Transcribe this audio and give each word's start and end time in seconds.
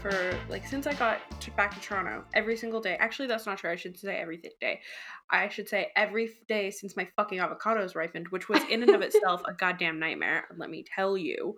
for 0.00 0.38
like 0.48 0.66
since 0.66 0.86
I 0.86 0.94
got 0.94 1.20
to, 1.40 1.50
back 1.52 1.74
to 1.74 1.80
Toronto 1.80 2.24
every 2.34 2.56
single 2.56 2.80
day. 2.80 2.96
Actually, 2.98 3.28
that's 3.28 3.46
not 3.46 3.58
true. 3.58 3.70
I 3.70 3.76
should 3.76 3.98
say 3.98 4.16
every 4.16 4.38
th- 4.38 4.54
day. 4.60 4.80
I 5.30 5.48
should 5.48 5.68
say 5.68 5.92
every 5.94 6.30
day 6.48 6.70
since 6.70 6.96
my 6.96 7.08
fucking 7.16 7.38
avocados 7.38 7.94
ripened, 7.94 8.28
which 8.28 8.48
was 8.48 8.62
in 8.70 8.82
and 8.82 8.94
of 8.94 9.02
itself 9.02 9.42
a 9.46 9.52
goddamn 9.52 9.98
nightmare. 9.98 10.46
Let 10.56 10.70
me 10.70 10.84
tell 10.94 11.16
you. 11.16 11.56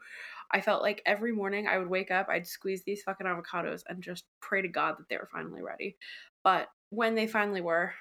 I 0.50 0.61
felt 0.61 0.82
like 0.82 1.02
every 1.07 1.32
morning 1.32 1.66
I 1.66 1.79
would 1.79 1.89
wake 1.89 2.11
up, 2.11 2.29
I'd 2.29 2.46
squeeze 2.46 2.82
these 2.82 3.02
fucking 3.02 3.26
avocados 3.26 3.82
and 3.89 4.02
just 4.02 4.25
pray 4.40 4.61
to 4.61 4.68
God 4.68 4.96
that 4.98 5.09
they 5.09 5.16
were 5.16 5.29
finally 5.32 5.62
ready. 5.62 5.96
But 6.45 6.68
when 6.90 7.14
they 7.14 7.27
finally 7.27 7.62
were, 7.62 7.95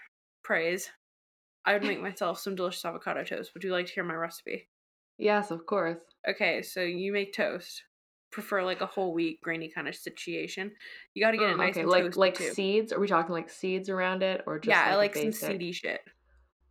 praise, 0.44 0.90
I 1.66 1.74
would 1.74 1.84
make 1.84 2.02
myself 2.02 2.40
some 2.40 2.56
delicious 2.56 2.84
avocado 2.84 3.24
toast. 3.24 3.54
Would 3.54 3.64
you 3.64 3.72
like 3.72 3.86
to 3.86 3.94
hear 3.94 4.04
my 4.04 4.16
recipe? 4.16 4.68
Yes, 5.18 5.52
of 5.52 5.66
course. 5.66 6.00
Okay, 6.28 6.62
so 6.62 6.82
you 6.82 7.14
make 7.14 7.34
toast. 7.34 7.84
Prefer 8.32 8.64
like 8.64 8.82
a 8.82 8.86
whole 8.86 9.14
wheat 9.14 9.42
grainy 9.42 9.68
kind 9.68 9.88
of 9.88 9.96
situation. 9.96 10.72
You 11.14 11.24
got 11.24 11.32
to 11.32 11.38
get 11.38 11.50
it 11.50 11.54
Oh, 11.54 11.58
nice 11.58 11.76
okay, 11.76 11.86
like 11.86 12.16
like 12.16 12.38
too. 12.38 12.52
seeds. 12.54 12.94
Are 12.94 13.00
we 13.00 13.08
talking 13.08 13.34
like 13.34 13.50
seeds 13.50 13.90
around 13.90 14.24
it, 14.24 14.42
or 14.48 14.58
just 14.58 14.70
yeah, 14.70 14.86
I 14.86 14.96
like, 14.96 15.16
like 15.16 15.24
some 15.24 15.32
seedy 15.34 15.72
shit. 15.72 16.02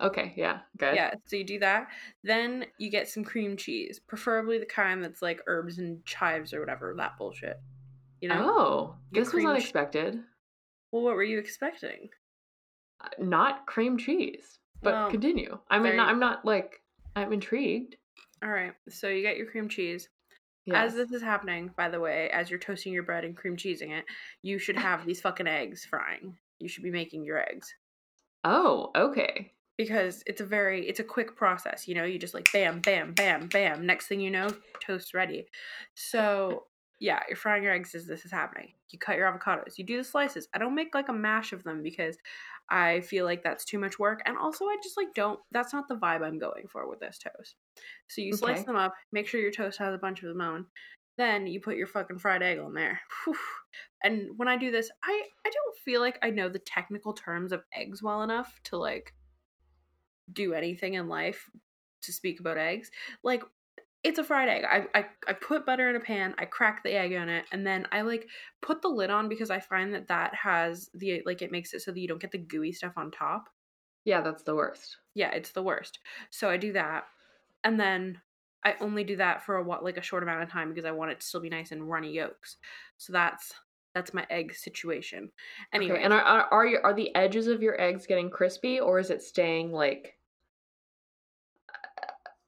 Okay, 0.01 0.33
yeah, 0.35 0.61
good. 0.79 0.95
Yeah, 0.95 1.13
so 1.27 1.37
you 1.37 1.45
do 1.45 1.59
that. 1.59 1.89
Then 2.25 2.65
you 2.79 2.91
get 2.91 3.07
some 3.09 3.23
cream 3.23 3.57
cheese, 3.59 3.99
preferably 3.99 4.59
the 4.59 4.65
kind 4.65 5.05
that's 5.05 5.21
like 5.21 5.43
herbs 5.47 5.79
and 5.79 6.03
chives 6.07 6.55
or 6.55 6.61
whatever 6.61 6.95
that 6.97 7.19
bullshit. 7.19 7.61
You 8.23 8.31
know? 8.31 8.47
Oh, 8.49 8.95
this 9.13 9.27
was 9.27 9.31
cream 9.33 9.47
che- 9.47 9.51
unexpected. 9.51 10.21
Well, 10.91 11.03
what 11.03 11.15
were 11.15 11.23
you 11.23 11.39
expecting? 11.39 12.09
Uh, 13.03 13.09
Not 13.19 13.67
cream 13.67 13.99
cheese, 13.99 14.59
but 14.83 14.95
Well, 14.95 15.11
continue. 15.11 15.59
I 15.69 15.79
mean, 15.79 15.97
not, 15.97 16.09
I'm 16.09 16.19
not 16.19 16.45
like 16.47 16.81
I'm 17.15 17.35
intrigued. 17.35 17.97
All 18.43 18.49
right, 18.51 18.73
so 18.89 19.09
you 19.09 19.21
get 19.21 19.37
your 19.37 19.47
cream 19.51 19.69
cheese. 19.69 20.09
Yes. 20.67 20.91
As 20.91 20.95
this 20.95 21.13
is 21.13 21.23
happening, 21.23 21.71
by 21.77 21.89
the 21.89 22.01
way, 22.01 22.31
as 22.31 22.51
you're 22.51 22.59
toasting 22.59 22.93
your 22.93 23.03
bread 23.03 23.25
and 23.25 23.37
cream 23.37 23.57
cheesing 23.57 23.91
it, 23.91 24.05
you 24.43 24.59
should 24.59 24.77
have 24.89 25.07
these 25.07 25.21
fucking 25.21 25.47
eggs 25.49 25.85
frying. 25.85 26.37
You 26.59 26.69
should 26.69 26.85
be 26.85 26.91
making 26.91 27.25
your 27.25 27.39
eggs. 27.41 27.75
oh, 28.45 28.91
okay. 28.97 29.53
because 29.77 30.23
it's 30.27 30.41
a 30.41 30.47
very 30.47 30.87
it's 30.89 31.01
a 31.01 31.05
quick 31.05 31.37
process 31.37 31.89
you 31.89 31.95
know 31.95 32.05
you 32.05 32.19
just 32.19 32.35
like 32.35 32.49
bam 32.53 32.81
bam 32.81 33.15
bam 33.15 33.49
bam 33.49 33.87
next 33.87 34.07
thing 34.09 34.21
you 34.21 34.31
know 34.31 34.49
toast 34.85 35.15
ready 35.15 35.47
so 35.95 36.65
yeah 37.01 37.21
you're 37.29 37.37
frying 37.37 37.63
your 37.63 37.73
eggs 37.73 37.95
as 37.95 38.07
this 38.07 38.25
is 38.25 38.31
happening 38.31 38.73
you 38.91 38.99
cut 38.99 39.17
your 39.17 39.31
avocados 39.31 39.79
you 39.79 39.85
do 39.85 39.97
the 39.97 40.05
slices 40.05 40.47
i 40.55 40.59
don't 40.59 40.75
make 40.75 40.95
like 40.95 41.09
a 41.09 41.13
mash 41.13 41.53
of 41.53 41.65
them 41.65 41.83
because 41.83 42.17
i 42.71 43.01
feel 43.01 43.25
like 43.25 43.43
that's 43.43 43.65
too 43.65 43.79
much 43.79 43.99
work 43.99 44.21
and 44.27 44.37
also 44.37 44.67
i 44.67 44.77
just 44.83 44.97
like 44.97 45.13
don't 45.15 45.41
that's 45.51 45.73
not 45.73 45.89
the 45.89 45.97
vibe 45.97 46.23
i'm 46.23 46.39
going 46.39 46.67
for 46.69 46.89
with 46.89 47.01
this 47.01 47.19
toast 47.19 47.57
so 48.09 48.21
you 48.21 48.33
slice 48.33 48.59
Okay. 48.59 48.67
them 48.67 48.77
up 48.77 48.95
make 49.13 49.27
sure 49.27 49.41
your 49.41 49.51
toast 49.51 49.79
has 49.79 49.95
a 49.95 49.99
bunch 49.99 50.23
of 50.23 50.29
them 50.29 50.41
on 50.41 50.67
then 51.17 51.47
you 51.47 51.61
put 51.61 51.77
your 51.77 51.87
fucking 51.87 52.19
fried 52.19 52.43
egg 52.43 52.59
on 52.59 52.75
there 52.75 53.01
Whew. 53.25 53.35
and 54.05 54.29
when 54.37 54.49
i 54.49 54.57
do 54.57 54.71
this 54.71 54.91
i 55.03 55.23
i 55.47 55.51
don't 55.51 55.79
feel 55.79 56.01
like 56.01 56.19
i 56.23 56.31
know 56.31 56.49
the 56.49 56.59
technical 56.59 57.13
terms 57.13 57.51
of 57.53 57.65
eggs 57.75 58.03
well 58.03 58.23
enough 58.23 58.61
to 58.65 58.77
like 58.77 59.15
do 60.33 60.55
anything 60.55 60.95
in 60.95 61.09
life 61.09 61.51
to 62.03 62.13
speak 62.13 62.41
about 62.41 62.59
eggs. 62.59 62.91
Like 63.23 63.43
it's 64.03 64.19
a 64.19 64.25
fried 64.25 64.49
egg. 64.49 64.65
I, 64.65 64.87
I 64.99 65.07
I 65.29 65.33
put 65.35 65.67
butter 65.67 65.91
in 65.91 65.97
a 65.97 66.01
pan, 66.01 66.35
I 66.39 66.47
crack 66.47 66.83
the 66.83 66.93
egg 66.93 67.15
on 67.15 67.29
it, 67.29 67.47
and 67.53 67.67
then 67.67 67.87
I 67.93 68.03
like 68.03 68.29
put 68.63 68.83
the 68.83 68.89
lid 68.89 69.11
on 69.11 69.29
because 69.29 69.51
I 69.51 69.61
find 69.61 69.93
that 69.95 70.09
that 70.09 70.35
has 70.35 70.91
the 70.95 71.23
like 71.27 71.43
it 71.43 71.53
makes 71.53 71.75
it 71.75 71.81
so 71.81 71.93
that 71.93 72.01
you 72.01 72.09
don't 72.09 72.21
get 72.21 72.31
the 72.33 72.39
gooey 72.39 72.73
stuff 72.73 72.95
on 72.97 73.11
top. 73.11 73.51
Yeah, 74.05 74.21
that's 74.21 74.43
the 74.43 74.55
worst. 74.55 74.99
Yeah, 75.15 75.31
it's 75.33 75.53
the 75.53 75.63
worst. 75.63 75.99
So 76.31 76.49
I 76.49 76.57
do 76.57 76.73
that, 76.73 77.07
and 77.65 77.79
then 77.81 78.23
I 78.65 78.77
only 78.81 79.05
do 79.05 79.17
that 79.17 79.45
for 79.45 79.57
a 79.57 79.63
what 79.65 79.85
like 79.85 79.97
a 79.97 80.03
short 80.03 80.23
amount 80.23 80.43
of 80.43 80.51
time 80.51 80.69
because 80.69 80.85
I 80.85 80.93
want 80.93 81.11
it 81.13 81.21
to 81.21 81.27
still 81.27 81.41
be 81.41 81.51
nice 81.51 81.73
and 81.73 81.89
runny 81.89 82.13
yolks. 82.13 82.59
So 82.97 83.13
that's 83.13 83.55
that's 83.95 84.15
my 84.15 84.27
egg 84.31 84.55
situation. 84.55 85.33
Anyway, 85.73 85.99
Okay, 85.99 86.03
and 86.03 86.13
are, 86.13 86.21
are 86.23 86.45
are 86.53 86.67
your 86.67 86.85
are 86.85 86.95
the 86.95 87.15
edges 87.15 87.47
of 87.47 87.63
your 87.63 87.81
eggs 87.81 88.07
getting 88.07 88.31
crispy, 88.31 88.81
or 88.81 88.99
is 88.99 89.11
it 89.11 89.23
staying 89.23 89.73
like 89.73 90.19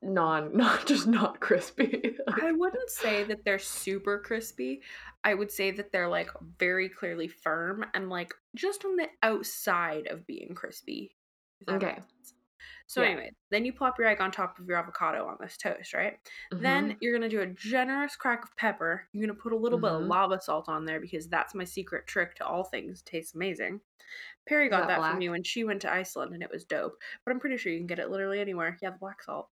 non 0.02 0.56
not 0.56 0.86
just 0.86 1.06
not 1.06 1.40
crispy? 1.40 2.16
I 2.28 2.52
wouldn't 2.52 2.90
say 2.90 3.24
that 3.24 3.44
they're 3.44 3.58
super 3.58 4.18
crispy. 4.18 4.82
I 5.24 5.34
would 5.34 5.50
say 5.50 5.70
that 5.72 5.92
they're 5.92 6.08
like 6.08 6.30
very 6.58 6.88
clearly 6.88 7.28
firm 7.28 7.84
and 7.94 8.08
like 8.08 8.32
just 8.54 8.84
on 8.84 8.96
the 8.96 9.08
outside 9.22 10.06
of 10.06 10.26
being 10.26 10.54
crispy. 10.54 11.14
Okay. 11.68 11.98
So 12.86 13.02
Yeah. 13.02 13.08
anyway, 13.08 13.32
then 13.50 13.64
you 13.64 13.72
plop 13.72 13.98
your 13.98 14.08
egg 14.08 14.20
on 14.20 14.30
top 14.30 14.58
of 14.58 14.66
your 14.66 14.76
avocado 14.78 15.26
on 15.26 15.36
this 15.40 15.56
toast, 15.56 15.94
right? 15.94 16.18
Then 16.58 16.90
Mhm. 16.90 16.96
you're 17.00 17.12
gonna 17.12 17.28
do 17.28 17.40
a 17.40 17.46
generous 17.46 18.16
crack 18.16 18.44
of 18.44 18.56
pepper. 18.56 19.08
You're 19.12 19.26
gonna 19.26 19.38
put 19.38 19.52
a 19.52 19.56
little 19.56 19.78
bit 19.78 19.92
of 19.92 20.02
Mhm. 20.02 20.08
lava 20.08 20.40
salt 20.40 20.68
on 20.68 20.84
there 20.84 21.00
because 21.00 21.28
that's 21.28 21.54
my 21.54 21.64
secret 21.64 22.06
trick 22.06 22.34
to 22.36 22.46
all 22.46 22.64
things. 22.64 23.02
Tastes 23.02 23.34
amazing. 23.34 23.80
Perry 24.46 24.68
got 24.68 24.86
that 24.88 24.88
that, 24.88 25.08
from 25.08 25.18
me 25.18 25.28
when 25.28 25.44
she 25.44 25.64
went 25.64 25.82
to 25.82 25.92
Iceland 25.92 26.34
and 26.34 26.42
it 26.42 26.50
was 26.50 26.64
dope. 26.64 27.00
But 27.24 27.32
I'm 27.32 27.40
pretty 27.40 27.56
sure 27.56 27.72
you 27.72 27.78
can 27.78 27.86
get 27.86 27.98
it 28.00 28.10
literally 28.10 28.40
anywhere. 28.40 28.78
Yeah, 28.82 28.90
the 28.90 28.98
black 28.98 29.22
salt. 29.22 29.50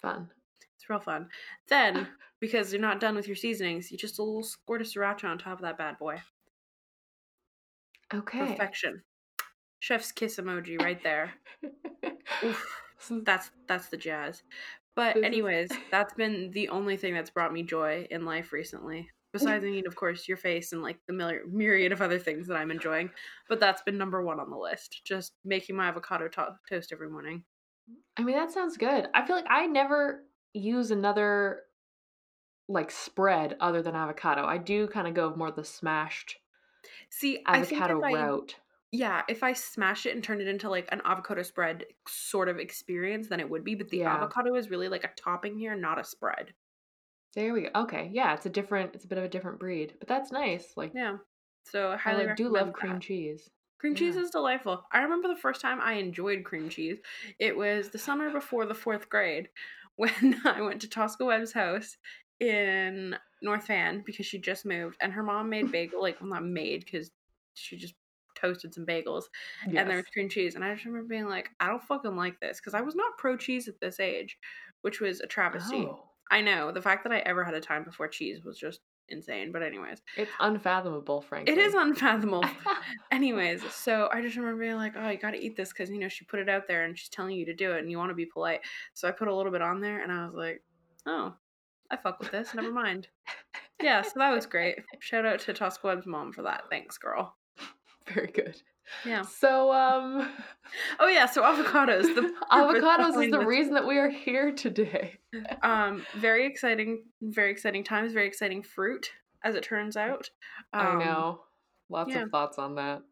Fun. 0.00 0.28
It's 0.76 0.88
real 0.88 1.00
fun. 1.00 1.28
Then, 1.68 2.08
because 2.40 2.72
you're 2.72 2.82
not 2.82 3.00
done 3.00 3.14
with 3.16 3.26
your 3.26 3.36
seasonings, 3.36 3.90
you 3.90 3.98
just 3.98 4.18
a 4.18 4.22
little 4.22 4.42
squirt 4.42 4.80
of 4.80 4.86
sriracha 4.86 5.24
on 5.24 5.38
top 5.38 5.58
of 5.58 5.62
that 5.62 5.78
bad 5.78 5.98
boy. 5.98 6.20
Okay. 8.12 8.38
Perfection. 8.38 9.02
Chef's 9.80 10.12
kiss 10.12 10.36
emoji 10.38 10.80
right 10.80 11.02
there. 11.02 11.32
Oof. 12.44 12.66
That's 13.22 13.52
that's 13.68 13.88
the 13.90 13.96
jazz. 13.96 14.42
But 14.96 15.22
anyways, 15.22 15.70
that's 15.92 16.14
been 16.14 16.50
the 16.50 16.68
only 16.68 16.96
thing 16.96 17.14
that's 17.14 17.30
brought 17.30 17.52
me 17.52 17.62
joy 17.62 18.08
in 18.10 18.24
life 18.24 18.52
recently. 18.52 19.08
Besides, 19.32 19.64
I 19.64 19.68
mean, 19.68 19.86
of 19.86 19.94
course, 19.94 20.26
your 20.26 20.36
face 20.36 20.72
and 20.72 20.82
like 20.82 20.98
the 21.06 21.12
myri- 21.12 21.46
myriad 21.48 21.92
of 21.92 22.02
other 22.02 22.18
things 22.18 22.48
that 22.48 22.56
I'm 22.56 22.72
enjoying. 22.72 23.10
But 23.48 23.60
that's 23.60 23.82
been 23.82 23.96
number 23.96 24.24
one 24.24 24.40
on 24.40 24.50
the 24.50 24.56
list. 24.56 25.02
Just 25.04 25.34
making 25.44 25.76
my 25.76 25.86
avocado 25.86 26.26
to- 26.26 26.56
toast 26.68 26.92
every 26.92 27.08
morning. 27.08 27.44
I 28.16 28.22
mean, 28.24 28.36
that 28.36 28.50
sounds 28.50 28.76
good. 28.76 29.08
I 29.14 29.26
feel 29.26 29.36
like 29.36 29.46
I 29.48 29.66
never 29.66 30.24
use 30.52 30.90
another 30.90 31.64
like 32.68 32.90
spread 32.90 33.56
other 33.60 33.82
than 33.82 33.94
avocado. 33.94 34.44
I 34.46 34.58
do 34.58 34.88
kind 34.88 35.06
of 35.08 35.14
go 35.14 35.34
more 35.34 35.50
the 35.50 35.64
smashed 35.64 36.38
See, 37.10 37.42
I 37.46 37.58
avocado 37.58 38.00
I, 38.02 38.12
route. 38.12 38.56
yeah, 38.92 39.24
if 39.28 39.42
I 39.42 39.52
smash 39.54 40.06
it 40.06 40.14
and 40.14 40.24
turn 40.24 40.40
it 40.40 40.48
into 40.48 40.70
like 40.70 40.88
an 40.92 41.02
avocado 41.04 41.42
spread 41.42 41.86
sort 42.08 42.48
of 42.48 42.58
experience, 42.58 43.28
then 43.28 43.40
it 43.40 43.50
would 43.50 43.64
be. 43.64 43.74
But 43.74 43.90
the 43.90 44.00
Yeah. 44.00 44.06
avocado 44.06 44.54
is 44.56 44.70
really 44.70 44.88
like 44.88 45.04
a 45.04 45.12
topping 45.16 45.58
here, 45.58 45.76
not 45.76 45.98
a 46.00 46.04
spread. 46.04 46.54
There 47.32 47.54
we 47.54 47.62
go. 47.62 47.70
Okay, 47.74 48.10
yeah, 48.12 48.34
it's 48.34 48.44
a 48.44 48.50
different, 48.50 48.94
it's 48.94 49.04
a 49.04 49.08
bit 49.08 49.16
of 49.16 49.24
a 49.24 49.28
different 49.30 49.58
breed, 49.58 49.96
but 49.98 50.08
that's 50.08 50.30
nice. 50.30 50.76
Like, 50.76 50.94
Yeah. 50.94 51.18
So 51.64 51.92
I 51.92 51.96
I 52.04 52.12
highly 52.12 52.26
like, 52.26 52.36
do 52.36 52.48
love 52.48 52.72
cream 52.74 52.98
that. 52.98 53.00
cheese. 53.00 53.50
Cream 53.78 53.94
cheese 53.94 54.16
is 54.16 54.30
delightful. 54.30 54.84
I 54.92 55.02
remember 55.02 55.28
the 55.28 55.36
first 55.36 55.60
time 55.60 55.78
I 55.80 55.94
enjoyed 55.94 56.44
cream 56.44 56.68
cheese. 56.68 56.98
It 57.38 57.56
was 57.56 57.90
the 57.90 57.98
summer 57.98 58.30
before 58.30 58.66
the 58.66 58.74
fourth 58.74 59.08
grade 59.08 59.48
when 59.96 60.40
I 60.44 60.60
went 60.62 60.80
to 60.82 60.88
Tosca 60.88 61.24
Webb's 61.24 61.52
house 61.52 61.96
in 62.40 63.16
North 63.42 63.66
Van 63.66 64.02
because 64.04 64.26
she 64.26 64.38
just 64.38 64.64
moved 64.64 64.96
and 65.00 65.12
her 65.12 65.22
mom 65.22 65.48
made 65.48 65.72
bagel 65.72 66.00
like 66.00 66.20
well 66.20 66.30
not 66.30 66.44
made 66.44 66.84
because 66.84 67.10
she 67.54 67.76
just 67.76 67.94
toasted 68.36 68.72
some 68.72 68.86
bagels 68.86 69.24
and 69.64 69.90
there 69.90 69.96
was 69.96 70.06
cream 70.12 70.28
cheese 70.28 70.54
and 70.54 70.64
I 70.64 70.72
just 70.72 70.86
remember 70.86 71.08
being 71.08 71.28
like 71.28 71.50
I 71.58 71.66
don't 71.66 71.82
fucking 71.82 72.14
like 72.14 72.38
this 72.38 72.60
because 72.60 72.74
I 72.74 72.80
was 72.80 72.94
not 72.94 73.18
pro 73.18 73.36
cheese 73.36 73.66
at 73.66 73.80
this 73.80 73.98
age, 73.98 74.38
which 74.82 75.00
was 75.00 75.20
a 75.20 75.26
travesty. 75.26 75.78
Oh, 75.88 76.04
I 76.30 76.40
know 76.40 76.70
the 76.70 76.82
fact 76.82 77.04
that 77.04 77.12
I 77.12 77.18
ever 77.20 77.42
had 77.42 77.54
a 77.54 77.60
time 77.60 77.84
before 77.84 78.06
cheese 78.06 78.44
was 78.44 78.58
just 78.58 78.80
insane. 79.08 79.52
But 79.52 79.62
anyways, 79.62 80.02
it's 80.16 80.30
unfathomable, 80.40 81.20
frankly. 81.22 81.52
it 81.52 81.58
is 81.58 81.74
unfathomable. 81.74 82.44
Anyways, 83.10 83.62
so 83.72 84.08
I 84.12 84.20
just 84.22 84.36
remember 84.36 84.60
being 84.60 84.76
like, 84.76 84.94
"Oh, 84.96 85.08
you 85.08 85.18
got 85.18 85.32
to 85.32 85.38
eat 85.38 85.56
this 85.56 85.70
because 85.72 85.90
you 85.90 85.98
know 85.98 86.08
she 86.08 86.24
put 86.24 86.40
it 86.40 86.48
out 86.48 86.68
there 86.68 86.84
and 86.84 86.98
she's 86.98 87.08
telling 87.08 87.36
you 87.36 87.46
to 87.46 87.54
do 87.54 87.72
it, 87.72 87.80
and 87.80 87.90
you 87.90 87.98
want 87.98 88.10
to 88.10 88.14
be 88.14 88.26
polite." 88.26 88.60
So 88.94 89.08
I 89.08 89.12
put 89.12 89.28
a 89.28 89.34
little 89.34 89.52
bit 89.52 89.62
on 89.62 89.80
there, 89.80 90.02
and 90.02 90.12
I 90.12 90.24
was 90.26 90.34
like, 90.34 90.62
"Oh, 91.06 91.34
I 91.90 91.96
fuck 91.96 92.18
with 92.20 92.30
this. 92.30 92.54
Never 92.54 92.72
mind." 92.72 93.08
Yeah, 93.80 94.02
so 94.02 94.12
that 94.16 94.34
was 94.34 94.46
great. 94.46 94.78
Shout 95.00 95.24
out 95.24 95.38
to 95.40 95.52
Tosca 95.54 95.86
Webb's 95.86 96.06
mom 96.06 96.32
for 96.32 96.42
that. 96.42 96.64
Thanks, 96.70 96.98
girl. 96.98 97.36
Very 98.12 98.26
good. 98.32 98.60
Yeah. 99.04 99.22
So, 99.22 99.72
um, 99.72 100.28
Oh 100.98 101.08
yeah, 101.08 101.26
so 101.26 101.42
avocados. 101.42 102.02
The 102.14 102.32
avocados 102.52 103.24
is 103.24 103.30
the 103.30 103.44
reason 103.46 103.74
that 103.74 103.86
we 103.86 103.98
are 103.98 104.10
here 104.10 104.52
today. 104.52 105.14
Um, 105.62 106.06
very 106.16 106.46
exciting, 106.46 107.04
very 107.20 107.50
exciting 107.50 107.84
times. 107.84 108.12
Very 108.14 108.26
exciting 108.26 108.62
fruit, 108.62 109.10
as 109.44 109.54
it 109.54 109.62
turns 109.62 109.94
out. 109.96 110.30
I 110.72 110.86
Um, 110.92 110.98
know. 111.00 111.40
Lots 111.90 112.10
yeah. 112.10 112.22
of 112.22 112.30
thoughts 112.30 112.58
on 112.58 112.76
that. 112.76 113.02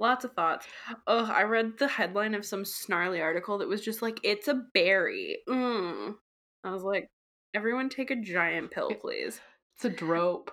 Lots 0.00 0.24
of 0.24 0.32
thoughts. 0.32 0.66
Ugh, 1.06 1.28
I 1.30 1.42
read 1.42 1.78
the 1.78 1.88
headline 1.88 2.34
of 2.34 2.46
some 2.46 2.64
snarly 2.64 3.20
article 3.20 3.58
that 3.58 3.68
was 3.68 3.82
just 3.82 4.00
like, 4.00 4.18
it's 4.22 4.48
a 4.48 4.62
berry. 4.72 5.38
Mm. 5.48 6.14
I 6.64 6.70
was 6.70 6.82
like, 6.82 7.08
everyone 7.54 7.88
take 7.90 8.10
a 8.10 8.16
giant 8.16 8.70
pill, 8.70 8.90
please. 8.94 9.40
It's 9.76 9.84
a 9.84 9.90
drope. 9.90 10.48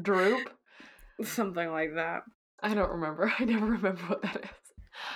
Droop? 0.00 0.50
Something 1.24 1.70
like 1.70 1.94
that. 1.94 2.22
I 2.62 2.74
don't 2.74 2.90
remember. 2.90 3.32
I 3.38 3.44
never 3.44 3.66
remember 3.66 4.02
what 4.02 4.22
that 4.22 4.44
is. 4.44 4.50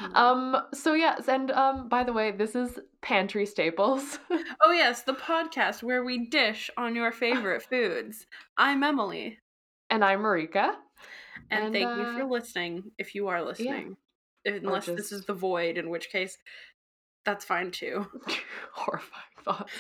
Mm. 0.01 0.17
Um. 0.17 0.57
So 0.75 0.95
yes, 0.95 1.29
and 1.29 1.51
um. 1.51 1.89
By 1.89 2.05
the 2.05 2.13
way, 2.13 2.31
this 2.31 2.55
is 2.55 2.79
pantry 3.01 3.47
staples. 3.47 4.19
Oh 4.65 4.71
yes, 4.71 5.03
the 5.03 5.15
podcast 5.15 5.83
where 5.83 6.05
we 6.05 6.27
dish 6.29 6.71
on 6.77 6.95
your 6.95 7.11
favorite 7.11 7.63
foods. 7.63 8.27
I'm 8.57 8.85
Emily, 8.85 9.39
and 9.91 10.05
I'm 10.05 10.21
Marika. 10.21 10.75
and, 11.51 11.65
And, 11.65 11.73
thank 11.75 11.99
you 11.99 12.13
for 12.13 12.23
uh, 12.23 12.27
listening. 12.27 12.93
If 12.97 13.15
you 13.17 13.27
are 13.27 13.43
listening, 13.43 13.97
unless 14.45 14.87
this 14.87 15.11
is 15.11 15.25
the 15.25 15.35
void, 15.35 15.79
in 15.79 15.91
which 15.91 16.11
case, 16.11 16.39
that's 17.25 17.45
fine 17.45 17.73
too. 17.73 18.07
Horrifying 18.73 19.25
thoughts. 19.45 19.73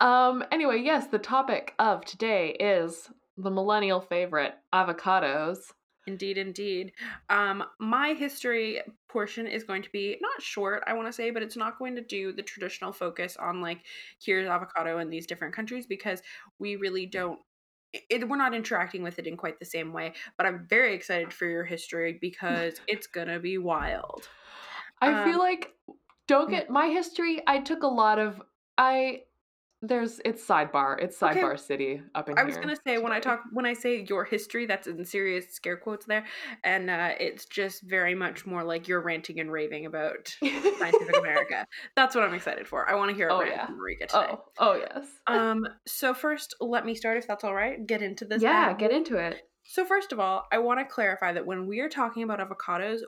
Um. 0.00 0.44
Anyway, 0.52 0.82
yes, 0.84 1.06
the 1.06 1.18
topic 1.18 1.74
of 1.78 2.04
today 2.04 2.50
is 2.60 3.08
the 3.36 3.50
millennial 3.50 4.00
favorite 4.00 4.54
avocados. 4.72 5.72
Indeed, 6.06 6.38
indeed. 6.38 6.92
Um, 7.28 7.62
my 7.78 8.14
history 8.14 8.80
portion 9.08 9.46
is 9.46 9.64
going 9.64 9.82
to 9.82 9.90
be 9.90 10.16
not 10.20 10.42
short, 10.42 10.82
I 10.86 10.94
want 10.94 11.06
to 11.08 11.12
say, 11.12 11.30
but 11.30 11.42
it's 11.42 11.56
not 11.56 11.78
going 11.78 11.94
to 11.96 12.00
do 12.00 12.32
the 12.32 12.42
traditional 12.42 12.92
focus 12.92 13.36
on 13.36 13.60
like 13.60 13.84
here's 14.20 14.48
avocado 14.48 14.98
in 14.98 15.10
these 15.10 15.26
different 15.26 15.54
countries 15.54 15.86
because 15.86 16.22
we 16.58 16.76
really 16.76 17.06
don't. 17.06 17.38
It, 17.92 18.28
we're 18.28 18.36
not 18.36 18.54
interacting 18.54 19.02
with 19.02 19.18
it 19.18 19.26
in 19.26 19.36
quite 19.36 19.58
the 19.58 19.64
same 19.64 19.92
way, 19.92 20.14
but 20.36 20.46
I'm 20.46 20.66
very 20.68 20.94
excited 20.94 21.32
for 21.32 21.46
your 21.46 21.64
history 21.64 22.18
because 22.20 22.80
it's 22.88 23.06
gonna 23.06 23.38
be 23.38 23.58
wild. 23.58 24.28
I 25.00 25.24
feel 25.24 25.34
Um, 25.34 25.38
like 25.38 25.74
don't 26.26 26.50
get 26.50 26.70
my 26.70 26.88
history. 26.88 27.42
I 27.46 27.60
took 27.60 27.82
a 27.82 27.88
lot 27.88 28.18
of 28.18 28.40
I. 28.78 29.24
There's 29.82 30.20
it's 30.24 30.46
sidebar. 30.46 31.00
It's 31.02 31.22
Okay. 31.22 31.40
sidebar 31.40 31.58
city 31.58 32.02
up 32.14 32.28
in 32.28 32.38
I 32.38 32.44
was 32.44 32.56
gonna 32.58 32.76
say 32.86 32.98
when 32.98 33.12
I 33.12 33.20
talk 33.20 33.40
when 33.52 33.64
I 33.64 33.72
say 33.72 34.04
your 34.08 34.24
history, 34.24 34.66
that's 34.66 34.86
in 34.86 35.02
serious 35.06 35.48
scare 35.54 35.76
quotes 35.78 36.04
there, 36.04 36.24
and 36.64 36.90
uh, 36.90 37.12
it's 37.18 37.46
just 37.46 37.82
very 37.82 38.14
much 38.14 38.44
more 38.44 38.62
like 38.62 38.88
you're 38.88 39.00
ranting 39.00 39.40
and 39.40 39.50
raving 39.50 39.86
about 39.86 40.28
Scientific 40.42 41.16
America. 41.18 41.64
That's 41.96 42.14
what 42.14 42.24
I'm 42.24 42.34
excited 42.34 42.68
for. 42.68 42.88
I 42.90 42.94
want 42.94 43.10
to 43.10 43.16
hear 43.16 43.28
a 43.28 43.34
Oh, 43.34 43.40
rant 43.40 43.52
yeah. 43.52 43.66
from 43.66 43.78
Marika 43.78 44.06
today. 44.08 44.26
Oh, 44.32 44.44
oh 44.58 44.74
yes. 44.74 45.06
Um, 45.26 45.66
so 45.86 46.12
first, 46.12 46.54
let 46.60 46.84
me 46.84 46.94
start 46.94 47.16
if 47.16 47.26
that's 47.26 47.44
all 47.44 47.54
right. 47.54 47.86
Get 47.86 48.02
into 48.02 48.24
this. 48.26 48.42
yeah, 48.42 48.72
get 48.74 48.90
into 48.90 49.16
it. 49.16 49.42
So 49.64 49.84
first 49.84 50.12
of 50.12 50.18
all, 50.20 50.46
I 50.50 50.58
want 50.58 50.80
to 50.80 50.84
clarify 50.84 51.32
that 51.32 51.46
when 51.46 51.66
we 51.66 51.80
are 51.80 51.88
talking 51.88 52.22
about 52.24 52.40
avocados, 52.40 53.00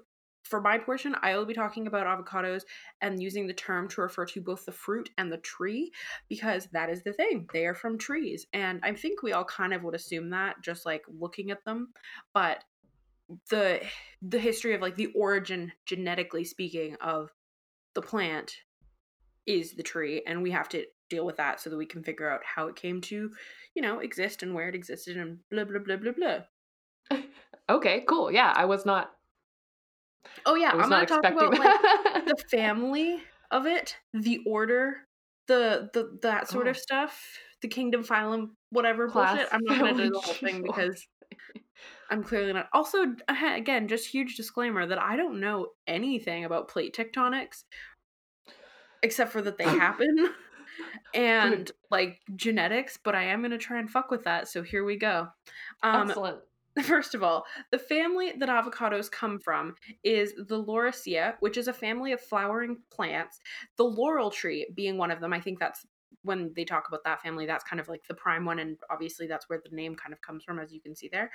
for 0.43 0.61
my 0.61 0.79
portion, 0.79 1.15
I 1.23 1.37
will 1.37 1.45
be 1.45 1.55
talking 1.55 1.87
about 1.87 2.07
avocados 2.07 2.63
and 3.01 3.23
using 3.23 3.47
the 3.47 3.53
term 3.53 3.89
to 3.89 4.01
refer 4.01 4.25
to 4.27 4.41
both 4.41 4.65
the 4.65 4.73
fruit 4.73 5.11
and 5.17 5.33
the 5.33 5.39
tree 5.39 5.93
because 6.29 6.67
that 6.73 6.91
is 6.91 7.03
the 7.03 7.13
thing. 7.13 7.49
They 7.53 7.67
are 7.67 7.75
from 7.75 7.99
trees. 7.99 8.47
And 8.53 8.81
I 8.83 8.93
think 8.93 9.23
we 9.23 9.33
all 9.33 9.45
kind 9.45 9.73
of 9.73 9.83
would 9.83 9.95
assume 9.95 10.31
that 10.31 10.57
just 10.63 10.85
like 10.85 11.05
looking 11.09 11.51
at 11.51 11.65
them, 11.65 11.93
but 12.35 12.65
the 13.49 13.81
the 14.21 14.39
history 14.39 14.75
of 14.75 14.83
like 14.83 14.97
the 14.97 15.13
origin 15.15 15.73
genetically 15.87 16.45
speaking 16.45 16.97
of 17.01 17.31
the 17.95 18.03
plant 18.03 18.57
is 19.47 19.73
the 19.73 19.83
tree 19.83 20.23
and 20.27 20.43
we 20.43 20.51
have 20.51 20.69
to 20.69 20.85
deal 21.09 21.25
with 21.25 21.37
that 21.37 21.61
so 21.61 21.71
that 21.71 21.77
we 21.77 21.87
can 21.87 22.03
figure 22.03 22.31
out 22.31 22.41
how 22.45 22.67
it 22.67 22.77
came 22.77 23.01
to, 23.01 23.31
you 23.75 23.83
know, 23.83 24.01
exist 24.01 24.43
and 24.43 24.55
where 24.55 24.69
it 24.69 24.75
existed 24.75 25.17
and 25.17 25.39
blah 25.51 25.65
blah 25.65 25.79
blah 25.79 25.97
blah 25.97 26.13
blah. 26.13 27.19
Okay, 27.71 28.05
cool. 28.09 28.31
Yeah, 28.31 28.53
I 28.55 28.65
was 28.65 28.85
not. 28.85 29.13
Oh 30.47 30.55
yeah, 30.55 30.71
I'm 30.73 30.89
not 30.89 31.09
gonna 31.09 31.23
talk 31.23 31.33
about 31.33 31.59
like 31.59 32.27
the 32.27 32.37
family 32.51 33.23
of 33.51 33.67
it, 33.67 33.97
the 34.13 34.41
order, 34.47 35.07
the 35.47 35.91
the 35.93 36.19
that 36.23 36.49
sort 36.49 36.67
Oh. 36.67 36.71
of 36.71 36.77
stuff, 36.77 37.39
the 37.61 37.69
kingdom, 37.69 38.03
phylum, 38.05 38.51
whatever 38.71 39.09
Class, 39.09 39.37
bullshit. 39.37 39.53
I'm 39.53 39.61
not 39.65 39.79
gonna 39.79 39.95
do 39.95 40.11
the 40.11 40.21
whole 40.21 40.35
thing 40.35 40.63
because 40.67 41.07
I'm 42.11 42.23
clearly 42.23 42.53
not. 42.53 42.69
Also, 42.73 43.15
again, 43.29 43.89
just 43.89 44.09
huge 44.09 44.37
disclaimer 44.37 44.87
that 44.87 45.01
I 45.01 45.17
don't 45.17 45.41
know 45.41 45.69
anything 45.87 46.45
about 46.45 46.69
plate 46.69 46.95
tectonics, 46.95 47.65
except 49.03 49.33
for 49.33 49.43
that 49.43 49.59
they 49.59 49.65
happen. 49.69 50.35
And 51.15 51.71
like 51.91 52.19
genetics, 52.35 52.99
but 53.03 53.15
I 53.15 53.25
am 53.25 53.43
gonna 53.43 53.59
try 53.59 53.79
and 53.79 53.91
fuck 53.91 54.11
with 54.11 54.25
that. 54.25 54.49
So 54.49 54.63
here 54.63 54.85
we 54.85 54.97
go. 54.97 55.29
Um, 55.83 56.09
Excellent. 56.09 56.39
First 56.85 57.15
of 57.15 57.23
all, 57.23 57.45
the 57.71 57.79
family 57.79 58.33
that 58.39 58.49
avocados 58.49 59.11
come 59.11 59.39
from 59.39 59.75
is 60.05 60.33
the 60.37 60.63
Lauraceae, 60.63 61.35
which 61.41 61.57
is 61.57 61.69
a 61.69 61.73
family 61.73 62.13
of 62.13 62.21
flowering 62.21 62.79
plants. 62.91 63.39
The 63.77 63.85
laurel 63.85 64.31
tree 64.31 64.67
being 64.75 64.97
one 64.97 65.11
of 65.11 65.21
them. 65.21 65.33
I 65.33 65.41
think 65.41 65.59
that's 65.59 65.85
when 66.23 66.53
they 66.55 66.65
talk 66.65 66.85
about 66.89 67.03
that 67.05 67.21
family, 67.21 67.47
that's 67.47 67.65
kind 67.65 67.81
of 67.81 67.89
like 67.89 68.03
the 68.09 68.15
prime 68.15 68.45
one, 68.45 68.59
and 68.61 68.77
obviously 68.91 69.27
that's 69.27 69.49
where 69.49 69.61
the 69.69 69.75
name 69.75 69.95
kind 69.97 70.13
of 70.13 70.21
comes 70.21 70.45
from, 70.45 70.59
as 70.59 70.73
you 70.73 70.81
can 70.81 70.95
see 70.95 71.09
there. 71.11 71.31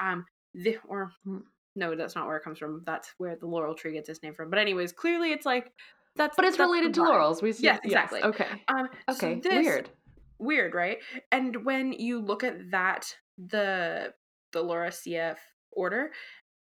Um, 0.00 0.26
the 0.54 0.76
or 0.88 1.12
Hmm. 1.24 1.38
no, 1.76 1.94
that's 1.94 2.14
not 2.14 2.26
where 2.26 2.36
it 2.36 2.42
comes 2.42 2.58
from. 2.58 2.82
That's 2.84 3.14
where 3.18 3.36
the 3.36 3.46
laurel 3.46 3.74
tree 3.74 3.92
gets 3.92 4.08
its 4.08 4.22
name 4.22 4.34
from. 4.34 4.50
But 4.50 4.58
anyways, 4.58 4.92
clearly 4.92 5.32
it's 5.32 5.46
like 5.46 5.72
that's 6.16 6.36
But 6.36 6.44
it's 6.44 6.56
that's 6.58 6.66
related 6.68 6.92
to 6.94 7.04
laurels. 7.04 7.40
We 7.40 7.52
see. 7.52 7.62
Yes, 7.64 7.80
exactly. 7.84 8.22
Okay. 8.22 8.48
Um, 8.68 8.88
so 9.10 9.14
Okay. 9.28 9.40
this- 9.40 9.64
Weird. 9.64 9.90
weird, 10.38 10.74
right? 10.74 10.98
And 11.30 11.64
when 11.64 11.92
you 11.94 12.18
look 12.20 12.42
at 12.44 12.70
that, 12.72 13.16
the 13.38 14.12
the 14.52 14.62
Lauraceae 14.62 15.36
order, 15.72 16.10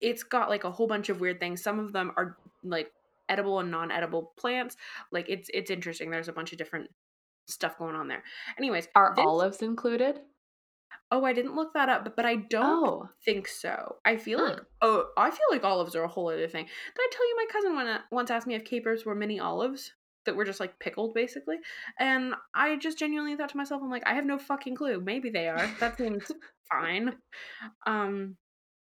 it's 0.02 0.24
got 0.24 0.50
like 0.50 0.64
a 0.64 0.72
whole 0.72 0.88
bunch 0.88 1.10
of 1.10 1.20
weird 1.22 1.40
things. 1.40 1.62
Some 1.62 1.80
of 1.80 1.94
them 1.94 2.12
are 2.18 2.38
like 2.64 2.92
edible 3.30 3.60
and 3.60 3.72
non-edible 3.72 4.34
plants. 4.38 4.76
Like 5.12 5.30
it's 5.30 5.50
it's 5.54 5.72
interesting. 5.72 6.10
There's 6.12 6.28
a 6.28 6.34
bunch 6.34 6.52
of 6.52 6.58
different 6.58 6.90
stuff 7.48 7.78
going 7.78 7.96
on 7.96 8.08
there. 8.08 8.24
Anyways, 8.58 8.88
Are 8.96 9.14
olives 9.20 9.62
included? 9.62 10.22
Oh, 11.12 11.24
I 11.26 11.34
didn't 11.34 11.56
look 11.56 11.74
that 11.74 11.90
up, 11.90 12.04
but, 12.04 12.16
but 12.16 12.26
I 12.26 12.36
don't 12.36 12.88
Oh. 12.88 13.10
think 13.24 13.48
so. 13.48 13.98
I 14.06 14.18
feel 14.18 14.40
Huh. 14.40 14.46
like 14.46 14.60
oh, 14.82 15.10
I 15.18 15.30
feel 15.30 15.46
like 15.52 15.64
olives 15.64 15.96
are 15.96 16.04
a 16.04 16.08
whole 16.08 16.30
other 16.30 16.48
thing. 16.48 16.66
Did 16.66 17.00
I 17.02 17.08
tell 17.12 17.28
you 17.30 17.36
my 17.36 17.46
cousin 17.52 17.76
when, 17.76 18.00
once 18.12 18.32
asked 18.32 18.48
me 18.48 18.56
if 18.56 18.66
capers 18.66 19.06
were 19.06 19.16
mini 19.16 19.40
olives 19.40 19.94
that 20.26 20.36
were 20.36 20.46
just 20.46 20.60
like 20.60 20.80
pickled 20.80 21.14
basically? 21.14 21.58
And 22.00 22.34
I 22.56 22.76
just 22.78 22.98
genuinely 23.00 23.36
thought 23.36 23.50
to 23.50 23.58
myself, 23.58 23.82
I'm 23.84 23.90
like, 23.92 24.08
I 24.08 24.14
have 24.14 24.26
no 24.26 24.38
fucking 24.38 24.76
clue. 24.76 25.00
Maybe 25.00 25.30
they 25.30 25.48
are. 25.48 25.70
That 25.80 25.98
seems 25.98 26.32
fine. 26.72 27.14
Um, 27.86 28.38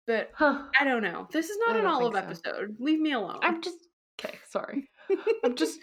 but 0.06 0.30
Huh. 0.34 0.64
I 0.78 0.84
don't 0.84 1.02
know. 1.02 1.28
This 1.32 1.48
is 1.50 1.58
not 1.66 1.76
an 1.76 1.86
olive 1.86 2.12
so. 2.14 2.18
episode. 2.18 2.76
Leave 2.78 3.00
me 3.00 3.12
alone. 3.12 3.38
I'm 3.42 3.62
just 3.62 3.78
okay. 4.18 4.38
Sorry. 4.50 4.88
I'm 5.44 5.54
just 5.56 5.78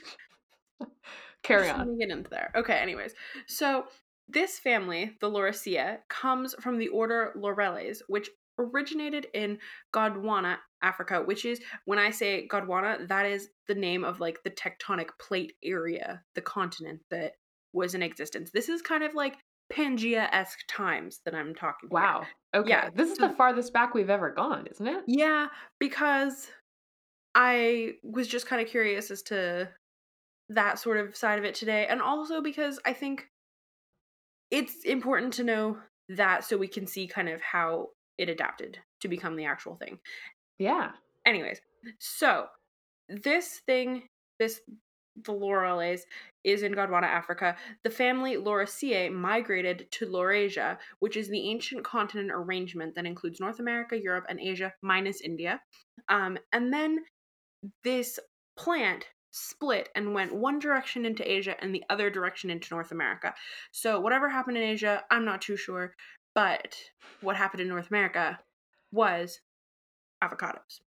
carry 1.43 1.63
Just 1.67 1.73
on. 1.73 1.79
let 1.79 1.87
me 1.87 1.97
get 2.05 2.15
into 2.15 2.29
there. 2.29 2.51
Okay, 2.55 2.75
anyways. 2.77 3.13
So 3.47 3.85
this 4.27 4.59
family, 4.59 5.11
the 5.21 5.29
Lauraceae, 5.29 5.97
comes 6.09 6.55
from 6.59 6.77
the 6.77 6.87
order 6.89 7.33
Laurales, 7.35 8.01
which 8.07 8.29
originated 8.61 9.27
in 9.33 9.57
Gondwana, 9.93 10.57
Africa, 10.81 11.21
which 11.23 11.45
is 11.45 11.59
when 11.85 11.99
I 11.99 12.11
say 12.11 12.47
Gondwana, 12.47 13.07
that 13.07 13.25
is 13.25 13.49
the 13.67 13.75
name 13.75 14.03
of 14.03 14.19
like 14.19 14.43
the 14.43 14.51
tectonic 14.51 15.09
plate 15.19 15.53
area, 15.63 16.21
the 16.35 16.41
continent 16.41 17.01
that 17.09 17.33
was 17.73 17.95
in 17.95 18.01
existence. 18.03 18.51
This 18.53 18.69
is 18.69 18.81
kind 18.81 19.03
of 19.03 19.13
like 19.13 19.37
Pangea-esque 19.71 20.59
times 20.67 21.21
that 21.25 21.33
I'm 21.33 21.55
talking 21.55 21.89
about. 21.89 22.21
Wow. 22.21 22.23
Okay. 22.53 22.69
Yeah, 22.69 22.89
This 22.93 23.09
is 23.11 23.17
so- 23.17 23.27
the 23.29 23.33
farthest 23.33 23.71
back 23.73 23.93
we've 23.93 24.09
ever 24.09 24.29
gone, 24.31 24.67
isn't 24.69 24.87
it? 24.87 25.03
Yeah, 25.07 25.47
because 25.79 26.49
I 27.35 27.93
was 28.03 28.27
just 28.27 28.47
kind 28.47 28.61
of 28.61 28.67
curious 28.67 29.09
as 29.11 29.21
to 29.23 29.69
that 30.49 30.79
sort 30.79 30.97
of 30.97 31.15
side 31.15 31.39
of 31.39 31.45
it 31.45 31.55
today. 31.55 31.87
And 31.87 32.01
also 32.01 32.41
because 32.41 32.77
I 32.85 32.91
think 32.91 33.29
it's 34.49 34.83
important 34.83 35.31
to 35.35 35.43
know 35.45 35.77
that 36.09 36.43
so 36.43 36.57
we 36.57 36.67
can 36.67 36.85
see 36.85 37.07
kind 37.07 37.29
of 37.29 37.41
how 37.41 37.87
it 38.21 38.29
adapted 38.29 38.77
to 39.01 39.07
become 39.07 39.35
the 39.35 39.45
actual 39.45 39.75
thing. 39.75 39.99
Yeah. 40.59 40.91
Anyways, 41.25 41.59
so 41.99 42.45
this 43.09 43.61
thing, 43.65 44.03
this 44.39 44.61
the 45.25 45.33
Laurales 45.33 46.01
is 46.43 46.63
in 46.63 46.73
Gondwana, 46.73 47.03
Africa. 47.03 47.55
The 47.83 47.89
family 47.89 48.37
Lauraceae 48.37 49.11
migrated 49.11 49.87
to 49.91 50.05
Laurasia, 50.05 50.77
which 50.99 51.17
is 51.17 51.27
the 51.27 51.49
ancient 51.49 51.83
continent 51.83 52.31
arrangement 52.33 52.95
that 52.95 53.05
includes 53.05 53.39
North 53.39 53.59
America, 53.59 54.01
Europe, 54.01 54.25
and 54.29 54.39
Asia, 54.39 54.73
minus 54.81 55.19
India. 55.21 55.61
Um, 56.07 56.37
and 56.53 56.71
then 56.71 56.99
this 57.83 58.19
plant 58.57 59.05
split 59.31 59.89
and 59.95 60.13
went 60.13 60.33
one 60.33 60.59
direction 60.59 61.05
into 61.05 61.29
Asia 61.29 61.55
and 61.61 61.73
the 61.73 61.83
other 61.89 62.09
direction 62.09 62.49
into 62.49 62.73
North 62.73 62.91
America. 62.91 63.33
So 63.71 63.99
whatever 63.99 64.29
happened 64.29 64.57
in 64.57 64.63
Asia, 64.63 65.03
I'm 65.11 65.25
not 65.25 65.41
too 65.41 65.57
sure, 65.57 65.93
but 66.33 66.75
what 67.21 67.35
happened 67.35 67.61
in 67.61 67.67
North 67.67 67.89
America 67.89 68.39
was 68.91 69.39
avocados. 70.23 70.79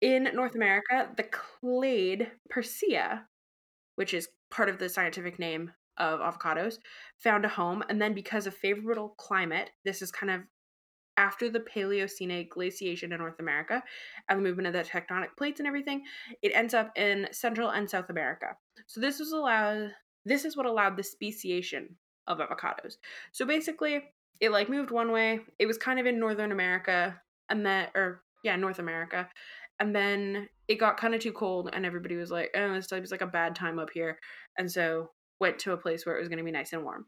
In 0.00 0.28
North 0.34 0.54
America, 0.54 1.10
the 1.16 1.24
clade 1.24 2.30
Persea, 2.52 3.24
which 3.96 4.14
is 4.14 4.28
part 4.50 4.68
of 4.68 4.78
the 4.78 4.88
scientific 4.88 5.38
name 5.38 5.72
of 5.96 6.20
avocados, 6.20 6.78
found 7.16 7.44
a 7.44 7.48
home. 7.48 7.82
And 7.88 8.00
then, 8.00 8.14
because 8.14 8.46
of 8.46 8.54
favorable 8.54 9.14
climate, 9.18 9.70
this 9.84 10.00
is 10.02 10.12
kind 10.12 10.30
of 10.30 10.42
after 11.16 11.50
the 11.50 11.60
Paleocene 11.60 12.48
glaciation 12.48 13.12
in 13.12 13.18
North 13.18 13.40
America 13.40 13.82
and 14.28 14.38
the 14.38 14.42
movement 14.42 14.68
of 14.68 14.72
the 14.72 14.88
tectonic 14.88 15.36
plates 15.36 15.58
and 15.58 15.66
everything, 15.66 16.04
it 16.42 16.52
ends 16.54 16.74
up 16.74 16.92
in 16.96 17.26
Central 17.32 17.70
and 17.70 17.90
South 17.90 18.08
America. 18.08 18.56
So 18.86 19.00
this 19.00 19.18
was 19.18 19.32
allowed. 19.32 19.90
This 20.24 20.44
is 20.44 20.56
what 20.56 20.66
allowed 20.66 20.96
the 20.96 21.02
speciation 21.02 21.96
of 22.28 22.38
avocados. 22.38 22.94
So 23.32 23.44
basically, 23.44 24.04
it 24.40 24.50
like 24.50 24.68
moved 24.68 24.90
one 24.90 25.12
way. 25.12 25.40
It 25.58 25.66
was 25.66 25.78
kind 25.78 25.98
of 25.98 26.06
in 26.06 26.18
Northern 26.18 26.52
America, 26.52 27.20
and 27.48 27.64
then 27.64 27.88
or 27.94 28.22
yeah, 28.42 28.56
North 28.56 28.78
America, 28.78 29.28
and 29.80 29.94
then 29.94 30.48
it 30.68 30.76
got 30.76 30.96
kind 30.96 31.14
of 31.14 31.20
too 31.20 31.32
cold, 31.32 31.70
and 31.72 31.84
everybody 31.84 32.16
was 32.16 32.30
like, 32.30 32.50
"Oh, 32.54 32.74
this 32.74 32.90
is 32.92 33.10
like 33.10 33.22
a 33.22 33.26
bad 33.26 33.54
time 33.54 33.78
up 33.78 33.90
here," 33.90 34.18
and 34.56 34.70
so 34.70 35.10
went 35.40 35.58
to 35.60 35.72
a 35.72 35.76
place 35.76 36.04
where 36.04 36.16
it 36.16 36.20
was 36.20 36.28
going 36.28 36.38
to 36.38 36.44
be 36.44 36.50
nice 36.50 36.72
and 36.72 36.82
warm. 36.82 37.06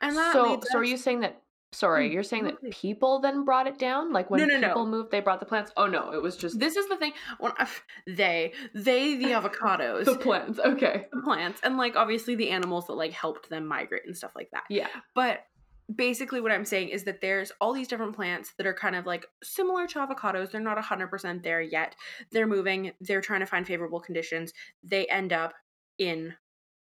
And 0.00 0.16
that 0.16 0.32
so, 0.32 0.60
so 0.64 0.78
are 0.78 0.84
you 0.84 0.96
saying 0.96 1.20
that 1.20 1.42
Sorry, 1.74 2.10
mm, 2.10 2.12
you're 2.12 2.22
saying 2.22 2.44
that 2.44 2.70
people 2.70 3.20
then 3.20 3.46
brought 3.46 3.66
it 3.66 3.78
down? 3.78 4.12
Like 4.12 4.28
when 4.28 4.46
no, 4.46 4.58
no, 4.58 4.68
people 4.68 4.84
no. 4.84 4.90
moved, 4.90 5.10
they 5.10 5.20
brought 5.20 5.40
the 5.40 5.46
plants? 5.46 5.72
Oh 5.74 5.86
no, 5.86 6.12
it 6.12 6.20
was 6.20 6.36
just 6.36 6.60
This 6.60 6.76
is 6.76 6.86
the 6.88 6.96
thing. 6.96 7.14
When 7.38 7.52
I, 7.56 7.66
they 8.06 8.52
they 8.74 9.16
the 9.16 9.24
avocados. 9.30 10.04
the 10.04 10.16
plants. 10.16 10.58
Okay. 10.58 11.06
The 11.10 11.22
plants 11.22 11.60
and 11.62 11.78
like 11.78 11.96
obviously 11.96 12.34
the 12.34 12.50
animals 12.50 12.88
that 12.88 12.92
like 12.92 13.12
helped 13.12 13.48
them 13.48 13.66
migrate 13.66 14.02
and 14.04 14.14
stuff 14.14 14.32
like 14.36 14.50
that. 14.52 14.64
Yeah. 14.68 14.88
But 15.14 15.46
basically 15.94 16.40
what 16.40 16.52
I'm 16.52 16.64
saying 16.64 16.88
is 16.88 17.04
that 17.04 17.20
there's 17.20 17.52
all 17.60 17.72
these 17.72 17.88
different 17.88 18.14
plants 18.14 18.52
that 18.56 18.66
are 18.66 18.74
kind 18.74 18.96
of 18.96 19.06
like 19.06 19.26
similar 19.42 19.86
to 19.88 19.98
avocados. 19.98 20.50
They're 20.50 20.60
not 20.60 20.78
100% 20.78 21.42
there 21.42 21.60
yet. 21.60 21.96
They're 22.30 22.46
moving, 22.46 22.92
they're 23.00 23.20
trying 23.20 23.40
to 23.40 23.46
find 23.46 23.66
favorable 23.66 24.00
conditions. 24.00 24.52
They 24.82 25.06
end 25.06 25.32
up 25.32 25.54
in 25.98 26.34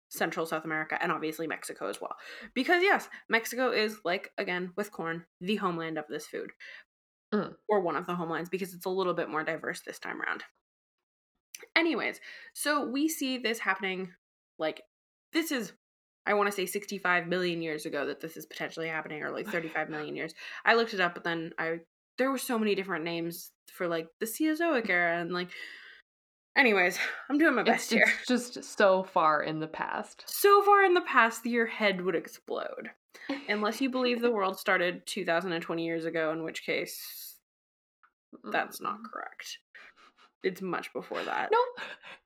Central 0.09 0.45
South 0.45 0.65
America 0.65 0.97
and 1.01 1.11
obviously 1.11 1.47
Mexico 1.47 1.87
as 1.87 2.01
well. 2.01 2.15
Because 2.53 2.83
yes, 2.83 3.09
Mexico 3.29 3.71
is 3.71 3.99
like 4.03 4.31
again 4.37 4.71
with 4.75 4.91
corn, 4.91 5.25
the 5.39 5.55
homeland 5.55 5.97
of 5.97 6.05
this 6.09 6.27
food. 6.27 6.51
Mm. 7.33 7.55
Or 7.69 7.79
one 7.79 7.95
of 7.95 8.07
the 8.07 8.15
homelands 8.15 8.49
because 8.49 8.73
it's 8.73 8.85
a 8.85 8.89
little 8.89 9.13
bit 9.13 9.29
more 9.29 9.43
diverse 9.43 9.81
this 9.81 9.99
time 9.99 10.21
around. 10.21 10.43
Anyways, 11.75 12.19
so 12.53 12.85
we 12.85 13.07
see 13.07 13.37
this 13.37 13.59
happening 13.59 14.11
like 14.59 14.81
this 15.31 15.51
is 15.51 15.71
I 16.25 16.33
want 16.33 16.49
to 16.49 16.55
say 16.55 16.65
65 16.65 17.27
million 17.27 17.61
years 17.61 17.85
ago 17.85 18.05
that 18.05 18.21
this 18.21 18.37
is 18.37 18.45
potentially 18.45 18.87
happening 18.87 19.23
or 19.23 19.31
like 19.31 19.47
35 19.47 19.89
million 19.89 20.15
years. 20.15 20.33
I 20.65 20.75
looked 20.75 20.93
it 20.93 20.99
up 20.99 21.13
but 21.13 21.23
then 21.23 21.53
I 21.57 21.79
there 22.17 22.31
were 22.31 22.37
so 22.37 22.59
many 22.59 22.75
different 22.75 23.05
names 23.05 23.51
for 23.71 23.87
like 23.87 24.07
the 24.19 24.25
Cenozoic 24.25 24.89
era 24.89 25.19
and 25.19 25.31
like 25.31 25.49
Anyways, 26.55 26.97
I'm 27.29 27.37
doing 27.37 27.55
my 27.55 27.63
best 27.63 27.91
it's, 27.91 27.93
here. 27.93 28.13
It's 28.19 28.27
just 28.53 28.77
so 28.77 29.03
far 29.03 29.43
in 29.43 29.59
the 29.59 29.67
past. 29.67 30.23
So 30.27 30.61
far 30.63 30.83
in 30.83 30.93
the 30.93 31.01
past, 31.01 31.45
your 31.45 31.65
head 31.65 32.01
would 32.01 32.15
explode. 32.15 32.89
Unless 33.47 33.81
you 33.81 33.89
believe 33.89 34.21
the 34.21 34.31
world 34.31 34.57
started 34.57 35.05
2020 35.05 35.85
years 35.85 36.05
ago, 36.05 36.31
in 36.31 36.43
which 36.43 36.65
case, 36.65 37.37
that's 38.51 38.81
not 38.81 38.99
mm. 38.99 39.11
correct. 39.11 39.59
It's 40.43 40.61
much 40.61 40.91
before 40.93 41.23
that. 41.23 41.49
No, 41.51 41.59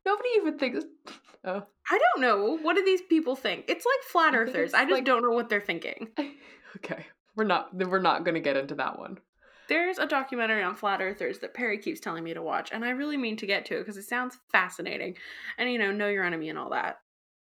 nobody 0.05 0.29
even 0.37 0.57
thinks. 0.57 0.85
Oh. 1.47 1.61
I 1.91 1.99
don't 1.99 2.21
know. 2.23 2.57
What 2.57 2.75
do 2.75 2.83
these 2.83 3.03
people 3.03 3.35
think? 3.35 3.65
It's 3.67 3.85
like 3.85 4.09
flat 4.09 4.33
earthers. 4.33 4.73
I, 4.73 4.79
I 4.79 4.81
just 4.85 4.93
like... 4.93 5.05
don't 5.05 5.21
know 5.21 5.29
what 5.29 5.47
they're 5.47 5.61
thinking. 5.61 6.07
okay, 6.77 7.05
we're 7.35 7.43
not. 7.43 7.71
We're 7.71 7.99
not 7.99 8.25
going 8.25 8.33
to 8.33 8.41
get 8.41 8.57
into 8.57 8.73
that 8.73 8.97
one. 8.97 9.19
There's 9.67 9.99
a 9.99 10.07
documentary 10.07 10.63
on 10.63 10.73
flat 10.73 11.01
earthers 11.01 11.37
that 11.39 11.53
Perry 11.53 11.77
keeps 11.77 11.99
telling 11.99 12.23
me 12.23 12.33
to 12.33 12.41
watch, 12.41 12.71
and 12.71 12.83
I 12.83 12.89
really 12.89 13.15
mean 13.15 13.37
to 13.37 13.45
get 13.45 13.65
to 13.65 13.75
it 13.75 13.81
because 13.81 13.97
it 13.97 14.05
sounds 14.05 14.39
fascinating. 14.51 15.17
And 15.59 15.71
you 15.71 15.77
know, 15.77 15.91
know 15.91 16.09
your 16.09 16.23
enemy 16.23 16.49
and 16.49 16.57
all 16.57 16.71
that. 16.71 16.97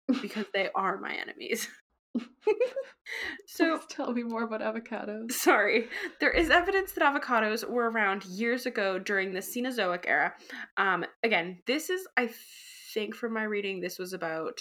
Because 0.20 0.46
they 0.52 0.68
are 0.74 0.98
my 0.98 1.14
enemies. 1.14 1.68
so 3.46 3.78
Please 3.78 3.86
tell 3.88 4.12
me 4.12 4.22
more 4.22 4.44
about 4.44 4.60
avocados. 4.60 5.32
Sorry. 5.32 5.88
There 6.20 6.30
is 6.30 6.50
evidence 6.50 6.92
that 6.92 7.02
avocados 7.02 7.68
were 7.68 7.90
around 7.90 8.24
years 8.24 8.66
ago 8.66 8.98
during 8.98 9.32
the 9.32 9.40
Cenozoic 9.40 10.04
era. 10.06 10.34
Um 10.76 11.04
again, 11.22 11.58
this 11.66 11.90
is 11.90 12.06
I 12.16 12.30
think 12.92 13.14
from 13.14 13.34
my 13.34 13.44
reading 13.44 13.80
this 13.80 13.98
was 13.98 14.12
about 14.12 14.60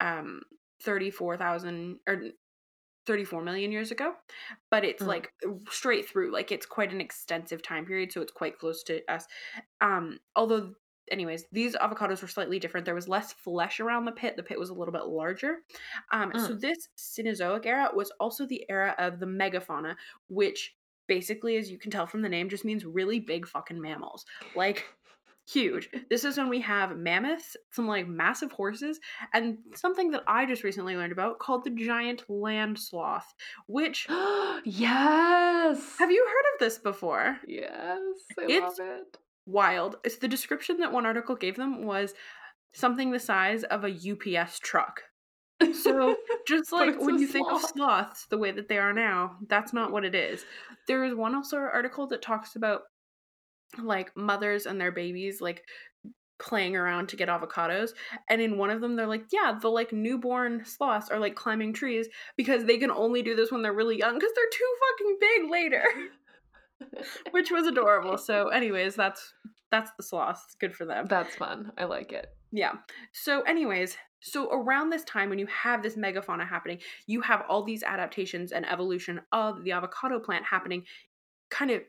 um 0.00 0.42
34,000 0.82 1.98
or 2.06 2.20
34 3.06 3.42
million 3.42 3.72
years 3.72 3.90
ago 3.92 4.12
but 4.70 4.84
it's 4.84 5.02
mm. 5.02 5.06
like 5.06 5.32
straight 5.70 6.08
through 6.08 6.32
like 6.32 6.50
it's 6.50 6.66
quite 6.66 6.92
an 6.92 7.00
extensive 7.00 7.62
time 7.62 7.86
period 7.86 8.12
so 8.12 8.20
it's 8.20 8.32
quite 8.32 8.58
close 8.58 8.82
to 8.82 9.00
us 9.08 9.26
um 9.80 10.18
although 10.34 10.74
anyways 11.10 11.44
these 11.52 11.76
avocados 11.76 12.22
were 12.22 12.28
slightly 12.28 12.58
different 12.58 12.84
there 12.84 12.94
was 12.94 13.08
less 13.08 13.32
flesh 13.32 13.80
around 13.80 14.04
the 14.04 14.12
pit 14.12 14.36
the 14.36 14.42
pit 14.42 14.58
was 14.58 14.70
a 14.70 14.74
little 14.74 14.92
bit 14.92 15.06
larger 15.06 15.58
um 16.12 16.32
mm. 16.32 16.46
so 16.46 16.54
this 16.54 16.88
cenozoic 16.96 17.66
era 17.66 17.90
was 17.94 18.10
also 18.20 18.46
the 18.46 18.64
era 18.68 18.94
of 18.98 19.20
the 19.20 19.26
megafauna 19.26 19.94
which 20.28 20.74
basically 21.06 21.56
as 21.56 21.70
you 21.70 21.78
can 21.78 21.90
tell 21.90 22.06
from 22.06 22.22
the 22.22 22.28
name 22.28 22.48
just 22.48 22.64
means 22.64 22.84
really 22.84 23.20
big 23.20 23.46
fucking 23.46 23.80
mammals 23.80 24.24
like 24.54 24.84
huge. 25.48 25.88
This 26.10 26.24
is 26.24 26.36
when 26.36 26.48
we 26.48 26.60
have 26.60 26.96
mammoths, 26.96 27.56
some 27.70 27.86
like 27.86 28.08
massive 28.08 28.52
horses, 28.52 29.00
and 29.32 29.58
something 29.74 30.10
that 30.10 30.24
I 30.26 30.46
just 30.46 30.64
recently 30.64 30.96
learned 30.96 31.12
about 31.12 31.38
called 31.38 31.64
the 31.64 31.70
giant 31.70 32.28
land 32.28 32.78
sloth, 32.78 33.32
which 33.66 34.06
yes. 34.64 35.96
Have 35.98 36.10
you 36.10 36.26
heard 36.26 36.54
of 36.54 36.60
this 36.60 36.78
before? 36.78 37.38
Yes, 37.46 38.00
I 38.38 38.46
it's 38.48 38.78
love 38.78 38.88
it. 38.88 39.18
Wild. 39.46 39.96
It's 40.04 40.18
the 40.18 40.28
description 40.28 40.78
that 40.78 40.92
one 40.92 41.06
article 41.06 41.36
gave 41.36 41.56
them 41.56 41.84
was 41.84 42.14
something 42.74 43.10
the 43.10 43.18
size 43.18 43.62
of 43.64 43.84
a 43.84 43.88
UPS 43.88 44.58
truck. 44.58 45.02
So 45.82 46.16
just 46.46 46.72
like 46.72 47.00
when 47.00 47.18
you 47.18 47.26
sloth. 47.26 47.32
think 47.32 47.52
of 47.52 47.62
sloths 47.62 48.26
the 48.26 48.38
way 48.38 48.50
that 48.52 48.68
they 48.68 48.78
are 48.78 48.92
now, 48.92 49.36
that's 49.48 49.72
not 49.72 49.92
what 49.92 50.04
it 50.04 50.14
is. 50.14 50.44
There 50.86 51.04
is 51.04 51.14
one 51.14 51.34
also 51.34 51.56
article 51.56 52.06
that 52.08 52.22
talks 52.22 52.56
about 52.56 52.82
like 53.78 54.16
mothers 54.16 54.66
and 54.66 54.80
their 54.80 54.92
babies 54.92 55.40
like 55.40 55.62
playing 56.38 56.76
around 56.76 57.08
to 57.08 57.16
get 57.16 57.28
avocados 57.28 57.90
and 58.28 58.42
in 58.42 58.58
one 58.58 58.70
of 58.70 58.80
them 58.80 58.94
they're 58.94 59.06
like 59.06 59.24
yeah 59.32 59.58
the 59.60 59.68
like 59.68 59.92
newborn 59.92 60.62
sloths 60.64 61.08
are 61.08 61.18
like 61.18 61.34
climbing 61.34 61.72
trees 61.72 62.08
because 62.36 62.64
they 62.64 62.76
can 62.76 62.90
only 62.90 63.22
do 63.22 63.34
this 63.34 63.50
when 63.50 63.62
they're 63.62 63.72
really 63.72 63.98
young 63.98 64.14
because 64.14 64.32
they're 64.34 64.44
too 64.52 64.74
fucking 64.98 65.16
big 65.20 65.50
later 65.50 65.82
which 67.30 67.50
was 67.50 67.66
adorable. 67.66 68.18
So 68.18 68.48
anyways 68.48 68.94
that's 68.94 69.32
that's 69.70 69.90
the 69.96 70.02
sloths 70.02 70.56
good 70.60 70.74
for 70.74 70.84
them. 70.84 71.06
That's 71.08 71.36
fun. 71.36 71.72
I 71.76 71.84
like 71.84 72.12
it. 72.12 72.28
Yeah. 72.52 72.72
So 73.12 73.42
anyways 73.42 73.96
so 74.22 74.50
around 74.50 74.90
this 74.90 75.04
time 75.04 75.28
when 75.28 75.38
you 75.38 75.46
have 75.46 75.82
this 75.82 75.96
megafauna 75.96 76.48
happening 76.48 76.78
you 77.06 77.20
have 77.20 77.44
all 77.48 77.62
these 77.62 77.82
adaptations 77.82 78.50
and 78.50 78.66
evolution 78.66 79.20
of 79.30 79.62
the 79.62 79.72
avocado 79.72 80.18
plant 80.18 80.44
happening 80.44 80.84
kind 81.50 81.70
of 81.70 81.82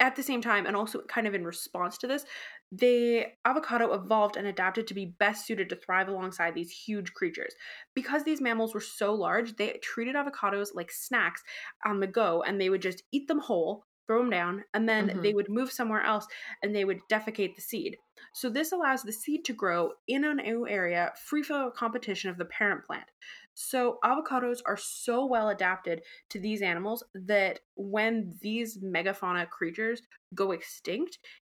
at 0.00 0.16
the 0.16 0.22
same 0.22 0.40
time, 0.40 0.66
and 0.66 0.76
also 0.76 1.02
kind 1.08 1.26
of 1.26 1.34
in 1.34 1.44
response 1.44 1.98
to 1.98 2.06
this, 2.06 2.24
the 2.72 3.26
avocado 3.44 3.92
evolved 3.94 4.36
and 4.36 4.46
adapted 4.46 4.86
to 4.86 4.94
be 4.94 5.14
best 5.18 5.46
suited 5.46 5.68
to 5.68 5.76
thrive 5.76 6.08
alongside 6.08 6.54
these 6.54 6.70
huge 6.70 7.12
creatures. 7.12 7.54
Because 7.94 8.24
these 8.24 8.40
mammals 8.40 8.74
were 8.74 8.80
so 8.80 9.14
large, 9.14 9.54
they 9.56 9.78
treated 9.82 10.16
avocados 10.16 10.68
like 10.74 10.90
snacks 10.90 11.42
on 11.86 12.00
the 12.00 12.06
go, 12.06 12.42
and 12.42 12.60
they 12.60 12.70
would 12.70 12.82
just 12.82 13.02
eat 13.12 13.28
them 13.28 13.38
whole, 13.38 13.84
throw 14.06 14.18
them 14.18 14.30
down, 14.30 14.64
and 14.74 14.88
then 14.88 15.08
mm-hmm. 15.08 15.22
they 15.22 15.34
would 15.34 15.48
move 15.48 15.70
somewhere 15.70 16.02
else 16.02 16.26
and 16.62 16.74
they 16.74 16.84
would 16.84 17.00
defecate 17.10 17.54
the 17.54 17.62
seed. 17.62 17.96
So, 18.32 18.48
this 18.48 18.72
allows 18.72 19.02
the 19.02 19.12
seed 19.12 19.44
to 19.46 19.52
grow 19.52 19.92
in 20.08 20.24
a 20.24 20.34
new 20.34 20.66
area 20.68 21.12
free 21.24 21.42
from 21.42 21.72
competition 21.72 22.30
of 22.30 22.38
the 22.38 22.44
parent 22.44 22.84
plant. 22.84 23.06
So, 23.54 23.98
avocados 24.04 24.58
are 24.66 24.76
so 24.76 25.26
well 25.26 25.48
adapted 25.48 26.02
to 26.30 26.38
these 26.38 26.62
animals 26.62 27.04
that 27.14 27.60
when 27.76 28.34
these 28.40 28.78
megafauna 28.78 29.48
creatures 29.48 30.02
go 30.34 30.52
extinct, 30.52 31.18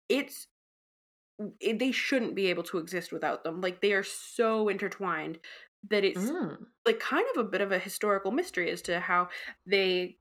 it's 0.09 0.47
it, 1.59 1.79
they 1.79 1.91
shouldn't 1.91 2.35
be 2.35 2.47
able 2.47 2.63
to 2.63 2.77
exist 2.77 3.11
without 3.11 3.43
them. 3.43 3.61
Like 3.61 3.81
they 3.81 3.93
are 3.93 4.03
so 4.03 4.69
intertwined 4.69 5.39
that 5.89 6.03
it's 6.03 6.19
mm. 6.19 6.57
like 6.85 6.99
kind 6.99 7.25
of 7.35 7.45
a 7.45 7.49
bit 7.49 7.61
of 7.61 7.71
a 7.71 7.79
historical 7.79 8.31
mystery 8.31 8.71
as 8.71 8.81
to 8.83 8.99
how 8.99 9.29
they 9.65 10.17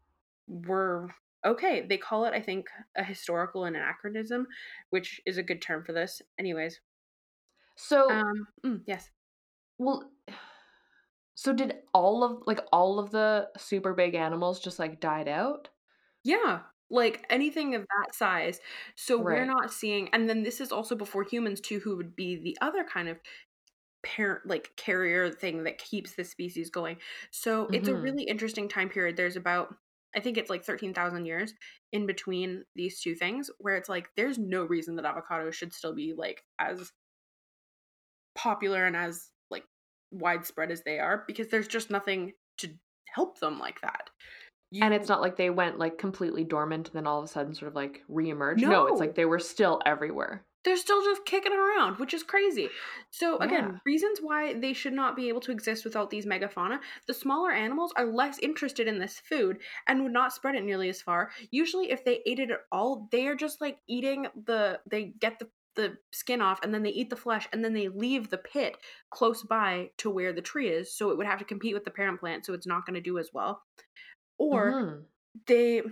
were 0.46 1.14
okay. 1.44 1.86
They 1.88 1.96
call 1.96 2.24
it, 2.24 2.34
I 2.34 2.40
think, 2.40 2.66
a 2.96 3.04
historical 3.04 3.64
anachronism, 3.64 4.46
which 4.90 5.20
is 5.26 5.38
a 5.38 5.42
good 5.42 5.62
term 5.62 5.84
for 5.84 5.92
this. 5.92 6.22
Anyways, 6.38 6.80
so 7.76 8.10
um, 8.10 8.46
mm, 8.64 8.80
yes. 8.86 9.10
Well, 9.78 10.10
so 11.34 11.52
did 11.52 11.76
all 11.92 12.22
of 12.22 12.42
like 12.46 12.60
all 12.72 12.98
of 12.98 13.10
the 13.10 13.48
super 13.58 13.94
big 13.94 14.14
animals 14.14 14.60
just 14.60 14.78
like 14.78 15.00
died 15.00 15.28
out? 15.28 15.68
Yeah. 16.22 16.60
Like 16.90 17.24
anything 17.30 17.74
of 17.74 17.82
that 17.82 18.14
size. 18.14 18.60
So 18.94 19.16
right. 19.16 19.40
we're 19.40 19.46
not 19.46 19.72
seeing 19.72 20.08
and 20.12 20.28
then 20.28 20.42
this 20.42 20.60
is 20.60 20.70
also 20.70 20.94
before 20.94 21.24
humans 21.24 21.60
too 21.60 21.80
who 21.80 21.96
would 21.96 22.14
be 22.14 22.36
the 22.36 22.56
other 22.60 22.84
kind 22.84 23.08
of 23.08 23.18
parent 24.04 24.46
like 24.46 24.70
carrier 24.76 25.30
thing 25.30 25.64
that 25.64 25.78
keeps 25.78 26.14
the 26.14 26.24
species 26.24 26.70
going. 26.70 26.98
So 27.30 27.64
mm-hmm. 27.64 27.74
it's 27.74 27.88
a 27.88 27.92
mm-hmm. 27.92 28.02
really 28.02 28.24
interesting 28.24 28.68
time 28.68 28.88
period. 28.88 29.16
There's 29.16 29.36
about 29.36 29.74
I 30.14 30.20
think 30.20 30.38
it's 30.38 30.50
like 30.50 30.64
13,000 30.64 31.24
years 31.24 31.52
in 31.92 32.06
between 32.06 32.64
these 32.76 33.00
two 33.00 33.14
things 33.14 33.50
where 33.58 33.76
it's 33.76 33.88
like 33.88 34.08
there's 34.16 34.38
no 34.38 34.64
reason 34.64 34.96
that 34.96 35.04
avocados 35.04 35.54
should 35.54 35.72
still 35.72 35.94
be 35.94 36.14
like 36.16 36.42
as 36.58 36.92
popular 38.34 38.84
and 38.84 38.96
as 38.96 39.30
like 39.50 39.64
widespread 40.10 40.70
as 40.70 40.82
they 40.84 40.98
are 40.98 41.24
because 41.26 41.48
there's 41.48 41.68
just 41.68 41.90
nothing 41.90 42.32
to 42.58 42.68
help 43.14 43.38
them 43.40 43.58
like 43.58 43.80
that. 43.80 44.10
You... 44.70 44.84
And 44.84 44.94
it's 44.94 45.08
not 45.08 45.20
like 45.20 45.36
they 45.36 45.50
went 45.50 45.78
like 45.78 45.98
completely 45.98 46.44
dormant 46.44 46.88
and 46.88 46.96
then 46.96 47.06
all 47.06 47.18
of 47.18 47.24
a 47.24 47.28
sudden 47.28 47.54
sort 47.54 47.68
of 47.68 47.76
like 47.76 48.02
reemerged. 48.10 48.58
No. 48.58 48.70
no, 48.70 48.86
it's 48.88 49.00
like 49.00 49.14
they 49.14 49.24
were 49.24 49.38
still 49.38 49.80
everywhere. 49.86 50.44
They're 50.64 50.76
still 50.76 51.02
just 51.04 51.24
kicking 51.26 51.52
around, 51.52 51.98
which 51.98 52.14
is 52.14 52.22
crazy. 52.22 52.68
So 53.10 53.38
again, 53.38 53.68
Yeah. 53.68 53.78
reasons 53.84 54.20
why 54.20 54.54
they 54.54 54.72
should 54.72 54.92
not 54.92 55.16
be 55.16 55.28
able 55.28 55.40
to 55.42 55.52
exist 55.52 55.84
without 55.84 56.10
these 56.10 56.26
megafauna. 56.26 56.80
The 57.06 57.14
smaller 57.14 57.52
animals 57.52 57.92
are 57.96 58.06
less 58.06 58.38
interested 58.38 58.88
in 58.88 58.98
this 58.98 59.18
food 59.18 59.60
and 59.86 60.02
would 60.02 60.12
not 60.12 60.32
spread 60.32 60.54
it 60.54 60.64
nearly 60.64 60.88
as 60.88 61.02
far. 61.02 61.30
Usually 61.50 61.90
if 61.90 62.04
they 62.04 62.22
ate 62.26 62.38
it 62.38 62.50
at 62.50 62.60
all, 62.72 63.08
they 63.12 63.26
are 63.26 63.36
just 63.36 63.60
like 63.60 63.78
eating 63.86 64.26
the 64.34 64.80
they 64.90 65.04
get 65.18 65.38
the 65.38 65.50
the 65.76 65.98
skin 66.12 66.40
off 66.40 66.60
and 66.62 66.72
then 66.72 66.84
they 66.84 66.90
eat 66.90 67.10
the 67.10 67.16
flesh 67.16 67.48
and 67.52 67.64
then 67.64 67.72
they 67.72 67.88
leave 67.88 68.30
the 68.30 68.38
pit 68.38 68.76
close 69.10 69.42
by 69.42 69.90
to 69.98 70.08
where 70.08 70.32
the 70.32 70.40
tree 70.40 70.68
is 70.68 70.96
so 70.96 71.10
it 71.10 71.16
would 71.16 71.26
have 71.26 71.40
to 71.40 71.44
compete 71.44 71.74
with 71.74 71.82
the 71.82 71.90
parent 71.90 72.20
plant 72.20 72.46
so 72.46 72.54
it's 72.54 72.66
not 72.66 72.86
going 72.86 72.94
to 72.94 73.00
do 73.00 73.18
as 73.18 73.30
well 73.32 73.64
or 74.38 74.74
Mhm. 74.74 75.06
they 75.46 75.82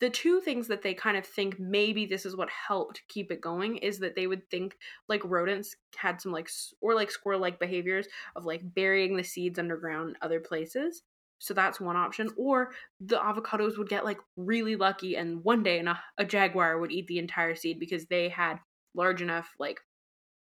the 0.00 0.10
two 0.10 0.40
things 0.40 0.68
that 0.68 0.82
they 0.82 0.94
kind 0.94 1.16
of 1.16 1.26
think 1.26 1.58
maybe 1.58 2.06
this 2.06 2.24
is 2.24 2.36
what 2.36 2.48
helped 2.50 3.02
keep 3.08 3.32
it 3.32 3.40
going 3.40 3.78
is 3.78 3.98
that 3.98 4.14
they 4.14 4.26
would 4.26 4.48
think 4.48 4.76
like 5.08 5.22
rodents 5.24 5.74
had 5.96 6.20
some 6.20 6.32
like 6.32 6.48
or 6.80 6.94
like 6.94 7.10
squirrel 7.10 7.40
like 7.40 7.58
behaviors 7.58 8.06
of 8.36 8.44
like 8.44 8.62
burying 8.74 9.16
the 9.16 9.24
seeds 9.24 9.58
underground 9.58 10.16
other 10.22 10.40
places. 10.40 11.02
So 11.40 11.54
that's 11.54 11.80
one 11.80 11.96
option. 11.96 12.30
Or 12.36 12.72
the 13.00 13.16
avocados 13.16 13.78
would 13.78 13.88
get 13.88 14.04
like 14.04 14.18
really 14.36 14.76
lucky 14.76 15.16
and 15.16 15.42
one 15.44 15.62
day 15.62 15.78
an, 15.78 15.88
a 16.16 16.24
jaguar 16.24 16.78
would 16.78 16.92
eat 16.92 17.06
the 17.06 17.18
entire 17.18 17.54
seed 17.54 17.80
because 17.80 18.06
they 18.06 18.28
had 18.28 18.58
large 18.94 19.22
enough 19.22 19.52
like 19.58 19.78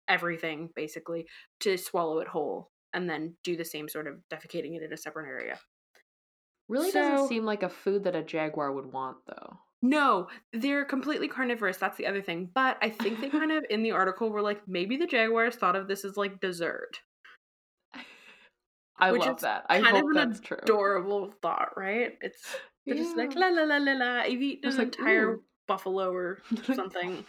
everything 0.08 0.70
basically 0.74 1.26
to 1.60 1.76
swallow 1.76 2.18
it 2.18 2.28
whole 2.28 2.70
and 2.92 3.08
then 3.08 3.34
do 3.44 3.56
the 3.56 3.64
same 3.64 3.88
sort 3.88 4.06
of 4.06 4.16
defecating 4.30 4.76
it 4.76 4.82
in 4.82 4.92
a 4.92 4.96
separate 4.96 5.26
area 5.26 5.58
Really 6.68 6.90
So- 6.90 7.00
doesn't 7.00 7.28
seem 7.28 7.44
like 7.44 7.62
a 7.62 7.68
food 7.68 8.04
that 8.04 8.16
a 8.16 8.22
jaguar 8.22 8.72
would 8.72 8.92
want, 8.92 9.18
though. 9.26 9.58
No, 9.84 10.28
they're 10.52 10.84
completely 10.84 11.26
carnivorous. 11.26 11.76
That's 11.76 11.96
the 11.96 12.06
other 12.06 12.22
thing. 12.22 12.50
But 12.54 12.78
I 12.80 12.88
think 12.88 13.20
they 13.20 13.28
kind 13.28 13.50
of 13.50 13.64
in 13.68 13.82
the 13.82 13.90
article 13.90 14.30
were 14.30 14.40
like 14.40 14.66
maybe 14.68 14.96
the 14.96 15.08
jaguars 15.08 15.56
thought 15.56 15.74
of 15.74 15.88
this 15.88 16.04
as 16.04 16.16
like 16.16 16.40
dessert. 16.40 17.00
I 18.98 19.10
Which 19.10 19.22
love 19.22 19.36
is 19.36 19.42
that. 19.42 19.66
I 19.68 19.80
kind 19.80 19.96
of 19.96 20.02
hope 20.02 20.10
an 20.10 20.14
that's 20.28 20.40
true. 20.40 20.58
Adorable 20.62 21.32
thought, 21.42 21.70
right? 21.76 22.12
It's 22.20 22.54
they're 22.86 22.94
just 22.94 23.16
like 23.16 23.34
la 23.34 23.48
la 23.48 23.62
la 23.64 23.78
la 23.78 23.92
la. 23.92 24.22
You've 24.22 24.42
eaten 24.42 24.70
an 24.70 24.76
like, 24.76 24.96
entire 24.96 25.30
ooh. 25.32 25.42
buffalo 25.66 26.12
or 26.12 26.38
something. 26.74 27.24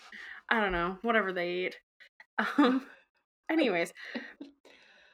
I 0.50 0.62
don't 0.62 0.72
know, 0.72 0.98
whatever 1.02 1.34
they 1.34 1.66
eat. 1.66 1.76
Um. 2.60 2.86
Anyways, 3.50 3.92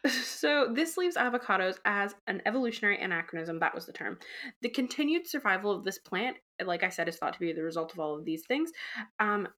so 0.07 0.71
this 0.73 0.97
leaves 0.97 1.15
avocados 1.17 1.79
as 1.85 2.15
an 2.27 2.41
evolutionary 2.45 3.01
anachronism. 3.01 3.59
That 3.59 3.75
was 3.75 3.85
the 3.85 3.93
term. 3.93 4.19
The 4.61 4.69
continued 4.69 5.27
survival 5.27 5.71
of 5.71 5.83
this 5.83 5.99
plant, 5.99 6.37
like 6.63 6.83
I 6.83 6.89
said, 6.89 7.09
is 7.09 7.17
thought 7.17 7.33
to 7.33 7.39
be 7.39 7.51
the 7.53 7.63
result 7.63 7.93
of 7.93 7.99
all 7.99 8.17
of 8.17 8.25
these 8.25 8.45
things. 8.45 8.71
Um, 9.19 9.49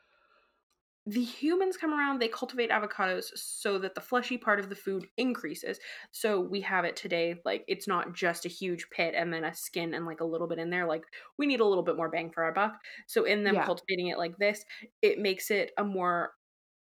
the 1.07 1.24
humans 1.24 1.77
come 1.77 1.93
around, 1.95 2.19
they 2.19 2.27
cultivate 2.27 2.69
avocados 2.69 3.36
so 3.36 3.79
that 3.79 3.95
the 3.95 4.01
fleshy 4.01 4.38
part 4.38 4.60
of 4.60 4.69
the 4.69 4.75
food 4.75 5.07
increases. 5.17 5.79
So 6.12 6.39
we 6.39 6.62
have 6.62 6.86
it 6.86 6.95
today, 6.95 7.41
like 7.43 7.65
it's 7.67 7.88
not 7.88 8.13
just 8.13 8.45
a 8.45 8.50
huge 8.50 8.88
pit 8.91 9.15
and 9.17 9.33
then 9.33 9.43
a 9.43 9.51
skin 9.53 9.95
and 9.95 10.05
like 10.05 10.19
a 10.21 10.25
little 10.25 10.48
bit 10.48 10.60
in 10.60 10.69
there. 10.69 10.86
Like 10.86 11.03
we 11.39 11.48
need 11.48 11.60
a 11.60 11.65
little 11.65 11.83
bit 11.83 11.98
more 11.98 12.10
bang 12.10 12.29
for 12.31 12.43
our 12.43 12.53
buck. 12.53 12.79
So 13.07 13.24
in 13.24 13.43
them 13.43 13.57
Yeah. 13.57 13.65
cultivating 13.65 14.07
it 14.10 14.19
like 14.19 14.38
this, 14.38 14.63
it 15.01 15.17
makes 15.17 15.50
it 15.50 15.71
a 15.75 15.83
more 15.83 16.33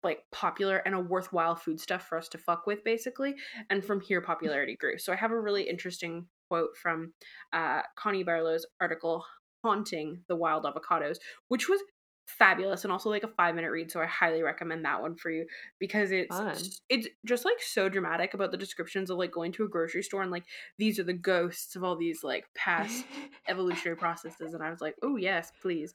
like 0.04 0.20
popular 0.32 0.78
and 0.78 0.96
a 0.96 1.00
worthwhile 1.00 1.56
food 1.56 1.80
stuff 1.80 2.08
for 2.08 2.18
us 2.18 2.28
to 2.30 2.38
fuck 2.38 2.66
with 2.68 2.84
basically 2.84 3.36
and 3.70 3.84
from 3.84 4.02
here 4.02 4.22
popularity 4.22 4.76
grew 4.76 4.98
so 4.98 5.14
i 5.14 5.16
have 5.16 5.32
a 5.32 5.40
really 5.40 5.64
interesting 5.64 6.26
quote 6.50 6.76
from 6.82 7.14
uh, 7.54 7.82
connie 7.96 8.24
barlow's 8.24 8.66
article 8.82 9.24
haunting 9.64 10.22
the 10.28 10.36
wild 10.36 10.66
avocados 10.66 11.18
which 11.48 11.70
was 11.70 11.80
fabulous 12.26 12.84
and 12.84 12.92
also 12.92 13.10
like 13.10 13.24
a 13.24 13.28
five 13.28 13.54
minute 13.54 13.70
read 13.70 13.92
so 13.92 14.02
i 14.02 14.06
highly 14.06 14.42
recommend 14.42 14.86
that 14.86 15.02
one 15.02 15.16
for 15.16 15.30
you 15.30 15.46
because 15.78 16.12
it's 16.12 16.36
Fun. 16.36 16.56
it's 16.88 17.08
just 17.26 17.44
like 17.44 17.60
so 17.60 17.90
dramatic 17.90 18.34
about 18.34 18.52
the 18.52 18.58
descriptions 18.58 19.10
of 19.10 19.18
like 19.18 19.32
going 19.32 19.52
to 19.52 19.66
a 19.66 19.68
grocery 19.68 20.02
store 20.02 20.22
and 20.22 20.32
like 20.32 20.46
these 20.78 21.00
are 21.00 21.04
the 21.04 21.14
ghosts 21.14 21.76
of 21.76 21.84
all 21.84 21.98
these 21.98 22.24
like 22.24 22.46
past 22.56 23.06
evolutionary 23.50 23.98
processes 23.98 24.54
and 24.54 24.64
i 24.64 24.70
was 24.70 24.80
like 24.80 24.96
oh 25.04 25.18
yes 25.18 25.52
please 25.62 25.94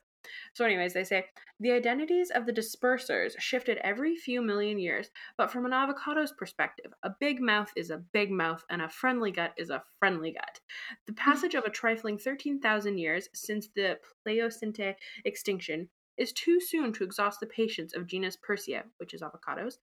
so 0.52 0.64
anyways 0.64 0.92
they 0.94 1.04
say 1.04 1.26
the 1.60 1.72
identities 1.72 2.30
of 2.30 2.46
the 2.46 2.52
dispersers 2.52 3.38
shifted 3.38 3.78
every 3.78 4.16
few 4.16 4.42
million 4.42 4.78
years 4.78 5.10
but 5.36 5.50
from 5.50 5.64
an 5.66 5.72
avocado's 5.72 6.32
perspective 6.32 6.92
a 7.02 7.10
big 7.20 7.40
mouth 7.40 7.72
is 7.76 7.90
a 7.90 7.98
big 7.98 8.30
mouth 8.30 8.64
and 8.70 8.82
a 8.82 8.88
friendly 8.88 9.30
gut 9.30 9.52
is 9.56 9.70
a 9.70 9.82
friendly 9.98 10.32
gut 10.32 10.60
the 11.06 11.12
passage 11.12 11.54
of 11.54 11.64
a 11.64 11.70
trifling 11.70 12.18
13000 12.18 12.98
years 12.98 13.28
since 13.34 13.68
the 13.68 13.98
pleistocene 14.24 14.94
extinction 15.24 15.88
is 16.16 16.32
too 16.32 16.60
soon 16.60 16.92
to 16.92 17.04
exhaust 17.04 17.38
the 17.40 17.46
patience 17.46 17.94
of 17.94 18.06
genus 18.06 18.36
persea 18.36 18.84
which 18.98 19.14
is 19.14 19.22
avocados 19.22 19.78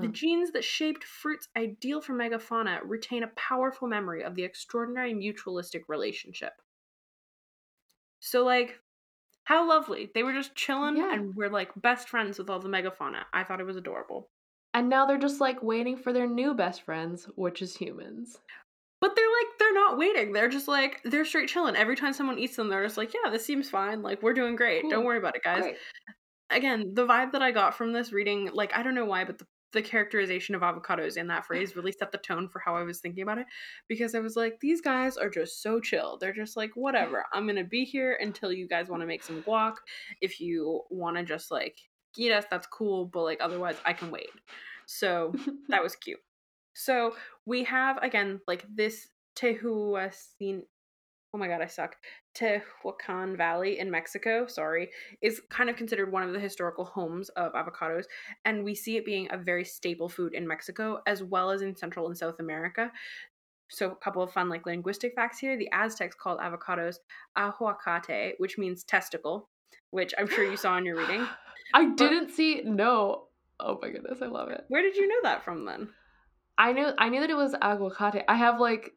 the 0.00 0.08
Mm. 0.08 0.08
genes 0.08 0.50
that 0.52 0.64
shaped 0.64 1.04
fruits 1.04 1.48
ideal 1.56 2.00
for 2.00 2.12
megafauna 2.14 2.80
retain 2.84 3.22
a 3.22 3.28
powerful 3.28 3.86
memory 3.86 4.24
of 4.24 4.34
the 4.34 4.42
extraordinary 4.44 5.14
mutualistic 5.14 5.82
relationship. 5.88 6.60
So, 8.20 8.44
like, 8.44 8.80
how 9.50 9.68
lovely. 9.68 10.10
They 10.14 10.22
were 10.22 10.32
just 10.32 10.54
chilling 10.54 10.96
Yeah. 10.96 11.12
and 11.12 11.34
we're 11.34 11.48
like 11.48 11.70
best 11.76 12.08
friends 12.08 12.38
with 12.38 12.48
all 12.48 12.60
the 12.60 12.68
megafauna. 12.68 13.24
I 13.32 13.42
thought 13.42 13.60
it 13.60 13.66
was 13.66 13.76
adorable. 13.76 14.28
And 14.74 14.88
now 14.88 15.06
they're 15.06 15.18
just 15.18 15.40
like 15.40 15.60
waiting 15.60 15.96
for 15.96 16.12
their 16.12 16.28
new 16.28 16.54
best 16.54 16.82
friends, 16.82 17.28
which 17.34 17.60
is 17.60 17.74
humans. 17.76 18.38
But 19.00 19.16
they're 19.16 19.24
like, 19.26 19.58
they're 19.58 19.74
not 19.74 19.98
waiting. 19.98 20.32
They're 20.32 20.48
just 20.48 20.68
like, 20.68 21.00
they're 21.04 21.24
straight 21.24 21.48
chilling. 21.48 21.74
Every 21.74 21.96
time 21.96 22.12
someone 22.12 22.38
eats 22.38 22.54
them, 22.54 22.68
they're 22.68 22.84
just 22.84 22.96
like, 22.96 23.12
yeah, 23.12 23.28
this 23.30 23.44
seems 23.44 23.68
fine. 23.68 24.02
Like, 24.02 24.22
we're 24.22 24.34
doing 24.34 24.54
great. 24.54 24.84
Don't 24.88 25.04
worry 25.04 25.18
about 25.18 25.34
it, 25.34 25.42
guys. 25.42 25.62
Great. 25.62 25.76
again, 26.50 26.92
the 26.94 27.06
vibe 27.06 27.32
that 27.32 27.42
I 27.42 27.50
got 27.50 27.76
from 27.76 27.92
this 27.92 28.12
reading, 28.12 28.50
like 28.52 28.72
I 28.76 28.84
don't 28.84 28.94
know 28.94 29.06
why, 29.06 29.24
but 29.24 29.38
the, 29.38 29.46
the 29.72 29.82
characterization 29.82 30.54
of 30.54 30.62
avocados 30.62 31.16
in 31.16 31.26
that 31.28 31.46
phrase 31.46 31.76
really 31.76 31.92
set 31.92 32.12
the 32.12 32.18
tone 32.18 32.48
for 32.48 32.58
how 32.58 32.76
I 32.76 32.82
was 32.82 33.00
thinking 33.00 33.22
about 33.22 33.38
it. 33.38 33.46
Because 33.88 34.14
I 34.14 34.20
was 34.20 34.36
like, 34.36 34.58
these 34.60 34.80
guys 34.80 35.16
are 35.16 35.30
just 35.30 35.62
so 35.62 35.80
chill. 35.80 36.18
They're 36.18 36.32
just 36.32 36.56
like, 36.56 36.70
whatever. 36.74 37.24
I'm 37.32 37.46
gonna 37.46 37.64
be 37.64 37.84
here 37.84 38.18
until 38.20 38.52
you 38.52 38.66
guys 38.68 38.88
want 38.88 39.02
to 39.02 39.06
make 39.06 39.22
some 39.22 39.42
guac. 39.42 39.74
If 40.20 40.40
you 40.40 40.82
want 40.90 41.16
to 41.16 41.24
just 41.24 41.50
like 41.50 41.76
eat 42.16 42.32
us, 42.32 42.44
that's 42.50 42.66
cool. 42.66 43.06
But 43.06 43.22
like 43.22 43.38
otherwise, 43.40 43.76
I 43.84 43.92
can 43.92 44.10
wait. 44.10 44.30
So 44.86 45.32
that 45.68 45.82
was 45.82 45.96
cute. 45.96 46.20
So 46.74 47.14
we 47.46 47.64
have 47.64 47.98
again 48.02 48.40
like 48.46 48.64
this 48.74 49.08
Tehuacin. 49.36 50.62
Oh 51.32 51.38
my 51.38 51.46
god, 51.46 51.62
I 51.62 51.66
suck. 51.66 51.96
Tehuacan 52.34 53.36
Valley 53.36 53.78
in 53.78 53.88
Mexico, 53.90 54.46
sorry, 54.48 54.90
is 55.22 55.40
kind 55.48 55.70
of 55.70 55.76
considered 55.76 56.10
one 56.10 56.24
of 56.24 56.32
the 56.32 56.40
historical 56.40 56.84
homes 56.84 57.28
of 57.30 57.52
avocados, 57.52 58.04
and 58.44 58.64
we 58.64 58.74
see 58.74 58.96
it 58.96 59.04
being 59.04 59.28
a 59.30 59.38
very 59.38 59.64
staple 59.64 60.08
food 60.08 60.34
in 60.34 60.46
Mexico 60.46 61.00
as 61.06 61.22
well 61.22 61.50
as 61.50 61.62
in 61.62 61.76
Central 61.76 62.06
and 62.06 62.18
South 62.18 62.40
America. 62.40 62.90
So, 63.70 63.92
a 63.92 63.96
couple 63.96 64.22
of 64.22 64.32
fun 64.32 64.48
like 64.48 64.66
linguistic 64.66 65.14
facts 65.14 65.38
here. 65.38 65.56
The 65.56 65.70
Aztecs 65.72 66.16
called 66.16 66.40
avocados 66.40 66.96
ahuacate, 67.38 68.32
which 68.38 68.58
means 68.58 68.82
testicle, 68.82 69.48
which 69.90 70.12
I'm 70.18 70.28
sure 70.28 70.44
you 70.44 70.56
saw 70.56 70.76
in 70.78 70.84
your 70.84 70.96
reading. 70.96 71.24
I 71.74 71.84
didn't 71.94 72.30
see 72.30 72.62
no. 72.64 73.26
Oh 73.60 73.78
my 73.80 73.90
goodness, 73.90 74.20
I 74.20 74.26
love 74.26 74.48
it. 74.48 74.64
Where 74.66 74.82
did 74.82 74.96
you 74.96 75.06
know 75.06 75.20
that 75.22 75.44
from 75.44 75.64
then? 75.64 75.90
I 76.58 76.72
knew 76.72 76.90
I 76.98 77.08
knew 77.08 77.20
that 77.20 77.30
it 77.30 77.36
was 77.36 77.54
aguacate. 77.54 78.24
I 78.26 78.34
have 78.34 78.58
like 78.58 78.92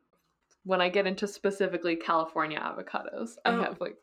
when 0.64 0.82
I 0.82 0.90
get 0.90 1.08
into 1.08 1.28
specifically 1.28 1.96
California 1.96 2.60
avocados, 2.60 3.32
I 3.46 3.52
Oh. 3.52 3.62
have 3.64 3.82
like 3.82 3.98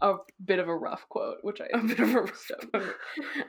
a 0.00 0.16
bit 0.44 0.58
of 0.58 0.66
a 0.66 0.74
rough 0.76 1.08
quote, 1.08 1.38
which 1.42 1.60
I 1.60 1.66
A 1.72 1.78
bit 1.78 2.00
of 2.00 2.12
a 2.14 2.22
rough 2.22 2.50
quote. 2.72 2.96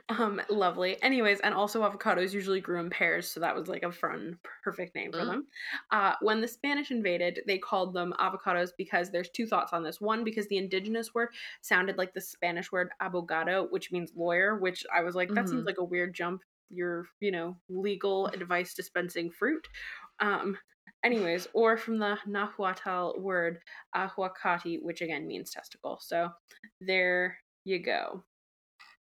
um, 0.08 0.40
lovely. 0.48 1.02
Anyways, 1.02 1.40
and 1.40 1.52
also 1.52 1.82
avocados 1.82 2.32
usually 2.32 2.60
grew 2.60 2.78
in 2.78 2.90
pairs, 2.90 3.26
so 3.28 3.40
that 3.40 3.56
was 3.56 3.66
like 3.66 3.82
a 3.82 3.90
fun, 3.90 4.38
perfect 4.62 4.94
name 4.94 5.10
for 5.10 5.18
Mm. 5.22 5.26
them. 5.26 5.46
Uh, 5.90 6.14
when 6.20 6.40
the 6.40 6.46
Spanish 6.46 6.92
invaded, 6.92 7.40
they 7.48 7.58
called 7.58 7.92
them 7.92 8.14
avocados 8.20 8.70
because 8.78 9.10
there's 9.10 9.30
two 9.30 9.46
thoughts 9.46 9.72
on 9.72 9.82
this. 9.82 10.00
One, 10.00 10.22
because 10.22 10.46
the 10.46 10.58
indigenous 10.58 11.12
word 11.12 11.30
sounded 11.60 11.98
like 11.98 12.14
the 12.14 12.20
Spanish 12.20 12.70
word 12.70 12.90
abogado, 13.02 13.68
which 13.72 13.90
means 13.90 14.12
lawyer, 14.14 14.56
which 14.56 14.86
I 14.94 15.02
was 15.02 15.16
like, 15.16 15.34
that 15.34 15.48
seems 15.48 15.62
Mhm. 15.62 15.66
like 15.66 15.78
a 15.78 15.84
weird 15.84 16.14
jump. 16.14 16.42
You're, 16.70 17.08
you 17.18 17.32
know, 17.32 17.56
legal 17.68 18.26
advice 18.28 18.74
dispensing 18.74 19.32
fruit. 19.32 19.66
Um, 20.20 20.56
anyways, 21.04 21.46
or 21.52 21.76
from 21.76 21.98
the 21.98 22.16
Nahuatl 22.26 23.20
word 23.20 23.58
ahuacatl, 23.94 24.78
which 24.82 25.02
again 25.02 25.26
means 25.26 25.50
testicle. 25.50 25.98
So 26.00 26.28
there 26.80 27.36
you 27.64 27.82
go. 27.82 28.24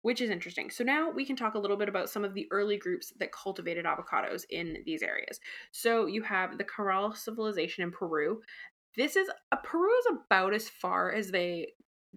Which 0.03 0.21
is 0.21 0.31
interesting. 0.31 0.71
So 0.71 0.83
now 0.83 1.11
we 1.11 1.25
can 1.25 1.37
talk 1.37 1.55
a 1.55 1.59
little 1.59 1.77
bit 1.77 1.89
about 1.89 2.11
some 2.11 2.25
of 2.25 2.35
the 2.35 2.49
early 2.51 2.77
groups 2.77 3.13
that 3.21 3.31
cultivated 3.31 3.85
avocados 3.85 4.43
in 4.51 4.79
these 4.85 5.03
areas. 5.03 5.39
So 5.71 6.07
you 6.07 6.23
have 6.23 6.59
the 6.59 6.65
Caral 6.65 7.17
civilization 7.17 7.85
in 7.85 7.93
Peru. 7.93 8.41
This 8.97 9.15
is 9.15 9.29
uh, 9.53 9.57
Peru 9.63 9.91
is 10.01 10.17
about 10.27 10.55
as 10.55 10.69
far 10.69 11.13
as 11.13 11.31
they 11.31 11.69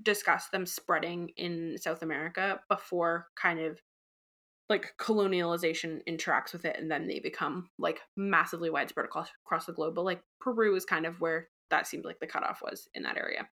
discuss 0.02 0.50
them 0.50 0.66
spreading 0.66 1.30
in 1.38 1.78
South 1.78 2.02
America 2.02 2.60
before 2.70 3.28
kind 3.40 3.60
of 3.60 3.80
like 4.70 4.96
colonialization 5.00 6.02
interacts 6.08 6.54
with 6.54 6.66
it 6.66 6.78
and 6.80 6.90
then 6.90 7.08
they 7.08 7.20
become 7.20 7.70
like 7.78 8.02
massively 8.16 8.70
widespread 8.70 9.06
across 9.06 9.30
across 9.46 9.66
the 9.66 9.74
globe 9.74 9.96
but 9.96 10.06
like 10.06 10.24
peru 10.40 10.76
is 10.76 10.86
kind 10.86 11.06
of 11.06 11.22
where 11.22 11.50
that 11.70 11.88
seemed 11.88 12.06
like 12.06 12.20
the 12.20 12.28
cutoff 12.28 12.62
was 12.62 12.88
in 12.94 13.04
that 13.04 13.18
area. 13.18 13.50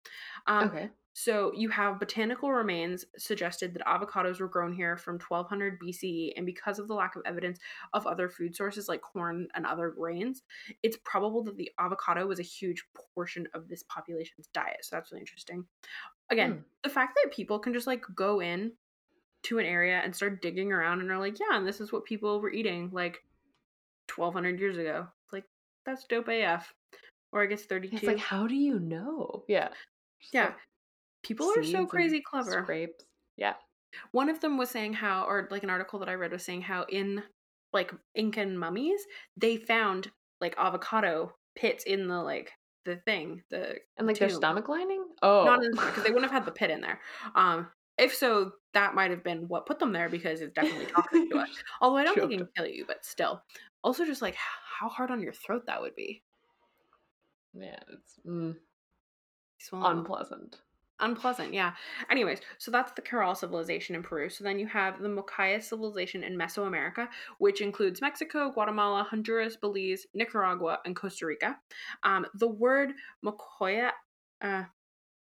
Um, 0.46 0.68
Okay. 0.68 0.90
so 1.14 1.50
you 1.54 1.70
have 1.70 1.98
botanical 1.98 2.52
remains 2.52 3.04
suggested 3.16 3.74
that 3.74 3.86
avocados 3.86 4.38
were 4.38 4.48
grown 4.48 4.72
here 4.72 4.96
from 4.98 5.18
1200 5.18 5.78
BCE, 5.80 6.32
and 6.36 6.44
because 6.44 6.78
of 6.78 6.88
the 6.88 6.94
lack 6.94 7.16
of 7.16 7.22
evidence 7.24 7.58
of 7.94 8.06
other 8.06 8.28
food 8.28 8.54
sources 8.54 8.88
like 8.88 9.00
corn 9.00 9.48
and 9.54 9.64
other 9.66 9.90
grains, 9.90 10.42
it's 10.82 10.98
probable 11.04 11.42
that 11.44 11.56
the 11.56 11.70
avocado 11.78 12.26
was 12.26 12.38
a 12.38 12.42
huge 12.44 12.84
portion 13.14 13.48
of 13.54 13.68
this 13.68 13.82
population's 13.84 14.46
diet. 14.48 14.84
So 14.84 14.94
that's 14.96 15.10
really 15.10 15.22
interesting. 15.22 15.66
Again, 16.30 16.54
Hmm. 16.54 16.60
the 16.82 16.90
fact 16.90 17.18
that 17.22 17.32
people 17.32 17.58
can 17.58 17.72
just 17.72 17.86
like 17.86 18.02
go 18.14 18.40
in 18.40 18.72
to 19.46 19.58
an 19.58 19.66
area 19.66 20.00
and 20.02 20.14
start 20.14 20.42
digging 20.42 20.72
around 20.72 21.00
and 21.00 21.10
are 21.10 21.18
like, 21.18 21.38
yeah, 21.38 21.56
and 21.56 21.66
this 21.66 21.80
is 21.80 21.92
what 21.92 22.04
people 22.04 22.40
were 22.40 22.52
eating 22.52 22.90
like 22.92 23.18
1200 24.14 24.58
years 24.58 24.76
ago. 24.76 25.06
It's 25.24 25.32
like 25.32 25.44
that's 25.84 26.04
dope 26.04 26.28
AF. 26.28 26.72
Or 27.32 27.42
I 27.42 27.46
guess 27.46 27.62
32. 27.64 27.96
It's 27.96 28.04
like, 28.04 28.18
how 28.18 28.46
do 28.46 28.54
you 28.54 28.78
know? 28.78 29.44
Yeah. 29.48 29.68
Yeah. 30.32 30.52
People 31.22 31.52
are 31.56 31.62
so 31.62 31.86
crazy 31.86 32.20
clever. 32.20 32.62
Scrapes. 32.62 33.04
Yeah. 33.36 33.54
One 34.12 34.28
of 34.28 34.40
them 34.40 34.56
was 34.56 34.70
saying 34.70 34.94
how, 34.94 35.24
or 35.24 35.48
like 35.50 35.62
an 35.62 35.70
article 35.70 35.98
that 35.98 36.08
I 36.08 36.14
read 36.14 36.32
was 36.32 36.44
saying 36.44 36.62
how 36.62 36.84
in 36.88 37.22
like 37.72 37.92
Incan 38.14 38.56
mummies, 38.56 39.00
they 39.36 39.56
found 39.56 40.10
like 40.40 40.54
avocado 40.58 41.34
pits 41.54 41.84
in 41.84 42.08
the 42.08 42.22
like 42.22 42.52
the 42.84 42.96
thing, 42.96 43.42
the 43.50 43.76
And 43.96 44.06
like 44.06 44.18
their 44.18 44.28
stomach 44.28 44.68
lining? 44.68 45.04
Oh. 45.22 45.44
not 45.44 45.62
in 45.62 45.72
because 45.72 46.04
they 46.04 46.10
wouldn't 46.10 46.30
have 46.30 46.44
had 46.44 46.46
the 46.46 46.52
pit 46.52 46.70
in 46.70 46.80
there. 46.80 47.00
Um, 47.34 47.68
if 47.98 48.14
so, 48.14 48.52
that 48.74 48.94
might 48.94 49.10
have 49.10 49.24
been 49.24 49.48
what 49.48 49.66
put 49.66 49.78
them 49.78 49.92
there 49.92 50.08
because 50.08 50.40
it's 50.40 50.52
definitely 50.54 50.86
toxic 50.86 51.30
to 51.30 51.38
us. 51.38 51.48
Although 51.80 51.96
I 51.96 52.04
don't 52.04 52.16
think 52.16 52.32
it 52.32 52.38
can 52.38 52.48
kill 52.56 52.66
you, 52.66 52.84
but 52.86 53.04
still. 53.04 53.42
Also, 53.82 54.04
just 54.04 54.22
like 54.22 54.36
how 54.36 54.88
hard 54.88 55.10
on 55.10 55.22
your 55.22 55.32
throat 55.32 55.64
that 55.66 55.80
would 55.80 55.94
be. 55.94 56.22
yeah, 57.54 57.78
it's 57.88 58.18
mm, 58.26 58.54
unpleasant. 59.72 60.60
unpleasant 61.00 61.52
yeah 61.52 61.72
anyways 62.10 62.40
so 62.58 62.70
that's 62.70 62.92
the 62.92 63.02
Caral 63.02 63.36
civilization 63.36 63.94
in 63.94 64.02
peru 64.02 64.28
so 64.28 64.44
then 64.44 64.58
you 64.58 64.66
have 64.66 65.00
the 65.00 65.08
Mokaya 65.08 65.62
civilization 65.62 66.22
in 66.22 66.36
mesoamerica 66.36 67.08
which 67.38 67.60
includes 67.60 68.00
mexico 68.00 68.50
guatemala 68.50 69.06
honduras 69.10 69.56
belize 69.56 70.06
nicaragua 70.14 70.78
and 70.84 70.96
costa 70.96 71.26
rica 71.26 71.56
um, 72.02 72.26
the 72.34 72.48
word 72.48 72.92
mokoya 73.24 73.90
uh, 74.42 74.64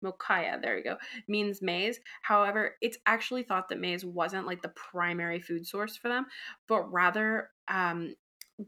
Mokaya, 0.04 0.60
there 0.60 0.78
you 0.78 0.84
go, 0.84 0.96
means 1.28 1.62
maize. 1.62 2.00
However, 2.22 2.76
it's 2.80 2.98
actually 3.06 3.42
thought 3.42 3.68
that 3.68 3.80
maize 3.80 4.04
wasn't 4.04 4.46
like 4.46 4.62
the 4.62 4.68
primary 4.70 5.40
food 5.40 5.66
source 5.66 5.96
for 5.96 6.08
them, 6.08 6.26
but 6.68 6.90
rather 6.92 7.50
um, 7.68 8.14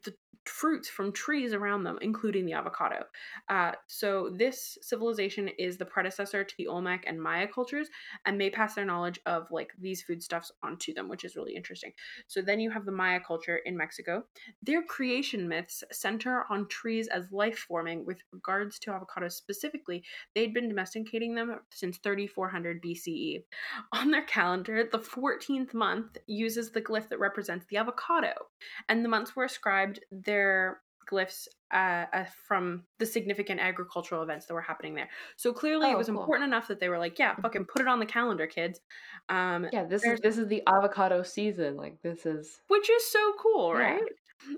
the 0.04 0.14
fruits 0.46 0.88
from 0.88 1.12
trees 1.12 1.52
around 1.52 1.85
them, 1.85 1.98
including 2.00 2.46
the 2.46 2.52
avocado. 2.52 3.05
Uh, 3.48 3.72
so 3.87 4.31
this 4.37 4.78
civilization 4.83 5.48
is 5.59 5.76
the 5.76 5.85
predecessor 5.85 6.44
to 6.44 6.55
the 6.59 6.66
Olmec 6.66 7.05
and 7.07 7.20
Maya 7.20 7.46
cultures, 7.46 7.88
and 8.26 8.38
may 8.38 8.50
pass 8.50 8.74
their 8.74 8.85
knowledge 8.85 9.20
of 9.26 9.46
like 9.50 9.72
these 9.78 10.02
foodstuffs 10.02 10.52
onto 10.62 10.94
them, 10.94 11.09
which 11.09 11.24
is 11.24 11.37
really 11.37 11.55
interesting. 11.55 11.92
So 12.26 12.42
then 12.42 12.61
you 12.61 12.70
have 12.70 12.85
the 12.85 12.92
Maya 12.92 13.20
culture 13.26 13.61
in 13.64 13.76
Mexico. 13.76 14.24
Their 14.62 14.83
creation 14.83 15.48
myths 15.48 15.85
center 15.92 16.44
on 16.50 16.68
trees 16.68 17.09
as 17.09 17.31
life 17.33 17.59
forming. 17.59 18.05
With 18.05 18.18
regards 18.33 18.78
to 18.81 18.90
avocados 18.90 19.33
specifically, 19.33 20.02
they'd 20.35 20.55
been 20.55 20.68
domesticating 20.68 21.35
them 21.35 21.61
since 21.70 21.98
3400 21.98 22.83
BCE. 22.83 23.44
On 23.92 24.11
their 24.11 24.22
calendar, 24.22 24.88
the 24.90 24.98
14th 24.98 25.74
month 25.74 26.18
uses 26.26 26.70
the 26.70 26.81
glyph 26.81 27.09
that 27.09 27.18
represents 27.18 27.66
the 27.68 27.76
avocado 27.76 28.33
and 28.88 29.05
the 29.05 29.09
months 29.09 29.35
were 29.35 29.44
ascribed 29.44 30.00
their 30.11 30.31
glyphs 31.10 31.48
uh, 31.72 32.06
uh, 32.12 32.24
from 32.46 32.84
the 32.98 33.06
significant 33.06 33.60
agricultural 33.60 34.22
events 34.22 34.46
that 34.46 34.54
were 34.54 34.60
happening 34.62 34.94
there. 34.94 35.08
So 35.36 35.52
clearly, 35.52 35.90
it 35.90 35.94
Oh, 35.94 35.98
was 35.98 36.08
cool. 36.08 36.20
important 36.20 36.46
enough 36.46 36.68
that 36.68 36.80
they 36.80 36.88
were 36.88 36.98
like, 36.98 37.18
"Yeah, 37.18 37.34
fucking 37.36 37.66
put 37.66 37.82
it 37.82 37.88
on 37.88 37.98
the 37.98 38.06
calendar, 38.06 38.46
kids," 38.46 38.80
um, 39.28 39.66
Yeah, 39.72 39.84
this 39.84 40.04
is 40.04 40.20
this 40.20 40.38
is 40.38 40.46
the 40.48 40.62
avocado 40.66 41.22
season. 41.22 41.76
Like 41.76 42.00
this 42.02 42.24
is 42.26 42.62
which 42.68 42.88
is 42.90 43.04
so 43.10 43.32
cool, 43.38 43.70
Yeah. 43.78 43.94
right? 43.94 44.02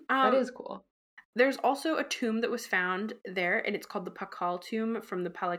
that 0.09 0.35
Um, 0.35 0.35
is 0.35 0.51
cool. 0.51 0.85
There's 1.37 1.57
also 1.59 1.97
a 1.97 2.05
tomb 2.05 2.41
that 2.43 2.51
was 2.51 2.67
found 2.67 3.15
there, 3.25 3.59
and 3.67 3.75
it's 3.75 3.87
called 3.87 4.05
the 4.05 4.11
Pacal 4.13 4.59
tomb 4.63 5.03
from 5.03 5.25
the 5.25 5.31
Pal- 5.31 5.59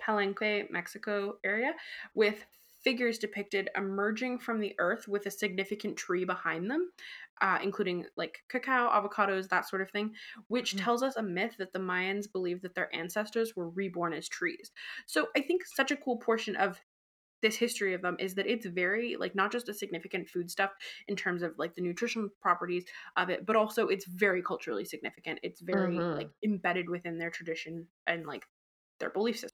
Palenque, 0.00 0.70
Mexico 0.70 1.38
area, 1.44 1.72
with 2.14 2.44
figures 2.88 3.18
depicted 3.18 3.68
emerging 3.76 4.38
from 4.38 4.60
the 4.60 4.74
earth 4.78 5.06
with 5.08 5.26
a 5.26 5.30
significant 5.30 5.96
tree 5.96 6.24
behind 6.24 6.70
them, 6.70 6.90
uh, 7.42 7.58
including 7.62 8.06
like 8.16 8.38
cacao, 8.48 8.88
avocados, 8.88 9.48
that 9.48 9.68
sort 9.68 9.82
of 9.82 9.90
thing, 9.90 10.14
which 10.48 10.74
Mhm. 10.74 10.88
tells 10.88 11.02
us 11.02 11.16
a 11.16 11.22
myth 11.22 11.56
that 11.58 11.72
the 11.74 11.78
Mayans 11.78 12.30
believed 12.30 12.62
that 12.62 12.74
their 12.74 12.94
ancestors 12.94 13.54
were 13.54 13.68
reborn 13.68 14.12
as 14.14 14.28
trees. 14.28 14.70
So 15.06 15.28
I 15.36 15.42
think 15.42 15.66
such 15.66 15.90
a 15.90 15.96
cool 15.96 16.16
portion 16.16 16.56
of 16.56 16.80
this 17.42 17.56
history 17.56 17.94
of 17.94 18.02
them 18.02 18.16
is 18.18 18.34
that 18.34 18.46
it's 18.46 18.66
very 18.66 19.16
like 19.16 19.34
not 19.34 19.52
just 19.52 19.68
a 19.68 19.74
significant 19.74 20.28
food 20.28 20.50
stuff 20.50 20.72
in 21.06 21.14
terms 21.16 21.42
of 21.42 21.54
like 21.58 21.74
the 21.74 21.80
nutrition 21.82 22.30
properties 22.40 22.84
of 23.16 23.30
it 23.30 23.46
but 23.46 23.54
also 23.54 23.86
it's 23.86 24.06
very 24.06 24.42
culturally 24.42 24.84
significant 24.84 25.38
it's 25.44 25.60
very 25.60 26.02
Mhm. 26.02 26.16
like 26.16 26.30
embedded 26.44 26.90
within 26.90 27.18
their 27.18 27.30
tradition 27.30 27.86
and 28.08 28.26
like 28.26 28.44
their 28.98 29.10
belief 29.10 29.36
system 29.36 29.52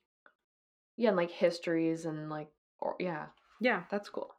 Yeah, 0.97 1.09
and 1.09 1.17
like 1.17 1.31
histories 1.31 2.05
and 2.05 2.29
like 2.31 2.51
or 2.85 2.95
yeah, 3.01 3.27
yeah. 3.61 3.83
That's 3.91 4.09
cool. 4.09 4.35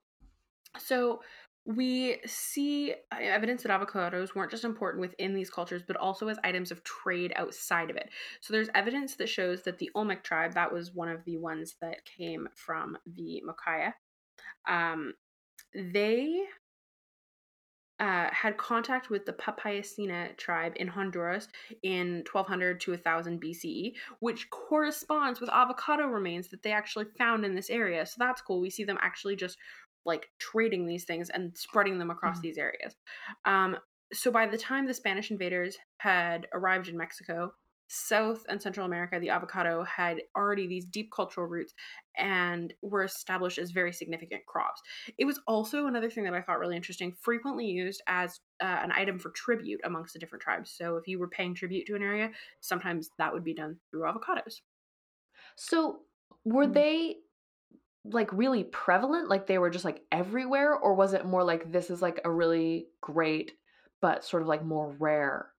so 0.78 1.22
we 1.68 2.20
see 2.28 2.94
uh, 3.12 3.18
evidence 3.20 3.64
that 3.64 3.72
avocados 3.72 4.36
weren't 4.36 4.52
just 4.52 4.64
important 4.64 5.02
within 5.02 5.34
these 5.34 5.50
cultures 5.50 5.82
but 5.88 5.98
also 5.98 6.28
as 6.28 6.38
items 6.44 6.72
of 6.72 6.84
trade 6.84 7.34
outside 7.36 7.90
of 7.90 7.98
it. 7.98 8.10
So 8.40 8.54
there's 8.54 8.70
evidence 8.76 9.16
that 9.16 9.28
shows 9.28 9.64
that 9.64 9.80
the 9.80 9.90
olmec 9.96 10.24
tribe 10.24 10.54
that 10.54 10.72
was 10.72 10.94
one 10.94 11.10
of 11.10 11.26
the 11.26 11.38
ones 11.38 11.76
that 11.82 12.06
came 12.06 12.48
from 12.54 12.98
the 13.06 13.44
mokaya 13.48 13.94
um, 14.68 15.14
they 15.74 16.44
uh, 18.00 18.30
had 18.32 18.58
contact 18.58 19.10
with 19.10 19.26
the 19.26 19.34
Papayacina 19.34 20.36
tribe 20.38 20.74
in 20.76 20.88
Honduras 20.88 21.48
in 21.84 22.24
1200 22.30 22.82
to 22.82 22.92
1000 22.92 23.40
BCE, 23.40 23.96
which 24.20 24.50
corresponds 24.50 25.40
with 25.40 25.50
avocado 25.50 26.06
remains 26.08 26.50
that 26.50 26.62
they 26.64 26.72
actually 26.72 27.06
found 27.18 27.46
in 27.46 27.56
this 27.56 27.70
area. 27.70 28.06
So 28.06 28.16
that's 28.20 28.42
cool. 28.42 28.60
We 28.60 28.70
see 28.70 28.84
them 28.84 28.98
actually 29.02 29.36
just 29.38 29.58
like 30.06 30.30
trading 30.40 30.86
these 30.86 31.06
things 31.06 31.30
and 31.30 31.58
spreading 31.58 31.98
them 31.98 32.12
across 32.12 32.40
Mhm. 32.40 32.42
these 32.42 32.58
areas. 32.58 32.96
Um, 33.46 33.78
so 34.14 34.30
by 34.32 34.46
the 34.46 34.58
time 34.58 34.86
the 34.86 34.94
Spanish 34.94 35.32
invaders 35.32 35.78
had 35.98 36.48
arrived 36.54 36.88
in 36.88 36.98
Mexico, 36.98 37.54
South 37.88 38.45
and 38.50 38.62
Central 38.62 38.86
America, 38.86 39.19
the 39.19 39.30
avocado 39.30 39.84
had 39.84 40.21
already 40.36 40.67
these 40.67 40.86
deep 40.86 41.12
cultural 41.12 41.48
roots 41.48 41.74
and 42.15 42.74
were 42.82 43.04
established 43.04 43.58
as 43.58 43.71
very 43.71 43.93
significant 43.93 44.45
crops. 44.45 44.82
It 45.17 45.26
was 45.26 45.39
also 45.48 45.88
another 45.88 46.10
thing 46.10 46.24
that 46.24 46.34
I 46.34 46.41
thought 46.41 46.60
really 46.60 46.76
interesting, 46.76 47.13
frequently 47.13 47.67
used 47.67 48.02
as 48.08 48.39
uh, 48.62 48.80
an 48.82 48.91
item 48.91 49.19
for 49.19 49.32
tribute 49.32 49.82
amongst 49.84 50.13
the 50.13 50.19
different 50.19 50.41
tribes. 50.41 50.71
So 50.71 50.98
if 50.98 51.08
you 51.08 51.19
were 51.19 51.28
paying 51.30 51.54
tribute 51.54 51.86
to 51.88 51.95
an 51.95 52.02
area, 52.02 52.32
sometimes 52.62 53.12
that 53.17 53.34
would 53.34 53.43
be 53.43 53.54
done 53.54 53.80
through 53.91 54.02
avocados. 54.04 54.62
So 55.56 56.04
were 56.43 56.67
Mhm. 56.67 56.67
they 56.67 57.21
like 58.06 58.34
really 58.34 58.65
prevalent? 58.65 59.30
Like 59.30 59.48
they 59.48 59.60
were 59.60 59.71
just 59.71 59.86
like 59.86 60.06
everywhere, 60.12 60.76
or 60.76 60.95
was 60.95 61.13
it 61.13 61.26
more 61.28 61.45
like 61.45 61.71
this 61.71 61.91
is 61.91 62.04
like 62.04 62.21
a 62.26 62.32
really 62.32 62.89
great 63.02 63.58
but 64.02 64.26
sort 64.26 64.43
of 64.43 64.50
like 64.50 64.63
more 64.65 64.91
rare 64.91 65.55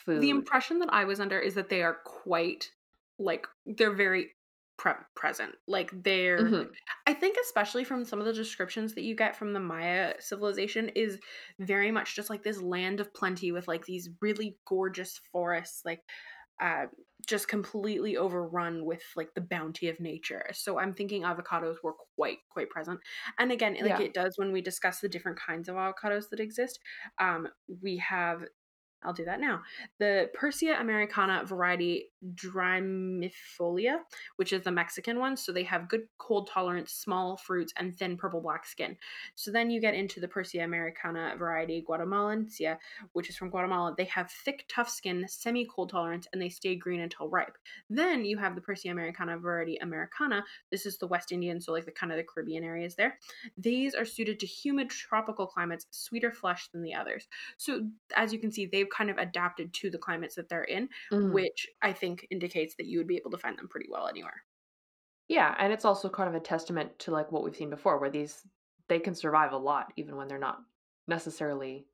food? 0.00 0.28
The 0.28 0.30
impression 0.30 0.78
that 0.80 0.92
I 0.92 1.04
was 1.04 1.20
under 1.20 1.38
is 1.38 1.54
that 1.54 1.68
they 1.68 1.82
are 1.82 1.94
quite 2.04 2.72
like 3.18 3.46
they're 3.66 3.92
very 3.94 4.34
pre- 4.76 4.92
present. 5.14 5.54
Like 5.66 5.90
they're 6.02 6.50
Mhm. 6.50 6.76
I 7.06 7.14
think 7.14 7.36
especially 7.42 7.84
from 7.84 8.04
some 8.04 8.20
of 8.20 8.26
the 8.26 8.32
descriptions 8.32 8.94
that 8.94 9.02
you 9.02 9.14
get 9.14 9.36
from 9.36 9.52
the 9.52 9.60
Maya 9.60 10.14
civilization 10.20 10.88
is 10.90 11.20
very 11.58 11.90
much 11.90 12.16
just 12.16 12.30
like 12.30 12.42
this 12.42 12.60
land 12.62 13.00
of 13.00 13.14
plenty 13.14 13.52
with 13.52 13.68
like 13.68 13.84
these 13.86 14.10
really 14.20 14.58
gorgeous 14.66 15.18
forests 15.32 15.82
like 15.84 16.02
uh 16.60 16.86
just 17.26 17.48
completely 17.48 18.16
overrun 18.16 18.84
with 18.84 19.02
like 19.16 19.34
the 19.34 19.40
bounty 19.40 19.88
of 19.88 20.00
nature. 20.00 20.46
So 20.52 20.78
I'm 20.78 20.94
thinking 20.94 21.22
avocados 21.22 21.76
were 21.82 21.94
quite 22.16 22.38
quite 22.50 22.70
present. 22.70 23.00
And 23.38 23.52
again, 23.52 23.76
like 23.82 23.98
Yeah. 23.98 24.00
it 24.00 24.14
does 24.14 24.34
when 24.36 24.52
we 24.52 24.60
discuss 24.62 25.00
the 25.00 25.08
different 25.08 25.38
kinds 25.38 25.68
of 25.68 25.76
avocados 25.76 26.30
that 26.30 26.40
exist. 26.40 26.78
Um 27.18 27.48
we 27.82 27.98
have 27.98 28.44
I'll 29.02 29.12
do 29.12 29.24
that 29.24 29.40
now. 29.40 29.62
The 29.98 30.30
Persea 30.38 30.80
americana 30.80 31.44
variety 31.44 32.10
Drymifolia, 32.34 34.00
which 34.36 34.52
is 34.52 34.62
the 34.62 34.70
Mexican 34.70 35.18
one. 35.18 35.36
So 35.36 35.52
they 35.52 35.62
have 35.62 35.88
good 35.88 36.02
cold 36.18 36.50
tolerance, 36.52 36.92
small 36.92 37.38
fruits, 37.38 37.72
and 37.76 37.96
thin 37.96 38.16
purple 38.16 38.42
black 38.42 38.66
skin. 38.66 38.96
So 39.36 39.50
then 39.50 39.70
you 39.70 39.80
get 39.80 39.94
into 39.94 40.20
the 40.20 40.28
Persea 40.28 40.64
americana 40.64 41.34
variety 41.38 41.84
Guatemalensia, 41.88 42.76
which 43.12 43.30
is 43.30 43.36
from 43.36 43.48
Guatemala. 43.48 43.94
They 43.96 44.04
have 44.04 44.30
thick, 44.30 44.66
tough 44.68 44.90
skin, 44.90 45.24
semi 45.28 45.66
cold 45.74 45.90
tolerance, 45.90 46.28
and 46.32 46.42
they 46.42 46.50
stay 46.50 46.76
green 46.76 47.00
until 47.00 47.28
ripe. 47.28 47.56
Then 47.88 48.24
you 48.24 48.36
have 48.36 48.54
the 48.54 48.60
Persea 48.60 48.90
americana 48.90 49.38
variety 49.38 49.78
Americana. 49.78 50.44
This 50.70 50.84
is 50.84 50.98
the 50.98 51.06
West 51.06 51.32
Indian, 51.32 51.60
so 51.60 51.72
like 51.72 51.86
the 51.86 51.90
kind 51.90 52.12
of 52.12 52.18
the 52.18 52.24
Caribbean 52.24 52.64
areas 52.64 52.96
there. 52.96 53.18
These 53.56 53.94
are 53.94 54.04
suited 54.04 54.38
to 54.40 54.46
humid 54.46 54.90
tropical 54.90 55.46
climates, 55.46 55.86
sweeter 55.90 56.32
flesh 56.32 56.68
than 56.72 56.82
the 56.82 56.94
others. 56.94 57.28
So 57.56 57.88
as 58.14 58.32
you 58.32 58.38
can 58.38 58.52
see, 58.52 58.66
they've 58.66 58.89
kind 58.94 59.10
of 59.10 59.18
adapted 59.18 59.72
to 59.74 59.90
the 59.90 59.98
climates 59.98 60.34
that 60.36 60.48
they're 60.48 60.64
in, 60.64 60.88
Mm. 61.12 61.32
which 61.32 61.68
I 61.82 61.92
think 61.92 62.26
indicates 62.30 62.76
that 62.76 62.86
you 62.86 62.98
would 62.98 63.06
be 63.08 63.16
able 63.16 63.30
to 63.32 63.38
find 63.38 63.58
them 63.58 63.68
pretty 63.68 63.88
well 63.90 64.08
anywhere. 64.08 64.44
Yeah, 65.28 65.54
and 65.58 65.72
it's 65.72 65.84
also 65.84 66.08
kind 66.10 66.28
of 66.28 66.34
a 66.34 66.40
testament 66.44 66.98
to 67.00 67.10
like 67.10 67.30
what 67.30 67.42
we've 67.44 67.56
seen 67.56 67.70
before, 67.70 67.98
where 67.98 68.10
these 68.10 68.46
they 68.88 68.98
can 68.98 69.14
survive 69.14 69.52
a 69.52 69.56
lot 69.56 69.92
even 69.96 70.16
when 70.16 70.26
they're 70.28 70.38
not 70.38 70.58
necessarily 71.06 71.86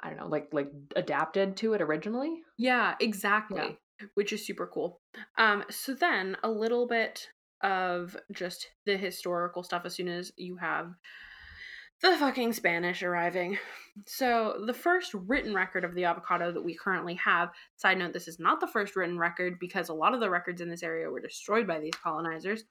I 0.00 0.08
don't 0.10 0.18
know, 0.18 0.26
like 0.28 0.52
like 0.52 0.70
adapted 0.94 1.56
to 1.58 1.72
it 1.72 1.80
originally. 1.82 2.42
Yeah, 2.58 2.96
exactly. 3.00 3.78
Which 4.14 4.32
is 4.32 4.46
super 4.46 4.66
cool. 4.66 5.00
Um, 5.38 5.64
so 5.70 5.94
then 5.94 6.36
a 6.42 6.50
little 6.50 6.86
bit 6.86 7.30
of 7.62 8.16
just 8.32 8.68
the 8.84 8.96
historical 8.98 9.62
stuff 9.62 9.82
as 9.86 9.94
soon 9.94 10.08
as 10.08 10.32
you 10.36 10.56
have 10.58 10.92
the 12.02 12.16
fucking 12.18 12.52
Spanish 12.52 13.02
arriving. 13.02 13.58
So 14.04 14.62
the 14.66 14.74
first 14.74 15.14
written 15.14 15.54
record 15.54 15.82
of 15.84 15.94
the 15.94 16.04
avocado 16.04 16.52
that 16.52 16.62
we 16.62 16.74
currently 16.76 17.14
have, 17.14 17.50
side 17.76 17.96
note, 17.98 18.12
this 18.12 18.28
is 18.28 18.38
not 18.38 18.60
the 18.60 18.66
first 18.66 18.94
written 18.94 19.18
record 19.18 19.58
because 19.58 19.88
a 19.88 19.94
lot 19.94 20.12
of 20.12 20.20
the 20.20 20.28
records 20.28 20.60
in 20.60 20.68
this 20.68 20.82
area 20.82 21.10
were 21.10 21.20
destroyed 21.20 21.66
by 21.66 21.80
these 21.80 21.94
colonizers. 21.94 22.64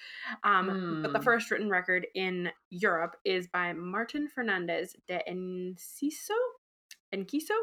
Um, 0.44 1.02
But 1.02 1.12
the 1.14 1.20
Hmm. 1.20 1.24
first 1.24 1.50
written 1.50 1.70
record 1.70 2.06
in 2.14 2.52
Europe 2.70 3.16
is 3.26 3.48
by 3.48 3.74
Martin 3.74 4.28
Fernandez 4.28 4.96
de 5.08 5.20
Enciso, 5.28 6.36
Enciso 7.14 7.58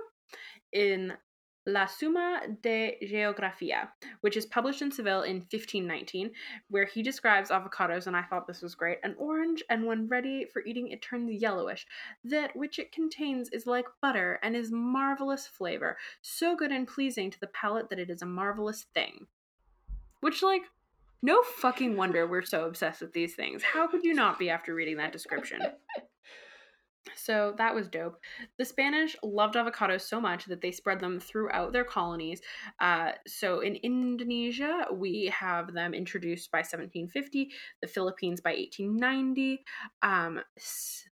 in 0.73 1.13
La 1.67 1.87
Suma 1.87 2.41
de 2.63 2.99
Geografía, 3.03 3.89
which 4.21 4.37
is 4.37 4.47
published 4.47 4.83
in 4.83 4.91
Seville 4.91 5.23
in 5.23 5.37
1519, 5.37 6.33
where 6.69 6.85
he 6.85 7.03
describes 7.03 7.51
avocados, 7.51 8.07
and 8.07 8.17
I 8.17 8.23
thought 8.23 8.47
this 8.47 8.63
was 8.63 8.75
great. 8.75 8.99
An 9.05 9.15
orange, 9.19 9.63
and 9.71 9.87
when 9.87 10.09
ready 10.09 10.45
for 10.45 10.65
eating, 10.65 10.89
it 10.89 11.03
turns 11.03 11.41
yellowish. 11.41 11.87
That 12.25 12.57
which 12.57 12.79
it 12.79 12.91
contains 12.91 13.49
is 13.51 13.67
like 13.67 13.87
butter 14.01 14.41
and 14.43 14.57
is 14.57 14.73
marvelous 14.73 15.47
flavor, 15.47 15.97
so 16.21 16.57
good 16.57 16.73
and 16.73 16.87
pleasing 16.87 17.31
to 17.31 17.41
the 17.41 17.47
palate 17.49 17.91
that 17.91 18.01
it 18.01 18.11
is 18.11 18.23
a 18.23 18.27
marvelous 18.27 18.87
thing. 18.95 19.27
Which, 20.21 20.43
like, 20.43 20.63
no 21.23 21.43
fucking 21.43 21.97
wonder 21.97 22.27
we're 22.27 22.43
so 22.43 22.65
obsessed 22.65 23.01
with 23.01 23.13
these 23.13 23.37
things. 23.37 23.63
How 23.63 23.87
could 23.87 24.03
you 24.03 24.15
not 24.15 24.39
be 24.39 24.51
after 24.51 24.75
reading 24.75 24.97
that 24.97 25.13
description? 25.13 25.63
So 27.17 27.55
that 27.59 27.75
was 27.75 27.89
dope. 27.89 28.19
The 28.59 28.65
Spanish 28.65 29.17
loved 29.23 29.55
avocados 29.55 30.03
so 30.03 30.21
much 30.21 30.45
that 30.47 30.61
they 30.61 30.73
spread 30.73 31.01
them 31.01 31.21
throughout 31.21 31.73
their 31.73 31.85
colonies. 31.85 32.41
Uh, 32.81 33.13
so 33.27 33.61
in 33.61 33.77
Indonesia, 33.77 34.87
we 34.93 35.33
have 35.37 35.73
them 35.73 35.95
introduced 35.95 36.51
by 36.51 36.59
1750, 36.59 37.51
the 37.81 37.89
Philippines 37.89 38.41
by 38.41 38.51
1890. 38.51 39.65
Um, 40.03 40.41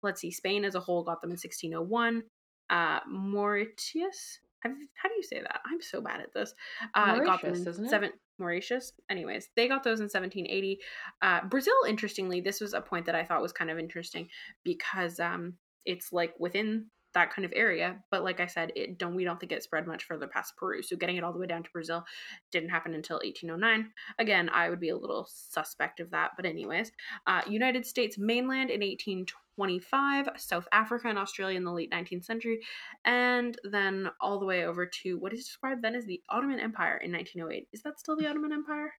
let's 0.04 0.22
see, 0.22 0.32
Spain 0.32 0.66
as 0.66 0.76
a 0.76 0.80
whole 0.80 1.04
got 1.04 1.22
them 1.22 1.30
in 1.30 1.38
1601. 1.38 2.24
Uh, 2.70 3.00
Mauritius, 3.08 4.40
how, 4.60 4.70
how 4.70 5.10
do 5.10 5.16
you 5.16 5.24
say 5.24 5.40
that? 5.40 5.62
I'm 5.66 5.82
so 5.82 6.02
bad 6.02 6.22
at 6.22 6.34
this. 6.34 6.54
Uh, 6.94 7.20
got 7.20 7.42
them 7.42 7.52
Mauritius, 7.52 7.60
in 7.60 7.68
isn't 7.68 7.86
it? 7.86 7.90
seven. 7.90 8.12
Mauritius. 8.40 8.94
Anyways, 9.10 9.50
they 9.56 9.68
got 9.68 9.84
those 9.84 10.00
in 10.00 10.04
1780. 10.04 10.80
Uh, 11.22 11.46
Brazil, 11.46 11.74
interestingly, 11.88 12.40
this 12.40 12.62
was 12.62 12.74
a 12.74 12.82
point 12.82 13.06
that 13.08 13.16
I 13.16 13.24
thought 13.24 13.42
was 13.42 13.52
kind 13.52 13.72
of 13.72 13.80
interesting 13.80 14.30
because 14.64 15.20
um, 15.20 15.56
it's 15.88 16.14
like 16.14 16.34
within 16.40 16.86
that 17.14 17.34
kind 17.34 17.46
of 17.46 17.54
area 17.56 17.96
but 18.12 18.24
like 18.24 18.40
i 18.40 18.46
said 18.46 18.72
it 18.76 19.00
don't 19.00 19.16
we 19.16 19.24
don't 19.24 19.40
think 19.40 19.52
it 19.52 19.64
spread 19.64 19.88
much 19.88 20.04
further 20.04 20.28
past 20.28 20.56
peru. 20.56 20.84
So 20.84 20.96
getting 20.96 21.16
it 21.16 21.24
all 21.24 21.34
the 21.34 21.40
way 21.40 21.48
down 21.48 21.64
to 21.64 21.70
brazil 21.72 22.04
didn't 22.52 22.70
happen 22.70 22.94
until 22.94 23.16
1809 23.24 23.92
again 24.20 24.50
i 24.50 24.70
would 24.70 24.80
be 24.80 24.90
a 24.90 24.98
little 24.98 25.28
suspect 25.28 26.00
of 26.00 26.12
that 26.12 26.32
but 26.36 26.46
anyways 26.46 26.92
uh, 27.26 27.42
united 27.48 27.86
states 27.88 28.20
mainland 28.20 28.70
in 28.70 28.82
1825 28.82 30.30
south 30.38 30.68
africa 30.72 31.08
and 31.08 31.18
australia 31.18 31.58
in 31.58 31.64
the 31.64 31.72
late 31.72 31.92
19th 31.92 32.26
century 32.26 32.60
and 33.06 33.58
then 33.64 34.10
all 34.22 34.38
the 34.38 34.46
way 34.46 34.66
over 34.66 34.86
to 34.86 35.18
what 35.18 35.34
is 35.34 35.46
described 35.46 35.82
then 35.82 35.96
as 35.96 36.06
the 36.06 36.22
ottoman 36.30 36.60
empire 36.60 36.98
in 36.98 37.12
1908 37.12 37.68
is 37.72 37.82
that 37.82 38.00
still 38.00 38.16
the 38.16 38.28
ottoman 38.28 38.52
empire? 38.54 38.94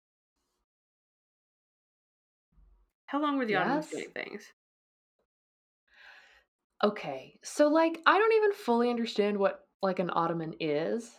How 3.06 3.22
long 3.22 3.38
were 3.38 3.46
the 3.46 3.56
ottomans 3.56 3.88
doing 3.88 4.10
things 4.14 4.52
Okay, 6.82 7.38
so 7.42 7.68
like 7.68 8.00
I 8.06 8.18
don't 8.18 8.32
even 8.34 8.52
fully 8.52 8.88
understand 8.90 9.36
what 9.36 9.66
like 9.82 9.98
an 9.98 10.10
ottoman 10.12 10.54
is. 10.60 11.10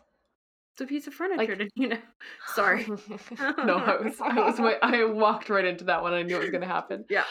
it's 0.73 0.81
a 0.81 0.85
piece 0.85 1.07
of 1.07 1.13
furniture 1.13 1.55
did 1.55 1.69
you 1.75 1.87
know 1.89 1.97
sorry 2.55 2.85
no, 3.65 3.77
I 3.77 3.97
was 4.01 4.15
I 4.21 4.33
was 4.39 4.59
wait, 4.59 4.77
I 4.81 5.03
walked 5.05 5.49
right 5.49 5.65
into 5.65 5.83
that 5.85 6.01
one. 6.01 6.13
I 6.13 6.23
knew 6.23 6.37
it 6.37 6.41
was 6.41 6.49
gonna 6.51 6.65
happen. 6.65 7.05
yeah 7.09 7.23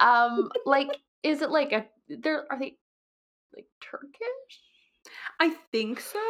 Um, 0.00 0.50
like, 0.64 0.88
is 1.22 1.42
it 1.42 1.50
like 1.50 1.72
a? 1.72 1.86
There 2.08 2.44
are 2.50 2.58
they 2.58 2.76
like 3.54 3.66
Turkish? 3.80 4.60
I 5.40 5.50
think 5.72 6.00
so. 6.00 6.20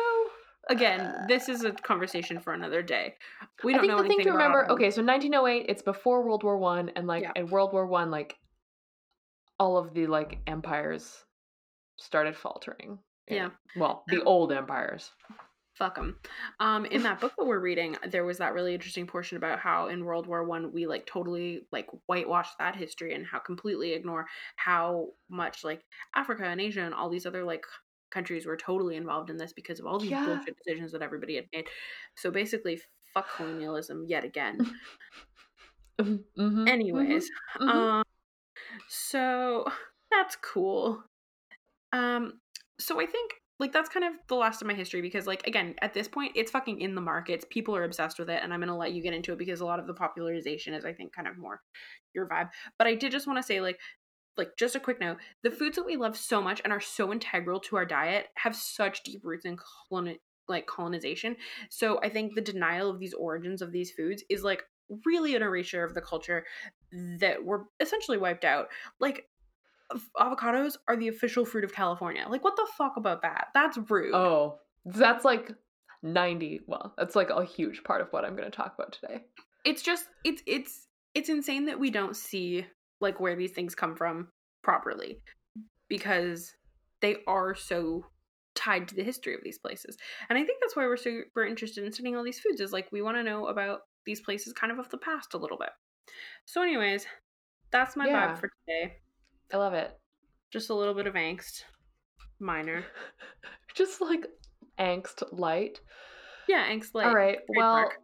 Again, 0.69 1.27
this 1.29 1.49
is 1.49 1.65
a 1.65 1.73
conversation 1.73 2.41
for 2.41 2.53
another 2.53 2.83
day. 2.83 3.15
We 3.63 3.73
don't 3.73 3.79
I 3.81 3.83
think 3.83 3.93
know 3.97 4.03
the 4.03 4.09
thing 4.09 4.21
to 4.25 4.33
remember. 4.33 4.61
Ottoman. 4.65 4.75
Okay, 4.77 4.91
so 4.91 5.03
1908. 5.03 5.67
It's 5.69 5.83
before 5.83 6.23
World 6.25 6.43
War 6.43 6.59
One, 6.59 6.91
and 6.97 7.07
like 7.07 7.23
Yeah. 7.23 7.33
in 7.37 7.49
World 7.49 7.73
War 7.73 7.87
One, 7.87 8.11
like 8.11 8.37
all 9.59 9.77
of 9.77 9.95
the 9.95 10.07
like 10.07 10.39
empires 10.47 11.25
started 11.97 12.37
faltering. 12.37 12.99
Yeah. 13.29 13.51
Well, 13.77 14.05
the 14.09 14.23
old 14.23 14.53
empires. 14.53 15.11
Fuck 15.75 15.97
them. 15.97 16.19
Um, 16.59 16.87
in 16.87 17.03
that 17.03 17.21
book 17.21 17.33
that 17.37 17.45
we're 17.45 17.59
reading, 17.61 17.97
there 18.09 18.25
was 18.25 18.39
that 18.39 18.55
really 18.55 18.73
interesting 18.73 19.07
portion 19.07 19.37
about 19.37 19.59
how 19.59 19.89
in 19.89 20.05
World 20.07 20.27
War 20.27 20.45
One 20.45 20.73
we 20.73 20.87
like 20.87 21.05
totally 21.07 21.67
like 21.71 21.87
whitewash 22.07 22.49
that 22.59 22.77
history 22.77 23.15
and 23.15 23.27
how 23.27 23.41
completely 23.41 23.93
ignore 23.93 24.27
how 24.57 25.09
much 25.29 25.65
like 25.65 25.83
Africa 26.15 26.45
and 26.45 26.61
Asia 26.63 26.81
and 26.83 26.95
all 26.95 27.11
these 27.11 27.27
other 27.27 27.45
like 27.45 27.65
countries 28.11 28.47
were 28.47 28.57
totally 28.57 28.97
involved 28.97 29.29
in 29.29 29.37
this 29.37 29.53
because 29.53 29.79
of 29.79 29.85
all 29.87 29.99
these 29.99 30.11
Yeah. 30.13 30.25
bullshit 30.25 30.57
decisions 30.57 30.93
that 30.93 31.03
everybody 31.03 31.35
had 31.35 31.47
made. 31.53 31.67
So 32.15 32.31
basically, 32.31 32.81
fuck 33.13 33.27
colonialism 33.37 34.05
yet 34.07 34.25
again. 34.25 34.59
mm-hmm. 36.01 36.69
Anyways, 36.69 37.29
Mhm. 37.61 37.69
Um, 37.69 38.05
so 38.89 39.67
that's 40.11 40.37
cool. 40.37 41.03
Um, 41.97 42.41
so 42.79 43.01
I 43.01 43.07
think 43.07 43.33
like 43.59 43.73
that's 43.73 43.89
kind 43.89 44.05
of 44.05 44.13
the 44.29 44.35
last 44.35 44.61
of 44.61 44.69
my 44.69 44.75
history 44.75 45.01
because 45.01 45.27
like 45.27 45.47
again 45.47 45.75
at 45.81 45.95
this 45.95 46.09
point 46.09 46.33
it's 46.35 46.51
fucking 46.51 46.81
in 46.81 46.95
the 46.95 47.01
markets. 47.01 47.47
People 47.49 47.75
are 47.75 47.85
obsessed 47.85 48.19
with 48.19 48.29
it 48.29 48.41
and 48.43 48.53
i'm 48.53 48.61
gonna 48.61 48.77
let 48.77 48.93
you 48.93 49.03
get 49.03 49.15
into 49.15 49.33
it 49.33 49.39
because 49.39 49.61
a 49.61 49.65
lot 49.65 49.81
of 49.81 49.87
the 49.87 49.95
popularization 49.95 50.75
is 50.75 50.85
i 50.85 50.93
think 50.93 51.15
kind 51.15 51.27
of 51.27 51.39
more 51.39 51.63
your 52.15 52.29
vibe. 52.29 52.51
But 52.79 52.87
i 52.87 52.95
did 52.95 53.13
just 53.13 53.27
want 53.27 53.39
to 53.39 53.43
say 53.43 53.61
like 53.61 53.79
like 54.37 54.51
just 54.59 54.77
a 54.77 54.81
quick 54.81 55.01
note 55.01 55.17
the 55.43 55.51
foods 55.51 55.77
that 55.77 55.87
we 55.87 55.97
love 55.97 56.19
so 56.19 56.43
much 56.43 56.61
and 56.65 56.73
are 56.73 56.81
so 56.81 57.11
integral 57.13 57.61
to 57.61 57.77
our 57.77 57.87
diet 57.87 58.27
have 58.37 58.55
such 58.55 59.03
deep 59.03 59.23
roots 59.25 59.47
in 59.47 59.57
coloni- 59.57 60.21
like 60.49 60.67
colonization. 60.67 61.37
So 61.71 61.99
i 62.03 62.11
think 62.11 62.35
the 62.35 62.43
denial 62.43 62.91
of 62.91 63.01
these 63.01 63.15
origins 63.15 63.63
of 63.63 63.73
these 63.73 63.91
foods 63.91 64.23
is 64.29 64.45
like 64.45 64.65
really 65.05 65.35
an 65.35 65.43
erasure 65.43 65.85
of 65.85 65.95
the 65.95 66.01
culture 66.01 66.45
that 67.19 67.45
were 67.45 67.67
essentially 67.81 68.19
wiped 68.19 68.45
out. 68.45 68.69
Like 69.01 69.29
avocados 70.19 70.77
are 70.89 70.97
the 70.97 71.09
official 71.09 71.45
fruit 71.45 71.65
of 71.65 71.73
california 71.73 72.27
like 72.29 72.43
what 72.45 72.57
the 72.57 72.67
fuck 72.77 72.97
about 72.97 73.23
that 73.23 73.49
that's 73.55 73.79
rude 73.91 74.15
Oh, 74.15 74.59
that's 74.85 75.25
like 75.25 75.51
90. 76.03 76.61
Well, 76.69 76.95
that's 76.97 77.17
like 77.17 77.31
a 77.31 77.45
huge 77.45 77.83
part 77.83 78.01
of 78.01 78.09
what 78.13 78.25
I'm 78.25 78.37
going 78.37 78.49
to 78.49 78.57
talk 78.57 78.75
about 78.79 78.93
today. 78.93 79.25
it's 79.65 79.83
just 79.83 80.05
it's 80.25 80.43
it's 80.47 80.87
it's 81.15 81.29
insane 81.29 81.65
that 81.67 81.81
we 81.81 81.91
don't 81.91 82.15
see 82.15 82.65
like 83.01 83.19
where 83.19 83.35
these 83.35 83.51
things 83.51 83.75
come 83.75 83.97
from 83.97 84.29
properly 84.63 85.21
because 85.89 86.55
they 87.01 87.17
are 87.27 87.55
so 87.55 88.05
tied 88.55 88.87
to 88.89 88.95
the 88.95 89.03
history 89.03 89.35
of 89.35 89.41
these 89.45 89.59
places 89.59 89.97
and 90.29 90.39
i 90.39 90.43
think 90.45 90.59
that's 90.61 90.75
why 90.77 90.87
we're 90.87 90.97
super 90.97 91.45
interested 91.45 91.85
in 91.85 91.93
studying 91.93 92.17
all 92.17 92.25
these 92.25 92.41
foods 92.41 92.61
is 92.61 92.73
like 92.73 92.91
we 92.91 93.03
want 93.03 93.17
to 93.17 93.23
know 93.23 93.47
about 93.49 93.81
these 94.07 94.21
places 94.21 94.53
kind 94.53 94.73
of 94.73 94.79
of 94.79 94.89
the 94.91 94.97
past 94.99 95.35
a 95.35 95.39
little 95.39 95.59
bit 95.59 95.71
so 96.47 96.63
anyways 96.63 97.05
that's 97.71 97.97
my 97.97 98.07
Yeah. 98.07 98.29
vibe 98.29 98.39
for 98.39 98.51
today 98.67 98.97
I 99.53 99.57
love 99.59 99.75
it. 99.75 99.97
just 100.53 100.71
a 100.71 100.75
little 100.75 100.95
bit 100.95 101.07
of 101.07 101.15
angst 101.15 101.63
minor 102.41 102.85
Just 103.75 104.01
like 104.01 104.27
angst 104.79 105.23
light. 105.33 105.81
yeah 106.49 106.67
angst 106.69 106.95
light 106.95 107.07
All 107.07 107.15
right. 107.15 107.39
Well, 107.49 107.75
trademark. 107.75 108.01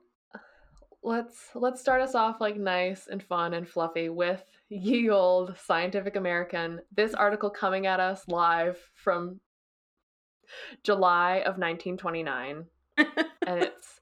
let's 1.03 1.39
let's 1.55 1.81
start 1.81 2.01
us 2.03 2.15
off 2.15 2.41
like 2.41 2.57
nice 2.57 3.09
and 3.11 3.23
fun 3.23 3.55
and 3.55 3.69
fluffy 3.69 4.09
with 4.09 4.43
ye 4.69 5.09
old 5.11 5.57
Scientific 5.59 6.17
American. 6.17 6.81
This 6.95 7.15
article 7.15 7.51
coming 7.51 7.87
at 7.87 8.01
us 8.01 8.23
live 8.29 8.79
from 8.95 9.41
July 10.83 11.37
of 11.39 11.59
1929, 11.59 12.65
and 12.99 13.09
it's 13.47 14.01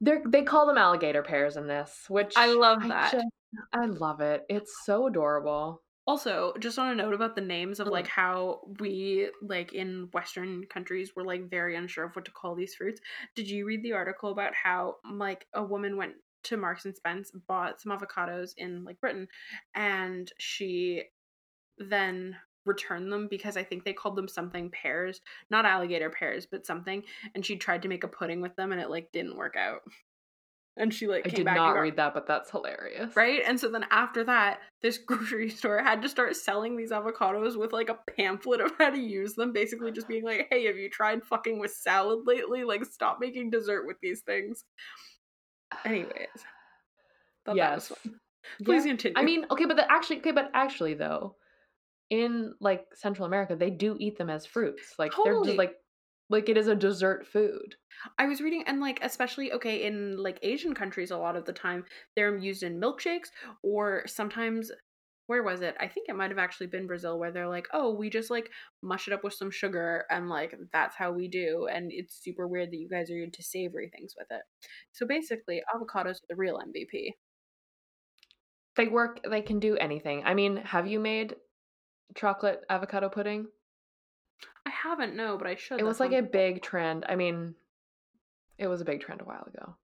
they 0.00 0.18
they 0.28 0.42
call 0.42 0.66
them 0.66 0.78
alligator 0.78 1.22
pears 1.22 1.56
in 1.56 1.66
this, 1.66 2.04
which 2.08 2.34
I 2.36 2.52
love 2.52 2.82
that. 2.88 3.12
just- 3.12 3.26
I 3.72 3.84
love 3.86 4.20
it. 4.22 4.44
It's 4.48 4.72
so 4.84 5.06
adorable. 5.08 5.82
Also, 6.06 6.52
just 6.58 6.78
on 6.78 6.90
a 6.90 6.94
note 6.94 7.14
about 7.14 7.36
the 7.36 7.40
names 7.40 7.78
of 7.78 7.86
like 7.86 8.06
mm-hmm. 8.06 8.20
how 8.20 8.60
we 8.80 9.28
like 9.40 9.72
in 9.72 10.08
Western 10.12 10.64
countries 10.66 11.12
were 11.14 11.24
like 11.24 11.48
very 11.48 11.76
unsure 11.76 12.04
of 12.04 12.16
what 12.16 12.24
to 12.24 12.32
call 12.32 12.54
these 12.56 12.74
fruits. 12.74 13.00
Did 13.36 13.48
you 13.48 13.64
read 13.64 13.84
the 13.84 13.92
article 13.92 14.32
about 14.32 14.52
how 14.54 14.96
like 15.08 15.46
a 15.54 15.62
woman 15.62 15.96
went 15.96 16.14
to 16.44 16.56
Marks 16.56 16.84
and 16.84 16.96
Spence, 16.96 17.30
bought 17.46 17.80
some 17.80 17.96
avocados 17.96 18.52
in 18.56 18.84
like 18.84 19.00
Britain, 19.00 19.28
and 19.74 20.30
she 20.38 21.04
then 21.78 22.36
return 22.64 23.10
them 23.10 23.28
because 23.28 23.56
I 23.56 23.64
think 23.64 23.84
they 23.84 23.92
called 23.92 24.16
them 24.16 24.28
something 24.28 24.70
pears, 24.70 25.20
not 25.50 25.64
alligator 25.64 26.10
pears, 26.10 26.46
but 26.46 26.66
something. 26.66 27.02
And 27.34 27.44
she 27.44 27.56
tried 27.56 27.82
to 27.82 27.88
make 27.88 28.04
a 28.04 28.08
pudding 28.08 28.40
with 28.40 28.54
them 28.56 28.72
and 28.72 28.80
it 28.80 28.90
like 28.90 29.12
didn't 29.12 29.36
work 29.36 29.56
out. 29.56 29.82
And 30.76 30.92
she 30.92 31.06
like 31.06 31.26
I 31.26 31.28
came 31.28 31.36
did 31.38 31.44
back 31.44 31.56
not 31.56 31.72
read 31.78 31.96
that, 31.96 32.14
but 32.14 32.26
that's 32.26 32.50
hilarious. 32.50 33.14
right? 33.14 33.42
And 33.46 33.60
so 33.60 33.68
then 33.70 33.84
after 33.90 34.24
that, 34.24 34.60
this 34.80 34.96
grocery 35.06 35.50
store 35.50 35.82
had 35.82 36.00
to 36.02 36.08
start 36.08 36.34
selling 36.34 36.76
these 36.76 36.92
avocados 36.92 37.58
with 37.58 37.72
like 37.74 37.90
a 37.90 37.98
pamphlet 38.16 38.60
of 38.62 38.72
how 38.78 38.88
to 38.90 38.98
use 38.98 39.34
them, 39.34 39.52
basically 39.52 39.92
just 39.92 40.08
being 40.08 40.24
like, 40.24 40.46
"Hey, 40.50 40.64
have 40.64 40.76
you 40.76 40.88
tried 40.88 41.24
fucking 41.24 41.58
with 41.58 41.72
salad 41.72 42.20
lately? 42.24 42.64
Like, 42.64 42.84
stop 42.86 43.18
making 43.20 43.50
dessert 43.50 43.86
with 43.86 43.98
these 44.02 44.22
things." 44.22 44.64
Anyways, 45.84 46.10
thought 47.44 47.56
that 47.56 47.74
was 47.74 47.92
yes. 47.92 48.12
Please 48.64 48.84
Yeah. 48.84 48.90
continue. 48.92 49.14
I 49.18 49.22
mean, 49.24 49.46
okay, 49.50 49.66
but 49.66 49.76
the, 49.76 49.90
actually, 49.90 50.18
okay, 50.18 50.32
but 50.32 50.50
actually 50.54 50.94
though, 50.94 51.36
in 52.10 52.54
like 52.60 52.86
Central 52.94 53.26
America, 53.26 53.56
they 53.56 53.70
do 53.70 53.96
eat 54.00 54.18
them 54.18 54.30
as 54.30 54.46
fruits. 54.46 54.94
Like 54.98 55.12
they're 55.24 55.42
just 55.44 55.58
like, 55.58 55.74
like 56.32 56.48
it 56.48 56.56
is 56.56 56.66
a 56.66 56.74
dessert 56.74 57.26
food. 57.26 57.76
I 58.18 58.26
was 58.26 58.40
reading, 58.40 58.64
and 58.66 58.80
like, 58.80 58.98
especially 59.02 59.52
okay 59.52 59.84
in 59.84 60.16
like 60.16 60.38
Asian 60.42 60.74
countries, 60.74 61.10
a 61.10 61.16
lot 61.16 61.36
of 61.36 61.44
the 61.44 61.52
time 61.52 61.84
they're 62.16 62.36
used 62.36 62.62
in 62.64 62.80
milkshakes, 62.80 63.28
or 63.62 64.02
sometimes, 64.06 64.72
where 65.28 65.44
was 65.44 65.60
it? 65.60 65.76
I 65.78 65.86
think 65.86 66.08
it 66.08 66.16
might 66.16 66.30
have 66.30 66.38
actually 66.38 66.66
been 66.66 66.88
Brazil, 66.88 67.18
where 67.18 67.30
they're 67.30 67.48
like, 67.48 67.68
oh, 67.72 67.94
we 67.94 68.10
just 68.10 68.30
like 68.30 68.50
mush 68.82 69.06
it 69.06 69.14
up 69.14 69.22
with 69.22 69.34
some 69.34 69.50
sugar, 69.50 70.04
and 70.10 70.28
like 70.28 70.54
that's 70.72 70.96
how 70.96 71.12
we 71.12 71.28
do, 71.28 71.68
and 71.72 71.92
it's 71.92 72.20
super 72.20 72.48
weird 72.48 72.72
that 72.72 72.78
you 72.78 72.88
guys 72.88 73.10
are 73.10 73.22
into 73.22 73.42
savory 73.42 73.88
things 73.88 74.14
with 74.18 74.26
it. 74.30 74.42
So 74.92 75.06
basically, 75.06 75.62
avocados 75.72 76.16
are 76.16 76.28
the 76.30 76.36
real 76.36 76.58
MVP. 76.58 77.12
They 78.74 78.88
work. 78.88 79.20
They 79.28 79.42
can 79.42 79.60
do 79.60 79.76
anything. 79.76 80.24
I 80.24 80.34
mean, 80.34 80.56
have 80.56 80.86
you 80.88 80.98
made 80.98 81.36
chocolate 82.16 82.62
avocado 82.68 83.08
pudding? 83.10 83.46
Haven't 84.82 85.14
no, 85.14 85.36
but 85.38 85.46
I 85.46 85.54
should. 85.54 85.80
It 85.80 85.84
was 85.84 86.00
like 86.00 86.12
a 86.12 86.22
big 86.22 86.62
trend. 86.62 87.04
I 87.08 87.14
mean, 87.14 87.54
it 88.58 88.66
was 88.66 88.80
a 88.80 88.84
big 88.84 89.00
trend 89.00 89.20
a 89.20 89.24
while 89.24 89.46
ago. 89.46 89.76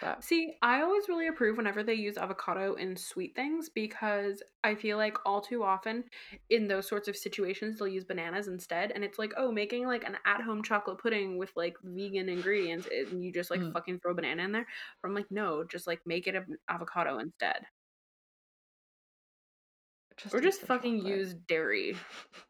But 0.00 0.22
See, 0.24 0.54
I 0.62 0.80
always 0.82 1.08
really 1.08 1.26
approve 1.26 1.56
whenever 1.56 1.82
they 1.82 1.94
use 1.94 2.16
avocado 2.16 2.74
in 2.74 2.96
sweet 2.96 3.34
things 3.34 3.68
because 3.68 4.42
I 4.64 4.74
feel 4.74 4.96
like 4.96 5.16
all 5.26 5.40
too 5.40 5.62
often 5.62 6.04
in 6.50 6.68
those 6.68 6.86
sorts 6.88 7.08
of 7.08 7.16
situations 7.16 7.78
they'll 7.78 7.88
use 7.88 8.04
bananas 8.04 8.48
instead 8.48 8.92
and 8.92 9.04
it's 9.04 9.18
like, 9.18 9.32
oh, 9.36 9.50
making 9.52 9.86
like 9.86 10.04
an 10.04 10.16
at-home 10.26 10.62
chocolate 10.62 10.98
pudding 10.98 11.38
with 11.38 11.50
like 11.56 11.76
vegan 11.82 12.28
ingredients 12.28 12.88
and 12.90 13.22
you 13.24 13.32
just 13.32 13.50
like 13.50 13.60
Mm. 13.60 13.72
fucking 13.72 14.00
throw 14.00 14.12
a 14.12 14.14
banana 14.14 14.42
in 14.44 14.52
there. 14.52 14.66
I'm 15.04 15.14
like, 15.14 15.30
no, 15.30 15.64
just 15.64 15.86
like 15.86 16.00
make 16.06 16.26
it 16.26 16.34
an 16.34 16.56
avocado 16.68 17.18
instead. 17.18 17.66
just 20.16 20.34
Or 20.34 20.40
just 20.40 20.62
fucking 20.62 20.98
chocolate. 20.98 21.18
use 21.18 21.34
dairy. 21.34 21.96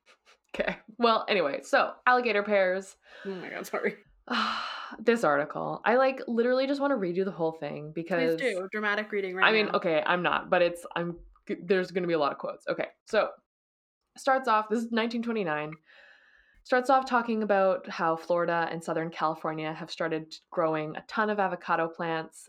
Okay. 0.55 0.77
Well, 0.99 1.25
anyway, 1.29 1.61
so 1.63 1.93
alligator 2.07 2.43
pears. 2.43 2.97
Oh 3.25 3.31
my 3.31 3.51
god, 3.51 3.67
sorry. 3.67 3.97
this 4.99 5.25
article. 5.25 5.81
I 5.85 5.97
like 5.97 6.21
literally 6.27 6.67
just 6.67 6.81
want 6.81 6.91
to 6.91 6.97
read 6.97 7.17
you 7.17 7.25
the 7.25 7.31
whole 7.31 7.53
thing 7.53 7.93
Please 7.95 8.03
because 8.03 8.37
do. 8.37 8.69
Dramatic 8.73 9.13
reading 9.13 9.35
right 9.35 9.49
I 9.49 9.53
mean, 9.53 9.67
now. 9.67 9.73
okay, 9.73 10.03
I'm 10.05 10.23
not, 10.23 10.51
but 10.51 10.63
it's 10.63 10.85
I'm 10.97 11.17
there's 11.63 11.91
going 11.91 12.03
to 12.03 12.09
be 12.09 12.15
a 12.15 12.19
lot 12.19 12.33
of 12.33 12.39
quotes. 12.39 12.67
Okay. 12.69 12.87
So, 13.07 13.29
starts 14.17 14.49
off 14.49 14.69
this 14.69 14.79
is 14.79 14.85
1929. 14.91 15.73
Starts 16.63 16.91
off 16.91 17.09
talking 17.09 17.43
about 17.43 17.89
how 17.89 18.17
Florida 18.17 18.69
and 18.71 18.83
Southern 18.83 19.11
California 19.11 19.73
have 19.73 19.91
started 19.91 20.35
growing 20.51 20.95
a 20.97 21.05
ton 21.09 21.31
of 21.31 21.41
avocado 21.41 21.89
plants. 21.89 22.49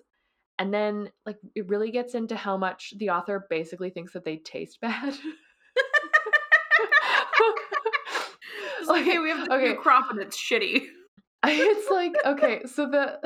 And 0.59 0.73
then 0.73 1.09
like 1.25 1.37
it 1.55 1.67
really 1.69 1.91
gets 1.91 2.13
into 2.13 2.35
how 2.35 2.57
much 2.57 2.93
the 2.97 3.09
author 3.09 3.47
basically 3.49 3.89
thinks 3.89 4.13
that 4.13 4.25
they 4.25 4.37
taste 4.37 4.79
bad. 4.81 5.17
It's 8.81 8.89
like, 8.89 9.05
hey, 9.05 9.19
we 9.19 9.29
have 9.29 9.39
this 9.39 9.49
okay. 9.49 9.69
new 9.69 9.75
crop 9.75 10.11
and 10.11 10.19
it's 10.19 10.37
shitty. 10.37 10.83
it's 11.45 11.89
like 11.89 12.13
okay 12.25 12.61
so 12.65 12.85
the 12.85 13.19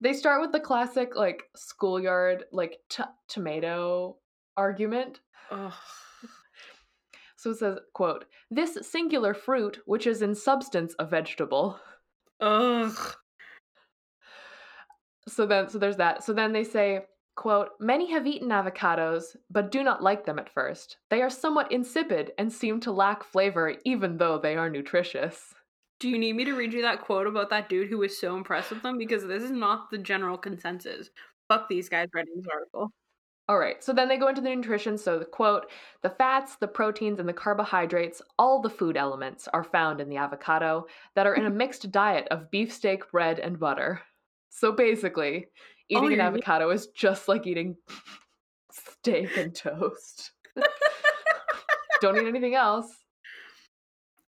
they 0.00 0.12
start 0.12 0.40
with 0.40 0.52
the 0.52 0.60
classic 0.60 1.16
like 1.16 1.44
schoolyard 1.54 2.44
like 2.52 2.78
t- 2.90 3.02
tomato 3.28 4.16
argument 4.56 5.20
Ugh. 5.50 5.72
so 7.36 7.50
it 7.50 7.58
says 7.58 7.78
quote 7.94 8.26
this 8.50 8.78
singular 8.82 9.32
fruit 9.32 9.78
which 9.86 10.06
is 10.06 10.22
in 10.22 10.34
substance 10.34 10.94
a 10.98 11.06
vegetable 11.06 11.80
Ugh. 12.40 13.14
so 15.26 15.46
then 15.46 15.68
so 15.68 15.78
there's 15.78 15.96
that 15.96 16.22
so 16.22 16.32
then 16.32 16.52
they 16.52 16.64
say 16.64 17.00
quote 17.36 17.70
many 17.78 18.10
have 18.10 18.26
eaten 18.26 18.48
avocados 18.48 19.36
but 19.50 19.70
do 19.70 19.84
not 19.84 20.02
like 20.02 20.26
them 20.26 20.38
at 20.38 20.52
first 20.52 20.96
they 21.10 21.22
are 21.22 21.30
somewhat 21.30 21.70
insipid 21.70 22.32
and 22.38 22.52
seem 22.52 22.80
to 22.80 22.90
lack 22.90 23.22
flavor 23.22 23.74
even 23.84 24.16
though 24.16 24.38
they 24.38 24.56
are 24.56 24.70
nutritious 24.70 25.54
Do 25.98 26.10
you 26.10 26.18
need 26.18 26.34
me 26.34 26.44
to 26.44 26.54
read 26.54 26.74
you 26.74 26.82
that 26.82 27.00
quote 27.00 27.26
about 27.26 27.48
that 27.50 27.68
dude 27.70 27.88
who 27.88 27.98
was 27.98 28.18
so 28.18 28.36
impressed 28.36 28.70
with 28.70 28.82
them? 28.82 28.98
Because 28.98 29.24
this 29.24 29.42
is 29.42 29.50
not 29.50 29.90
the 29.90 29.96
general 29.96 30.36
consensus. 30.36 31.08
Fuck 31.48 31.68
these 31.68 31.88
guys 31.88 32.08
writing 32.14 32.34
this 32.36 32.46
article. 32.52 32.90
All 33.48 33.58
right, 33.58 33.82
so 33.82 33.92
then 33.92 34.08
they 34.08 34.18
go 34.18 34.28
into 34.28 34.40
the 34.40 34.54
nutrition. 34.54 34.98
So 34.98 35.18
the 35.18 35.24
quote 35.24 35.70
the 36.02 36.10
fats, 36.10 36.56
the 36.56 36.68
proteins, 36.68 37.18
and 37.18 37.28
the 37.28 37.32
carbohydrates, 37.32 38.20
all 38.38 38.60
the 38.60 38.68
food 38.68 38.96
elements 38.96 39.48
are 39.54 39.64
found 39.64 40.00
in 40.00 40.10
the 40.10 40.16
avocado 40.16 40.86
that 41.14 41.26
are 41.26 41.34
in 41.34 41.46
a 41.46 41.50
mixed 41.62 41.90
diet 41.90 42.28
of 42.30 42.50
beefsteak, 42.50 43.10
bread, 43.10 43.38
and 43.38 43.58
butter. 43.58 44.02
So 44.50 44.72
basically, 44.72 45.46
Eating 45.88 46.04
an 46.06 46.12
your- 46.12 46.20
avocado 46.22 46.70
is 46.70 46.88
just 46.88 47.28
like 47.28 47.46
eating 47.46 47.76
steak 48.72 49.36
and 49.36 49.54
toast. 49.54 50.32
Don't 52.00 52.16
eat 52.16 52.26
anything 52.26 52.54
else. 52.54 52.88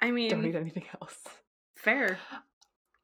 I 0.01 0.11
mean, 0.11 0.29
Don't 0.29 0.45
eat 0.45 0.55
anything 0.55 0.85
else. 1.01 1.17
fair. 1.77 2.17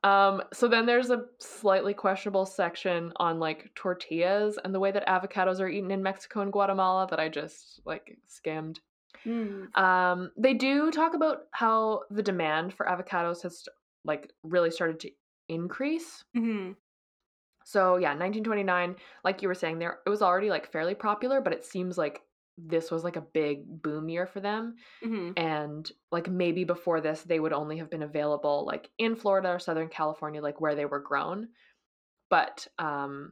Um, 0.03 0.41
so 0.51 0.67
then 0.67 0.87
there's 0.87 1.11
a 1.11 1.25
slightly 1.39 1.93
questionable 1.93 2.45
section 2.47 3.13
on 3.17 3.39
like 3.39 3.69
tortillas 3.75 4.57
and 4.63 4.73
the 4.73 4.79
way 4.79 4.91
that 4.91 5.07
avocados 5.07 5.59
are 5.59 5.67
eaten 5.69 5.91
in 5.91 6.01
Mexico 6.01 6.41
and 6.41 6.51
Guatemala 6.51 7.05
that 7.11 7.19
I 7.19 7.29
just 7.29 7.79
like 7.85 8.17
skimmed. 8.27 8.79
Hmm. 9.23 9.65
Um, 9.75 10.31
they 10.37 10.55
do 10.55 10.89
talk 10.89 11.13
about 11.13 11.41
how 11.51 12.01
the 12.09 12.23
demand 12.23 12.73
for 12.73 12.87
avocados 12.87 13.43
has 13.43 13.63
like 14.03 14.31
really 14.43 14.71
started 14.71 14.99
to 15.01 15.11
increase. 15.49 16.23
Mhm. 16.35 16.75
So 17.71 17.95
yeah, 17.95 18.09
1929, 18.09 18.97
like 19.23 19.41
you 19.41 19.47
were 19.47 19.55
saying, 19.55 19.79
there 19.79 19.99
it 20.05 20.09
was 20.09 20.21
already 20.21 20.49
like 20.49 20.69
fairly 20.69 20.93
popular, 20.93 21.39
but 21.39 21.53
it 21.53 21.63
seems 21.63 21.97
like 21.97 22.21
this 22.57 22.91
was 22.91 23.03
like 23.03 23.15
a 23.15 23.21
big 23.21 23.81
boom 23.81 24.09
year 24.09 24.27
for 24.27 24.41
them. 24.41 24.75
Mhm. 25.03 25.33
And 25.37 25.89
like 26.11 26.29
maybe 26.29 26.65
before 26.65 26.99
this, 26.99 27.21
they 27.23 27.39
would 27.39 27.53
only 27.53 27.77
have 27.77 27.89
been 27.89 28.03
available 28.03 28.65
like 28.65 28.89
in 28.97 29.15
Florida 29.15 29.51
or 29.51 29.59
Southern 29.59 29.87
California, 29.87 30.41
like 30.41 30.59
where 30.59 30.75
they 30.75 30.85
were 30.85 30.99
grown. 30.99 31.47
But 32.29 32.67
um, 32.77 33.31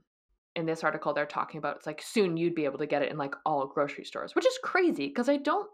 in 0.56 0.65
this 0.65 0.86
article, 0.86 1.13
they're 1.13 1.25
talking 1.25 1.58
about 1.58 1.75
it's 1.78 1.86
like 1.86 2.02
soon 2.02 2.38
you'd 2.38 2.56
be 2.56 2.65
able 2.65 2.80
to 2.80 2.88
get 2.88 3.02
it 3.02 3.12
in 3.12 3.17
like 3.17 3.36
all 3.45 3.67
grocery 3.67 4.06
stores, 4.06 4.36
which 4.36 4.47
is 4.47 4.58
crazy 4.63 5.08
because 5.08 5.28
I 5.28 5.36
don't 5.38 5.69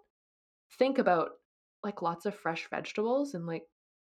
think 0.79 0.97
about 0.97 1.31
like 1.83 2.01
lots 2.01 2.25
of 2.25 2.35
fresh 2.35 2.67
vegetables 2.69 3.35
and 3.35 3.45
like 3.45 3.63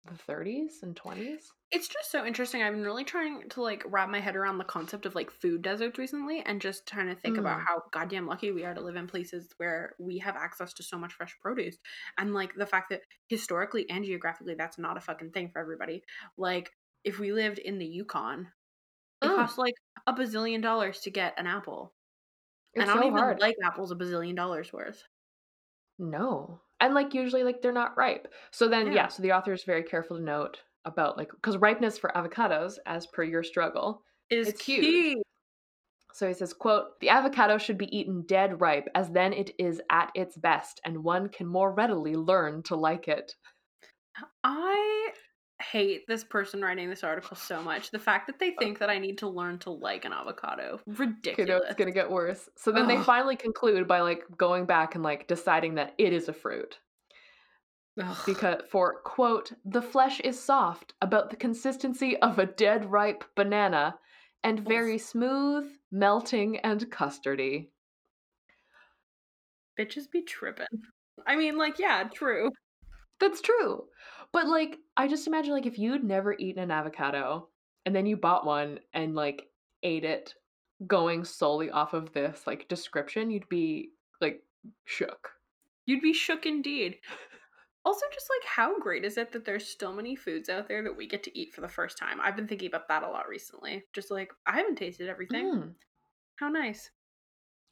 the 0.08 0.16
30s 0.18 0.82
and 0.82 0.96
20s. 0.96 1.52
It's 1.70 1.86
just 1.88 2.10
so 2.10 2.24
interesting. 2.24 2.62
I've 2.62 2.72
been 2.72 2.82
really 2.82 3.04
trying 3.04 3.46
to 3.50 3.60
like 3.60 3.82
wrap 3.86 4.08
my 4.08 4.20
head 4.20 4.36
around 4.36 4.56
the 4.56 4.64
concept 4.64 5.04
of 5.04 5.14
like 5.14 5.30
food 5.30 5.60
deserts 5.60 5.98
recently 5.98 6.40
and 6.40 6.62
just 6.62 6.86
trying 6.86 7.08
to 7.08 7.14
think 7.14 7.36
about 7.36 7.58
Mm. 7.58 7.64
how 7.66 7.82
goddamn 7.92 8.26
lucky 8.26 8.50
we 8.52 8.64
are 8.64 8.72
to 8.74 8.80
live 8.80 8.96
in 8.96 9.06
places 9.06 9.52
where 9.58 9.94
we 9.98 10.18
have 10.18 10.34
access 10.36 10.72
to 10.74 10.82
so 10.82 10.98
much 10.98 11.12
fresh 11.12 11.36
produce. 11.40 11.76
And 12.16 12.32
like 12.32 12.54
the 12.54 12.64
fact 12.66 12.88
that 12.90 13.02
historically 13.28 13.88
and 13.90 14.02
geographically 14.04 14.54
that's 14.54 14.78
not 14.78 14.96
a 14.96 15.00
fucking 15.02 15.32
thing 15.32 15.50
for 15.50 15.58
everybody. 15.60 16.04
Like 16.38 16.72
if 17.04 17.18
we 17.18 17.32
lived 17.32 17.58
in 17.58 17.76
the 17.78 17.86
Yukon, 17.86 18.50
it 19.22 19.28
Mm. 19.28 19.34
costs 19.34 19.58
like 19.58 19.74
a 20.06 20.14
bazillion 20.14 20.62
dollars 20.62 21.00
to 21.02 21.10
get 21.10 21.38
an 21.38 21.46
apple. 21.46 21.94
It's 22.74 22.82
and 22.82 22.90
I 22.90 22.94
don't 22.94 23.04
so 23.04 23.08
even 23.08 23.18
hard. 23.18 23.40
like 23.40 23.56
apples 23.64 23.92
a 23.92 23.96
bazillion 23.96 24.36
dollars 24.36 24.72
worth. 24.72 25.04
No. 25.98 26.62
And 26.80 26.94
like 26.94 27.14
usually 27.14 27.42
like 27.44 27.62
they're 27.62 27.72
not 27.72 27.96
ripe. 27.96 28.32
So 28.50 28.68
then 28.68 28.92
yeah, 28.92 29.06
Yeah. 29.06 29.08
so 29.08 29.22
the 29.22 29.32
author 29.32 29.52
is 29.52 29.64
very 29.64 29.82
careful 29.84 30.16
to 30.16 30.22
note 30.22 30.62
about 30.84 31.16
like 31.16 31.30
cuz 31.42 31.56
ripeness 31.56 31.98
for 31.98 32.10
avocados 32.16 32.78
as 32.86 33.06
per 33.06 33.22
your 33.22 33.42
struggle. 33.44 34.04
Is 34.30 34.52
It's 34.52 34.62
huge. 34.62 34.86
key. 34.90 35.22
So 36.12 36.28
he 36.28 36.34
says, 36.34 36.52
quote, 36.52 37.00
"The 37.00 37.08
avocado 37.08 37.58
should 37.58 37.78
be 37.78 37.96
eaten 37.96 38.22
dead 38.26 38.60
ripe 38.60 38.88
as 38.94 39.10
then 39.12 39.32
it 39.32 39.54
is 39.58 39.80
at 39.90 40.12
its 40.14 40.36
best 40.36 40.80
and 40.84 41.02
one 41.04 41.30
can 41.30 41.46
more 41.46 41.72
readily 41.72 42.14
learn 42.14 42.62
to 42.64 42.76
like 42.76 43.08
it." 43.08 43.36
I 44.42 45.12
hate 45.60 46.06
this 46.06 46.22
person 46.24 46.62
writing 46.62 46.88
this 46.88 47.02
article 47.02 47.36
so 47.36 47.62
much. 47.62 47.90
The 47.90 47.98
fact 47.98 48.26
that 48.28 48.38
they 48.38 48.52
think 48.52 48.78
that 48.78 48.90
I 48.90 48.98
need 48.98 49.18
to 49.18 49.28
learn 49.28 49.58
to 49.60 49.70
like 49.70 50.04
an 50.04 50.12
avocado. 50.12 50.80
Okay, 50.88 51.04
Ridiculous. 51.04 51.48
no, 51.48 51.56
it's 51.56 51.74
going 51.74 51.88
to 51.88 51.94
get 51.94 52.10
worse. 52.10 52.48
So 52.56 52.70
then 52.70 52.86
they 52.86 52.98
finally 53.02 53.36
conclude 53.36 53.88
by 53.88 54.00
like 54.00 54.22
going 54.36 54.66
back 54.66 54.94
and 54.94 55.02
like 55.02 55.26
deciding 55.26 55.74
that 55.76 55.94
it 55.98 56.12
is 56.12 56.28
a 56.28 56.32
fruit. 56.32 56.78
Ugh. 58.00 58.16
because 58.26 58.60
for 58.70 59.00
quote 59.00 59.52
the 59.64 59.82
flesh 59.82 60.20
is 60.20 60.38
soft 60.40 60.92
about 61.02 61.30
the 61.30 61.36
consistency 61.36 62.16
of 62.18 62.38
a 62.38 62.46
dead 62.46 62.88
ripe 62.88 63.24
banana 63.34 63.96
and 64.44 64.60
very 64.60 64.98
smooth 64.98 65.66
melting 65.90 66.58
and 66.58 66.88
custardy 66.92 67.70
Bitches 69.78 70.10
be 70.10 70.22
tripping. 70.22 70.66
I 71.26 71.36
mean, 71.36 71.56
like, 71.56 71.78
yeah, 71.78 72.04
true. 72.12 72.50
That's 73.20 73.40
true. 73.40 73.84
But 74.32 74.46
like, 74.46 74.78
I 74.96 75.08
just 75.08 75.26
imagine 75.26 75.52
like 75.52 75.66
if 75.66 75.78
you'd 75.78 76.04
never 76.04 76.34
eaten 76.38 76.62
an 76.62 76.70
avocado 76.70 77.48
and 77.86 77.94
then 77.94 78.06
you 78.06 78.16
bought 78.16 78.46
one 78.46 78.80
and 78.92 79.14
like 79.14 79.48
ate 79.82 80.04
it 80.04 80.34
going 80.86 81.24
solely 81.24 81.70
off 81.70 81.94
of 81.94 82.12
this 82.12 82.46
like 82.46 82.68
description, 82.68 83.30
you'd 83.30 83.48
be 83.48 83.90
like 84.20 84.42
shook. 84.84 85.30
You'd 85.86 86.02
be 86.02 86.12
shook 86.12 86.46
indeed. 86.46 86.98
Also, 87.84 88.04
just 88.12 88.28
like 88.28 88.46
how 88.46 88.78
great 88.78 89.04
is 89.04 89.16
it 89.16 89.32
that 89.32 89.46
there's 89.46 89.66
still 89.66 89.94
many 89.94 90.14
foods 90.14 90.50
out 90.50 90.68
there 90.68 90.82
that 90.82 90.96
we 90.96 91.06
get 91.06 91.22
to 91.22 91.38
eat 91.38 91.54
for 91.54 91.62
the 91.62 91.68
first 91.68 91.96
time? 91.96 92.20
I've 92.20 92.36
been 92.36 92.46
thinking 92.48 92.68
about 92.68 92.88
that 92.88 93.02
a 93.02 93.08
lot 93.08 93.28
recently. 93.28 93.84
Just 93.94 94.10
like 94.10 94.30
I 94.44 94.56
haven't 94.58 94.76
tasted 94.76 95.08
everything. 95.08 95.50
Mm, 95.50 95.74
How 96.36 96.48
nice. 96.50 96.90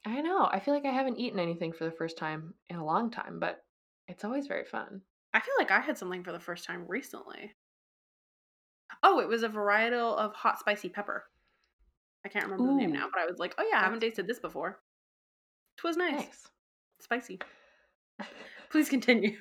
I 0.06 0.22
know. 0.22 0.48
I 0.50 0.60
feel 0.60 0.72
like 0.72 0.86
I 0.86 0.92
haven't 0.92 1.18
eaten 1.18 1.38
anything 1.38 1.72
for 1.72 1.84
the 1.84 1.90
first 1.90 2.16
time 2.16 2.54
in 2.70 2.76
a 2.76 2.84
long 2.84 3.10
time, 3.10 3.38
but 3.38 3.64
it's 4.08 4.24
always 4.24 4.46
very 4.46 4.64
fun. 4.64 5.02
I 5.36 5.40
feel 5.40 5.54
like 5.58 5.70
I 5.70 5.80
had 5.80 5.98
something 5.98 6.24
for 6.24 6.32
the 6.32 6.40
first 6.40 6.64
time 6.64 6.86
recently. 6.88 7.52
Oh, 9.02 9.20
it 9.20 9.28
was 9.28 9.42
a 9.42 9.50
varietal 9.50 10.16
of 10.16 10.32
hot 10.32 10.58
spicy 10.58 10.88
pepper. 10.88 11.24
I 12.24 12.30
can't 12.30 12.46
remember 12.46 12.72
the 12.72 12.78
name 12.78 12.92
now, 12.92 13.08
but 13.12 13.20
I 13.20 13.26
was 13.26 13.38
like, 13.38 13.54
oh 13.58 13.68
yeah, 13.70 13.78
I 13.78 13.82
haven't 13.84 14.00
tasted 14.00 14.26
this 14.26 14.38
before. 14.38 14.80
It 15.76 15.86
was 15.86 15.98
nice. 15.98 16.14
Nice. 16.14 16.46
Spicy. 17.02 17.38
Please 18.70 18.88
continue. 18.88 19.36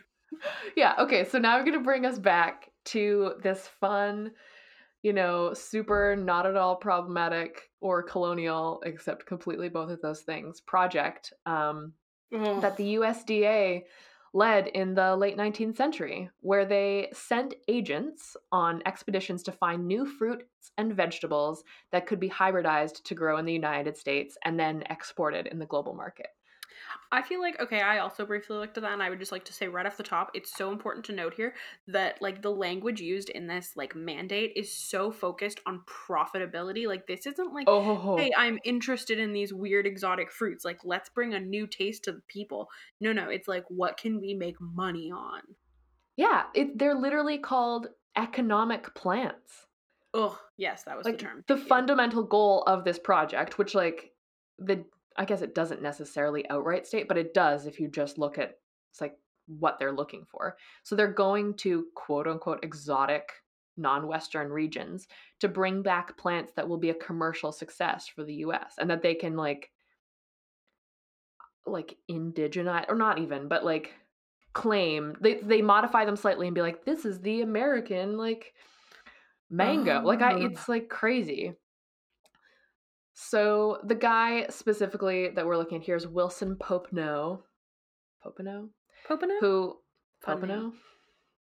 yeah, 0.76 0.96
okay, 1.00 1.24
so 1.24 1.40
now 1.40 1.56
I'm 1.56 1.64
going 1.64 1.78
to 1.78 1.84
bring 1.84 2.06
us 2.06 2.20
back 2.20 2.72
to 2.88 3.36
this 3.42 3.70
fun, 3.80 4.32
you 5.02 5.14
know, 5.14 5.54
super 5.54 6.18
not 6.18 6.46
at 6.46 6.58
all 6.58 6.76
problematic 6.76 7.62
or 7.80 8.04
colonial, 8.04 8.82
except 8.86 9.26
completely 9.26 9.70
both 9.70 9.90
of 9.90 10.02
those 10.02 10.24
things, 10.24 10.60
project 10.60 11.32
um, 11.46 11.94
that 12.32 12.76
the 12.76 12.96
USDA 12.96 13.84
led 14.36 14.68
in 14.68 14.94
the 14.94 15.16
late 15.16 15.38
19th 15.38 15.78
century, 15.78 16.30
where 16.42 16.66
they 16.66 17.08
sent 17.14 17.56
agents 17.70 18.36
on 18.52 18.84
expeditions 18.86 19.42
to 19.42 19.52
find 19.54 19.88
new 19.88 20.06
fruits 20.06 20.74
and 20.78 20.94
vegetables 20.94 21.64
that 21.94 22.06
could 22.06 22.20
be 22.20 22.30
hybridized 22.30 23.02
to 23.04 23.16
grow 23.16 23.38
in 23.38 23.46
the 23.46 23.54
United 23.54 23.96
States 23.96 24.38
and 24.44 24.60
then 24.60 24.84
exported 24.90 25.48
in 25.48 25.58
the 25.58 25.66
global 25.66 25.94
market. 25.94 26.35
I 27.12 27.22
feel 27.22 27.40
like 27.40 27.60
okay, 27.62 27.82
I 27.82 28.00
also 28.00 28.26
briefly 28.26 28.58
looked 28.58 28.78
at 28.78 28.84
that 28.84 28.94
and 28.94 29.02
I 29.04 29.10
would 29.10 29.20
just 29.20 29.32
like 29.32 29.46
to 29.46 29.54
say 29.54 29.68
right 29.68 29.86
off 29.86 29.98
the 29.98 30.04
top, 30.04 30.32
it's 30.34 30.56
so 30.56 30.72
important 30.72 31.06
to 31.06 31.14
note 31.14 31.34
here 31.34 31.54
that 31.88 32.22
like 32.22 32.42
the 32.42 32.52
language 32.52 33.02
used 33.02 33.30
in 33.30 33.48
this 33.48 33.72
like 33.76 33.96
mandate 33.96 34.54
is 34.56 34.72
so 34.74 35.12
focused 35.12 35.60
on 35.66 35.82
profitability. 35.86 36.88
Like 36.88 37.08
this 37.08 37.26
isn't 37.26 37.54
like 37.54 37.66
Oh, 37.68 37.82
ho, 37.82 37.96
ho. 37.96 38.18
hey, 38.18 38.32
I'm 38.38 38.60
interested 38.64 39.20
in 39.20 39.34
these 39.34 39.54
weird 39.54 39.86
exotic 39.88 40.32
fruits. 40.32 40.66
Like 40.66 40.80
let's 40.84 41.10
bring 41.10 41.34
a 41.34 41.40
new 41.40 41.68
taste 41.68 42.04
to 42.06 42.12
the 42.12 42.22
people. 42.28 42.70
No, 43.00 43.14
no, 43.14 43.30
it's 43.30 43.48
like 43.48 43.66
what 43.70 43.98
can 43.98 44.20
we 44.20 44.34
make 44.34 44.60
money 44.60 45.12
on? 45.12 45.42
yeah, 46.18 46.44
it, 46.54 46.78
they're 46.80 46.96
literally 46.96 47.38
called 47.38 47.88
economic 48.16 48.94
plants. 48.96 49.68
Oh, 50.14 50.40
yes, 50.56 50.84
that 50.84 50.96
was 50.98 51.06
like 51.06 51.18
the 51.18 51.24
term. 51.26 51.44
the 51.48 51.58
you. 51.58 51.66
fundamental 51.66 52.24
goal 52.24 52.64
of 52.68 52.86
this 52.86 52.98
project 52.98 53.58
which 53.58 53.76
like 53.76 54.12
the 54.58 54.86
i 55.18 55.26
guess 55.26 55.42
it 55.42 55.56
doesn't 55.56 55.82
necessarily 55.82 56.48
outright 56.50 56.86
state 56.86 57.08
but 57.08 57.18
it 57.18 57.34
does 57.34 57.66
if 57.66 57.80
you 57.80 57.88
just 57.88 58.18
look 58.18 58.38
at 58.38 58.56
it's 58.92 59.02
like 59.02 59.18
what 59.48 59.80
they're 59.80 59.92
looking 59.92 60.26
for. 60.26 60.58
So 60.84 60.96
they're 60.96 61.08
going 61.12 61.56
to 61.56 61.86
quote 61.96 62.28
unquote 62.28 62.64
exotic 62.64 63.30
non-western 63.78 64.50
regions 64.50 65.08
to 65.42 65.50
bring 65.50 65.82
back 65.82 66.18
plants 66.18 66.54
that 66.56 66.68
will 66.68 66.78
be 66.78 66.92
a 66.92 66.96
commercial 66.96 67.52
success 67.52 68.08
for 68.08 68.24
the 68.24 68.36
us 68.36 68.76
and 68.80 68.90
that 68.90 69.02
they 69.02 69.14
can 69.14 69.36
like 69.36 69.70
like 71.66 71.98
indigenize 72.10 72.86
or 72.88 72.96
not 72.96 73.20
even 73.20 73.50
but 73.50 73.66
like 73.66 73.92
claim 74.54 75.14
they 75.20 75.34
they 75.42 75.62
modify 75.62 76.06
them 76.06 76.16
slightly 76.16 76.48
and 76.48 76.56
be 76.56 76.62
like 76.62 76.86
this 76.86 77.04
is 77.04 77.20
the 77.20 77.42
american 77.42 78.16
like 78.18 78.54
mango. 79.50 80.02
Like 80.06 80.22
i 80.22 80.36
Oh. 80.36 80.46
it's 80.46 80.70
like 80.70 80.88
crazy 80.88 81.54
so 83.16 83.80
the 83.84 83.96
guy 83.96 84.46
specifically 84.50 85.30
that 85.30 85.46
we're 85.46 85.58
looking 85.58 85.80
at 85.80 85.84
here 85.84 85.96
is 85.96 86.08
wilson 86.08 86.56
popenoe 86.56 87.40
popenoe 88.24 88.70
Popino? 89.10 89.40
who 89.40 89.78
Fun 90.22 90.42
popenoe 90.42 90.72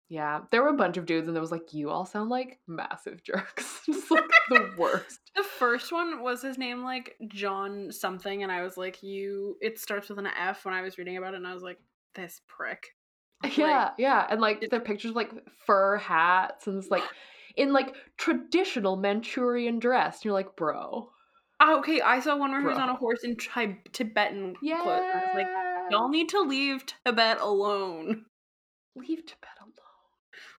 yeah 0.10 0.42
there 0.52 0.64
were 0.64 0.70
a 0.70 0.78
bunch 0.78 0.98
of 0.98 1.06
dudes 1.06 1.28
and 1.28 1.36
there 1.36 1.42
was 1.42 1.52
like 1.52 1.74
you 1.74 1.90
all 1.90 2.06
sound 2.06 2.30
like 2.30 2.60
massive 2.68 3.24
jerks 3.24 3.82
just 3.86 4.10
like 4.12 4.24
the 4.50 4.72
worst 4.78 5.20
The 5.36 5.44
first 5.44 5.92
one 5.92 6.22
was 6.22 6.44
his 6.44 6.58
name 6.60 6.84
like 6.84 7.16
John 7.28 7.92
something, 7.92 8.44
and 8.44 8.52
I 8.52 8.62
was 8.62 8.78
like, 8.78 9.02
you. 9.02 9.58
It 9.62 9.80
starts 9.80 10.10
with 10.10 10.20
an 10.20 10.28
F 10.28 10.64
when 10.64 10.74
I 10.74 10.82
was 10.82 10.98
reading 10.98 11.18
about 11.18 11.34
it, 11.34 11.38
and 11.38 11.48
I 11.48 11.54
was 11.54 11.64
like, 11.64 11.80
this 12.16 12.42
prick. 12.48 12.88
Yeah, 13.58 13.90
yeah, 13.98 14.26
and 14.30 14.40
like 14.40 14.70
their 14.70 14.80
pictures 14.80 15.10
of, 15.10 15.16
like 15.18 15.32
fur 15.66 15.98
hats 15.98 16.68
and 16.68 16.78
it's 16.78 16.90
like 16.90 17.04
in 17.58 17.74
like 17.74 17.94
traditional 18.18 18.96
Manchurian 18.96 19.80
dress. 19.80 20.18
And 20.18 20.26
you're 20.26 20.34
like, 20.34 20.56
bro, 20.56 21.10
Oh, 21.66 21.80
okay, 21.80 22.02
I 22.02 22.20
saw 22.20 22.36
one 22.36 22.52
where 22.52 22.60
he 22.60 22.68
was 22.68 22.78
on 22.78 22.90
a 22.90 22.96
horse 22.96 23.24
in 23.24 23.38
Tri- 23.38 23.80
Tibetan 23.94 24.56
yeah, 24.62 24.82
clothes. 24.82 25.02
I 25.02 25.18
was 25.18 25.34
like, 25.34 25.48
y'all 25.90 26.10
need 26.10 26.28
to 26.30 26.42
leave 26.42 26.84
Tibet 26.86 27.40
alone. 27.40 28.26
leave 28.98 29.26
Tibet 29.26 29.58
alone. 29.62 29.74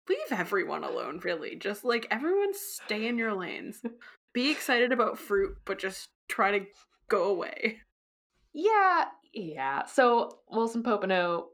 Leave 0.09 0.39
everyone 0.39 0.83
alone, 0.83 1.21
really. 1.23 1.57
Just 1.57 1.85
like 1.85 2.07
everyone, 2.11 2.55
stay 2.55 3.07
in 3.07 3.19
your 3.19 3.35
lanes. 3.35 3.83
Be 4.33 4.51
excited 4.53 4.93
about 4.93 5.19
fruit, 5.19 5.57
but 5.67 5.79
just 5.79 6.09
try 6.29 6.59
to 6.59 6.65
go 7.09 7.25
away. 7.25 7.81
Yeah, 8.55 9.05
yeah. 9.35 9.85
So 9.85 10.39
Wilson 10.49 10.83
Popenoe 10.83 11.45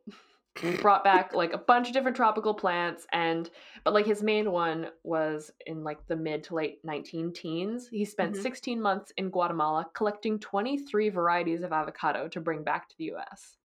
brought 0.82 1.02
back 1.04 1.32
like 1.34 1.52
a 1.52 1.58
bunch 1.58 1.86
of 1.88 1.92
different 1.94 2.16
tropical 2.16 2.54
plants 2.54 3.06
and 3.12 3.50
but 3.84 3.94
like 3.94 4.06
his 4.06 4.22
main 4.22 4.50
one 4.52 4.88
was 5.04 5.50
in 5.66 5.82
like 5.84 6.06
the 6.06 6.16
mid 6.16 6.44
to 6.44 6.54
late 6.54 6.78
19 6.84 7.32
teens 7.32 7.88
he 7.88 8.04
spent 8.04 8.34
Mhm. 8.34 8.42
16 8.42 8.80
months 8.80 9.12
in 9.16 9.30
guatemala 9.30 9.88
collecting 9.94 10.38
23 10.38 11.08
varieties 11.08 11.62
of 11.62 11.72
avocado 11.72 12.28
to 12.28 12.40
bring 12.40 12.62
back 12.62 12.88
to 12.88 12.96
the 12.98 13.12
us 13.12 13.56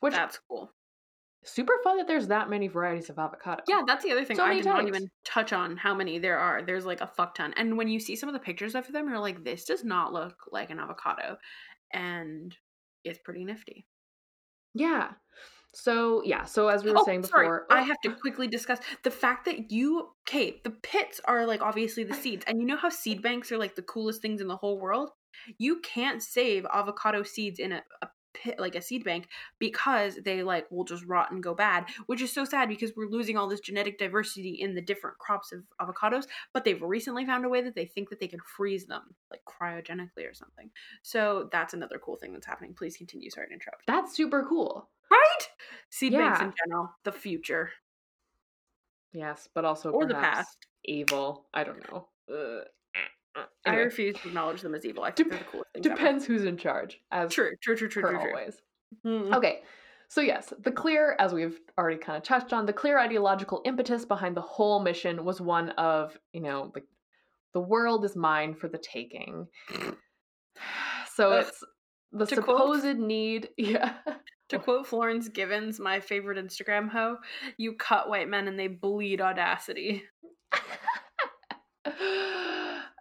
which 0.00 0.14
That's 0.14 0.38
cool. 0.48 0.72
super 1.44 1.74
fun 1.84 1.96
that 1.98 2.06
there's 2.06 2.28
that 2.28 2.48
many 2.48 2.68
varieties 2.68 3.10
of 3.10 3.18
avocado 3.18 3.62
Yeah, 3.68 3.82
that's 3.86 4.04
the 4.04 4.12
other 4.12 4.24
thing. 4.24 4.36
So 4.36 4.44
I 4.44 4.48
many 4.48 4.62
did 4.62 4.68
not 4.68 4.86
even 4.86 5.10
touch 5.24 5.52
on 5.52 5.76
how 5.76 5.94
many 5.94 6.18
there 6.18 6.38
are. 6.38 6.62
There's 6.62 6.86
like 6.86 7.00
a 7.00 7.06
fuck 7.06 7.34
ton. 7.34 7.52
And 7.56 7.76
when 7.76 7.88
you 7.88 7.98
see 8.00 8.14
some 8.16 8.28
of 8.28 8.32
the 8.32 8.38
pictures 8.38 8.74
of 8.76 8.86
them, 8.92 9.08
you're 9.08 9.18
like, 9.18 9.42
this 9.44 9.64
does 9.64 9.82
not 9.84 10.12
look 10.12 10.36
like 10.52 10.70
an 10.70 10.78
avocado. 10.78 11.36
And 11.92 12.56
it's 13.04 13.18
pretty 13.18 13.44
nifty. 13.44 13.86
yeah 14.74 15.12
so 15.74 16.22
yeah 16.24 16.44
so 16.44 16.68
as 16.68 16.84
we 16.84 16.90
were 16.90 16.98
Oh, 16.98 17.04
saying 17.04 17.22
before 17.22 17.66
I 17.70 17.80
oh, 17.80 17.84
have 17.84 18.00
to 18.04 18.10
quickly 18.20 18.46
discuss 18.46 18.78
the 19.02 19.10
fact 19.10 19.44
that 19.46 19.70
you, 19.70 20.10
okay, 20.28 20.60
the 20.64 20.70
pits 20.70 21.20
are 21.24 21.46
like 21.46 21.62
obviously 21.62 22.04
the 22.04 22.14
seeds. 22.14 22.44
And 22.46 22.60
you 22.60 22.66
know 22.66 22.76
how 22.76 22.90
seed 22.90 23.22
banks 23.22 23.50
are 23.50 23.58
like 23.58 23.74
the 23.74 23.82
coolest 23.82 24.20
things 24.20 24.40
in 24.40 24.48
the 24.48 24.56
whole 24.56 24.78
world? 24.78 25.10
You 25.58 25.80
can't 25.80 26.22
save 26.22 26.66
avocado 26.72 27.22
seeds 27.22 27.58
in 27.58 27.72
a, 27.72 27.82
a 28.02 28.08
pit, 28.34 28.58
like 28.58 28.74
a 28.74 28.82
seed 28.82 29.04
bank, 29.04 29.28
because 29.58 30.16
they 30.24 30.42
like 30.42 30.70
will 30.70 30.84
just 30.84 31.04
rot 31.06 31.30
and 31.32 31.42
go 31.42 31.54
bad, 31.54 31.84
which 32.06 32.20
is 32.22 32.32
so 32.32 32.44
sad 32.44 32.68
because 32.68 32.92
we're 32.96 33.08
losing 33.08 33.36
all 33.36 33.48
this 33.48 33.60
genetic 33.60 33.98
diversity 33.98 34.50
in 34.60 34.74
the 34.74 34.80
different 34.80 35.18
crops 35.18 35.52
of 35.52 35.62
avocados. 35.80 36.26
But 36.52 36.64
they've 36.64 36.80
recently 36.82 37.24
found 37.26 37.44
a 37.44 37.48
way 37.48 37.62
that 37.62 37.74
they 37.74 37.86
think 37.86 38.10
that 38.10 38.20
they 38.20 38.28
can 38.28 38.40
freeze 38.40 38.86
them, 38.86 39.02
like 39.30 39.42
cryogenically 39.44 40.28
or 40.30 40.34
something. 40.34 40.70
So 41.02 41.48
that's 41.52 41.74
another 41.74 41.98
cool 42.02 42.16
thing 42.16 42.32
that's 42.32 42.46
happening. 42.46 42.74
Please 42.74 42.96
continue. 42.96 43.30
Sorry 43.30 43.46
to 43.48 43.52
interrupt. 43.52 43.86
that's 43.86 44.14
super 44.16 44.44
cool 44.48 44.88
Right? 45.10 45.48
Seed 45.90 46.12
banks 46.12 46.40
in 46.40 46.52
general, 46.64 46.90
the 47.04 47.12
future. 47.12 47.70
yes 49.12 49.48
but 49.54 49.64
also 49.64 49.90
Or 49.90 50.06
the 50.06 50.14
past. 50.14 50.56
evil 50.84 51.46
i 51.52 51.64
don't 51.64 51.86
know 51.90 52.08
Ugh. 52.32 52.64
I 53.66 53.74
refuse 53.76 54.16
to 54.20 54.28
acknowledge 54.28 54.60
them 54.60 54.74
as 54.74 54.84
evil. 54.84 55.04
I 55.04 55.10
think 55.10 55.30
they're 55.30 55.38
the 55.38 55.44
coolest 55.44 55.72
things 55.72 55.86
ever. 55.86 55.94
depends 55.96 56.26
who's 56.26 56.44
in 56.44 56.56
charge 56.56 57.00
as 57.10 57.32
True, 57.32 57.50
true, 57.62 57.76
true, 57.76 57.88
true, 57.88 58.02
true, 58.02 58.10
true. 58.18 58.28
always 58.30 58.60
Mm. 59.06 59.34
Okay, 59.34 59.62
so 60.08 60.20
yes, 60.20 60.52
the 60.60 60.70
clear, 60.70 61.16
as 61.18 61.32
we've 61.32 61.58
already 61.78 61.96
kind 61.96 62.18
of 62.18 62.22
touched 62.22 62.52
on, 62.52 62.66
the 62.66 62.72
clear 62.74 62.98
ideological 62.98 63.62
impetus 63.64 64.04
behind 64.04 64.36
the 64.36 64.42
whole 64.42 64.80
mission 64.82 65.24
was 65.24 65.40
one 65.40 65.70
of, 65.70 66.18
you 66.34 66.40
know, 66.42 66.70
like 66.74 66.84
the 67.54 67.60
world 67.60 68.04
is 68.04 68.14
mine 68.16 68.54
for 68.54 68.68
the 68.68 68.78
taking. 68.78 69.46
So 71.14 71.32
Ugh. 71.32 71.44
it's 71.46 71.62
the 72.12 72.26
To 72.26 72.42
quote- 72.42 72.58
supposed 72.82 72.98
need, 72.98 73.48
yeah. 73.58 73.94
To 74.50 74.58
quote 74.58 74.86
Florence 74.86 75.28
Givens, 75.28 75.78
my 75.80 76.00
favorite 76.00 76.36
Instagram 76.38 76.88
hoe, 76.90 77.16
you 77.56 77.74
cut 77.74 78.08
white 78.10 78.28
men 78.28 78.48
and 78.48 78.58
they 78.58 78.66
bleed 78.68 79.20
audacity. 79.22 80.02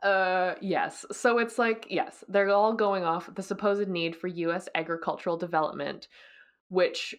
uh 0.03 0.55
yes 0.61 1.05
so 1.11 1.37
it's 1.37 1.59
like 1.59 1.85
yes 1.89 2.23
they're 2.27 2.49
all 2.49 2.73
going 2.73 3.03
off 3.03 3.33
the 3.35 3.43
supposed 3.43 3.87
need 3.87 4.15
for 4.15 4.27
us 4.27 4.67
agricultural 4.75 5.37
development 5.37 6.07
which 6.69 7.13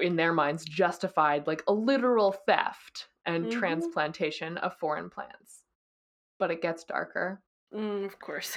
in 0.00 0.16
their 0.16 0.32
minds 0.32 0.64
justified 0.64 1.46
like 1.46 1.62
a 1.68 1.72
literal 1.72 2.32
theft 2.32 3.08
and 3.26 3.44
Mhm. 3.46 3.50
transplantation 3.50 4.56
of 4.58 4.76
foreign 4.78 5.08
plants 5.10 5.64
but 6.38 6.50
it 6.50 6.62
gets 6.62 6.84
darker 6.84 7.42
Mm, 7.72 8.06
of 8.06 8.18
course. 8.18 8.56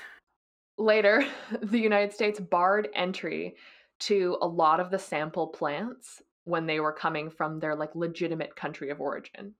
later 0.78 1.24
the 1.62 1.80
united 1.80 2.14
states 2.14 2.39
barred 2.39 2.89
entry 2.95 3.55
to 3.99 4.38
a 4.41 4.47
lot 4.47 4.80
of 4.80 4.89
the 4.89 4.97
sample 4.97 5.47
plants 5.47 6.22
when 6.45 6.66
they 6.66 6.80
were 6.80 6.93
coming 6.93 7.30
from 7.30 7.59
their 7.59 7.76
like 7.76 7.95
legitimate 7.95 8.55
country 8.55 8.89
of 8.89 8.99
origin. 8.99 9.53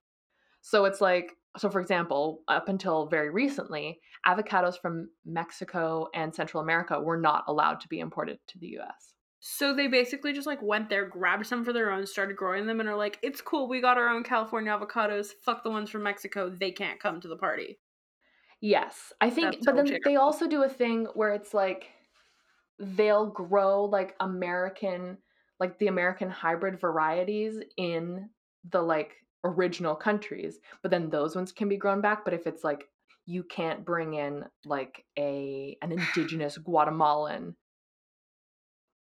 So 0.62 0.86
it's 0.86 1.00
like 1.02 1.34
so 1.58 1.70
for 1.70 1.82
example, 1.82 2.44
up 2.48 2.70
until 2.70 3.08
very 3.08 3.30
recently, 3.30 4.00
avocados 4.26 4.80
from 4.80 5.10
Mexico 5.26 6.08
and 6.14 6.34
Central 6.34 6.64
America 6.64 7.00
were 7.00 7.20
not 7.20 7.44
allowed 7.48 7.80
to 7.82 7.88
be 7.88 8.00
imported 8.00 8.40
to 8.48 8.60
the 8.60 8.78
US. 8.80 9.14
So 9.40 9.74
they 9.74 9.88
basically 9.88 10.34
just 10.34 10.46
like 10.48 10.62
went 10.62 10.90
there, 10.90 11.06
grabbed 11.06 11.48
some 11.48 11.66
for 11.66 11.74
their 11.74 11.92
own, 11.92 12.06
started 12.06 12.38
growing 12.38 12.68
them, 12.68 12.80
and 12.80 12.88
are 12.88 12.96
like, 12.96 13.18
"It's 13.24 13.42
cool. 13.42 13.68
We 13.68 13.82
got 13.82 13.98
our 13.98 14.08
own 14.08 14.24
California 14.24 14.72
avocados. 14.72 15.34
Fuck 15.44 15.64
the 15.64 15.72
ones 15.72 15.90
from 15.90 16.04
Mexico. 16.04 16.50
They 16.50 16.72
can't 16.72 17.00
come 17.00 17.20
to 17.22 17.28
the 17.28 17.38
party." 17.38 17.80
Yes, 18.62 19.12
I 19.20 19.30
think, 19.32 19.54
That's 19.54 19.66
but 19.66 19.76
then 19.76 20.00
they 20.06 20.16
also 20.16 20.48
do 20.48 20.64
a 20.64 20.70
thing 20.70 21.06
where 21.16 21.34
it's 21.34 21.54
like 21.54 21.90
they'll 22.80 23.28
grow 23.28 23.86
like 23.86 24.16
American, 24.20 25.18
like 25.60 25.80
the 25.80 25.88
American 25.88 26.30
hybrid 26.30 26.80
varieties 26.80 27.60
in 27.78 28.30
the 28.64 28.82
like 28.82 29.16
original 29.44 29.96
countries, 29.96 30.60
but 30.82 30.92
then 30.92 31.10
those 31.10 31.36
ones 31.36 31.52
can 31.52 31.70
be 31.70 31.78
grown 31.78 32.02
back. 32.02 32.24
But 32.26 32.34
if 32.34 32.48
it's 32.48 32.64
like 32.64 32.90
you 33.26 33.44
can't 33.44 33.86
bring 33.86 34.14
in 34.16 34.46
like 34.66 35.06
a 35.18 35.78
an 35.82 35.92
indigenous 35.92 36.58
Guatemalan 36.64 37.56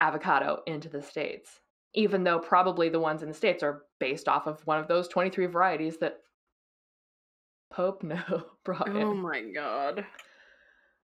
avocado 0.00 0.62
into 0.66 0.88
the 0.88 1.02
states, 1.02 1.60
even 1.94 2.24
though 2.24 2.38
probably 2.38 2.88
the 2.88 3.00
ones 3.00 3.22
in 3.22 3.28
the 3.28 3.34
states 3.34 3.62
are 3.62 3.84
based 4.00 4.28
off 4.28 4.46
of 4.46 4.66
one 4.66 4.78
of 4.78 4.88
those 4.88 5.08
23 5.08 5.46
varieties 5.46 5.98
that 5.98 6.20
Pope 7.70 8.02
no 8.04 8.52
brought 8.64 8.94
in. 8.94 9.08
Oh 9.08 9.14
my 9.14 9.40
god. 9.50 10.06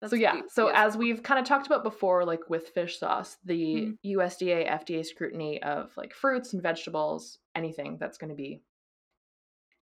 so 0.04 0.16
yeah, 0.16 0.42
so 0.48 0.68
as 0.68 0.96
we've 0.96 1.22
kind 1.22 1.40
of 1.40 1.46
talked 1.46 1.66
about 1.66 1.82
before, 1.82 2.24
like 2.24 2.50
with 2.50 2.68
fish 2.68 2.98
sauce, 2.98 3.38
the 3.44 3.90
Mhm. 3.90 3.98
USDA 4.04 4.64
FDA 4.68 5.02
scrutiny 5.04 5.62
of 5.62 5.96
like 5.96 6.12
fruits 6.12 6.52
and 6.52 6.62
vegetables, 6.62 7.38
anything 7.54 7.96
that's 7.98 8.18
going 8.18 8.28
to 8.28 8.34
be 8.36 8.62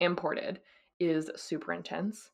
imported 0.00 0.60
is 0.98 1.30
super 1.36 1.72
intense. 1.72 2.30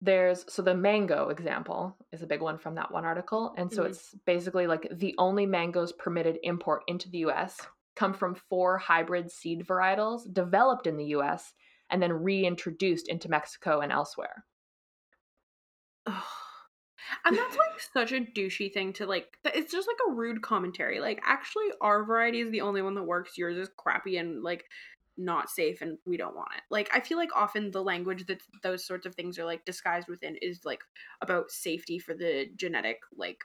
There's 0.00 0.44
so 0.52 0.62
the 0.62 0.74
mango 0.74 1.28
example 1.28 1.96
is 2.10 2.22
a 2.22 2.26
big 2.26 2.40
one 2.40 2.58
from 2.58 2.74
that 2.74 2.90
one 2.90 3.04
article, 3.04 3.54
and 3.56 3.72
so 3.72 3.84
Mhm. 3.84 3.90
it's 3.90 4.14
basically 4.26 4.66
like 4.66 4.88
the 4.90 5.14
only 5.18 5.46
mangoes 5.46 5.92
permitted 5.92 6.38
import 6.42 6.82
into 6.88 7.08
the 7.08 7.18
U.S. 7.18 7.60
come 7.94 8.12
from 8.14 8.34
four 8.34 8.78
hybrid 8.78 9.30
seed 9.30 9.64
varietals 9.66 10.32
developed 10.32 10.86
in 10.86 10.96
the 10.96 11.06
U.S. 11.06 11.54
and 11.90 12.02
then 12.02 12.12
reintroduced 12.12 13.08
into 13.08 13.28
Mexico 13.28 13.80
and 13.80 13.92
elsewhere. 13.92 14.44
And 17.24 17.36
that's 17.36 17.56
like 17.56 17.80
such 17.92 18.12
a 18.12 18.20
douchey 18.20 18.72
thing 18.72 18.92
to 18.94 19.06
like. 19.06 19.36
It's 19.44 19.70
just 19.72 19.86
like 19.86 19.98
a 20.08 20.12
rude 20.12 20.42
commentary. 20.42 21.00
Like, 21.00 21.20
actually, 21.24 21.66
our 21.80 22.04
variety 22.04 22.40
is 22.40 22.50
the 22.50 22.62
only 22.62 22.82
one 22.82 22.94
that 22.94 23.02
works. 23.02 23.36
Yours 23.36 23.56
is 23.56 23.68
crappy 23.76 24.16
and 24.16 24.42
like 24.42 24.64
not 25.16 25.50
safe, 25.50 25.82
and 25.82 25.98
we 26.06 26.16
don't 26.16 26.36
want 26.36 26.50
it. 26.56 26.62
Like, 26.70 26.90
I 26.94 27.00
feel 27.00 27.18
like 27.18 27.34
often 27.34 27.70
the 27.70 27.82
language 27.82 28.26
that 28.26 28.40
those 28.62 28.86
sorts 28.86 29.06
of 29.06 29.14
things 29.14 29.38
are 29.38 29.44
like 29.44 29.64
disguised 29.64 30.08
within 30.08 30.36
is 30.42 30.60
like 30.64 30.80
about 31.20 31.50
safety 31.50 31.98
for 31.98 32.14
the 32.14 32.46
genetic 32.56 32.98
like 33.16 33.38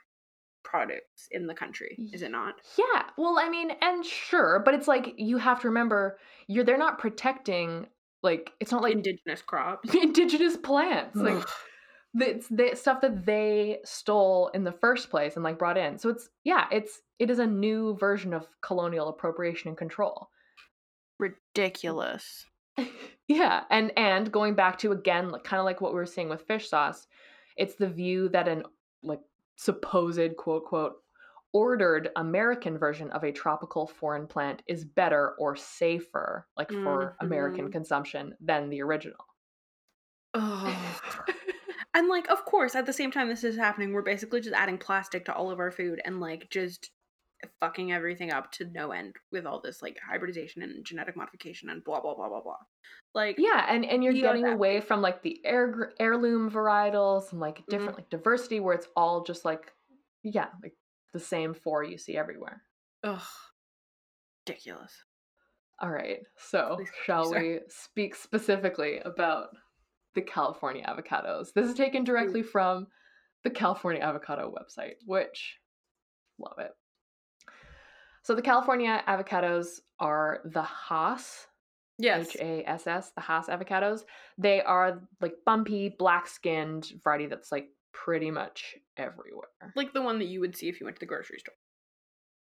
products 0.64 1.28
in 1.30 1.46
the 1.46 1.54
country. 1.54 1.96
Is 2.12 2.22
it 2.22 2.30
not? 2.30 2.54
Yeah. 2.76 3.04
Well, 3.16 3.38
I 3.38 3.48
mean, 3.48 3.70
and 3.80 4.04
sure, 4.04 4.62
but 4.64 4.74
it's 4.74 4.88
like 4.88 5.14
you 5.16 5.38
have 5.38 5.60
to 5.62 5.68
remember 5.68 6.18
you're 6.46 6.64
they're 6.64 6.78
not 6.78 6.98
protecting 6.98 7.86
like 8.22 8.52
it's 8.60 8.72
not 8.72 8.82
like 8.82 8.92
Indigenous 8.92 9.42
crops. 9.42 9.94
indigenous 10.02 10.56
plants. 10.56 11.16
Like 11.16 11.44
it's 12.14 12.48
the 12.48 12.72
stuff 12.74 13.00
that 13.02 13.24
they 13.24 13.78
stole 13.84 14.48
in 14.54 14.64
the 14.64 14.72
first 14.72 15.10
place 15.10 15.36
and 15.36 15.44
like 15.44 15.58
brought 15.58 15.78
in. 15.78 15.98
So 15.98 16.10
it's 16.10 16.28
yeah, 16.44 16.66
it's 16.70 17.00
it 17.18 17.30
is 17.30 17.38
a 17.38 17.46
new 17.46 17.96
version 17.98 18.34
of 18.34 18.46
colonial 18.60 19.08
appropriation 19.08 19.68
and 19.68 19.76
control. 19.76 20.28
Ridiculous. 21.18 22.46
yeah, 23.28 23.64
and 23.70 23.92
and 23.96 24.30
going 24.32 24.54
back 24.54 24.78
to 24.78 24.92
again 24.92 25.30
like 25.30 25.44
kind 25.44 25.58
of 25.60 25.64
like 25.64 25.80
what 25.80 25.92
we 25.92 25.96
were 25.98 26.06
seeing 26.06 26.28
with 26.28 26.42
fish 26.46 26.68
sauce, 26.68 27.06
it's 27.56 27.76
the 27.76 27.88
view 27.88 28.28
that 28.30 28.48
an 28.48 28.64
like 29.02 29.20
supposed 29.56 30.36
quote 30.36 30.64
quote 30.66 31.02
ordered 31.52 32.10
American 32.16 32.78
version 32.78 33.10
of 33.10 33.24
a 33.24 33.32
tropical 33.32 33.86
foreign 33.86 34.26
plant 34.26 34.62
is 34.66 34.84
better 34.84 35.34
or 35.38 35.56
safer 35.56 36.46
like 36.56 36.72
for 36.72 37.16
American 37.20 37.68
Mhm. 37.68 37.72
consumption 37.72 38.36
than 38.40 38.68
the 38.68 38.82
original. 38.82 39.24
Ugh. 40.34 41.24
And 41.94 42.08
like, 42.08 42.28
of 42.30 42.44
course, 42.44 42.74
at 42.74 42.86
the 42.86 42.92
same 42.92 43.10
time 43.10 43.28
this 43.28 43.44
is 43.44 43.56
happening, 43.56 43.92
we're 43.92 44.02
basically 44.02 44.40
just 44.40 44.54
adding 44.54 44.78
plastic 44.78 45.24
to 45.26 45.34
all 45.34 45.50
of 45.50 45.58
our 45.58 45.70
food 45.70 46.00
and 46.04 46.20
like 46.20 46.48
just 46.50 46.90
fucking 47.60 47.92
everything 47.92 48.32
up 48.32 48.50
to 48.52 48.64
no 48.66 48.90
end 48.90 49.14
with 49.30 49.46
all 49.46 49.60
this 49.60 49.82
like 49.82 49.96
hybridization 50.06 50.62
and 50.62 50.84
genetic 50.84 51.16
modification 51.16 51.70
and 51.70 51.84
blah 51.84 52.00
blah 52.00 52.14
blah 52.14 52.28
blah 52.28 52.42
blah. 52.42 52.58
Like, 53.14 53.36
Yeah, 53.38 53.64
and 53.68 53.84
and 53.84 54.02
you're 54.02 54.12
are 54.12 54.16
getting 54.16 54.46
away 54.46 54.80
from 54.80 55.00
like 55.00 55.22
the 55.22 55.40
heir, 55.44 55.92
heirloom 55.98 56.50
varietals 56.50 57.32
and 57.32 57.40
like 57.40 57.58
mm-hmm. 57.58 57.70
different 57.70 57.96
like 57.96 58.10
diversity 58.10 58.60
where 58.60 58.74
it's 58.74 58.88
all 58.96 59.22
just 59.24 59.44
like 59.44 59.72
yeah, 60.22 60.48
like 60.62 60.74
the 61.12 61.20
same 61.20 61.54
four 61.54 61.84
you 61.84 61.98
see 61.98 62.16
everywhere. 62.16 62.62
ugh, 63.04 63.22
ridiculous. 64.46 64.92
All 65.80 65.90
right. 65.90 66.18
So, 66.36 66.74
Please, 66.76 66.88
shall 67.04 67.26
sorry. 67.26 67.52
we 67.54 67.60
speak 67.68 68.16
specifically 68.16 68.98
about 68.98 69.50
the 70.14 70.22
California 70.22 70.84
avocados? 70.84 71.52
This 71.54 71.68
is 71.68 71.74
taken 71.74 72.02
directly 72.02 72.42
from 72.42 72.88
the 73.44 73.50
California 73.50 74.02
Avocado 74.02 74.52
website, 74.52 74.94
which 75.06 75.58
love 76.38 76.58
it. 76.58 76.72
So, 78.28 78.34
the 78.34 78.42
California 78.42 79.02
avocados 79.08 79.80
are 79.98 80.42
the 80.44 80.60
Hass 80.62 81.46
Yes. 81.98 82.28
H 82.28 82.36
A 82.38 82.62
S 82.68 82.86
S, 82.86 83.10
the 83.12 83.22
Hass 83.22 83.48
avocados. 83.48 84.04
They 84.36 84.60
are 84.60 85.00
like 85.22 85.32
bumpy, 85.46 85.88
black 85.88 86.26
skinned 86.26 86.92
variety 87.02 87.24
that's 87.24 87.50
like 87.50 87.70
pretty 87.92 88.30
much 88.30 88.76
everywhere. 88.98 89.48
Like 89.74 89.94
the 89.94 90.02
one 90.02 90.18
that 90.18 90.26
you 90.26 90.40
would 90.40 90.54
see 90.54 90.68
if 90.68 90.78
you 90.78 90.84
went 90.84 90.96
to 90.96 91.00
the 91.00 91.06
grocery 91.06 91.38
store. 91.38 91.54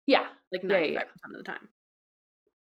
Yeah, 0.06 0.28
Like 0.52 0.62
Yeah, 0.62 0.68
ninety 0.76 0.92
yeah, 0.92 1.00
five 1.00 1.08
percent 1.08 1.34
of 1.34 1.38
the 1.38 1.50
time. 1.50 1.68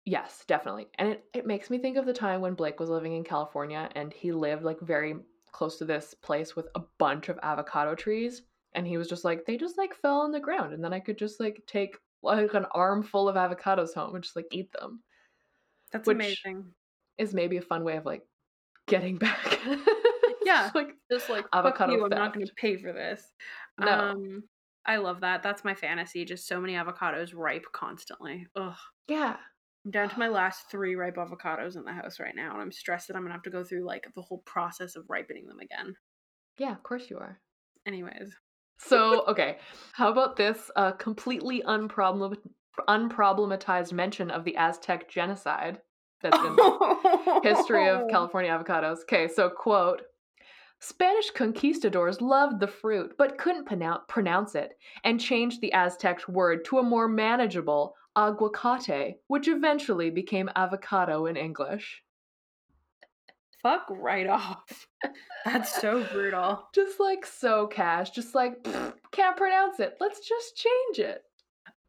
yes, 0.04 0.44
definitely. 0.46 0.88
And 0.96 1.08
it, 1.08 1.24
it 1.34 1.46
makes 1.46 1.70
me 1.70 1.78
think 1.78 1.96
of 1.96 2.06
the 2.06 2.12
time 2.12 2.40
when 2.40 2.54
Blake 2.54 2.78
was 2.78 2.88
living 2.90 3.14
in 3.14 3.24
California 3.24 3.90
and 3.94 4.12
he 4.12 4.30
lived 4.32 4.62
like 4.62 4.80
very 4.80 5.16
close 5.52 5.78
to 5.78 5.84
this 5.84 6.14
place 6.14 6.54
with 6.54 6.68
a 6.74 6.82
bunch 6.98 7.28
of 7.28 7.38
avocado 7.42 7.94
trees. 7.94 8.42
And 8.74 8.86
he 8.86 8.96
was 8.98 9.08
just 9.08 9.24
like, 9.24 9.46
they 9.46 9.56
just 9.56 9.76
like 9.78 9.94
fell 9.94 10.20
on 10.20 10.30
the 10.30 10.40
ground. 10.40 10.72
And 10.72 10.82
then 10.84 10.92
I 10.92 11.00
could 11.00 11.18
just 11.18 11.40
like 11.40 11.62
take 11.66 11.96
like 12.22 12.54
an 12.54 12.66
armful 12.74 13.28
of 13.28 13.36
avocados 13.36 13.94
home 13.94 14.14
and 14.14 14.24
just 14.24 14.36
like 14.36 14.46
eat 14.52 14.70
them. 14.72 15.02
That's 15.92 16.06
Which- 16.06 16.16
amazing. 16.16 16.72
Is 17.18 17.34
maybe 17.34 17.58
a 17.58 17.62
fun 17.62 17.84
way 17.84 17.96
of 17.96 18.06
like 18.06 18.22
getting 18.88 19.18
back. 19.18 19.58
Yeah. 20.42 20.70
like 20.74 20.94
Just 21.10 21.28
like 21.28 21.44
Avocado 21.52 21.92
fuck 21.92 21.98
you, 21.98 22.04
I'm 22.04 22.10
not 22.10 22.32
going 22.32 22.46
to 22.46 22.52
pay 22.54 22.76
for 22.78 22.92
this. 22.92 23.22
No. 23.78 23.86
Um, 23.88 24.42
I 24.86 24.96
love 24.96 25.20
that. 25.20 25.42
That's 25.42 25.62
my 25.64 25.74
fantasy. 25.74 26.24
Just 26.24 26.48
so 26.48 26.58
many 26.60 26.72
avocados 26.74 27.32
ripe 27.34 27.66
constantly. 27.72 28.46
Ugh. 28.56 28.74
yeah. 29.08 29.36
I'm 29.84 29.90
down 29.90 30.08
to 30.10 30.18
my 30.18 30.28
last 30.28 30.70
three 30.70 30.94
ripe 30.94 31.16
avocados 31.16 31.76
in 31.76 31.84
the 31.84 31.92
house 31.92 32.20
right 32.20 32.34
now, 32.36 32.52
and 32.52 32.60
I'm 32.60 32.72
stressed 32.72 33.08
that 33.08 33.16
I'm 33.16 33.22
gonna 33.22 33.32
have 33.34 33.42
to 33.44 33.50
go 33.50 33.64
through 33.64 33.84
like 33.84 34.06
the 34.14 34.20
whole 34.22 34.42
process 34.44 34.94
of 34.96 35.04
ripening 35.08 35.46
them 35.46 35.58
again. 35.58 35.94
Yeah, 36.58 36.72
of 36.72 36.82
course 36.82 37.08
you 37.08 37.16
are. 37.18 37.38
Anyways. 37.86 38.34
So, 38.86 39.24
okay, 39.26 39.58
how 39.92 40.10
about 40.10 40.36
this 40.36 40.70
uh, 40.74 40.92
completely 40.92 41.62
unproblem- 41.66 42.38
unproblematized 42.88 43.92
mention 43.92 44.30
of 44.30 44.44
the 44.44 44.56
Aztec 44.56 45.08
genocide 45.08 45.80
that's 46.22 46.38
in 46.38 46.56
the 46.56 47.40
history 47.42 47.88
of 47.88 48.08
California 48.10 48.50
avocados. 48.50 49.02
Okay, 49.02 49.28
so 49.28 49.48
quote 49.48 50.02
Spanish 50.80 51.30
conquistadors 51.30 52.20
loved 52.20 52.58
the 52.58 52.66
fruit 52.66 53.14
but 53.18 53.38
couldn't 53.38 53.66
pronoun- 53.66 54.00
pronounce 54.08 54.54
it 54.54 54.72
and 55.04 55.20
changed 55.20 55.60
the 55.60 55.72
Aztec 55.72 56.26
word 56.28 56.64
to 56.64 56.78
a 56.78 56.82
more 56.82 57.08
manageable 57.08 57.94
aguacate, 58.16 59.16
which 59.28 59.46
eventually 59.46 60.10
became 60.10 60.50
avocado 60.56 61.26
in 61.26 61.36
English. 61.36 62.02
Fuck 63.62 63.86
right 63.90 64.26
off. 64.26 64.86
That's 65.44 65.80
so 65.80 66.04
brutal. 66.12 66.68
Just 66.74 66.98
like 66.98 67.26
so 67.26 67.66
cash, 67.66 68.10
just 68.10 68.34
like 68.34 68.62
"Pfft, 68.62 68.94
can't 69.12 69.36
pronounce 69.36 69.80
it. 69.80 69.96
Let's 70.00 70.26
just 70.26 70.56
change 70.56 70.98
it. 70.98 71.22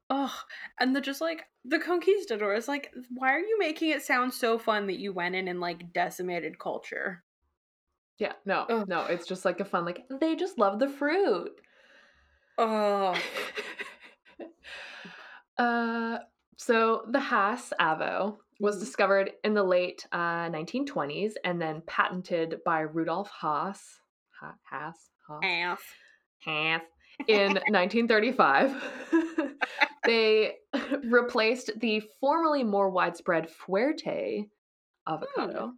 Ugh. 0.10 0.32
And 0.80 0.96
the 0.96 1.02
just 1.02 1.22
like 1.22 1.44
the 1.64 1.80
conquistador 1.80 2.54
is 2.54 2.68
like, 2.68 2.92
why 3.10 3.34
are 3.34 3.40
you 3.40 3.58
making 3.60 3.92
it 3.92 4.02
sound 4.02 4.34
so 4.34 4.58
fun 4.58 4.88
that 4.88 5.00
you 5.00 5.14
went 5.14 5.36
in 5.36 5.48
and 5.48 5.62
like 5.62 5.94
decimated 5.94 6.60
culture? 6.60 7.24
Yeah, 8.18 8.34
no, 8.46 8.66
Ugh. 8.70 8.88
no, 8.88 9.06
it's 9.06 9.26
just 9.26 9.46
like 9.46 9.60
a 9.62 9.66
fun, 9.66 9.86
like, 9.86 10.04
they 10.20 10.36
just 10.36 10.60
love 10.60 10.78
the 10.78 10.90
fruit. 10.90 11.52
Oh. 12.58 13.20
uh, 15.58 16.20
so 16.58 17.04
the 17.10 17.20
Hass 17.20 17.74
Avo 17.80 18.38
was 18.62 18.80
discovered 18.80 19.32
in 19.44 19.56
the 19.56 19.64
late 19.64 20.06
uh, 20.12 20.48
1920s 20.50 21.34
and 21.44 21.60
then 21.60 21.82
patented 21.88 22.60
by 22.64 22.82
Rudolph 22.82 23.32
Hass. 23.42 24.00
Ha- 24.40 24.56
Hass? 24.70 25.10
Hass? 25.42 25.80
Hass. 26.46 26.82
In 27.28 27.54
1935. 27.70 28.76
they 30.06 30.58
replaced 31.04 31.72
the 31.80 32.02
formerly 32.20 32.64
more 32.64 32.90
widespread 32.92 33.50
Fuerte 33.50 34.48
avocado 35.08 35.68
Hmm. 35.68 35.76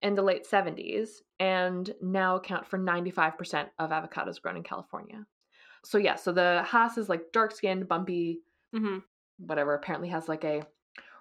in 0.00 0.14
the 0.14 0.22
late 0.22 0.46
70s 0.46 1.20
and 1.38 1.94
now 2.00 2.36
account 2.36 2.66
for 2.66 2.78
95% 2.78 3.68
of 3.78 3.90
avocados 3.90 4.40
grown 4.40 4.56
in 4.56 4.62
California. 4.62 5.26
So 5.84 5.98
yeah, 5.98 6.16
so 6.16 6.32
the 6.32 6.64
Hass 6.66 6.96
is 6.96 7.10
like 7.10 7.32
dark 7.32 7.52
skinned, 7.54 7.86
bumpy, 7.86 8.40
hmm 8.74 8.98
whatever, 9.38 9.74
apparently 9.74 10.08
has 10.08 10.26
like 10.26 10.44
a 10.44 10.66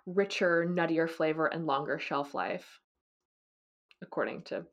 richer, 0.08 0.66
nuttier 0.66 1.08
flavor 1.10 1.46
and 1.48 1.68
longer 1.68 2.00
shelf 2.00 2.34
life, 2.34 2.82
according 4.02 4.44
to 4.44 4.66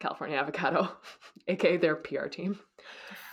California 0.00 0.36
Avocado, 0.36 0.96
aka 1.48 1.76
their 1.76 1.96
PR 1.96 2.28
team. 2.28 2.60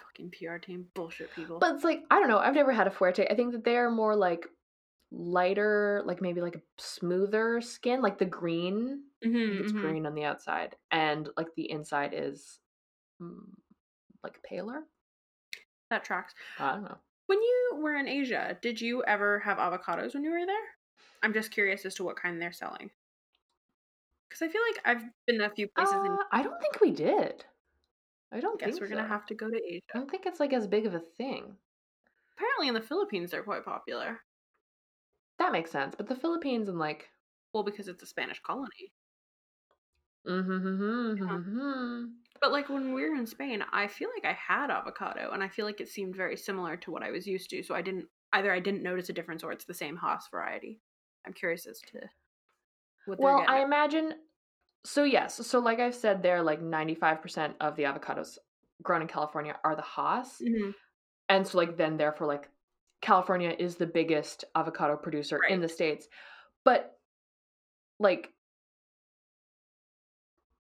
Fucking 0.03 0.31
PR 0.31 0.59
team 0.59 0.87
bullshit 0.93 1.31
people. 1.35 1.59
But 1.59 1.75
it's 1.75 1.83
like, 1.83 2.03
I 2.11 2.19
don't 2.19 2.29
know, 2.29 2.37
I've 2.39 2.55
never 2.55 2.71
had 2.71 2.87
a 2.87 2.91
Fuerte. 2.91 3.27
I 3.31 3.35
think 3.35 3.53
that 3.53 3.63
they're 3.63 3.89
more 3.89 4.15
like 4.15 4.47
lighter, 5.11 6.03
like 6.05 6.21
maybe 6.21 6.41
like 6.41 6.55
a 6.55 6.61
smoother 6.77 7.61
skin, 7.61 8.01
like 8.01 8.17
the 8.17 8.25
green. 8.25 9.03
Mhm, 9.23 9.61
It's 9.61 9.71
mhm. 9.71 9.81
green 9.81 10.05
on 10.05 10.15
the 10.15 10.23
outside, 10.25 10.75
and 10.91 11.29
like 11.37 11.47
the 11.55 11.69
inside 11.69 12.13
is 12.13 12.59
mm, 13.21 13.41
like 14.23 14.41
paler. 14.43 14.83
That 15.91 16.03
tracks. 16.03 16.33
I 16.57 16.73
don't 16.73 16.83
know. 16.85 16.97
When 17.27 17.41
you 17.41 17.77
were 17.81 17.95
in 17.95 18.07
Asia, 18.07 18.57
did 18.61 18.81
you 18.81 19.03
ever 19.03 19.39
have 19.39 19.57
avocados 19.59 20.13
when 20.13 20.23
you 20.23 20.31
were 20.31 20.45
there? 20.45 20.77
I'm 21.23 21.33
just 21.33 21.51
curious 21.51 21.85
as 21.85 21.95
to 21.95 22.03
what 22.03 22.17
kind 22.17 22.41
they're 22.41 22.51
selling. 22.51 22.91
Because 24.29 24.41
I 24.41 24.49
feel 24.49 24.61
like 24.63 24.81
I've 24.85 25.03
been 25.27 25.39
to 25.39 25.45
a 25.45 25.49
few 25.53 25.67
places 25.67 25.99
Uh, 26.01 26.23
I 26.31 26.43
don't 26.43 26.59
think 26.61 26.79
we 26.79 26.91
did. 26.91 27.45
I 28.31 28.39
don't 28.41 28.59
guess 28.59 28.79
think 28.79 28.81
we're 28.81 28.87
gonna 28.89 29.05
have 29.05 29.25
to 29.27 29.35
go 29.35 29.49
to 29.49 29.61
Asia. 29.73 29.81
I 29.93 29.97
don't 29.97 30.09
think 30.11 30.25
it's 30.25 30.39
like 30.39 30.53
as 30.53 30.67
big 30.67 30.85
of 30.85 30.93
a 30.93 30.99
thing. 30.99 31.57
Apparently, 32.33 32.67
in 32.67 32.73
the 32.73 32.81
Philippines, 32.81 33.31
they're 33.31 33.43
quite 33.43 33.65
popular. 33.65 34.21
That 35.39 35.51
makes 35.51 35.71
sense. 35.71 35.93
But 35.93 36.07
the 36.07 36.15
Philippines 36.15 36.69
and 36.69 36.79
like, 36.79 37.09
Well, 37.51 37.63
because 37.63 37.89
it's 37.89 38.01
a 38.01 38.05
Spanish 38.05 38.39
colony. 38.39 38.93
mm-hmm, 41.19 42.07
But 42.41 42.51
like 42.51 42.67
when 42.67 42.91
we 42.93 43.03
were 43.07 43.15
in 43.15 43.25
Spain, 43.25 43.61
I 43.71 43.87
feel 43.87 44.09
like 44.13 44.25
I 44.25 44.33
had 44.33 44.69
avocado, 44.69 45.31
and 45.31 45.41
I 45.41 45.47
feel 45.47 45.65
like 45.65 45.79
it 45.79 45.87
seemed 45.87 46.13
very 46.15 46.35
similar 46.35 46.75
to 46.77 46.91
what 46.91 47.03
I 47.03 47.11
was 47.11 47.25
used 47.25 47.49
to. 47.51 47.63
So 47.63 47.73
I 47.73 47.81
didn't 47.81 48.09
either. 48.33 48.51
I 48.51 48.59
didn't 48.59 48.83
notice 48.83 49.07
a 49.09 49.13
difference, 49.13 49.43
or 49.43 49.51
it's 49.53 49.63
the 49.65 49.73
same 49.73 49.95
Hass 49.97 50.27
variety. 50.27 50.81
I'm 51.25 51.33
curious 51.33 51.65
as 51.65 51.79
to 51.91 52.09
what 53.05 53.19
they're 53.21 53.35
well. 53.35 53.43
I 53.47 53.59
at. 53.59 53.63
imagine. 53.63 54.15
So 54.85 55.03
yes, 55.03 55.35
so 55.47 55.59
like 55.59 55.79
I've 55.79 55.95
said, 55.95 56.23
there 56.23 56.41
like 56.43 56.61
ninety-five 56.61 57.21
percent 57.21 57.55
of 57.61 57.75
the 57.75 57.83
avocados 57.83 58.37
grown 58.83 59.01
in 59.01 59.07
California 59.07 59.59
are 59.63 59.75
the 59.75 59.81
Hass, 59.83 60.41
Mhm. 60.41 60.73
and 61.29 61.47
so 61.47 61.57
like 61.59 61.77
then 61.77 61.97
therefore 61.97 62.27
like 62.27 62.49
California 63.01 63.55
is 63.57 63.77
the 63.77 63.87
biggest 63.87 64.45
avocado 64.55 64.97
producer 64.97 65.43
in 65.43 65.61
the 65.61 65.69
states, 65.69 66.07
but 66.65 66.99
like 67.99 68.33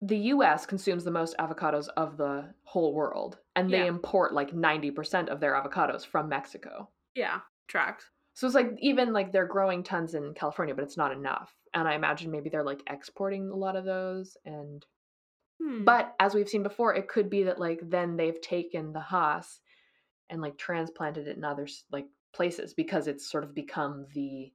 the 0.01 0.17
U.S. 0.17 0.65
consumes 0.65 1.03
the 1.03 1.11
most 1.11 1.35
avocados 1.37 1.89
of 1.97 2.15
the 2.17 2.53
whole 2.63 2.93
world, 2.93 3.39
and 3.57 3.73
they 3.73 3.79
Yeah. 3.79 3.87
import 3.87 4.33
like 4.33 4.53
ninety 4.53 4.89
percent 4.91 5.27
of 5.27 5.41
their 5.41 5.53
avocados 5.53 6.05
from 6.05 6.29
Mexico. 6.29 6.91
Yeah, 7.15 7.41
tracks. 7.67 8.11
So 8.35 8.45
it's 8.45 8.55
like 8.55 8.71
even 8.79 9.13
like 9.13 9.31
they're 9.31 9.47
growing 9.47 9.81
tons 9.83 10.13
in 10.13 10.33
California, 10.35 10.75
but 10.75 10.83
it's 10.83 10.97
not 10.97 11.11
enough. 11.13 11.55
And 11.73 11.87
I 11.87 11.95
imagine 11.95 12.31
maybe 12.31 12.49
they're 12.49 12.63
like 12.63 12.83
exporting 12.89 13.49
a 13.49 13.55
lot 13.55 13.75
of 13.75 13.85
those. 13.85 14.37
And 14.45 14.85
Hmm. 15.61 15.85
but 15.85 16.13
as 16.19 16.33
we've 16.33 16.49
seen 16.49 16.63
before, 16.63 16.93
it 16.95 17.07
could 17.07 17.29
be 17.29 17.43
that 17.43 17.59
like 17.59 17.79
then 17.81 18.17
they've 18.17 18.39
taken 18.41 18.91
the 18.91 18.99
Hass 18.99 19.61
and 20.29 20.41
like 20.41 20.57
transplanted 20.57 21.27
it 21.27 21.37
in 21.37 21.45
other 21.45 21.67
like 21.91 22.07
places 22.33 22.73
because 22.73 23.07
it's 23.07 23.31
sort 23.31 23.45
of 23.45 23.55
become 23.55 24.05
the 24.13 24.51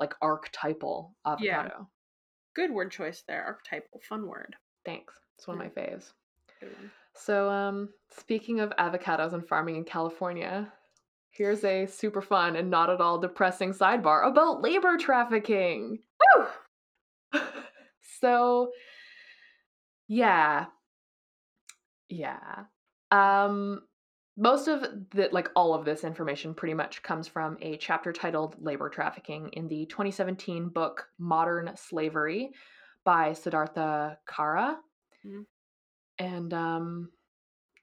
like 0.00 0.14
archetypal 0.22 1.14
avocado. 1.26 1.46
Yeah. 1.46 1.84
good 2.54 2.70
word 2.70 2.90
choice 2.90 3.24
there. 3.28 3.44
Archetypal, 3.44 4.00
fun 4.08 4.26
word. 4.26 4.56
Thanks. 4.84 5.14
It's 5.36 5.46
one 5.46 5.60
of 5.60 5.64
my 5.64 5.82
faves. 5.82 6.12
So 7.14 7.50
um 7.50 7.90
speaking 8.08 8.60
of 8.60 8.70
avocados 8.78 9.32
and 9.34 9.46
farming 9.46 9.76
in 9.76 9.84
California, 9.84 10.72
here's 11.30 11.64
a 11.64 11.86
super 11.86 12.22
fun 12.22 12.56
and 12.56 12.70
not 12.70 12.90
at 12.90 13.00
all 13.00 13.18
depressing 13.18 13.72
sidebar 13.72 14.26
about 14.26 14.62
labor 14.62 14.96
trafficking. 14.96 15.98
Woo! 16.36 16.46
so 18.20 18.70
yeah 20.08 20.64
yeah 22.08 22.64
um 23.10 23.80
most 24.36 24.68
of 24.68 24.82
the 25.10 25.28
like 25.32 25.50
all 25.54 25.74
of 25.74 25.84
this 25.84 26.04
information 26.04 26.54
pretty 26.54 26.74
much 26.74 27.02
comes 27.02 27.28
from 27.28 27.58
a 27.60 27.76
chapter 27.76 28.12
titled 28.12 28.56
labor 28.60 28.88
trafficking 28.88 29.50
in 29.52 29.68
the 29.68 29.84
2017 29.86 30.68
book 30.70 31.06
modern 31.18 31.70
slavery 31.76 32.50
by 33.04 33.32
siddhartha 33.32 34.16
kara 34.26 34.78
Mhm. 35.26 35.44
and 36.18 36.54
um 36.54 37.10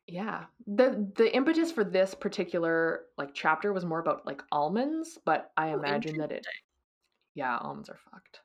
yeah 0.07 0.45
the 0.67 1.11
the 1.15 1.35
impetus 1.35 1.71
for 1.71 1.83
this 1.83 2.13
particular 2.13 3.05
like 3.17 3.33
chapter 3.33 3.73
was 3.73 3.85
more 3.85 3.99
about 3.99 4.25
like 4.25 4.41
almonds 4.51 5.17
but 5.25 5.51
i 5.57 5.71
Oh, 5.71 5.75
imagine 5.79 6.17
that 6.17 6.31
it 6.31 6.45
yeah 7.33 7.57
almonds 7.57 7.89
are 7.89 7.97
fucked 8.11 8.41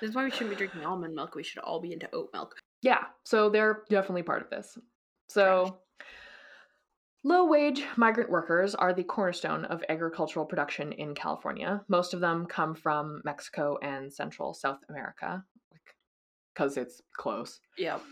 This 0.00 0.10
is 0.10 0.16
why 0.16 0.24
we 0.24 0.30
shouldn't 0.30 0.50
be 0.50 0.56
drinking 0.56 0.84
almond 0.84 1.14
milk. 1.14 1.34
We 1.34 1.42
should 1.42 1.62
all 1.62 1.80
be 1.80 1.92
into 1.92 2.08
oat 2.12 2.30
milk. 2.32 2.56
Yeah, 2.82 3.04
so 3.24 3.48
they're 3.50 3.84
definitely 3.90 4.22
part 4.24 4.42
of 4.42 4.50
this. 4.50 4.76
So, 5.28 5.78
low 7.22 7.44
wage 7.44 7.84
migrant 7.96 8.30
workers 8.30 8.74
are 8.74 8.92
the 8.92 9.04
cornerstone 9.04 9.64
of 9.66 9.84
agricultural 9.88 10.46
production 10.46 10.92
in 10.92 11.14
California. 11.14 11.84
Most 11.88 12.14
of 12.14 12.20
them 12.20 12.46
come 12.46 12.74
from 12.74 13.20
Mexico 13.24 13.78
and 13.82 14.12
Central 14.12 14.54
South 14.54 14.80
America, 14.88 15.44
because 16.54 16.76
it's 16.76 17.00
close. 17.16 17.60
Yep. 17.78 18.02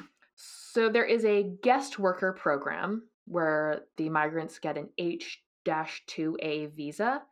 So, 0.40 0.88
there 0.88 1.04
is 1.04 1.24
a 1.24 1.42
guest 1.62 1.98
worker 1.98 2.32
program 2.32 3.08
where 3.26 3.82
the 3.96 4.08
migrants 4.08 4.60
get 4.60 4.78
an 4.78 4.88
H 4.96 5.42
2A 5.66 6.74
visa. 6.74 7.22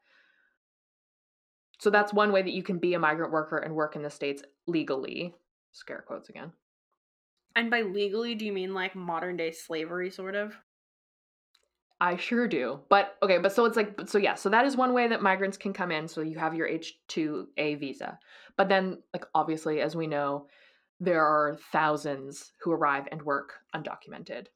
So, 1.78 1.90
that's 1.90 2.12
one 2.12 2.32
way 2.32 2.42
that 2.42 2.52
you 2.52 2.64
can 2.64 2.78
be 2.78 2.94
a 2.94 2.98
migrant 2.98 3.32
worker 3.32 3.58
and 3.58 3.74
work 3.74 3.94
in 3.94 4.02
the 4.02 4.10
States 4.10 4.42
legally. 4.66 5.34
Scare 5.70 6.04
quotes 6.06 6.28
again. 6.28 6.52
And 7.54 7.70
by 7.70 7.82
legally, 7.82 8.34
do 8.34 8.44
you 8.44 8.52
mean 8.52 8.74
like 8.74 8.96
modern 8.96 9.36
day 9.36 9.52
slavery, 9.52 10.10
sort 10.10 10.34
of? 10.34 10.56
I 12.00 12.16
sure 12.16 12.48
do. 12.48 12.80
But 12.90 13.16
okay, 13.22 13.38
but 13.38 13.52
so 13.52 13.64
it's 13.66 13.76
like 13.76 14.00
so 14.06 14.18
yeah, 14.18 14.34
so 14.34 14.48
that 14.50 14.66
is 14.66 14.76
one 14.76 14.92
way 14.92 15.08
that 15.08 15.22
migrants 15.22 15.56
can 15.56 15.72
come 15.72 15.90
in 15.90 16.08
so 16.08 16.20
you 16.20 16.38
have 16.38 16.54
your 16.54 16.68
H2A 16.68 17.78
visa. 17.78 18.18
But 18.56 18.68
then 18.68 18.98
like 19.14 19.24
obviously 19.34 19.80
as 19.80 19.94
we 19.94 20.06
know, 20.06 20.48
there 21.00 21.24
are 21.24 21.58
thousands 21.72 22.52
who 22.60 22.72
arrive 22.72 23.08
and 23.10 23.22
work 23.22 23.54
undocumented. 23.74 24.46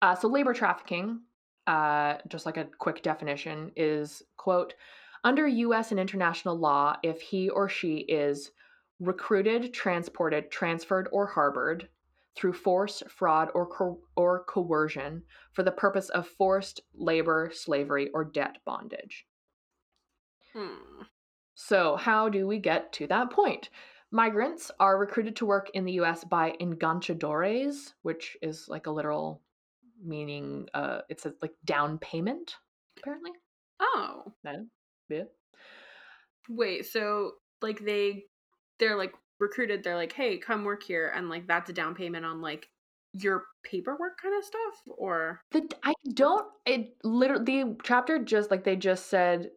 Uh, 0.00 0.14
so 0.14 0.28
labor 0.28 0.54
trafficking, 0.54 1.20
uh, 1.66 2.18
just 2.28 2.46
like 2.46 2.56
a 2.56 2.68
quick 2.78 3.02
definition, 3.02 3.72
is 3.76 4.22
quote 4.36 4.74
under 5.24 5.46
U.S. 5.46 5.90
and 5.90 5.98
international 5.98 6.56
law, 6.56 6.96
if 7.02 7.20
he 7.20 7.48
or 7.48 7.68
she 7.68 7.98
is 7.98 8.52
recruited, 9.00 9.72
transported, 9.72 10.50
transferred, 10.50 11.08
or 11.12 11.26
harbored 11.26 11.88
through 12.36 12.52
force, 12.52 13.02
fraud, 13.08 13.48
or 13.54 13.66
co- 13.66 14.00
or 14.16 14.44
coercion 14.44 15.22
for 15.52 15.64
the 15.64 15.72
purpose 15.72 16.08
of 16.10 16.28
forced 16.28 16.80
labor, 16.94 17.50
slavery, 17.52 18.10
or 18.14 18.24
debt 18.24 18.58
bondage. 18.64 19.26
Hmm. 20.54 21.02
So, 21.54 21.96
how 21.96 22.28
do 22.28 22.46
we 22.46 22.58
get 22.58 22.92
to 22.94 23.08
that 23.08 23.30
point? 23.30 23.70
Migrants 24.10 24.70
are 24.80 24.98
recruited 24.98 25.36
to 25.36 25.46
work 25.46 25.70
in 25.74 25.84
the 25.84 25.92
US 25.92 26.24
by 26.24 26.54
enganchadores, 26.60 27.92
which 28.02 28.36
is 28.40 28.68
like 28.68 28.86
a 28.86 28.90
literal 28.90 29.42
meaning, 30.02 30.68
uh, 30.74 31.00
it's 31.08 31.26
a, 31.26 31.34
like 31.42 31.52
down 31.64 31.98
payment, 31.98 32.56
apparently. 32.98 33.32
Oh. 33.80 34.32
Yeah. 34.44 35.24
Wait, 36.48 36.86
so 36.86 37.32
like 37.60 37.84
they 37.84 38.24
they're 38.78 38.96
like 38.96 39.12
recruited, 39.38 39.82
they're 39.82 39.96
like, 39.96 40.12
hey, 40.12 40.38
come 40.38 40.64
work 40.64 40.82
here, 40.82 41.12
and 41.14 41.28
like 41.28 41.46
that's 41.46 41.70
a 41.70 41.72
down 41.72 41.94
payment 41.94 42.24
on 42.24 42.40
like 42.40 42.68
your 43.12 43.44
paperwork 43.62 44.20
kind 44.20 44.36
of 44.36 44.44
stuff? 44.44 44.82
Or 44.86 45.40
The, 45.50 45.68
I 45.82 45.94
don't, 46.12 46.46
it 46.66 46.96
literally, 47.04 47.44
the 47.44 47.76
chapter 47.82 48.18
just 48.22 48.50
like 48.50 48.64
they 48.64 48.76
just 48.76 49.06
said 49.06 49.50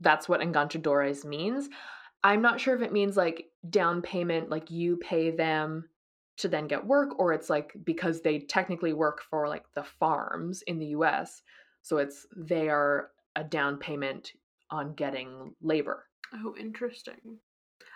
that's 0.00 0.28
what 0.28 0.40
enganchadores 0.40 1.24
means. 1.24 1.68
I'm 2.22 2.42
not 2.42 2.60
sure 2.60 2.74
if 2.74 2.82
it 2.82 2.92
means 2.92 3.16
like 3.16 3.46
down 3.68 4.02
payment, 4.02 4.50
like 4.50 4.70
you 4.70 4.96
pay 4.98 5.30
them 5.30 5.88
to 6.38 6.48
then 6.48 6.66
get 6.66 6.86
work, 6.86 7.18
or 7.18 7.32
it's 7.32 7.50
like 7.50 7.72
because 7.84 8.20
they 8.20 8.40
technically 8.40 8.92
work 8.92 9.22
for 9.28 9.48
like 9.48 9.64
the 9.74 9.84
farms 9.84 10.62
in 10.62 10.78
the 10.78 10.86
US. 10.86 11.42
So 11.82 11.98
it's 11.98 12.26
they 12.36 12.68
are 12.68 13.10
a 13.36 13.44
down 13.44 13.78
payment 13.78 14.32
on 14.70 14.94
getting 14.94 15.54
labor. 15.62 16.06
oh 16.34 16.54
interesting. 16.58 17.38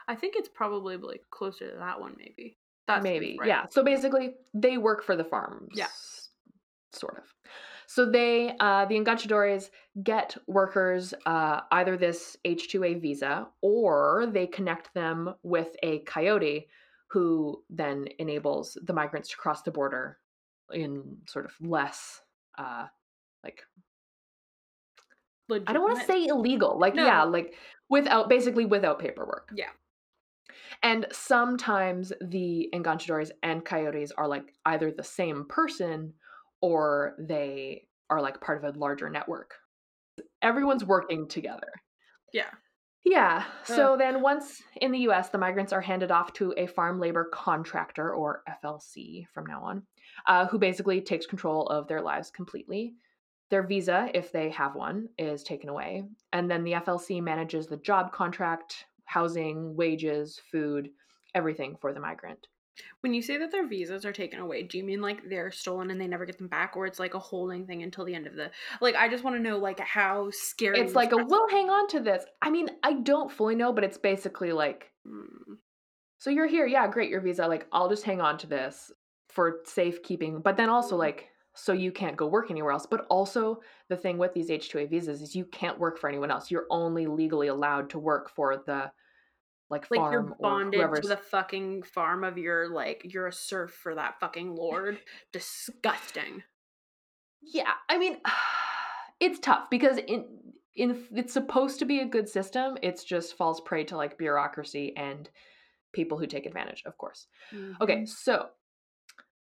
I 0.07 0.15
think 0.15 0.35
it's 0.37 0.49
probably 0.49 0.97
like 0.97 1.23
closer 1.31 1.71
to 1.71 1.77
that 1.79 2.01
one 2.01 2.15
maybe. 2.19 2.59
That 2.87 3.03
Maybe. 3.03 3.37
right. 3.41 3.49
Yeah. 3.49 3.67
So 3.71 3.83
basically 3.83 4.35
they 4.53 4.77
work 4.77 5.03
for 5.03 5.17
the 5.17 5.25
farms. 5.25 5.71
Yeah. 5.75 5.89
sort 6.93 7.17
of. 7.17 7.25
So 7.87 8.11
they, 8.11 8.55
uh, 8.61 8.87
the 8.87 8.95
enganchadores, 8.95 9.71
get 10.03 10.37
workers 10.47 11.15
uh, 11.27 11.61
either 11.73 11.97
this 11.97 12.37
H-2A 12.45 13.01
visa 13.01 13.47
or 13.61 14.27
they 14.33 14.47
connect 14.47 14.93
them 14.95 15.35
with 15.43 15.77
a 15.83 16.01
coyote 16.01 16.69
who 17.09 17.63
then 17.71 18.07
enables 18.19 18.77
the 18.83 18.93
migrants 18.93 19.29
to 19.31 19.37
cross 19.37 19.63
the 19.63 19.71
border 19.71 20.19
in 20.73 21.19
sort 21.27 21.45
of 21.45 21.53
less 21.61 22.21
uh, 22.59 22.87
like 23.45 23.61
I 25.69 25.73
don't 25.73 25.83
want 25.83 26.01
to 26.01 26.07
say 26.07 26.27
illegal. 26.27 26.79
Like 26.79 26.95
no. 26.95 27.05
yeah, 27.05 27.23
like 27.25 27.55
without 27.89 28.29
basically 28.29 28.65
without 28.65 28.99
paperwork. 28.99 29.51
Yeah. 29.55 29.69
And 30.83 31.07
sometimes 31.13 32.13
the 32.21 32.69
enganchadores 32.75 33.31
and 33.43 33.65
coyotes 33.65 34.13
are 34.13 34.27
like 34.27 34.55
either 34.67 34.91
the 34.91 35.03
same 35.03 35.47
person 35.49 36.15
or 36.65 37.15
they 37.19 37.83
are 38.09 38.23
like 38.23 38.41
part 38.41 38.57
of 38.57 38.75
a 38.75 38.79
larger 38.79 39.11
network. 39.11 39.53
Everyone's 40.41 40.83
working 40.83 41.29
together. 41.29 41.71
Yeah. 42.33 42.49
Yeah. 43.05 43.45
So 43.65 43.93
uh, 43.93 43.97
then 43.99 44.23
once 44.23 44.63
in 44.81 44.91
the 44.91 45.01
US, 45.01 45.29
the 45.29 45.37
migrants 45.37 45.75
are 45.75 45.83
handed 45.83 46.11
off 46.11 46.33
to 46.35 46.55
a 46.57 46.67
farm 46.67 46.99
labor 46.99 47.29
contractor 47.31 48.15
or 48.15 48.43
FLC 48.65 49.27
from 49.35 49.45
now 49.45 49.63
on, 49.63 49.83
uh, 50.27 50.47
who 50.47 50.59
basically 50.59 51.03
takes 51.03 51.27
control 51.27 51.67
of 51.67 51.87
their 51.87 52.01
lives 52.01 52.31
completely. 52.31 52.95
Their 53.51 53.67
visa, 53.67 54.09
if 54.15 54.33
they 54.33 54.49
have 54.49 54.75
one, 54.75 55.11
is 55.19 55.43
taken 55.43 55.69
away. 55.69 56.05
And 56.33 56.51
then 56.51 56.65
the 56.65 56.73
FLC 56.73 57.23
manages 57.23 57.67
the 57.67 57.77
job 57.77 58.11
contract, 58.11 58.87
housing, 59.05 59.77
wages, 59.77 60.41
food, 60.51 60.89
everything 61.35 61.77
for 61.79 61.93
the 61.93 62.01
migrant. 62.01 62.47
When 63.01 63.15
you 63.15 63.23
say 63.23 63.37
that 63.39 63.53
their 63.53 63.67
visas 63.67 64.05
are 64.05 64.13
taken 64.13 64.41
away, 64.41 64.63
do 64.63 64.79
you 64.79 64.85
mean 64.85 65.01
like 65.01 65.29
they're 65.29 65.51
stolen 65.51 65.91
and 65.91 66.01
they 66.01 66.07
never 66.07 66.27
get 66.27 66.39
them 66.39 66.49
back, 66.49 66.77
or 66.77 66.87
it's 66.87 66.99
like 66.99 67.15
a 67.15 67.19
holding 67.19 67.67
thing 67.67 67.83
until 67.83 68.05
the 68.05 68.15
end 68.15 68.27
of 68.27 68.35
the? 68.35 68.51
Like, 68.81 68.97
I 68.97 69.09
just 69.09 69.25
want 69.25 69.37
to 69.37 69.43
know 69.43 69.59
like 69.59 69.81
how 69.81 70.31
scary. 70.33 70.81
It's 70.81 70.95
like 70.95 71.13
a 71.13 71.17
we'll 71.17 71.49
hang 71.49 71.71
on 71.71 71.89
to 71.89 72.01
this. 72.01 72.25
I 72.43 72.51
mean, 72.51 72.69
I 72.83 72.95
don't 72.95 73.31
fully 73.31 73.55
know, 73.55 73.73
but 73.73 73.85
it's 73.85 73.99
basically 73.99 74.53
like, 74.53 74.91
mm. 75.07 75.57
so 76.19 76.31
you're 76.31 76.47
here, 76.47 76.67
yeah, 76.67 76.87
great, 76.89 77.11
your 77.11 77.21
visa. 77.21 77.47
Like, 77.47 77.67
I'll 77.73 77.89
just 77.89 78.05
hang 78.05 78.21
on 78.21 78.39
to 78.39 78.47
this 78.47 78.91
for 79.29 79.61
safekeeping, 79.65 80.41
but 80.41 80.57
then 80.57 80.69
also 80.69 80.97
mm. 80.97 81.01
like 81.01 81.29
so 81.55 81.73
you 81.73 81.93
can't 81.93 82.17
go 82.17 82.27
work 82.27 82.51
anywhere 82.51 82.73
else. 82.73 82.87
But 82.87 83.07
also, 83.09 83.61
the 83.89 83.97
thing 83.97 84.19
with 84.19 84.35
these 84.35 84.51
H 84.51 84.73
2A 84.73 84.91
visas 84.91 85.23
is 85.23 85.37
you 85.37 85.45
can't 85.47 85.79
work 85.79 85.99
for 85.99 86.09
anyone 86.09 86.31
else. 86.31 86.51
You're 86.51 86.67
only 86.69 87.07
legally 87.07 87.47
allowed 87.47 87.91
to 87.91 87.99
work 87.99 88.29
for 88.29 88.63
the 88.67 88.91
like 89.75 89.91
like 89.91 90.13
you're 90.13 90.37
bonded 90.41 91.03
to 91.03 91.09
the 91.09 91.17
fucking 91.17 91.83
farm 91.83 92.23
of 92.25 92.39
your 92.39 92.69
like 92.69 93.03
you're 93.05 93.27
a 93.27 93.33
serf 93.33 93.73
for 93.73 93.95
that 93.95 94.21
fucking 94.21 94.55
lord. 94.55 94.99
Disgusting. 95.33 96.43
Yeah, 97.43 97.73
I 97.89 97.99
mean, 97.99 98.19
it's 99.21 99.41
tough 99.41 99.69
because 99.71 99.99
in 99.99 100.27
in 100.77 101.05
it's 101.15 101.33
supposed 101.33 101.81
to 101.81 101.85
be 101.85 102.01
a 102.01 102.07
good 102.07 102.29
system. 102.29 102.77
It's 102.83 103.05
just 103.05 103.37
falls 103.37 103.61
prey 103.61 103.85
to 103.85 103.97
like 103.97 104.17
bureaucracy 104.19 104.95
and 104.97 105.29
people 105.93 106.19
who 106.19 106.27
take 106.27 106.47
advantage, 106.47 106.83
of 106.87 106.97
course. 106.97 107.27
Mm-hmm. 107.53 107.83
Okay, 107.83 108.07
so 108.07 108.47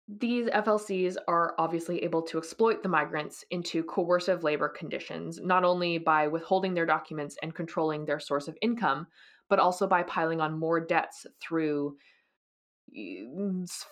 these 0.07 0.47
FLCs 0.47 1.17
are 1.27 1.53
obviously 1.57 2.03
able 2.03 2.21
to 2.23 2.37
exploit 2.37 2.81
the 2.81 2.89
migrants 2.89 3.43
into 3.51 3.83
coercive 3.83 4.43
labor 4.43 4.69
conditions, 4.69 5.39
not 5.43 5.65
only 5.65 5.97
by 5.97 6.27
withholding 6.27 6.73
their 6.73 6.85
documents 6.85 7.35
and 7.43 7.53
controlling 7.53 8.05
their 8.05 8.19
source 8.19 8.47
of 8.47 8.57
income, 8.61 9.07
but 9.49 9.59
also 9.59 9.87
by 9.87 10.03
piling 10.03 10.41
on 10.41 10.59
more 10.59 10.79
debts 10.79 11.25
through 11.41 11.95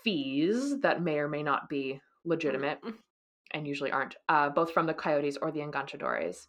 fees 0.03 0.79
that 0.81 1.01
may 1.01 1.17
or 1.17 1.27
may 1.27 1.43
not 1.43 1.69
be 1.69 1.99
legitimate 2.23 2.79
mm-hmm. 2.81 2.95
and 3.51 3.67
usually 3.67 3.91
aren't, 3.91 4.15
uh, 4.29 4.49
both 4.49 4.71
from 4.71 4.85
the 4.85 4.93
coyotes 4.93 5.37
or 5.41 5.51
the 5.51 5.59
enganchadores. 5.59 6.47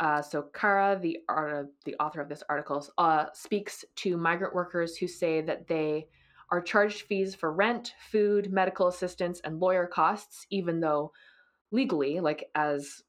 Uh, 0.00 0.22
so 0.22 0.46
Kara, 0.54 0.98
the 0.98 1.18
the 1.84 1.94
author 2.00 2.22
of 2.22 2.28
this 2.28 2.42
article, 2.48 2.86
uh, 2.96 3.26
speaks 3.34 3.84
to 3.96 4.16
migrant 4.16 4.54
workers 4.54 4.96
who 4.96 5.06
say 5.06 5.42
that 5.42 5.68
they 5.68 6.06
are 6.50 6.62
charged 6.62 7.02
fees 7.02 7.34
for 7.34 7.52
rent, 7.52 7.92
food, 8.10 8.50
medical 8.50 8.88
assistance, 8.88 9.40
and 9.44 9.60
lawyer 9.60 9.86
costs, 9.86 10.46
even 10.50 10.80
though 10.80 11.12
legally, 11.70 12.18
like 12.18 12.46
as 12.54 13.02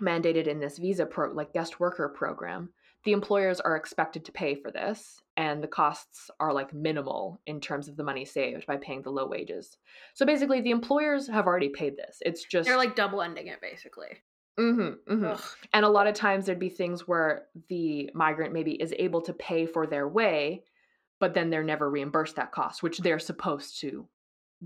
mandated 0.00 0.46
in 0.48 0.58
this 0.58 0.78
visa 0.78 1.06
pro 1.06 1.30
like 1.32 1.52
guest 1.52 1.78
worker 1.78 2.08
program, 2.08 2.70
the 3.04 3.12
employers 3.12 3.60
are 3.60 3.76
expected 3.76 4.24
to 4.24 4.32
pay 4.32 4.54
for 4.54 4.70
this 4.70 5.20
and 5.36 5.62
the 5.62 5.68
costs 5.68 6.30
are 6.38 6.52
like 6.52 6.72
minimal 6.72 7.40
in 7.46 7.60
terms 7.60 7.88
of 7.88 7.96
the 7.96 8.04
money 8.04 8.24
saved 8.24 8.66
by 8.66 8.76
paying 8.76 9.02
the 9.02 9.10
low 9.10 9.26
wages. 9.26 9.76
So 10.14 10.24
basically 10.24 10.60
the 10.60 10.70
employers 10.70 11.26
have 11.28 11.46
already 11.46 11.70
paid 11.70 11.96
this. 11.96 12.18
It's 12.24 12.44
just 12.44 12.68
They're 12.68 12.76
like 12.76 12.96
double 12.96 13.22
ending 13.22 13.48
it 13.48 13.60
basically. 13.60 14.18
Mm-hmm, 14.58 15.14
mm-hmm. 15.14 15.40
And 15.72 15.84
a 15.84 15.88
lot 15.88 16.06
of 16.06 16.14
times 16.14 16.46
there'd 16.46 16.58
be 16.58 16.68
things 16.68 17.08
where 17.08 17.46
the 17.68 18.10
migrant 18.14 18.52
maybe 18.52 18.72
is 18.72 18.94
able 18.98 19.22
to 19.22 19.32
pay 19.32 19.66
for 19.66 19.86
their 19.86 20.06
way 20.06 20.62
but 21.22 21.34
then 21.34 21.50
they're 21.50 21.62
never 21.62 21.88
reimbursed 21.88 22.34
that 22.34 22.50
cost, 22.50 22.82
which 22.82 22.98
they're 22.98 23.20
supposed 23.20 23.80
to 23.80 24.08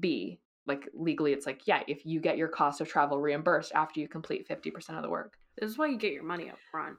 be. 0.01 0.41
Like 0.66 0.89
legally, 0.95 1.34
it's 1.34 1.45
like, 1.45 1.66
yeah, 1.66 1.82
if 1.87 2.07
you 2.07 2.18
get 2.18 2.39
your 2.39 2.49
cost 2.49 2.80
of 2.80 2.89
travel 2.89 3.20
reimbursed 3.20 3.72
after 3.74 4.01
you 4.01 4.09
complete 4.09 4.49
50% 4.49 4.97
of 4.97 5.03
the 5.03 5.11
work. 5.11 5.34
This 5.59 5.70
is 5.70 5.76
why 5.76 5.89
you 5.89 5.99
get 5.99 6.14
your 6.14 6.22
money 6.22 6.49
up 6.49 6.57
front. 6.70 6.97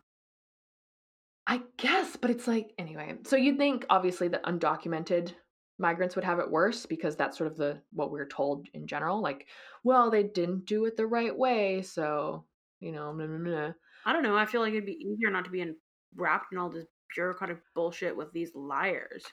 I 1.49 1.61
guess, 1.77 2.17
but 2.17 2.29
it's 2.29 2.47
like, 2.47 2.73
anyway. 2.77 3.15
So 3.23 3.37
you'd 3.37 3.57
think, 3.57 3.85
obviously, 3.89 4.27
that 4.27 4.43
undocumented 4.43 5.33
migrants 5.79 6.15
would 6.15 6.25
have 6.25 6.39
it 6.39 6.49
worse 6.49 6.85
because 6.85 7.15
that's 7.15 7.37
sort 7.37 7.49
of 7.51 7.57
the 7.57 7.79
what 7.93 8.11
we're 8.11 8.27
told 8.27 8.67
in 8.73 8.87
general 8.87 9.21
like 9.21 9.47
well 9.83 10.09
they 10.09 10.23
didn't 10.23 10.65
do 10.65 10.85
it 10.85 10.97
the 10.97 11.05
right 11.05 11.37
way 11.37 11.81
so 11.81 12.43
you 12.79 12.91
know 12.91 13.13
blah, 13.15 13.27
blah, 13.27 13.37
blah. 13.37 13.71
i 14.05 14.13
don't 14.13 14.23
know 14.23 14.35
i 14.35 14.45
feel 14.45 14.61
like 14.61 14.71
it'd 14.71 14.85
be 14.85 15.03
easier 15.05 15.29
not 15.29 15.45
to 15.45 15.51
be 15.51 15.61
in, 15.61 15.75
wrapped 16.15 16.51
in 16.51 16.57
all 16.57 16.69
this 16.69 16.85
bureaucratic 17.15 17.59
bullshit 17.75 18.15
with 18.15 18.31
these 18.33 18.51
liars 18.55 19.23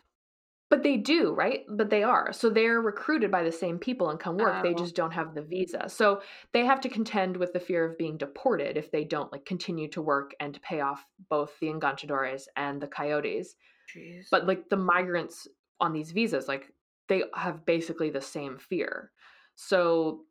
but 0.71 0.83
they 0.83 0.97
do, 0.97 1.33
right? 1.33 1.65
But 1.69 1.91
they 1.91 2.03
are. 2.03 2.33
So 2.33 2.49
they're 2.49 2.81
recruited 2.81 3.31
by 3.31 3.43
the 3.43 3.53
same 3.53 3.79
people 3.79 4.11
and 4.11 4.19
come 4.19 4.37
work. 4.37 4.57
Oh. 4.59 4.63
They 4.63 4.75
just 4.75 4.97
don't 4.97 5.13
have 5.13 5.35
the 5.35 5.43
visa. 5.43 5.89
So 5.89 6.23
they 6.53 6.65
have 6.65 6.81
to 6.83 6.89
contend 6.89 7.37
with 7.37 7.53
the 7.53 7.61
fear 7.61 7.85
of 7.85 7.99
being 7.99 8.17
deported 8.17 8.77
if 8.77 8.91
they 8.91 9.05
don't 9.05 9.31
like 9.31 9.45
continue 9.45 9.89
to 9.91 10.03
work 10.03 10.33
and 10.41 10.61
pay 10.63 10.81
off 10.81 11.05
both 11.29 11.53
the 11.61 11.69
enganchadores 11.69 12.45
and 12.57 12.81
the 12.81 12.87
coyotes. 12.87 13.57
Jeez. 13.95 14.25
But 14.31 14.47
like 14.47 14.69
the 14.69 14.77
migrants 14.77 15.47
on 15.81 15.93
these 15.93 16.13
visas, 16.13 16.49
like 16.49 16.73
they 17.09 17.25
have 17.35 17.67
basically 17.67 18.11
the 18.11 18.23
same 18.23 18.59
fear. 18.59 19.11
So 19.57 20.23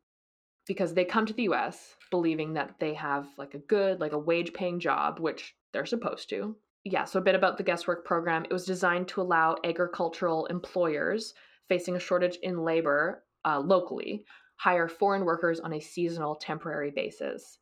because 0.66 0.94
they 0.94 1.04
come 1.04 1.26
to 1.26 1.32
the 1.32 1.44
US 1.44 1.94
believing 2.10 2.54
that 2.54 2.74
they 2.80 2.94
have 2.94 3.28
like 3.38 3.54
a 3.54 3.58
good, 3.58 4.00
like 4.00 4.12
a 4.12 4.18
wage 4.18 4.52
paying 4.52 4.80
job, 4.80 5.20
which 5.20 5.54
they're 5.72 5.86
supposed 5.86 6.28
to, 6.30 6.56
yeah, 6.84 7.04
so 7.04 7.18
a 7.18 7.22
bit 7.22 7.34
about 7.34 7.56
the 7.56 7.64
guest 7.64 7.88
work 7.88 8.04
program. 8.04 8.44
It 8.44 8.52
was 8.52 8.66
designed 8.66 9.08
to 9.08 9.22
allow 9.22 9.56
agricultural 9.64 10.46
employers 10.46 11.34
facing 11.68 11.96
a 11.96 12.00
shortage 12.00 12.36
in 12.42 12.62
labor 12.62 13.24
uh, 13.44 13.58
locally 13.58 14.24
hire 14.56 14.88
foreign 14.88 15.24
workers 15.24 15.60
on 15.60 15.72
a 15.72 15.80
seasonal 15.80 16.36
temporary 16.36 16.90
basis. 16.90 17.58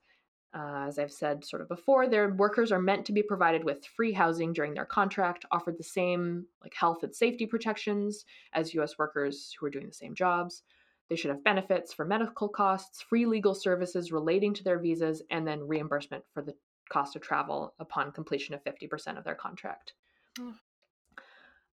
Uh, 0.55 0.85
as 0.87 0.99
I've 0.99 1.13
said 1.13 1.45
sort 1.45 1.63
of 1.63 1.69
before, 1.69 2.07
their 2.07 2.35
workers 2.35 2.71
are 2.71 2.81
meant 2.81 3.07
to 3.07 3.13
be 3.13 3.23
provided 3.23 3.65
with 3.65 3.87
free 3.87 4.13
housing 4.13 4.53
during 4.53 4.75
their 4.75 4.85
contract, 4.85 5.47
offered 5.51 5.79
the 5.79 5.85
same 5.85 6.47
like 6.63 6.75
health 6.75 7.03
and 7.03 7.15
safety 7.15 7.47
protections 7.47 8.27
as 8.53 8.75
U.S. 8.75 8.99
workers 8.99 9.55
who 9.59 9.65
are 9.65 9.71
doing 9.71 9.87
the 9.87 9.95
same 9.95 10.15
jobs. 10.15 10.63
They 11.09 11.17
should 11.17 11.31
have 11.31 11.45
benefits 11.45 11.93
for 11.93 12.05
medical 12.05 12.49
costs, 12.49 13.01
free 13.01 13.25
legal 13.25 13.55
services 13.55 14.13
relating 14.13 14.53
to 14.55 14.65
their 14.65 14.79
visas, 14.79 15.23
and 15.31 15.47
then 15.47 15.67
reimbursement 15.67 16.25
for 16.35 16.43
the 16.43 16.55
cost 16.93 17.17
of 17.17 17.23
travel 17.23 17.75
upon 17.79 18.13
completion 18.13 18.55
of 18.55 18.63
50% 18.65 19.17
of 19.17 19.25
their 19.25 19.35
contract. 19.35 19.95
Mm. 20.39 20.55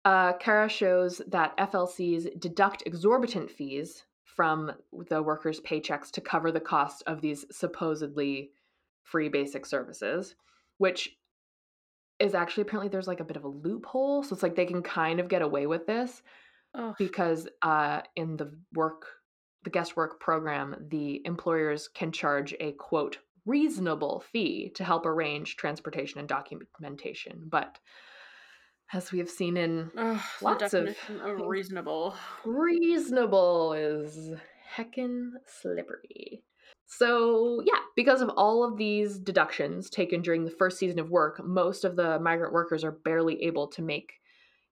Uh, 0.05 0.33
Kara 0.33 0.69
shows 0.69 1.21
that 1.27 1.57
FLCs 1.57 2.39
deduct 2.39 2.83
exorbitant 2.85 3.51
fees 3.51 4.03
from 4.23 4.71
the 5.09 5.21
workers' 5.21 5.59
paychecks 5.59 6.09
to 6.11 6.21
cover 6.21 6.51
the 6.51 6.59
cost 6.59 7.03
of 7.05 7.19
these 7.19 7.45
supposedly 7.51 8.51
free 9.03 9.27
basic 9.27 9.65
services, 9.65 10.35
which 10.77 11.17
is 12.19 12.33
actually 12.33 12.61
apparently 12.61 12.89
there's 12.89 13.07
like 13.07 13.19
a 13.19 13.25
bit 13.25 13.37
of 13.37 13.43
a 13.43 13.49
loophole. 13.49 14.23
So 14.23 14.33
it's 14.33 14.43
like 14.43 14.55
they 14.55 14.65
can 14.65 14.81
kind 14.81 15.19
of 15.19 15.27
get 15.27 15.41
away 15.41 15.67
with 15.67 15.85
this 15.85 16.21
oh. 16.75 16.95
because 16.97 17.47
uh, 17.61 18.01
in 18.15 18.37
the 18.37 18.53
work, 18.73 19.05
the 19.63 19.69
guest 19.69 19.97
work 19.97 20.19
program, 20.21 20.87
the 20.89 21.21
employers 21.25 21.89
can 21.89 22.11
charge 22.11 22.53
a 22.61 22.71
quote 22.73 23.17
reasonable 23.45 24.23
fee 24.31 24.71
to 24.75 24.83
help 24.83 25.05
arrange 25.05 25.55
transportation 25.55 26.19
and 26.19 26.27
documentation. 26.27 27.43
But 27.49 27.79
as 28.93 29.11
we 29.11 29.19
have 29.19 29.29
seen 29.29 29.57
in 29.57 29.91
Ugh, 29.97 30.19
lots 30.41 30.73
of, 30.73 30.95
of 31.21 31.41
reasonable, 31.45 32.15
reasonable 32.45 33.73
is 33.73 34.33
heckin' 34.75 35.31
slippery. 35.61 36.43
So, 36.87 37.61
yeah, 37.65 37.79
because 37.95 38.21
of 38.21 38.29
all 38.29 38.63
of 38.63 38.77
these 38.77 39.19
deductions 39.19 39.91
taken 39.91 40.21
during 40.21 40.43
the 40.43 40.51
first 40.51 40.79
season 40.79 40.97
of 40.99 41.11
work, 41.11 41.39
most 41.43 41.85
of 41.85 41.95
the 41.95 42.19
migrant 42.19 42.51
workers 42.51 42.83
are 42.83 42.91
barely 42.91 43.43
able 43.43 43.67
to 43.69 43.83
make, 43.83 44.13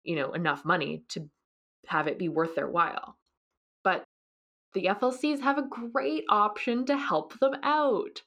you 0.02 0.16
know, 0.16 0.32
enough 0.32 0.62
money 0.64 1.04
to 1.10 1.28
have 1.86 2.08
it 2.08 2.18
be 2.18 2.28
worth 2.28 2.54
their 2.54 2.68
while. 2.68 3.16
But 3.82 4.04
the 4.74 4.86
FLCs 4.86 5.40
have 5.40 5.58
a 5.58 5.68
great 5.68 6.24
option 6.28 6.84
to 6.86 6.96
help 6.96 7.38
them 7.38 7.54
out. 7.62 8.22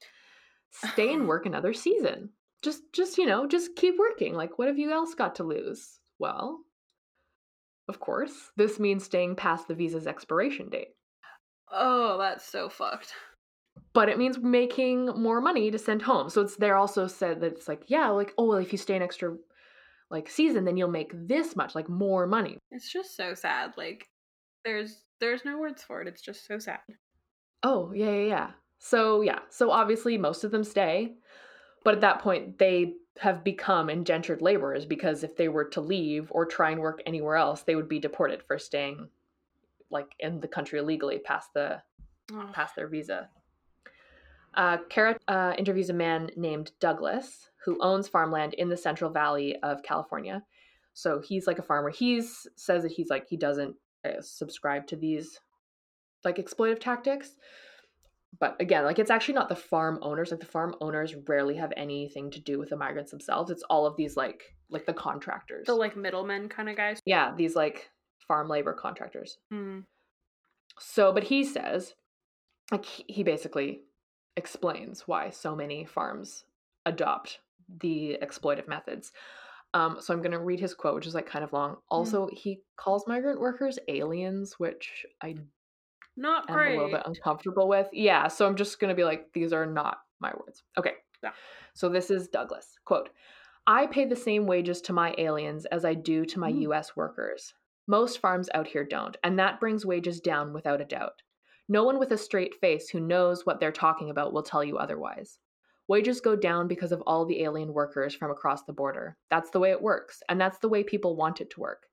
Stay 0.94 1.14
and 1.14 1.28
work 1.28 1.46
another 1.46 1.74
season. 1.74 2.30
Just 2.62 2.82
just, 2.94 3.18
you 3.18 3.26
know, 3.26 3.48
just 3.48 3.76
keep 3.76 3.96
working. 3.98 4.34
Like 4.34 4.58
what 4.58 4.68
have 4.68 4.80
you 4.80 4.92
else 4.92 5.14
got 5.14 5.36
to 5.36 5.44
lose? 5.44 6.00
Well, 6.20 6.62
of 7.88 8.00
course, 8.00 8.52
this 8.56 8.80
means 8.80 9.04
staying 9.04 9.36
past 9.36 9.68
the 9.68 9.76
visa's 9.76 10.08
expiration 10.08 10.70
date. 10.70 10.90
Oh, 11.72 12.18
that's 12.18 12.46
so 12.46 12.70
fucked. 12.70 13.14
But 13.94 14.10
it 14.10 14.18
means 14.18 14.40
making 14.40 15.08
more 15.08 15.42
money 15.42 15.70
to 15.72 15.78
send 15.78 16.02
home. 16.02 16.30
So 16.30 16.42
it's 16.42 16.56
there 16.56 16.78
also 16.78 17.08
said 17.08 17.42
that 17.42 17.54
it's 17.54 17.68
like, 17.68 17.84
yeah, 17.88 18.10
like, 18.10 18.34
oh 18.38 18.48
well, 18.48 18.58
if 18.58 18.72
you 18.72 18.78
stay 18.78 18.96
an 18.96 19.02
extra 19.02 19.36
like 20.10 20.30
season, 20.30 20.66
then 20.66 20.78
you'll 20.78 20.90
make 20.90 21.12
this 21.14 21.56
much, 21.56 21.76
like 21.76 21.90
more 21.90 22.26
money. 22.26 22.58
It's 22.72 22.92
just 22.92 23.16
so 23.16 23.34
sad. 23.34 23.74
Like 23.78 24.08
there's 24.64 25.04
there's 25.20 25.46
no 25.46 25.58
words 25.60 25.84
for 25.84 26.02
it. 26.02 26.08
It's 26.08 26.22
just 26.22 26.48
so 26.48 26.60
sad. 26.60 26.80
Oh, 27.64 27.92
yeah, 27.94 28.12
yeah, 28.12 28.28
yeah. 28.28 28.50
So 28.80 29.22
yeah, 29.22 29.40
so 29.50 29.72
obviously 29.72 30.18
most 30.18 30.44
of 30.44 30.52
them 30.52 30.64
stay, 30.64 31.14
but 31.84 31.96
at 31.96 32.02
that 32.02 32.20
point 32.20 32.58
they 32.58 32.94
have 33.20 33.44
become 33.44 33.90
indentured 33.90 34.42
laborers 34.42 34.86
because 34.86 35.24
if 35.24 35.38
they 35.38 35.48
were 35.48 35.64
to 35.64 35.82
leave 35.82 36.28
or 36.32 36.46
try 36.46 36.72
and 36.72 36.82
work 36.82 37.02
anywhere 37.06 37.38
else, 37.38 37.62
they 37.62 37.76
would 37.76 37.88
be 37.88 38.00
deported 38.00 38.44
for 38.44 38.60
staying 38.60 39.10
like 39.90 40.08
in 40.20 40.42
the 40.42 40.48
country 40.48 40.80
illegally 40.80 41.20
past 41.20 41.54
the 41.54 41.82
Oh. 42.34 42.50
past 42.54 42.76
their 42.76 42.88
visa. 42.88 43.30
Uh, 44.56 44.78
Kara 44.90 45.18
uh, 45.28 45.54
interviews 45.58 45.90
a 45.90 45.94
man 45.94 46.32
named 46.36 46.72
Douglas 46.80 47.50
who 47.64 47.78
owns 47.82 48.08
farmland 48.08 48.54
in 48.56 48.70
the 48.70 48.78
Central 48.78 49.12
Valley 49.12 49.58
of 49.62 49.84
California. 49.84 50.44
So 50.94 51.20
he's 51.20 51.46
like 51.46 51.60
a 51.60 51.64
farmer. 51.64 51.90
He's 51.90 52.48
says 52.56 52.84
that 52.84 52.94
he's 52.94 53.10
like 53.10 53.28
he 53.28 53.38
doesn't 53.38 53.76
uh, 54.06 54.22
subscribe 54.22 54.88
to 54.88 54.96
these 54.96 55.40
like 56.24 56.38
exploitive 56.38 56.80
tactics. 56.80 57.36
But 58.40 58.56
again, 58.60 58.84
like 58.84 59.00
it's 59.00 59.12
actually 59.12 59.36
not 59.36 59.50
the 59.50 59.56
farm 59.56 60.00
owners. 60.02 60.32
Like 60.32 60.40
the 60.40 60.46
farm 60.46 60.76
owners 60.82 61.16
rarely 61.28 61.56
have 61.56 61.74
anything 61.78 62.32
to 62.32 62.40
do 62.40 62.60
with 62.60 62.70
the 62.70 62.78
migrants 62.78 63.12
themselves. 63.12 63.52
It's 63.52 63.64
all 63.70 63.86
of 63.86 63.96
these 63.96 64.18
like 64.18 64.56
like 64.70 64.86
the 64.86 64.94
contractors. 64.94 65.68
The 65.68 65.76
like 65.76 65.96
middlemen 65.96 66.50
kind 66.50 66.70
of 66.70 66.76
guys. 66.76 67.00
yeah, 67.06 67.34
these 67.36 67.56
like 67.56 67.90
farm 68.28 68.48
labor 68.48 68.74
contractors. 68.74 69.38
Hmm. 69.52 69.82
So, 70.80 71.14
but 71.14 71.24
he 71.24 71.44
says, 71.44 71.94
like, 72.72 72.86
he 72.86 73.24
basically 73.24 73.82
explains 74.36 75.08
why 75.08 75.30
so 75.30 75.56
many 75.56 75.86
farms 75.86 76.44
adopt 76.86 77.40
the 77.82 78.18
exploitive 78.22 78.68
methods. 78.68 79.12
Um, 79.74 79.98
so 80.00 80.14
I'm 80.14 80.22
going 80.22 80.32
to 80.32 80.40
read 80.40 80.60
his 80.60 80.74
quote, 80.74 80.96
which 80.96 81.08
is 81.08 81.16
like 81.16 81.28
kind 81.28 81.44
of 81.44 81.54
long. 81.54 81.78
Also, 81.90 82.30
he 82.32 82.62
calls 82.78 83.08
migrant 83.08 83.40
workers 83.40 83.78
aliens, 83.88 84.56
which 84.58 85.06
I 85.22 85.36
Not 86.18 86.50
am 86.50 86.58
a 86.58 86.70
little 86.70 86.92
bit 86.92 87.04
uncomfortable 87.06 87.68
with. 87.68 87.88
Yeah, 87.92 88.28
so 88.28 88.48
I'm 88.48 88.56
just 88.56 88.80
going 88.80 88.90
to 88.90 88.96
be 88.96 89.04
like, 89.04 89.28
these 89.34 89.54
are 89.54 89.66
not 89.66 89.98
my 90.20 90.32
words. 90.40 90.64
Okay. 90.78 90.94
Yeah. 91.24 91.32
So 91.74 91.90
this 91.90 92.10
is 92.10 92.28
Douglas. 92.28 92.68
Quote 92.86 93.10
I 93.68 93.88
pay 93.88 94.06
the 94.06 94.16
same 94.16 94.46
wages 94.46 94.80
to 94.82 94.94
my 94.94 95.16
aliens 95.18 95.66
as 95.66 95.86
I 95.86 95.94
do 95.94 96.26
to 96.26 96.40
my 96.40 96.52
Mm. 96.52 96.62
US 96.62 96.96
workers. 96.96 97.54
Most 97.88 98.20
farms 98.20 98.50
out 98.54 98.68
here 98.68 98.84
don't, 98.84 99.18
and 99.24 99.38
that 99.40 99.60
brings 99.60 99.86
wages 99.86 100.20
down 100.20 100.54
without 100.54 100.82
a 100.82 100.86
doubt. 100.86 101.22
No 101.68 101.84
one 101.84 101.98
with 102.00 102.12
a 102.12 102.18
straight 102.18 102.56
face 102.56 102.90
who 102.90 103.00
knows 103.00 103.46
what 103.46 103.60
they're 103.60 103.72
talking 103.72 104.10
about 104.10 104.34
will 104.34 104.44
tell 104.44 104.64
you 104.64 104.78
otherwise. 104.78 105.40
Wages 105.88 106.22
go 106.22 106.36
down 106.36 106.68
because 106.68 106.92
of 106.92 107.02
all 107.02 107.26
the 107.26 107.44
alien 107.44 107.74
workers 107.74 108.14
from 108.16 108.32
across 108.32 108.64
the 108.64 108.74
border. 108.74 109.18
That's 109.30 109.50
the 109.50 109.60
way 109.60 109.72
it 109.72 109.82
works, 109.82 110.22
and 110.30 110.40
that's 110.40 110.60
the 110.60 110.70
way 110.70 110.84
people 110.84 111.16
want 111.16 111.42
it 111.42 111.50
to 111.52 111.60
work. 111.60 111.88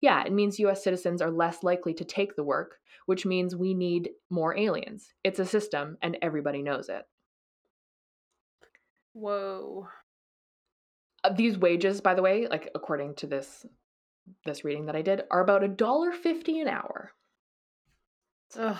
Yeah, 0.00 0.22
it 0.24 0.32
means 0.32 0.58
US 0.60 0.84
citizens 0.84 1.20
are 1.20 1.30
less 1.30 1.62
likely 1.62 1.94
to 1.94 2.04
take 2.04 2.36
the 2.36 2.44
work, 2.44 2.78
which 3.06 3.26
means 3.26 3.56
we 3.56 3.74
need 3.74 4.10
more 4.30 4.56
aliens. 4.56 5.12
It's 5.24 5.40
a 5.40 5.46
system, 5.46 5.98
and 6.02 6.16
everybody 6.22 6.62
knows 6.62 6.88
it. 6.88 7.04
Whoa. 9.12 9.88
Uh, 11.24 11.32
these 11.32 11.58
wages, 11.58 12.00
by 12.00 12.14
the 12.14 12.22
way, 12.22 12.46
like 12.46 12.70
according 12.74 13.14
to 13.16 13.26
this 13.26 13.66
this 14.44 14.62
reading 14.62 14.86
that 14.86 14.96
I 14.96 15.02
did, 15.02 15.22
are 15.30 15.40
about 15.40 15.64
a 15.64 15.68
dollar 15.68 16.12
fifty 16.12 16.60
an 16.60 16.68
hour. 16.68 17.12
Ugh. 18.56 18.76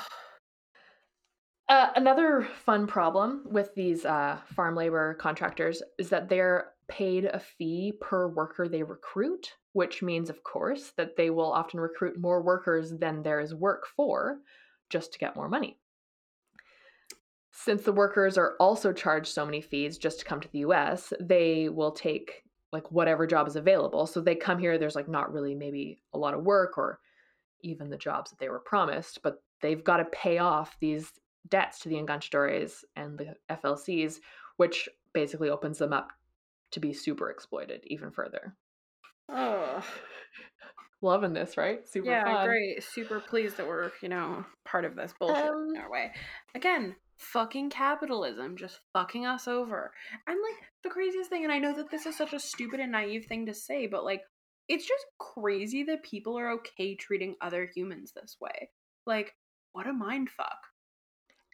Uh, 1.68 1.90
another 1.96 2.48
fun 2.64 2.86
problem 2.86 3.42
with 3.44 3.74
these 3.74 4.04
uh, 4.06 4.38
farm 4.54 4.74
labor 4.74 5.14
contractors 5.14 5.82
is 5.98 6.08
that 6.08 6.28
they're 6.28 6.72
paid 6.88 7.26
a 7.26 7.38
fee 7.38 7.92
per 8.00 8.28
worker 8.28 8.68
they 8.68 8.82
recruit, 8.82 9.54
which 9.72 10.02
means, 10.02 10.30
of 10.30 10.42
course, 10.42 10.92
that 10.96 11.16
they 11.16 11.30
will 11.30 11.52
often 11.52 11.80
recruit 11.80 12.18
more 12.18 12.42
workers 12.42 12.90
than 12.98 13.22
there 13.22 13.40
is 13.40 13.54
work 13.54 13.86
for 13.94 14.38
just 14.90 15.12
to 15.12 15.18
get 15.18 15.36
more 15.36 15.48
money. 15.48 15.78
Since 17.52 17.82
the 17.82 17.92
workers 17.92 18.38
are 18.38 18.54
also 18.58 18.92
charged 18.92 19.28
so 19.28 19.44
many 19.44 19.60
fees 19.60 19.98
just 19.98 20.20
to 20.20 20.24
come 20.24 20.40
to 20.40 20.50
the 20.50 20.60
US, 20.60 21.12
they 21.20 21.68
will 21.68 21.92
take 21.92 22.44
like 22.72 22.90
whatever 22.92 23.26
job 23.26 23.48
is 23.48 23.56
available. 23.56 24.06
So 24.06 24.20
they 24.20 24.34
come 24.34 24.58
here, 24.58 24.78
there's 24.78 24.94
like 24.94 25.08
not 25.08 25.32
really 25.32 25.54
maybe 25.54 26.00
a 26.12 26.18
lot 26.18 26.34
of 26.34 26.44
work 26.44 26.78
or 26.78 27.00
even 27.62 27.90
the 27.90 27.96
jobs 27.96 28.30
that 28.30 28.38
they 28.38 28.48
were 28.48 28.60
promised, 28.60 29.22
but 29.22 29.42
they've 29.60 29.82
got 29.82 29.96
to 29.98 30.04
pay 30.06 30.38
off 30.38 30.76
these 30.80 31.12
debts 31.48 31.80
to 31.80 31.88
the 31.88 31.96
enganchadores 31.96 32.84
and 32.94 33.18
the 33.18 33.34
FLCs, 33.50 34.20
which 34.56 34.88
basically 35.12 35.50
opens 35.50 35.78
them 35.78 35.92
up 35.92 36.10
to 36.72 36.80
be 36.80 36.92
super 36.92 37.30
exploited 37.30 37.82
even 37.86 38.10
further. 38.10 38.54
Oh. 39.28 39.84
Loving 41.00 41.32
this, 41.32 41.56
right? 41.56 41.88
Super 41.88 42.10
yeah, 42.10 42.24
fun. 42.24 42.46
great. 42.46 42.82
Super 42.82 43.20
pleased 43.20 43.56
that 43.58 43.68
we're, 43.68 43.92
you 44.02 44.08
know, 44.08 44.44
part 44.64 44.84
of 44.84 44.96
this 44.96 45.14
bullshit 45.18 45.44
Um, 45.44 45.68
in 45.74 45.80
our 45.80 45.90
way. 45.90 46.12
Again, 46.54 46.96
fucking 47.18 47.70
capitalism 47.70 48.56
just 48.56 48.80
fucking 48.92 49.24
us 49.24 49.46
over. 49.46 49.92
And 50.26 50.36
like 50.42 50.68
the 50.82 50.90
craziest 50.90 51.30
thing, 51.30 51.44
and 51.44 51.52
I 51.52 51.58
know 51.58 51.74
that 51.76 51.90
this 51.90 52.04
is 52.06 52.16
such 52.16 52.32
a 52.32 52.40
stupid 52.40 52.80
and 52.80 52.90
naive 52.92 53.26
thing 53.26 53.46
to 53.46 53.54
say, 53.54 53.86
but 53.86 54.04
like 54.04 54.22
it's 54.68 54.86
just 54.86 55.06
crazy 55.18 55.84
that 55.84 56.02
people 56.02 56.36
are 56.38 56.50
okay 56.54 56.94
treating 56.96 57.36
other 57.40 57.70
humans 57.74 58.12
this 58.14 58.36
way. 58.40 58.70
Like, 59.06 59.34
what 59.72 59.86
a 59.86 59.92
mind 59.92 60.30
fuck. 60.30 60.58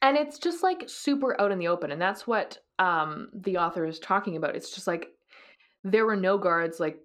and 0.03 0.17
it's 0.17 0.39
just 0.39 0.63
like 0.63 0.85
super 0.87 1.39
out 1.41 1.53
in 1.53 1.59
the 1.59 1.69
open 1.69 1.91
and 1.93 2.01
that's 2.01 2.27
what 2.27 2.59
um 2.79 3.29
the 3.35 3.57
author 3.59 3.85
is 3.87 3.99
talking 3.99 4.37
about 4.37 4.57
it's 4.57 4.75
just 4.75 4.87
like 4.87 5.09
there 5.85 6.07
were 6.07 6.17
no 6.17 6.39
guards 6.39 6.81
like 6.81 6.99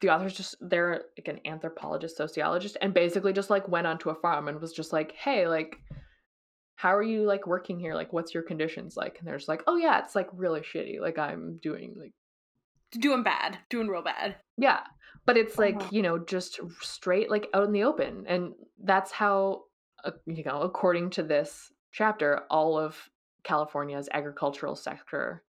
the 0.00 0.10
author's 0.10 0.34
just 0.34 0.56
they're 0.60 1.02
like 1.18 1.28
an 1.28 1.40
anthropologist 1.46 2.16
sociologist 2.16 2.76
and 2.80 2.92
basically 2.94 3.32
just 3.32 3.50
like 3.50 3.66
went 3.68 3.86
onto 3.86 4.10
a 4.10 4.14
farm 4.14 4.48
and 4.48 4.60
was 4.60 4.72
just 4.72 4.92
like 4.92 5.12
hey 5.12 5.46
like 5.48 5.76
how 6.76 6.94
are 6.94 7.02
you 7.02 7.22
like 7.22 7.46
working 7.46 7.78
here 7.78 7.94
like 7.94 8.12
what's 8.12 8.34
your 8.34 8.42
conditions 8.42 8.96
like 8.96 9.16
and 9.18 9.28
they're 9.28 9.36
just 9.36 9.48
like 9.48 9.62
oh 9.66 9.76
yeah 9.76 10.00
it's 10.00 10.14
like 10.16 10.28
really 10.32 10.60
shitty 10.60 11.00
like 11.00 11.18
i'm 11.18 11.58
doing 11.62 11.94
like 11.98 12.12
Doing 13.00 13.22
bad. 13.22 13.56
Doing 13.70 13.88
real 13.88 14.02
bad. 14.02 14.36
yeah 14.58 14.80
but 15.24 15.38
it's 15.38 15.56
like 15.58 15.76
Uh-huh. 15.76 15.88
you 15.92 16.02
know 16.02 16.18
just 16.18 16.60
straight 16.80 17.30
like 17.30 17.48
out 17.54 17.64
in 17.64 17.72
the 17.72 17.84
open 17.84 18.24
and 18.26 18.52
that's 18.84 19.10
how 19.12 19.62
uh, 20.04 20.10
you 20.26 20.44
know 20.44 20.60
according 20.62 21.08
to 21.10 21.22
this 21.22 21.72
chapter 21.92 22.42
all 22.50 22.76
of 22.78 22.98
california's 23.44 24.08
agricultural 24.12 24.76
sector 24.76 25.42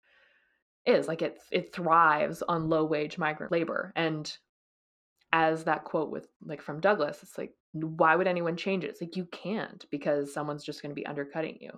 is 0.85 1.09
like 1.09 1.23
it 1.23 1.39
it 1.51 1.73
thrives 1.73 2.43
on 2.43 2.69
low 2.69 2.85
wage 2.85 3.19
migrant 3.19 3.53
labor 3.53 3.93
and 3.97 4.37
as 5.33 5.65
that 5.65 5.85
quote 5.85 6.11
with 6.11 6.29
like 6.45 6.61
from 6.61 6.81
douglas 6.81 7.21
it's 7.23 7.39
like 7.39 7.55
why 7.73 8.17
would 8.17 8.27
anyone 8.27 8.57
change 8.57 8.85
it 8.85 8.91
it's 8.91 9.01
like 9.01 9.17
you 9.17 9.25
can't 9.27 9.87
because 9.91 10.33
someone's 10.33 10.65
just 10.65 10.83
going 10.83 10.91
to 10.91 11.01
be 11.01 11.07
undercutting 11.07 11.57
you 11.61 11.71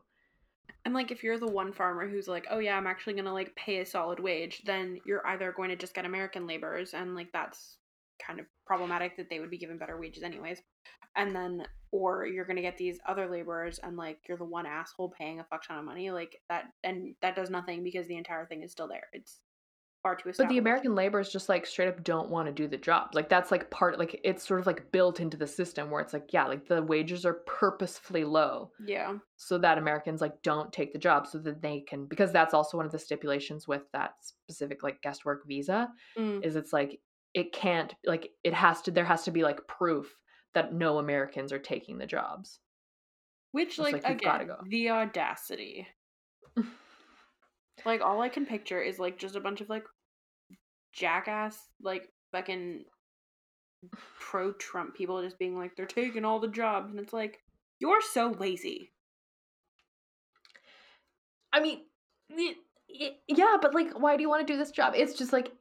And 0.85 0.95
like 0.95 1.11
if 1.11 1.23
you're 1.23 1.39
the 1.39 1.47
one 1.47 1.73
farmer 1.73 2.07
who's 2.09 2.29
like, 2.29 2.47
"Oh 2.51 2.59
yeah, 2.59 2.77
I'm 2.77 2.87
actually 2.87 3.15
going 3.15 3.25
to 3.25 3.33
like 3.33 3.55
pay 3.57 3.79
a 3.81 3.87
solid 3.87 4.21
wage," 4.21 4.63
then 4.67 5.01
you're 5.07 5.27
either 5.27 5.53
going 5.53 5.71
to 5.71 5.77
just 5.77 5.95
get 5.95 6.05
American 6.05 6.47
laborers 6.47 6.93
and 6.93 7.15
like 7.15 7.33
that's 7.33 7.79
kind 8.25 8.39
of 8.39 8.47
problematic 8.67 9.17
that 9.17 9.31
they 9.31 9.41
would 9.41 9.51
be 9.51 9.59
given 9.59 9.79
better 9.79 9.99
wages 9.99 10.23
anyways. 10.23 10.61
And 11.17 11.35
then 11.35 11.67
or 11.93 12.27
you're 12.27 12.45
going 12.45 12.57
to 12.57 12.63
get 12.63 12.77
these 12.77 12.99
other 13.09 13.31
laborers 13.31 13.79
and 13.83 13.97
like 13.97 14.19
you're 14.29 14.37
the 14.39 14.45
one 14.45 14.67
asshole 14.67 15.11
paying 15.17 15.39
a 15.39 15.45
fuck 15.45 15.65
ton 15.65 15.79
of 15.79 15.85
money 15.85 16.11
like 16.11 16.41
that 16.49 16.65
and 16.83 17.15
that 17.23 17.37
does 17.37 17.51
nothing 17.51 17.85
because 17.85 18.09
the 18.09 18.17
entire 18.17 18.47
thing 18.47 18.63
is 18.65 18.73
still 18.73 18.89
there. 18.89 19.07
It's 19.13 19.41
far 20.03 20.15
too 20.17 20.31
but 20.37 20.51
the 20.51 20.59
american 20.59 20.95
laborers 20.95 21.31
just 21.33 21.49
like 21.49 21.65
straight 21.65 21.89
up 21.89 22.05
don't 22.05 22.29
want 22.29 22.47
to 22.47 22.53
do 22.53 22.69
the 22.69 22.77
job 22.77 23.09
like 23.15 23.31
that's 23.31 23.51
like 23.51 23.71
part 23.71 23.99
like 23.99 24.21
it's 24.23 24.47
sort 24.47 24.61
of 24.61 24.67
like 24.67 24.93
built 24.93 25.19
into 25.19 25.35
the 25.39 25.47
system 25.47 25.91
where 25.91 26.03
it's 26.03 26.13
like 26.13 26.31
yeah 26.31 26.45
like 26.45 26.69
the 26.69 26.83
wages 26.83 27.25
are 27.25 27.41
purposefully 27.47 28.23
low 28.23 28.71
Yeah. 28.87 29.15
so 29.39 29.57
that 29.57 29.79
Americans 29.79 30.21
like 30.21 30.43
don't 30.43 30.71
take 30.75 30.93
the 30.93 30.99
job 30.99 31.27
so 31.27 31.39
that 31.39 31.63
they 31.63 31.81
can 31.81 32.05
because 32.05 32.33
that's 32.33 32.53
also 32.53 32.77
one 32.77 32.85
of 32.85 32.93
the 32.93 32.99
stipulations 32.99 33.67
with 33.67 33.85
that 33.95 34.11
specific 34.21 34.83
like 34.83 35.01
guest 35.01 35.25
work 35.25 35.47
visa 35.49 35.89
Mm. 36.19 36.45
is 36.45 36.55
it's 36.55 36.75
like 36.75 37.01
it 37.33 37.55
can't 37.55 37.95
like 38.05 38.29
it 38.45 38.53
has 38.53 38.83
to 38.83 38.91
there 38.91 39.07
has 39.07 39.23
to 39.25 39.31
be 39.31 39.43
like 39.43 39.67
proof 39.69 40.15
that 40.55 40.73
no 40.73 40.99
Americans 40.99 41.53
are 41.53 41.59
taking 41.59 41.99
the 41.99 42.07
jobs. 42.07 42.59
Which 43.53 43.79
like, 43.79 44.03
like, 44.03 44.05
again, 44.05 44.47
go. 44.47 44.57
the 44.69 44.91
audacity. 44.91 45.87
like 47.85 48.01
all 48.01 48.21
I 48.21 48.29
can 48.29 48.47
picture 48.47 48.81
is 48.81 48.99
like 48.99 49.19
just 49.19 49.37
a 49.37 49.41
bunch 49.41 49.61
of 49.61 49.69
like 49.69 49.85
jackass 50.93 51.59
like 51.83 52.09
fucking 52.33 52.85
pro 54.21 54.53
Trump 54.53 54.95
people 54.97 55.23
just 55.23 55.39
being 55.39 55.59
like 55.59 55.77
they're 55.77 55.87
taking 55.87 56.25
all 56.25 56.41
the 56.41 56.49
jobs 56.49 56.91
and 56.91 56.99
it's 57.01 57.13
like 57.13 57.41
You're 57.81 58.01
so 58.01 58.35
lazy. 58.39 58.93
I 61.53 61.61
mean, 61.61 61.81
y- 62.31 62.55
y- 62.89 63.17
yeah, 63.29 63.57
but 63.61 63.75
like, 63.75 63.93
why 63.99 64.17
do 64.17 64.23
you 64.23 64.29
want 64.29 64.47
to 64.47 64.53
do 64.53 64.59
this 64.59 64.73
job? 64.73 64.95
It's 64.97 65.15
just 65.15 65.33
like, 65.33 65.53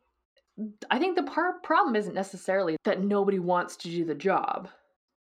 I 0.90 0.98
think 1.00 1.16
the 1.16 1.24
part 1.24 1.62
problem 1.64 1.96
isn't 1.96 2.16
necessarily 2.16 2.78
that 2.86 3.04
nobody 3.04 3.40
wants 3.40 3.76
to 3.78 3.90
do 3.90 4.06
the 4.06 4.16
job. 4.16 4.70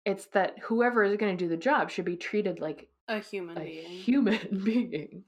It's 0.10 0.26
that 0.28 0.60
whoever 0.60 1.04
is 1.04 1.18
going 1.18 1.38
to 1.38 1.44
do 1.44 1.50
the 1.50 1.58
job 1.58 1.90
should 1.92 2.06
be 2.06 2.18
treated 2.18 2.60
like 2.60 2.90
A 3.08 3.20
human 3.20 3.58
a 3.58 3.62
being. 3.64 3.88
human 3.88 4.64
being. 4.64 5.24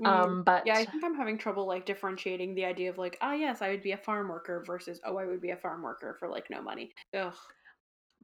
Mhm. 0.00 0.06
Um, 0.06 0.42
but 0.44 0.66
yeah, 0.66 0.76
I 0.78 0.84
think 0.84 1.04
I'm 1.04 1.14
having 1.14 1.38
trouble 1.38 1.66
like 1.66 1.84
differentiating 1.86 2.54
the 2.54 2.64
idea 2.64 2.90
of 2.90 2.98
like, 2.98 3.18
ah, 3.20 3.32
yes, 3.32 3.62
I 3.62 3.70
would 3.70 3.82
be 3.82 3.92
a 3.92 3.96
farm 3.96 4.28
worker 4.28 4.64
versus, 4.66 5.00
oh, 5.04 5.16
I 5.18 5.26
would 5.26 5.40
be 5.40 5.50
a 5.50 5.56
farm 5.56 5.82
worker 5.82 6.16
for 6.18 6.28
like 6.28 6.48
no 6.50 6.62
money. 6.62 6.92
Ugh. 7.14 7.34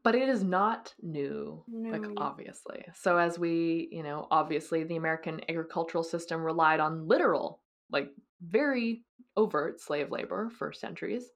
but 0.04 0.14
it 0.14 0.28
is 0.28 0.42
not 0.44 0.94
new 1.02 1.64
like 1.68 2.06
obviously 2.16 2.84
so 2.94 3.18
as 3.18 3.36
we 3.38 3.88
you 3.90 4.02
know 4.04 4.28
obviously 4.30 4.84
the 4.84 4.94
american 4.96 5.40
agricultural 5.48 6.04
system 6.04 6.40
relied 6.42 6.78
on 6.80 7.08
literal 7.08 7.60
like 7.90 8.12
very 8.40 9.04
overt 9.36 9.80
slave 9.80 10.10
labor 10.12 10.50
for 10.50 10.72
centuries 10.72 11.30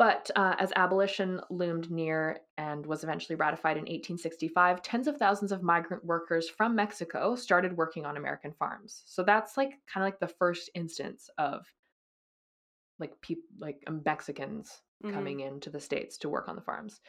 but 0.00 0.30
uh, 0.34 0.56
as 0.58 0.72
abolition 0.76 1.42
loomed 1.50 1.90
near 1.90 2.40
and 2.56 2.86
was 2.86 3.04
eventually 3.04 3.36
ratified 3.36 3.76
in 3.76 3.82
1865 3.82 4.80
tens 4.80 5.06
of 5.06 5.18
thousands 5.18 5.52
of 5.52 5.62
migrant 5.62 6.02
workers 6.04 6.48
from 6.48 6.74
mexico 6.74 7.36
started 7.36 7.76
working 7.76 8.06
on 8.06 8.16
american 8.16 8.52
farms 8.52 9.02
so 9.04 9.22
that's 9.22 9.58
like 9.58 9.72
kind 9.92 10.02
of 10.02 10.06
like 10.06 10.18
the 10.18 10.34
first 10.42 10.70
instance 10.74 11.28
of 11.36 11.66
like 12.98 13.20
people 13.20 13.44
like 13.58 13.84
um, 13.86 14.02
mexicans 14.04 14.82
Mhm. 15.04 15.14
coming 15.14 15.40
into 15.40 15.70
the 15.70 15.80
states 15.80 16.18
to 16.18 16.28
work 16.28 16.48
on 16.48 16.56
the 16.56 16.62
farms 16.62 17.00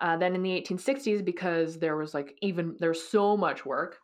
uh, 0.00 0.16
then 0.16 0.34
in 0.34 0.42
the 0.42 0.56
1860s, 0.56 1.24
because 1.24 1.78
there 1.78 1.96
was 1.96 2.14
like 2.14 2.36
even 2.42 2.76
there's 2.80 3.00
so 3.02 3.36
much 3.36 3.64
work, 3.64 3.98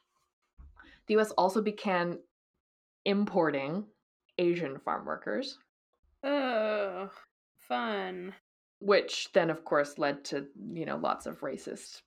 the 1.07 1.15
U.S. 1.15 1.33
also 1.33 1.61
began 1.61 2.19
importing 3.05 3.87
Asian 4.37 4.79
farm 4.79 5.07
workers, 5.07 5.59
Ugh. 6.23 7.11
Fun. 7.69 8.35
which 8.81 9.29
then 9.33 9.51
of 9.51 9.65
course 9.65 9.99
led 9.99 10.25
to 10.25 10.47
you 10.73 10.87
know 10.87 10.97
lots 10.97 11.27
of 11.27 11.41
racist 11.41 12.03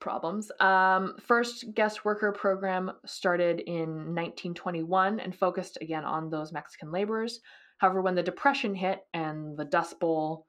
problems. 0.00 0.50
Um, 0.60 1.16
first 1.20 1.74
guest 1.74 2.04
worker 2.04 2.32
program 2.32 2.92
started 3.04 3.60
in 3.60 4.14
1921 4.14 5.20
and 5.20 5.34
focused 5.34 5.78
again 5.80 6.04
on 6.04 6.30
those 6.30 6.52
Mexican 6.52 6.92
laborers. 6.92 7.40
However, 7.78 8.00
when 8.02 8.14
the 8.14 8.22
Depression 8.22 8.74
hit 8.74 9.00
and 9.12 9.56
the 9.56 9.64
Dust 9.64 9.98
Bowl 10.00 10.46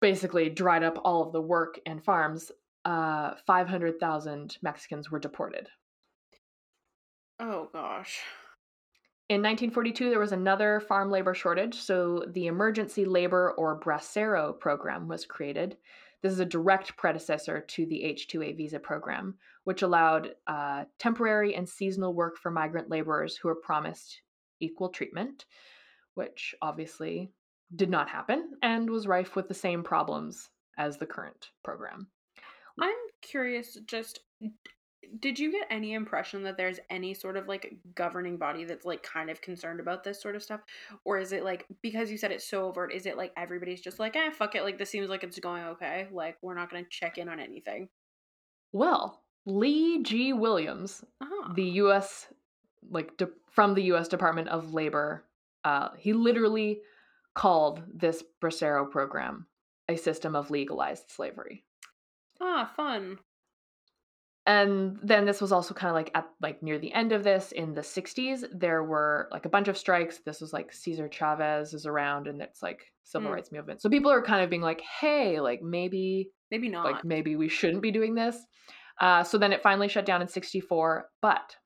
basically 0.00 0.48
dried 0.50 0.82
up 0.82 0.98
all 1.04 1.22
of 1.22 1.32
the 1.32 1.40
work 1.40 1.78
and 1.86 2.04
farms, 2.04 2.50
uh, 2.84 3.34
500,000 3.46 4.58
Mexicans 4.62 5.10
were 5.10 5.18
deported. 5.18 5.68
Oh 7.38 7.68
gosh. 7.72 8.20
In 9.28 9.40
1942, 9.40 10.10
there 10.10 10.18
was 10.18 10.32
another 10.32 10.80
farm 10.80 11.10
labor 11.10 11.32
shortage, 11.32 11.74
so 11.76 12.24
the 12.28 12.48
Emergency 12.48 13.04
Labor 13.04 13.52
or 13.52 13.80
Bracero 13.80 14.58
program 14.58 15.08
was 15.08 15.24
created. 15.24 15.76
This 16.22 16.32
is 16.32 16.40
a 16.40 16.44
direct 16.44 16.96
predecessor 16.96 17.60
to 17.60 17.86
the 17.86 18.04
H 18.04 18.28
2A 18.28 18.56
visa 18.56 18.78
program, 18.78 19.36
which 19.64 19.82
allowed 19.82 20.34
uh, 20.46 20.84
temporary 20.98 21.54
and 21.54 21.68
seasonal 21.68 22.14
work 22.14 22.36
for 22.36 22.50
migrant 22.50 22.90
laborers 22.90 23.36
who 23.36 23.48
were 23.48 23.56
promised 23.56 24.20
equal 24.60 24.88
treatment, 24.88 25.46
which 26.14 26.54
obviously 26.60 27.32
did 27.74 27.90
not 27.90 28.08
happen 28.08 28.50
and 28.62 28.88
was 28.88 29.06
rife 29.06 29.34
with 29.34 29.48
the 29.48 29.54
same 29.54 29.82
problems 29.82 30.50
as 30.78 30.98
the 30.98 31.06
current 31.06 31.50
program. 31.64 32.06
I'm 32.80 32.94
curious, 33.20 33.78
just 33.86 34.20
did 35.20 35.38
you 35.38 35.50
get 35.52 35.66
any 35.70 35.94
impression 35.94 36.42
that 36.44 36.56
there's 36.56 36.78
any 36.90 37.14
sort 37.14 37.36
of 37.36 37.48
like 37.48 37.74
governing 37.94 38.36
body 38.36 38.64
that's 38.64 38.84
like 38.84 39.02
kind 39.02 39.30
of 39.30 39.40
concerned 39.40 39.80
about 39.80 40.04
this 40.04 40.20
sort 40.20 40.36
of 40.36 40.42
stuff? 40.42 40.60
Or 41.04 41.18
is 41.18 41.32
it 41.32 41.44
like 41.44 41.66
because 41.82 42.10
you 42.10 42.18
said 42.18 42.30
it's 42.32 42.46
so 42.48 42.66
overt, 42.66 42.92
is 42.92 43.06
it 43.06 43.16
like 43.16 43.32
everybody's 43.36 43.80
just 43.80 43.98
like, 43.98 44.16
eh, 44.16 44.30
fuck 44.30 44.54
it, 44.54 44.62
like 44.62 44.78
this 44.78 44.90
seems 44.90 45.08
like 45.08 45.24
it's 45.24 45.38
going 45.38 45.64
okay. 45.64 46.08
Like 46.12 46.36
we're 46.42 46.54
not 46.54 46.70
gonna 46.70 46.84
check 46.90 47.18
in 47.18 47.28
on 47.28 47.40
anything. 47.40 47.88
Well, 48.72 49.22
Lee 49.44 50.02
G. 50.02 50.32
Williams, 50.32 51.04
Uh-huh. 51.20 51.52
the 51.54 51.64
U.S. 51.64 52.28
like 52.90 53.16
de- 53.16 53.28
from 53.50 53.74
the 53.74 53.82
U.S. 53.84 54.08
Department 54.08 54.48
of 54.48 54.72
Labor, 54.72 55.24
uh, 55.64 55.88
he 55.98 56.12
literally 56.12 56.80
called 57.34 57.82
this 57.92 58.22
Bracero 58.40 58.90
program 58.90 59.46
a 59.88 59.96
system 59.96 60.36
of 60.36 60.50
legalized 60.50 61.10
slavery. 61.10 61.64
Ah, 62.40 62.70
fun. 62.76 63.18
And 64.44 64.98
then 65.04 65.24
this 65.24 65.40
was 65.40 65.52
also 65.52 65.72
kind 65.72 65.90
of 65.90 65.94
like 65.94 66.10
at 66.14 66.26
like 66.40 66.62
near 66.62 66.78
the 66.78 66.92
end 66.92 67.12
of 67.12 67.22
this 67.22 67.52
in 67.52 67.74
the 67.74 67.80
60s, 67.80 68.44
there 68.52 68.82
were 68.82 69.28
like 69.30 69.46
a 69.46 69.48
bunch 69.48 69.68
of 69.68 69.78
strikes. 69.78 70.18
This 70.18 70.40
was 70.40 70.52
like 70.52 70.72
Cesar 70.72 71.08
Chavez 71.08 71.74
is 71.74 71.86
around 71.86 72.26
and 72.26 72.42
it's 72.42 72.60
like 72.62 72.92
civil 73.04 73.28
Hmm. 73.28 73.34
rights 73.34 73.52
movement. 73.52 73.80
So 73.80 73.88
people 73.88 74.10
are 74.10 74.22
kind 74.22 74.42
of 74.42 74.50
being 74.50 74.62
like, 74.62 74.80
hey, 74.80 75.38
like 75.40 75.62
maybe 75.62 76.30
Maybe 76.50 76.68
not. 76.68 76.84
like 76.84 77.04
maybe 77.04 77.36
we 77.36 77.48
shouldn't 77.48 77.82
be 77.82 77.92
doing 77.92 78.14
this. 78.14 78.36
Uh, 79.00 79.22
so 79.22 79.38
then 79.38 79.52
it 79.52 79.62
finally 79.62 79.88
shut 79.88 80.04
down 80.06 80.20
in 80.22 80.28
64. 80.28 81.08
But 81.22 81.56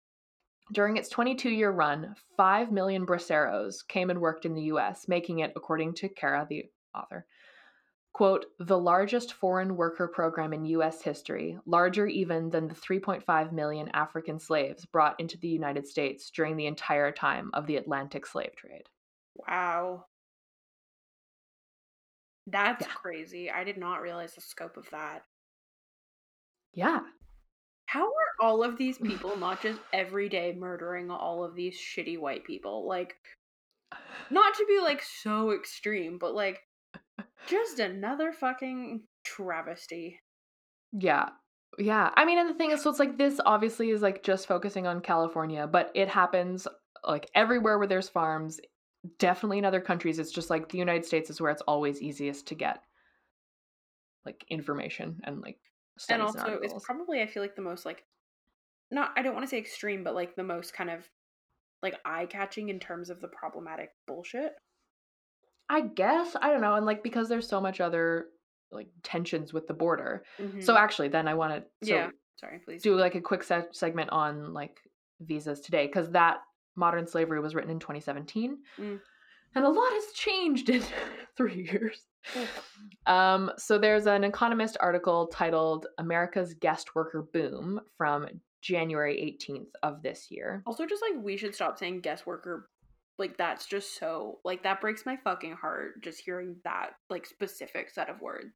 during 0.72 0.96
its 0.96 1.08
22 1.08 1.48
year 1.50 1.70
run, 1.70 2.14
5 2.36 2.72
million 2.72 3.06
braceros 3.06 3.76
came 3.88 4.10
and 4.10 4.20
worked 4.20 4.44
in 4.44 4.54
the 4.54 4.62
US, 4.64 5.08
making 5.08 5.38
it, 5.38 5.52
according 5.56 5.94
to 5.94 6.08
Kara, 6.10 6.46
the 6.48 6.64
author, 6.94 7.26
quote, 8.16 8.46
the 8.58 8.78
largest 8.78 9.34
foreign 9.34 9.76
worker 9.76 10.08
program 10.08 10.54
in 10.54 10.64
US 10.64 11.02
history, 11.02 11.58
larger 11.66 12.06
even 12.06 12.48
than 12.48 12.66
the 12.66 12.74
3.5 12.74 13.52
million 13.52 13.90
African 13.92 14.38
slaves 14.38 14.86
brought 14.86 15.20
into 15.20 15.36
the 15.36 15.48
United 15.48 15.86
States 15.86 16.30
during 16.30 16.56
the 16.56 16.64
entire 16.64 17.12
time 17.12 17.50
of 17.52 17.66
the 17.66 17.76
Atlantic 17.76 18.24
slave 18.24 18.56
trade. 18.56 18.88
wow. 19.34 20.06
That's 22.46 22.86
Yeah. 22.86 22.92
crazy. 22.94 23.50
I 23.50 23.64
did 23.64 23.76
not 23.76 24.00
realize 24.00 24.34
the 24.34 24.40
scope 24.40 24.78
of 24.78 24.88
that. 24.92 25.26
Yeah. 26.72 27.00
How 27.84 28.06
are 28.06 28.32
all 28.40 28.62
of 28.64 28.78
these 28.78 28.96
people 29.10 29.36
not 29.36 29.60
just 29.60 29.78
every 29.92 30.30
day 30.30 30.54
murdering 30.56 31.10
all 31.10 31.44
of 31.44 31.54
these 31.54 31.78
shitty 31.78 32.18
white 32.18 32.44
people? 32.44 32.86
Like, 32.88 33.14
not 34.30 34.54
to 34.54 34.64
be 34.66 34.80
like 34.80 35.02
so 35.02 35.50
extreme, 35.52 36.16
but 36.16 36.34
like, 36.34 36.62
just 37.46 37.78
another 37.78 38.32
fucking 38.32 39.02
travesty. 39.24 40.20
Yeah. 40.92 41.30
Yeah. 41.78 42.10
I 42.14 42.24
mean, 42.24 42.38
and 42.38 42.48
the 42.48 42.54
thing 42.54 42.70
is, 42.70 42.82
so 42.82 42.90
it's 42.90 42.98
like 42.98 43.18
this 43.18 43.40
obviously 43.44 43.90
is 43.90 44.02
like 44.02 44.22
just 44.22 44.46
focusing 44.46 44.86
on 44.86 45.00
California, 45.00 45.66
but 45.66 45.90
it 45.94 46.08
happens 46.08 46.66
like 47.04 47.30
everywhere 47.34 47.78
where 47.78 47.86
there's 47.86 48.08
farms, 48.08 48.60
definitely 49.18 49.58
in 49.58 49.64
other 49.64 49.80
countries. 49.80 50.18
It's 50.18 50.32
just 50.32 50.50
like 50.50 50.68
the 50.68 50.78
United 50.78 51.04
States 51.04 51.30
is 51.30 51.40
where 51.40 51.50
it's 51.50 51.62
always 51.62 52.02
easiest 52.02 52.46
to 52.48 52.54
get 52.54 52.82
like 54.24 54.44
information 54.48 55.20
and 55.24 55.40
like 55.40 55.58
and 55.94 56.02
studies 56.02 56.34
and, 56.34 56.44
also, 56.44 56.58
it's 56.62 56.84
probably, 56.84 57.22
I 57.22 57.26
feel 57.26 57.42
like, 57.42 57.56
the 57.56 57.62
most 57.62 57.86
like, 57.86 58.04
not, 58.90 59.12
I 59.16 59.22
don't 59.22 59.34
want 59.34 59.44
to 59.44 59.50
say 59.50 59.58
extreme, 59.58 60.02
but 60.04 60.14
like 60.14 60.34
the 60.34 60.42
most 60.42 60.74
kind 60.74 60.90
of 60.90 61.08
like 61.82 61.94
eye 62.04 62.26
catching 62.26 62.68
in 62.68 62.80
terms 62.80 63.10
of 63.10 63.20
the 63.20 63.28
problematic 63.28 63.90
bullshit. 64.06 64.52
I 65.68 65.80
guess 65.82 66.36
I 66.40 66.50
don't 66.50 66.60
know, 66.60 66.74
and 66.74 66.86
like 66.86 67.02
because 67.02 67.28
there's 67.28 67.48
so 67.48 67.60
much 67.60 67.80
other 67.80 68.26
like 68.72 68.88
tensions 69.02 69.52
with 69.52 69.66
the 69.66 69.74
border. 69.74 70.24
Mhm. 70.38 70.62
So 70.62 70.76
actually, 70.76 71.08
then 71.08 71.28
I 71.28 71.34
want 71.34 71.54
to 71.54 71.86
so 71.86 71.94
yeah. 71.94 72.10
Sorry, 72.36 72.58
please. 72.58 72.82
do 72.82 72.94
like 72.96 73.14
a 73.14 73.20
quick 73.20 73.42
se- 73.42 73.68
segment 73.72 74.10
on 74.10 74.52
like 74.52 74.78
visas 75.20 75.60
today 75.60 75.86
because 75.86 76.10
that 76.10 76.38
modern 76.76 77.06
slavery 77.06 77.40
was 77.40 77.54
written 77.54 77.70
in 77.70 77.78
2017 77.78 78.58
Mm. 78.78 79.00
and 79.54 79.64
a 79.64 79.68
lot 79.68 79.90
has 79.92 80.12
changed 80.12 80.68
in 80.68 80.82
three 81.38 81.66
years 81.72 82.02
um, 83.06 83.50
so 83.56 83.78
there's 83.78 84.06
an 84.06 84.24
economist 84.24 84.76
article 84.80 85.28
titled 85.28 85.86
america's 85.98 86.52
guest 86.52 86.94
worker 86.94 87.26
boom 87.32 87.80
from 87.96 88.26
january 88.60 89.38
18th 89.40 89.68
of 89.82 90.02
this 90.02 90.26
year 90.30 90.62
Also, 90.66 90.84
just 90.84 91.00
like 91.02 91.22
we 91.22 91.38
should 91.38 91.54
stop 91.54 91.78
saying 91.78 92.00
guest 92.00 92.26
worker. 92.26 92.68
Like 93.18 93.36
that's 93.38 93.66
just 93.66 93.98
so 93.98 94.38
like 94.44 94.62
that 94.64 94.80
breaks 94.80 95.06
my 95.06 95.16
fucking 95.16 95.54
heart 95.54 96.02
just 96.02 96.20
hearing 96.24 96.56
that 96.64 96.90
like 97.08 97.26
specific 97.26 97.90
set 97.90 98.10
of 98.10 98.20
words. 98.20 98.54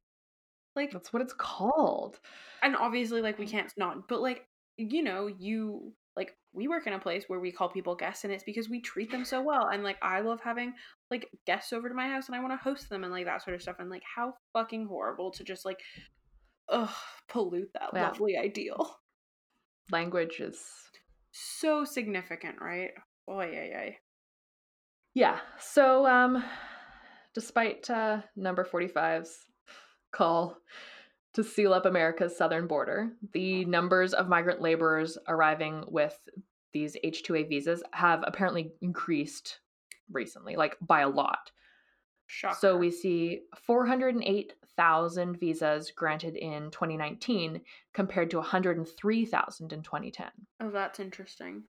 Like 0.75 0.91
that's 0.91 1.11
what 1.11 1.21
it's 1.21 1.33
called 1.33 2.19
and 2.63 2.75
obviously 2.75 3.21
like 3.21 3.37
we 3.37 3.45
oh. 3.45 3.49
can't 3.49 3.73
not 3.75 4.07
but 4.07 4.21
like 4.21 4.45
you 4.77 5.03
know 5.03 5.27
you 5.27 5.93
like 6.15 6.35
we 6.53 6.67
work 6.67 6.87
in 6.87 6.93
a 6.93 6.99
place 6.99 7.25
where 7.27 7.39
we 7.39 7.51
call 7.51 7.69
people 7.69 7.95
guests 7.95 8.23
and 8.23 8.31
it's 8.33 8.43
because 8.43 8.69
we 8.69 8.81
treat 8.81 9.11
them 9.11 9.25
so 9.25 9.41
well 9.41 9.67
and 9.67 9.83
like 9.83 9.97
I 10.01 10.21
love 10.21 10.39
having 10.41 10.73
like 11.09 11.27
guests 11.45 11.73
over 11.73 11.89
to 11.89 11.95
my 11.95 12.07
house 12.07 12.27
and 12.27 12.35
I 12.35 12.39
want 12.39 12.53
to 12.53 12.57
host 12.63 12.89
them 12.89 13.03
and 13.03 13.11
like 13.11 13.25
that 13.25 13.43
sort 13.43 13.55
of 13.55 13.61
stuff 13.61 13.77
and 13.79 13.89
like 13.89 14.03
how 14.15 14.33
fucking 14.53 14.87
horrible 14.87 15.31
to 15.31 15.43
just 15.43 15.65
like 15.65 15.79
ugh 16.69 16.89
pollute 17.27 17.71
that 17.73 17.89
Yeah. 17.93 18.07
lovely 18.07 18.37
ideal. 18.37 18.97
language 19.91 20.39
is 20.39 20.61
So 21.31 21.85
significant, 21.85 22.57
right? 22.61 22.91
Oh 23.27 23.41
yeah, 23.41 23.65
yeah. 23.65 23.89
Yeah 25.13 25.39
so 25.59 26.05
um 26.07 26.43
despite 27.33 27.89
uh 27.89 28.21
number 28.35 28.63
45's 28.63 29.45
call 30.11 30.57
to 31.33 31.43
seal 31.43 31.73
up 31.73 31.85
America's 31.85 32.35
southern 32.37 32.67
border. 32.67 33.11
The 33.33 33.65
numbers 33.65 34.13
of 34.13 34.27
migrant 34.27 34.61
laborers 34.61 35.17
arriving 35.27 35.85
with 35.87 36.17
these 36.73 36.97
H2A 37.03 37.49
visas 37.49 37.83
have 37.93 38.23
apparently 38.25 38.73
increased 38.81 39.59
recently, 40.11 40.55
like 40.55 40.77
by 40.81 41.01
a 41.01 41.09
lot. 41.09 41.51
Shocker. 42.27 42.57
So 42.59 42.77
we 42.77 42.91
see 42.91 43.41
408,000 43.65 45.37
visas 45.39 45.91
granted 45.91 46.35
in 46.35 46.71
2019 46.71 47.61
compared 47.93 48.29
to 48.31 48.37
103,000 48.37 49.73
in 49.73 49.81
2010. 49.81 50.27
Oh, 50.61 50.71
that's 50.71 50.99
interesting. 50.99 51.63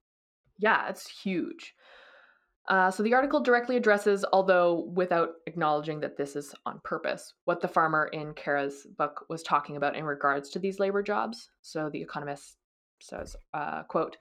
Yeah, 0.58 0.88
it's 0.88 1.08
huge. 1.08 1.74
Uh, 2.68 2.90
so 2.90 3.02
the 3.02 3.14
article 3.14 3.40
directly 3.40 3.76
addresses, 3.76 4.24
although 4.32 4.88
without 4.94 5.30
acknowledging 5.46 6.00
that 6.00 6.16
this 6.16 6.36
is 6.36 6.54
on 6.64 6.80
purpose, 6.84 7.34
what 7.44 7.60
the 7.60 7.68
farmer 7.68 8.06
in 8.12 8.32
Kara's 8.34 8.86
book 8.96 9.24
was 9.28 9.42
talking 9.42 9.76
about 9.76 9.96
in 9.96 10.04
regards 10.04 10.48
to 10.50 10.58
these 10.58 10.78
labor 10.78 11.02
jobs. 11.02 11.50
So 11.62 11.90
the 11.90 12.00
Economist 12.00 12.56
says, 13.00 13.36
uh, 13.52 13.82
"quote." 13.84 14.16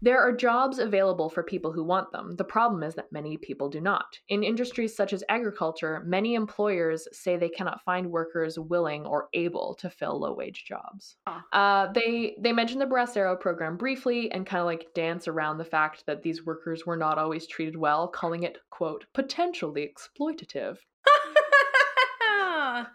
There 0.00 0.20
are 0.20 0.32
jobs 0.32 0.78
available 0.78 1.28
for 1.28 1.42
people 1.42 1.72
who 1.72 1.82
want 1.82 2.12
them. 2.12 2.36
The 2.36 2.44
problem 2.44 2.82
is 2.82 2.94
that 2.94 3.10
many 3.10 3.36
people 3.36 3.68
do 3.68 3.80
not. 3.80 4.18
In 4.28 4.44
industries 4.44 4.94
such 4.94 5.12
as 5.12 5.24
agriculture, 5.28 6.02
many 6.06 6.34
employers 6.34 7.08
say 7.12 7.36
they 7.36 7.48
cannot 7.48 7.82
find 7.84 8.10
workers 8.10 8.58
willing 8.58 9.04
or 9.06 9.28
able 9.34 9.74
to 9.80 9.90
fill 9.90 10.20
low-wage 10.20 10.64
jobs. 10.66 11.16
Huh. 11.26 11.40
Uh, 11.52 11.92
they 11.92 12.36
they 12.40 12.52
mention 12.52 12.78
the 12.78 12.86
Bracero 12.86 13.38
program 13.38 13.76
briefly 13.76 14.30
and 14.30 14.46
kind 14.46 14.60
of 14.60 14.66
like 14.66 14.86
dance 14.94 15.26
around 15.26 15.58
the 15.58 15.64
fact 15.64 16.04
that 16.06 16.22
these 16.22 16.46
workers 16.46 16.86
were 16.86 16.96
not 16.96 17.18
always 17.18 17.46
treated 17.46 17.76
well, 17.76 18.06
calling 18.08 18.44
it 18.44 18.58
quote 18.70 19.06
potentially 19.14 19.88
exploitative. 19.88 20.78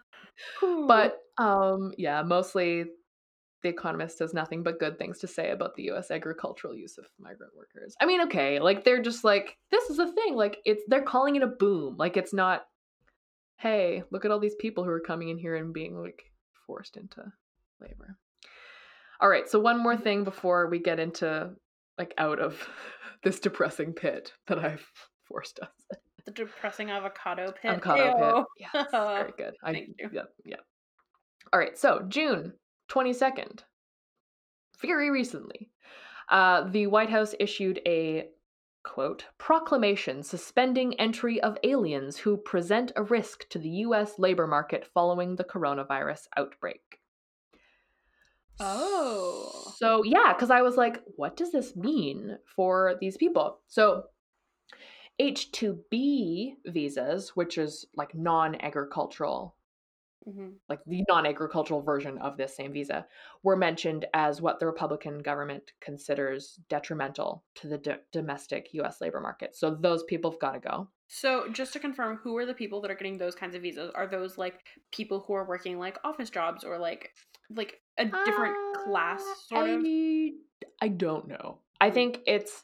But 0.88 1.18
um, 1.38 1.92
yeah, 1.96 2.22
mostly 2.22 2.86
the 3.64 3.70
Economist 3.70 4.20
has 4.20 4.34
nothing 4.34 4.62
but 4.62 4.78
good 4.78 4.98
things 4.98 5.18
to 5.18 5.26
say 5.26 5.50
about 5.50 5.74
the 5.74 5.84
U.S. 5.84 6.10
agricultural 6.10 6.76
use 6.76 6.98
of 6.98 7.06
migrant 7.18 7.52
workers. 7.56 7.94
I 8.00 8.04
mean, 8.06 8.20
okay, 8.22 8.60
like 8.60 8.84
they're 8.84 9.02
just 9.02 9.24
like 9.24 9.56
this 9.70 9.88
is 9.90 9.98
a 9.98 10.12
thing. 10.12 10.36
Like 10.36 10.58
it's 10.66 10.84
they're 10.86 11.02
calling 11.02 11.34
it 11.34 11.42
a 11.42 11.48
boom. 11.48 11.96
Like 11.98 12.16
it's 12.16 12.32
not. 12.34 12.66
Hey, 13.56 14.02
look 14.10 14.24
at 14.26 14.30
all 14.30 14.38
these 14.38 14.54
people 14.56 14.84
who 14.84 14.90
are 14.90 15.00
coming 15.00 15.30
in 15.30 15.38
here 15.38 15.56
and 15.56 15.72
being 15.72 15.96
like 15.98 16.22
forced 16.66 16.98
into 16.98 17.22
labor. 17.80 18.18
All 19.20 19.28
right, 19.28 19.48
so 19.48 19.58
one 19.58 19.82
more 19.82 19.96
thing 19.96 20.24
before 20.24 20.68
we 20.68 20.78
get 20.78 21.00
into 21.00 21.50
like 21.96 22.12
out 22.18 22.38
of 22.38 22.68
this 23.24 23.40
depressing 23.40 23.94
pit 23.94 24.32
that 24.46 24.58
I've 24.58 24.86
forced 25.26 25.58
us. 25.60 25.98
the 26.26 26.32
depressing 26.32 26.90
avocado 26.90 27.46
pit. 27.52 27.70
Avocado 27.70 28.04
Ew. 28.04 28.44
pit. 28.58 28.68
Yes, 28.74 28.90
very 28.90 29.32
good. 29.38 29.54
I, 29.64 29.72
Thank 29.72 29.88
you. 29.98 30.10
Yep, 30.12 30.28
yep. 30.44 30.60
All 31.50 31.58
right, 31.58 31.78
so 31.78 32.04
June 32.08 32.52
22nd, 32.94 33.60
very 34.80 35.10
recently, 35.10 35.70
uh, 36.30 36.68
the 36.68 36.86
White 36.86 37.10
House 37.10 37.34
issued 37.40 37.80
a 37.86 38.28
quote 38.84 39.24
proclamation 39.38 40.22
suspending 40.22 40.94
entry 41.00 41.40
of 41.40 41.58
aliens 41.64 42.18
who 42.18 42.36
present 42.36 42.92
a 42.96 43.02
risk 43.02 43.48
to 43.48 43.58
the 43.58 43.68
U.S. 43.68 44.18
labor 44.18 44.46
market 44.46 44.86
following 44.92 45.36
the 45.36 45.44
coronavirus 45.44 46.26
outbreak. 46.36 47.00
Oh. 48.60 49.72
So, 49.76 50.04
yeah, 50.04 50.32
because 50.32 50.50
I 50.50 50.62
was 50.62 50.76
like, 50.76 51.02
what 51.16 51.36
does 51.36 51.50
this 51.50 51.74
mean 51.74 52.38
for 52.54 52.96
these 53.00 53.16
people? 53.16 53.58
So, 53.66 54.04
H2B 55.20 56.54
visas, 56.66 57.30
which 57.30 57.58
is 57.58 57.86
like 57.96 58.14
non 58.14 58.54
agricultural, 58.60 59.56
Mhm. 60.26 60.54
like 60.68 60.80
the 60.86 61.04
non 61.08 61.26
agricultural 61.26 61.82
version 61.82 62.18
of 62.18 62.36
this 62.36 62.56
same 62.56 62.72
visa, 62.72 63.06
were 63.42 63.56
mentioned 63.56 64.06
as 64.14 64.40
what 64.40 64.58
the 64.58 64.66
Republican 64.66 65.18
government 65.18 65.72
considers 65.80 66.58
detrimental 66.68 67.44
to 67.56 67.68
the 67.68 67.78
do- 67.78 67.98
domestic 68.12 68.72
US 68.74 69.00
labor 69.00 69.20
market. 69.20 69.54
So, 69.54 69.74
those 69.74 70.02
people 70.04 70.30
have 70.30 70.40
got 70.40 70.52
to 70.52 70.60
go. 70.60 70.88
So, 71.08 71.48
just 71.52 71.72
to 71.74 71.78
confirm, 71.78 72.16
who 72.16 72.36
are 72.38 72.46
the 72.46 72.54
people 72.54 72.80
that 72.80 72.90
are 72.90 72.94
getting 72.94 73.18
those 73.18 73.34
kinds 73.34 73.54
of 73.54 73.62
visas? 73.62 73.90
Are 73.94 74.06
those 74.06 74.38
like 74.38 74.60
people 74.90 75.20
who 75.20 75.34
are 75.34 75.46
working 75.46 75.78
like 75.78 75.98
office 76.04 76.30
jobs 76.30 76.64
or 76.64 76.78
like 76.78 77.10
like 77.50 77.80
a 77.98 78.06
different 78.06 78.56
class 78.84 79.22
sort 79.48 79.68
of? 79.68 79.82
I, 79.84 80.32
I 80.80 80.88
don't 80.88 81.28
know. 81.28 81.58
I 81.80 81.90
think 81.90 82.20
it's. 82.26 82.62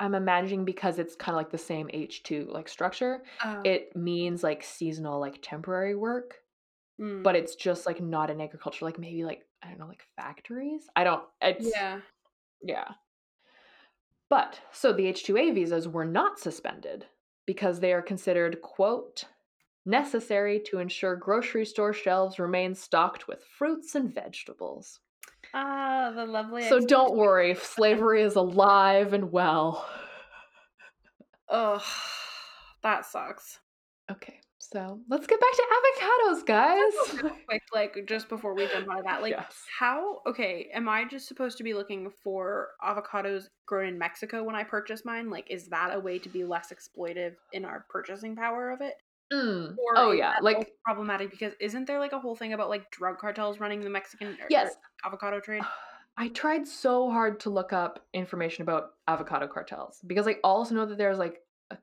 I'm 0.00 0.14
imagining 0.14 0.64
because 0.64 0.98
it's 0.98 1.16
kind 1.16 1.34
of 1.34 1.38
like 1.38 1.50
the 1.50 1.58
same 1.58 1.88
H2 1.88 2.48
like 2.52 2.68
structure. 2.68 3.22
Oh. 3.44 3.60
It 3.64 3.96
means 3.96 4.42
like 4.42 4.62
seasonal, 4.62 5.20
like 5.20 5.38
temporary 5.42 5.94
work, 5.94 6.36
Mm. 7.00 7.22
but 7.22 7.36
it's 7.36 7.54
just 7.54 7.86
like 7.86 8.00
not 8.00 8.28
in 8.28 8.40
agriculture. 8.40 8.84
Like 8.84 8.98
maybe 8.98 9.24
like 9.24 9.44
I 9.62 9.68
don't 9.68 9.78
know, 9.78 9.86
like 9.86 10.02
factories. 10.16 10.82
I 10.96 11.04
don't. 11.04 11.22
It's 11.40 11.70
yeah. 11.72 12.00
yeah. 12.62 12.88
But 14.30 14.60
so 14.72 14.92
the 14.92 15.04
H2A 15.04 15.54
visas 15.54 15.88
were 15.88 16.04
not 16.04 16.38
suspended 16.38 17.06
because 17.46 17.80
they 17.80 17.92
are 17.92 18.02
considered 18.02 18.60
quote 18.62 19.24
necessary 19.86 20.60
to 20.66 20.78
ensure 20.80 21.16
grocery 21.16 21.64
store 21.64 21.92
shelves 21.94 22.38
remain 22.38 22.74
stocked 22.74 23.26
with 23.26 23.42
fruits 23.44 23.94
and 23.94 24.12
vegetables. 24.12 25.00
Ah, 25.54 26.12
the 26.14 26.26
lovely. 26.26 26.68
So 26.68 26.80
don't 26.80 27.16
worry, 27.16 27.54
slavery 27.54 28.22
is 28.22 28.36
alive 28.36 29.12
and 29.12 29.32
well. 29.32 29.88
Ugh, 31.48 31.82
that 32.82 33.06
sucks. 33.06 33.58
Okay, 34.10 34.40
so 34.58 35.00
let's 35.08 35.26
get 35.26 35.40
back 35.40 35.52
to 35.52 35.62
avocados, 35.76 36.46
guys. 36.46 37.22
Real 37.22 37.36
quick, 37.48 37.62
like 37.72 37.96
just 38.06 38.28
before 38.28 38.54
we 38.54 38.66
jump 38.66 38.88
of 38.90 39.04
that, 39.04 39.22
like 39.22 39.32
yes. 39.32 39.54
how? 39.78 40.20
Okay, 40.26 40.68
am 40.74 40.88
I 40.88 41.04
just 41.06 41.26
supposed 41.26 41.56
to 41.58 41.64
be 41.64 41.74
looking 41.74 42.10
for 42.22 42.68
avocados 42.82 43.44
grown 43.66 43.88
in 43.88 43.98
Mexico 43.98 44.42
when 44.42 44.54
I 44.54 44.64
purchase 44.64 45.04
mine? 45.04 45.30
Like, 45.30 45.50
is 45.50 45.68
that 45.68 45.94
a 45.94 46.00
way 46.00 46.18
to 46.18 46.28
be 46.28 46.44
less 46.44 46.72
exploitive 46.72 47.36
in 47.52 47.64
our 47.64 47.86
purchasing 47.88 48.36
power 48.36 48.70
of 48.70 48.80
it? 48.80 48.94
Mm. 49.32 49.76
Or 49.76 49.96
Oh 49.96 50.12
yeah, 50.12 50.36
like 50.40 50.72
problematic 50.84 51.30
because 51.30 51.52
isn't 51.60 51.86
there 51.86 51.98
like 51.98 52.12
a 52.12 52.18
whole 52.18 52.34
thing 52.34 52.52
about 52.52 52.68
like 52.68 52.90
drug 52.90 53.18
cartels 53.18 53.60
running 53.60 53.80
the 53.80 53.90
Mexican 53.90 54.28
or 54.28 54.46
yes. 54.48 54.74
avocado 55.04 55.40
trade? 55.40 55.62
I 56.16 56.28
tried 56.28 56.66
so 56.66 57.10
hard 57.10 57.38
to 57.40 57.50
look 57.50 57.72
up 57.72 58.04
information 58.12 58.62
about 58.62 58.94
avocado 59.06 59.46
cartels 59.46 60.00
because 60.06 60.26
I 60.26 60.36
also 60.42 60.74
know 60.74 60.84
that 60.86 60.98
there's 60.98 61.18
like 61.18 61.42
a, 61.70 61.76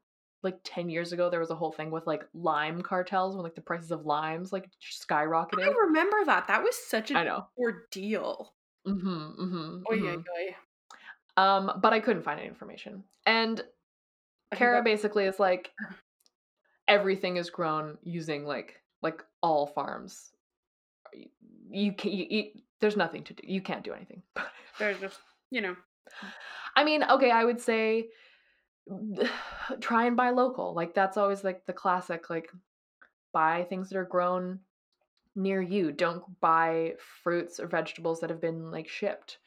like 0.44 0.60
10 0.66 0.90
years 0.90 1.14
ago 1.14 1.30
there 1.30 1.40
was 1.40 1.52
a 1.52 1.56
whole 1.56 1.72
thing 1.72 1.90
with 1.90 2.06
like 2.06 2.24
lime 2.34 2.82
cartels 2.82 3.36
when 3.36 3.44
like 3.44 3.56
the 3.56 3.62
prices 3.62 3.92
of 3.92 4.06
limes 4.06 4.52
like 4.52 4.70
skyrocketed. 4.82 5.66
I 5.66 5.74
remember 5.86 6.26
that. 6.26 6.48
That 6.48 6.64
was 6.64 6.76
such 6.76 7.12
I 7.12 7.22
an 7.22 7.28
know. 7.28 7.46
ordeal. 7.58 8.54
Mhm. 8.86 9.40
Mhm. 9.40 9.84
Oy, 9.90 9.98
mhm. 9.98 10.18
oy, 10.18 10.24
oy. 11.38 11.42
Um 11.42 11.80
but 11.82 11.94
I 11.94 12.00
couldn't 12.02 12.24
find 12.24 12.40
any 12.40 12.50
information. 12.50 13.04
And 13.26 13.64
Kara 14.54 14.84
basically 14.84 15.26
is 15.26 15.40
like 15.40 15.72
everything 16.88 17.38
is 17.38 17.50
grown 17.50 17.98
using 18.04 18.46
like 18.46 18.82
like 19.02 19.24
all 19.42 19.68
farms. 19.68 20.32
You, 21.14 21.28
you 21.70 21.94
can 21.94 22.12
you, 22.12 22.26
you, 22.30 22.44
there's 22.80 22.98
nothing 22.98 23.24
to 23.26 23.34
do. 23.34 23.44
You 23.46 23.62
can't 23.62 23.84
do 23.84 23.94
anything. 23.94 24.22
There's 24.80 25.00
just 25.00 25.20
you 25.52 25.62
know. 25.62 25.76
I 26.76 26.84
mean, 26.84 27.04
okay, 27.04 27.32
I 27.32 27.46
would 27.46 27.62
say 27.62 28.10
try 29.80 30.06
and 30.06 30.18
buy 30.18 30.32
local. 30.32 30.74
Like 30.74 30.94
that's 30.94 31.18
always 31.18 31.44
like 31.44 31.66
the 31.66 31.74
classic 31.74 32.30
like 32.30 32.50
buy 33.32 33.64
things 33.64 33.90
that 33.90 33.98
are 33.98 34.06
grown 34.06 34.60
near 35.36 35.62
you. 35.62 35.92
Don't 35.92 36.24
buy 36.40 36.94
fruits 37.24 37.60
or 37.60 37.68
vegetables 37.68 38.20
that 38.22 38.30
have 38.30 38.42
been 38.42 38.72
like 38.72 38.88
shipped 38.88 39.38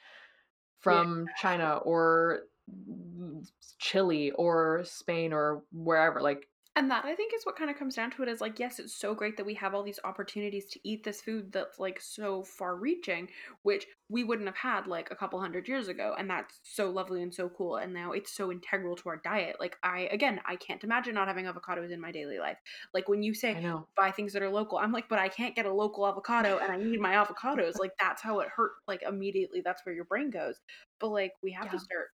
from 0.80 1.26
China 1.40 1.78
or 1.78 2.40
mm, 2.70 3.46
Chile 3.78 4.30
or 4.32 4.82
Spain 4.84 5.32
or 5.32 5.62
wherever. 5.72 6.20
Like 6.20 6.48
And 6.78 6.92
that 6.92 7.04
I 7.04 7.16
think 7.16 7.34
is 7.34 7.44
what 7.44 7.56
kind 7.56 7.72
of 7.72 7.76
comes 7.76 7.96
down 7.96 8.12
to 8.12 8.22
it 8.22 8.28
is 8.28 8.40
like, 8.40 8.60
yes, 8.60 8.78
it's 8.78 8.94
so 8.94 9.12
great 9.12 9.36
that 9.36 9.44
we 9.44 9.54
have 9.54 9.74
all 9.74 9.82
these 9.82 9.98
opportunities 10.04 10.64
to 10.66 10.80
eat 10.84 11.02
this 11.02 11.20
food 11.20 11.50
that's 11.50 11.80
like 11.80 12.00
so 12.00 12.44
far 12.44 12.76
reaching, 12.76 13.28
which 13.62 13.88
we 14.08 14.22
wouldn't 14.22 14.46
have 14.46 14.56
had 14.56 14.86
like 14.86 15.10
a 15.10 15.16
couple 15.16 15.40
hundred 15.40 15.66
years 15.66 15.88
ago. 15.88 16.14
And 16.16 16.30
that's 16.30 16.60
so 16.62 16.88
lovely 16.88 17.20
and 17.20 17.34
so 17.34 17.48
cool. 17.48 17.76
And 17.78 17.92
now 17.92 18.12
it's 18.12 18.32
so 18.32 18.52
integral 18.52 18.94
to 18.94 19.08
our 19.08 19.16
diet. 19.16 19.56
Like, 19.58 19.76
I, 19.82 20.02
again, 20.12 20.40
I 20.46 20.54
can't 20.54 20.84
imagine 20.84 21.14
not 21.14 21.26
having 21.26 21.46
avocados 21.46 21.90
in 21.90 22.00
my 22.00 22.12
daily 22.12 22.38
life. 22.38 22.58
Like, 22.94 23.08
when 23.08 23.24
you 23.24 23.34
say 23.34 23.58
buy 23.96 24.12
things 24.12 24.32
that 24.34 24.42
are 24.42 24.50
local, 24.50 24.78
I'm 24.78 24.92
like, 24.92 25.08
but 25.08 25.18
I 25.18 25.28
can't 25.28 25.56
get 25.56 25.66
a 25.66 25.72
local 25.74 26.06
avocado 26.06 26.58
and 26.58 26.70
I 26.70 26.76
need 26.76 27.00
my 27.00 27.14
avocados. 27.14 27.80
Like, 27.80 27.92
that's 27.98 28.22
how 28.22 28.38
it 28.38 28.48
hurt. 28.54 28.72
Like, 28.86 29.02
immediately, 29.02 29.62
that's 29.64 29.84
where 29.84 29.96
your 29.96 30.04
brain 30.04 30.30
goes. 30.30 30.60
But 31.00 31.08
like, 31.08 31.32
we 31.42 31.50
have 31.52 31.70
to 31.72 31.78
start 31.80 32.06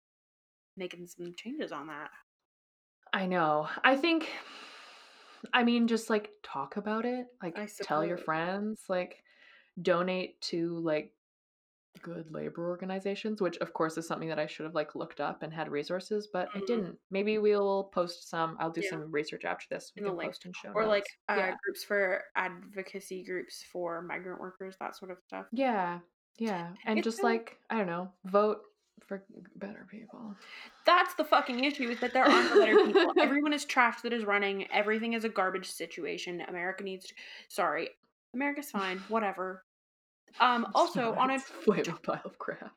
making 0.77 1.09
some 1.09 1.33
changes 1.37 1.73
on 1.73 1.89
that. 1.89 2.11
I 3.13 3.27
know. 3.27 3.69
I 3.85 3.97
think 3.97 4.29
I 5.53 5.65
mean 5.65 5.89
just 5.89 6.09
like 6.11 6.31
talk 6.43 6.77
about 6.77 7.05
it. 7.05 7.27
Like 7.43 7.57
tell 7.83 8.05
your 8.05 8.17
friends, 8.19 8.85
like 8.89 9.23
donate 9.81 10.41
to 10.43 10.79
like 10.79 11.13
good 12.01 12.33
labor 12.33 12.69
organizations, 12.69 13.43
which 13.43 13.59
of 13.59 13.75
course 13.75 13.99
is 13.99 14.07
something 14.09 14.29
that 14.29 14.39
I 14.39 14.47
should 14.47 14.65
have 14.65 14.75
like 14.75 14.95
looked 14.95 15.21
up 15.21 15.43
and 15.43 15.53
had 15.53 15.71
resources, 15.71 16.27
but 16.33 16.49
I 16.55 16.61
Mhm. 16.61 16.67
didn't. 16.67 16.99
Maybe 17.11 17.37
we'll 17.39 17.85
post 17.85 18.29
some. 18.31 18.57
I'll 18.59 18.71
do 18.71 18.81
Yeah. 18.81 18.91
some 18.91 19.11
research 19.11 19.45
after 19.45 19.67
this. 19.69 19.93
We 19.95 20.01
In 20.01 20.07
the 20.09 20.13
link. 20.15 20.31
post 20.31 20.45
and 20.47 20.57
show 20.57 20.73
or 20.73 20.87
like 20.87 21.07
uh, 21.29 21.35
yeah, 21.37 21.57
groups 21.63 21.85
for 21.85 22.25
advocacy 22.35 23.23
groups 23.25 23.63
for 23.63 24.01
migrant 24.01 24.41
workers, 24.41 24.77
that 24.81 24.97
sort 24.97 25.11
of 25.11 25.19
stuff. 25.23 25.47
yeah, 25.53 26.01
yeah, 26.39 26.75
and 26.87 26.99
It's 26.99 27.05
just 27.05 27.19
really- 27.23 27.35
like 27.39 27.59
I 27.69 27.77
don't 27.77 27.87
know, 27.87 28.11
vote 28.25 28.63
for 29.07 29.23
better 29.57 29.87
people. 29.91 30.35
That's 30.87 31.15
the 31.15 31.25
fucking 31.25 31.65
issue 31.65 31.89
is 31.91 32.01
that 32.01 32.13
there 32.13 32.25
aren't 32.25 32.55
better 32.55 32.77
people. 32.87 33.13
Everyone 33.21 33.53
is 33.53 33.65
trash 33.65 34.01
that 34.03 34.13
is 34.13 34.25
running. 34.25 34.71
Everything 34.73 35.13
is 35.13 35.25
a 35.25 35.29
garbage 35.29 35.71
situation. 35.71 36.43
America 36.49 36.85
needs 36.85 37.07
to. 37.07 37.15
Sorry, 37.49 37.89
America's 38.35 38.71
fine. 38.79 38.99
Whatever. 39.09 39.65
Um. 40.41 40.67
Also, 40.75 41.15
on 41.15 41.31
a 41.31 41.35
it's 41.35 41.89
a 41.89 41.93
pile 41.93 42.23
of 42.25 42.39
crap. 42.39 42.73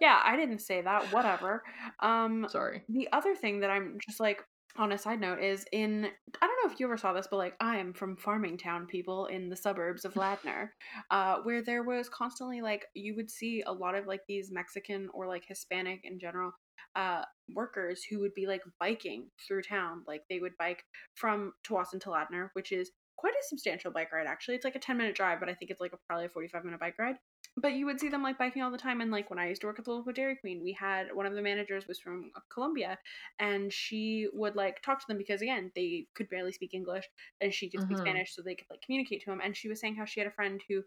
yeah, 0.00 0.20
I 0.24 0.36
didn't 0.36 0.58
say 0.60 0.82
that. 0.82 1.12
Whatever. 1.12 1.62
Um. 2.00 2.46
Sorry. 2.50 2.82
The 2.88 3.08
other 3.12 3.34
thing 3.34 3.60
that 3.60 3.70
I'm 3.70 3.98
just 4.04 4.20
like 4.20 4.44
on 4.78 4.92
a 4.92 4.98
side 4.98 5.20
note 5.20 5.40
is 5.40 5.64
in 5.72 6.04
I 6.04 6.46
don't 6.46 6.58
know 6.64 6.72
if 6.72 6.80
you 6.80 6.86
ever 6.86 6.96
saw 6.96 7.12
this, 7.12 7.28
but 7.30 7.36
like 7.36 7.54
I 7.60 7.78
am 7.78 7.92
from 7.92 8.16
farming 8.16 8.58
town 8.58 8.86
people 8.86 9.26
in 9.26 9.48
the 9.48 9.56
suburbs 9.56 10.04
of 10.04 10.14
Ladner, 10.14 10.68
uh, 11.10 11.38
where 11.42 11.62
there 11.62 11.82
was 11.82 12.08
constantly 12.08 12.60
like 12.60 12.86
you 12.94 13.14
would 13.16 13.30
see 13.30 13.62
a 13.66 13.72
lot 13.72 13.94
of 13.94 14.06
like 14.06 14.22
these 14.28 14.50
Mexican 14.52 15.08
or 15.14 15.26
like 15.26 15.44
Hispanic 15.46 16.00
in 16.04 16.18
general 16.18 16.52
uh 16.94 17.22
workers 17.54 18.02
who 18.08 18.20
would 18.20 18.34
be 18.34 18.46
like 18.46 18.62
biking 18.80 19.28
through 19.46 19.62
town. 19.62 20.02
Like 20.06 20.22
they 20.28 20.38
would 20.38 20.56
bike 20.58 20.82
from 21.14 21.52
Tsawwassen 21.66 22.00
to 22.02 22.10
Ladner, 22.10 22.48
which 22.54 22.72
is 22.72 22.90
quite 23.16 23.32
a 23.32 23.46
substantial 23.48 23.90
bike 23.90 24.12
ride 24.12 24.26
actually. 24.26 24.54
It's 24.54 24.64
like 24.64 24.76
a 24.76 24.80
10 24.80 24.96
minute 24.96 25.14
drive, 25.14 25.40
but 25.40 25.48
I 25.48 25.54
think 25.54 25.70
it's 25.70 25.80
like 25.80 25.92
a, 25.92 25.98
probably 26.06 26.26
a 26.26 26.30
45 26.30 26.64
minute 26.64 26.80
bike 26.80 26.96
ride 26.98 27.16
but 27.56 27.72
you 27.72 27.86
would 27.86 27.98
see 28.00 28.08
them 28.08 28.22
like 28.22 28.38
biking 28.38 28.62
all 28.62 28.70
the 28.70 28.78
time 28.78 29.00
and 29.00 29.10
like 29.10 29.30
when 29.30 29.38
i 29.38 29.48
used 29.48 29.60
to 29.60 29.66
work 29.66 29.78
at 29.78 29.84
the 29.84 29.90
local 29.90 30.12
dairy 30.12 30.36
queen 30.36 30.62
we 30.62 30.72
had 30.72 31.14
one 31.14 31.26
of 31.26 31.34
the 31.34 31.42
managers 31.42 31.86
was 31.88 31.98
from 31.98 32.30
colombia 32.52 32.98
and 33.38 33.72
she 33.72 34.28
would 34.32 34.56
like 34.56 34.82
talk 34.82 34.98
to 35.00 35.06
them 35.08 35.18
because 35.18 35.42
again 35.42 35.70
they 35.74 36.06
could 36.14 36.28
barely 36.28 36.52
speak 36.52 36.74
english 36.74 37.04
and 37.40 37.52
she 37.54 37.70
could 37.70 37.80
speak 37.82 37.98
Mhm. 37.98 37.98
spanish 37.98 38.34
so 38.34 38.42
they 38.42 38.54
could 38.54 38.66
like 38.70 38.82
communicate 38.82 39.22
to 39.22 39.30
him 39.32 39.40
and 39.42 39.56
she 39.56 39.68
was 39.68 39.80
saying 39.80 39.96
how 39.96 40.04
she 40.04 40.20
had 40.20 40.26
a 40.26 40.32
friend 40.32 40.62
who 40.68 40.82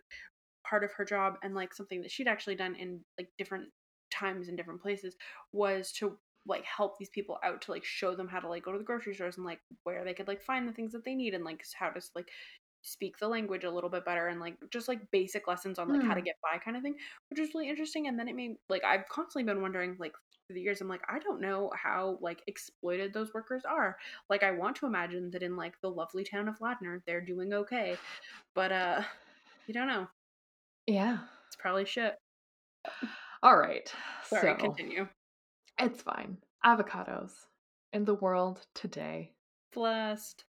part 0.64 0.84
of 0.84 0.92
her 0.94 1.06
job 1.06 1.36
and 1.44 1.56
like 1.56 1.74
something 1.74 2.02
that 2.02 2.12
she'd 2.12 2.28
actually 2.28 2.56
done 2.56 2.76
in 2.76 3.04
like 3.18 3.30
different 3.38 3.70
times 4.12 4.48
in 4.50 4.56
different 4.56 4.82
places 4.82 5.16
was 5.52 5.92
to 5.92 6.18
like 6.46 6.66
help 6.66 6.98
these 6.98 7.10
people 7.10 7.38
out 7.44 7.62
to 7.62 7.72
like 7.72 7.84
show 7.86 8.16
them 8.16 8.28
how 8.28 8.40
to 8.40 8.48
like 8.48 8.64
go 8.64 8.72
to 8.72 8.78
the 8.78 8.84
grocery 8.84 9.14
stores 9.14 9.38
and 9.38 9.46
like 9.46 9.60
where 9.84 10.04
they 10.04 10.14
could 10.14 10.28
like 10.28 10.42
find 10.42 10.68
the 10.68 10.74
things 10.74 10.92
that 10.94 11.04
they 11.06 11.16
need 11.16 11.34
and 11.34 11.44
like 11.44 11.64
how 11.78 11.90
to 11.90 12.02
like 12.16 12.30
speak 12.82 13.18
the 13.20 13.28
language 13.28 13.64
a 13.64 13.72
little 13.72 13.90
bit 13.90 14.06
better 14.06 14.28
and 14.28 14.40
like 14.40 14.58
just 14.72 14.88
like 14.88 15.00
basic 15.12 15.48
lessons 15.48 15.80
on 15.80 15.90
like 15.90 16.04
how 16.04 16.14
to 16.14 16.22
Hmm. 16.22 16.24
get 16.24 16.36
by 16.42 16.58
kind 16.58 16.78
of 16.78 16.84
thing 16.84 16.96
which 17.30 17.40
was 17.40 17.54
really 17.54 17.70
interesting 17.70 18.08
and 18.08 18.18
then 18.18 18.28
it 18.28 18.36
made 18.36 18.56
like 18.70 18.84
i've 18.84 19.08
constantly 19.10 19.44
been 19.44 19.62
wondering 19.62 19.96
like 20.00 20.14
through 20.48 20.56
the 20.56 20.62
years 20.62 20.82
i'm 20.82 20.88
like 20.88 21.02
i 21.10 21.20
don't 21.20 21.42
know 21.42 21.72
how 21.76 22.18
like 22.22 22.42
exploited 22.48 23.14
those 23.14 23.34
workers 23.34 23.64
are 23.66 23.98
like 24.30 24.44
i 24.44 24.52
want 24.52 24.76
to 24.76 24.86
imagine 24.86 25.30
that 25.32 25.44
in 25.44 25.56
like 25.56 25.74
the 25.82 25.90
lovely 25.90 26.24
town 26.24 26.48
of 26.48 26.58
ladner 26.60 27.02
they're 27.06 27.22
doing 27.22 27.54
okay 27.54 28.00
but 28.56 28.72
uh 28.72 29.02
you 29.68 29.74
don't 29.74 29.88
know 29.88 30.08
Yeah. 30.88 31.20
it's 31.48 31.56
probably 31.58 31.86
shit 31.86 32.16
All 33.44 33.58
right. 33.58 33.94
sorry 34.24 34.56
so 34.56 34.56
continue 34.56 35.08
it's 35.80 36.02
fine. 36.02 36.38
Avocados 36.66 37.32
in 37.94 38.06
the 38.06 38.16
world 38.16 38.68
today. 38.76 39.34
blessed 39.72 40.46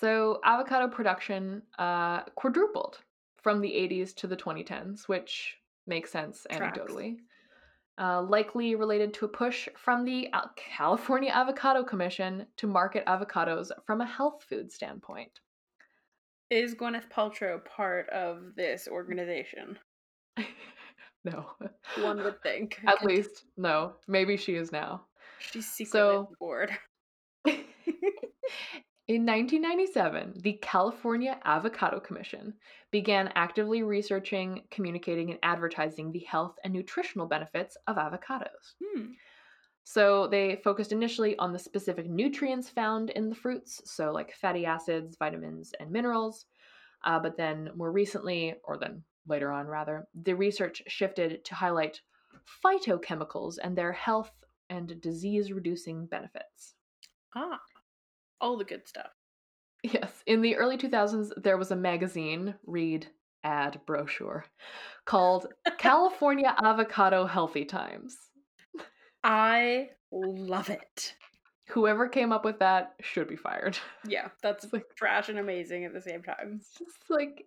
So 0.00 0.40
avocado 0.44 0.88
production 0.88 1.62
uh, 1.78 2.22
quadrupled 2.34 2.98
from 3.42 3.60
the 3.60 3.68
80s 3.68 4.14
to 4.16 4.26
the 4.26 4.36
2010s, 4.36 5.08
which 5.08 5.56
makes 5.86 6.10
sense 6.10 6.46
Tracks. 6.50 6.78
anecdotally. 6.78 7.16
Uh, 8.00 8.22
likely 8.22 8.74
related 8.76 9.12
to 9.12 9.26
a 9.26 9.28
push 9.28 9.68
from 9.76 10.04
the 10.06 10.28
California 10.56 11.30
Avocado 11.30 11.84
Commission 11.84 12.46
to 12.56 12.66
market 12.66 13.04
avocados 13.06 13.70
from 13.84 14.00
a 14.00 14.06
health 14.06 14.42
food 14.48 14.72
standpoint. 14.72 15.40
is 16.48 16.74
gwyneth 16.74 17.10
paltrow 17.10 17.62
part 17.64 18.08
of 18.08 18.54
this 18.56 18.88
organization 18.88 19.78
no, 21.24 21.44
one 22.00 22.16
would 22.24 22.42
think 22.42 22.80
at 22.86 23.04
least 23.04 23.44
no. 23.58 23.92
Maybe 24.08 24.38
she 24.38 24.54
is 24.54 24.72
now. 24.72 25.02
she's 25.38 25.66
secretly 25.70 26.00
So- 26.00 26.28
bored 26.40 26.70
In 29.10 29.26
1997, 29.26 30.34
the 30.36 30.52
California 30.62 31.36
Avocado 31.44 31.98
Commission 31.98 32.54
began 32.92 33.32
actively 33.34 33.82
researching, 33.82 34.62
communicating, 34.70 35.32
and 35.32 35.40
advertising 35.42 36.12
the 36.12 36.20
health 36.20 36.54
and 36.62 36.72
nutritional 36.72 37.26
benefits 37.26 37.76
of 37.88 37.96
avocados. 37.96 38.76
hmm. 38.80 39.06
So 39.82 40.28
they 40.28 40.60
focused 40.62 40.92
initially 40.92 41.36
on 41.38 41.52
the 41.52 41.58
specific 41.58 42.08
nutrients 42.08 42.70
found 42.70 43.10
in 43.10 43.28
the 43.28 43.34
fruits, 43.34 43.82
so 43.84 44.12
like 44.12 44.32
fatty 44.32 44.64
acids, 44.64 45.16
vitamins, 45.18 45.72
and 45.80 45.90
minerals. 45.90 46.46
Uh, 47.04 47.18
but 47.18 47.36
then 47.36 47.70
more 47.74 47.90
recently, 47.90 48.54
or 48.62 48.78
then 48.78 49.02
later 49.26 49.50
on 49.50 49.66
rather, 49.66 50.06
the 50.22 50.36
research 50.36 50.84
shifted 50.86 51.44
to 51.46 51.56
highlight 51.56 52.00
phytochemicals 52.64 53.58
and 53.60 53.76
their 53.76 53.90
health 53.90 54.30
and 54.68 55.00
disease 55.00 55.50
reducing 55.50 56.06
benefits. 56.06 56.74
ah 57.34 57.58
all 58.40 58.56
the 58.56 58.64
good 58.64 58.86
stuff 58.88 59.10
Yes, 59.82 60.22
in 60.26 60.42
the 60.42 60.56
early 60.56 60.76
2000s, 60.76 61.30
there 61.42 61.56
was 61.56 61.70
a 61.70 61.76
magazine, 61.76 62.54
read 62.66 63.06
ad 63.42 63.80
brochure, 63.86 64.44
called 65.06 65.46
California 65.78 66.54
Avocado 66.62 67.24
Healthy 67.24 67.64
Times. 67.64 68.14
I 69.24 69.88
love 70.12 70.68
it. 70.68 71.14
Whoever 71.68 72.08
came 72.08 72.30
up 72.30 72.44
with 72.44 72.58
that 72.58 72.94
should 73.00 73.26
be 73.28 73.36
fired. 73.36 73.78
Yeah, 74.06 74.28
that's 74.42 74.70
like- 74.72 74.94
trash 74.96 75.30
and 75.30 75.38
amazing 75.38 75.86
at 75.86 75.94
the 75.94 76.00
same 76.02 76.22
time. 76.22 76.58
It's 76.60 76.74
just 76.78 76.98
like 77.08 77.46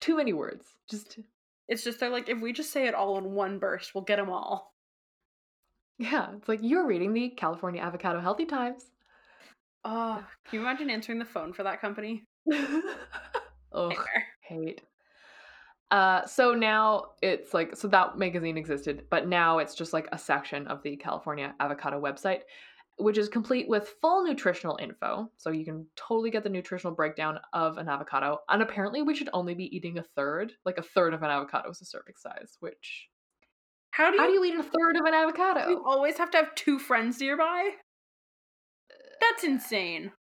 too 0.00 0.16
many 0.16 0.32
words. 0.32 0.64
Just, 0.88 1.18
It's 1.68 1.84
just 1.84 2.00
they're 2.00 2.08
like, 2.08 2.30
if 2.30 2.40
we 2.40 2.54
just 2.54 2.72
say 2.72 2.86
it 2.86 2.94
all 2.94 3.18
in 3.18 3.32
one 3.32 3.58
burst, 3.58 3.94
we'll 3.94 4.04
get 4.04 4.16
them 4.16 4.30
all. 4.30 4.72
yeah, 5.98 6.28
it's 6.36 6.48
like 6.48 6.60
you're 6.62 6.86
reading 6.86 7.12
the 7.12 7.28
California 7.30 7.82
Avocado 7.82 8.20
Healthy 8.20 8.46
Times. 8.46 8.84
Oh, 9.84 10.24
can 10.48 10.58
you 10.58 10.60
imagine 10.60 10.90
answering 10.90 11.18
the 11.18 11.24
phone 11.24 11.52
for 11.52 11.62
that 11.62 11.80
company? 11.80 12.24
Nightmare. 13.88 14.26
hate. 14.40 14.80
Uh, 15.90 16.26
so 16.26 16.54
now 16.54 17.04
it's 17.22 17.52
like 17.54 17.76
so 17.76 17.86
that 17.88 18.18
magazine 18.18 18.56
existed, 18.56 19.04
but 19.10 19.28
now 19.28 19.58
it's 19.58 19.74
just 19.74 19.92
like 19.92 20.08
a 20.12 20.18
section 20.18 20.66
of 20.66 20.82
the 20.82 20.96
California 20.96 21.54
Avocado 21.60 22.00
website, 22.00 22.40
which 22.98 23.18
is 23.18 23.28
complete 23.28 23.68
with 23.68 23.94
full 24.00 24.24
nutritional 24.24 24.78
info. 24.80 25.30
So 25.36 25.50
you 25.50 25.64
can 25.64 25.86
totally 25.96 26.30
get 26.30 26.42
the 26.42 26.48
nutritional 26.48 26.94
breakdown 26.94 27.38
of 27.52 27.78
an 27.78 27.88
avocado. 27.88 28.38
And 28.48 28.62
apparently, 28.62 29.02
we 29.02 29.14
should 29.14 29.28
only 29.32 29.54
be 29.54 29.74
eating 29.76 29.98
a 29.98 30.02
third, 30.02 30.52
like 30.64 30.78
a 30.78 30.82
third 30.82 31.14
of 31.14 31.22
an 31.22 31.30
avocado 31.30 31.70
is 31.70 31.80
a 31.80 31.84
serving 31.84 32.14
size. 32.16 32.56
Which 32.60 33.08
How 33.90 34.10
do 34.10 34.16
you, 34.16 34.22
how 34.22 34.26
do 34.26 34.32
you 34.32 34.44
eat 34.44 34.58
a 34.58 34.62
third 34.62 34.96
of 34.96 35.04
an 35.04 35.14
avocado? 35.14 35.68
you 35.68 35.84
always 35.84 36.16
have 36.16 36.30
to 36.30 36.38
have 36.38 36.54
two 36.54 36.78
friends 36.78 37.20
nearby? 37.20 37.70
That's 39.20 39.44
insane. 39.44 40.12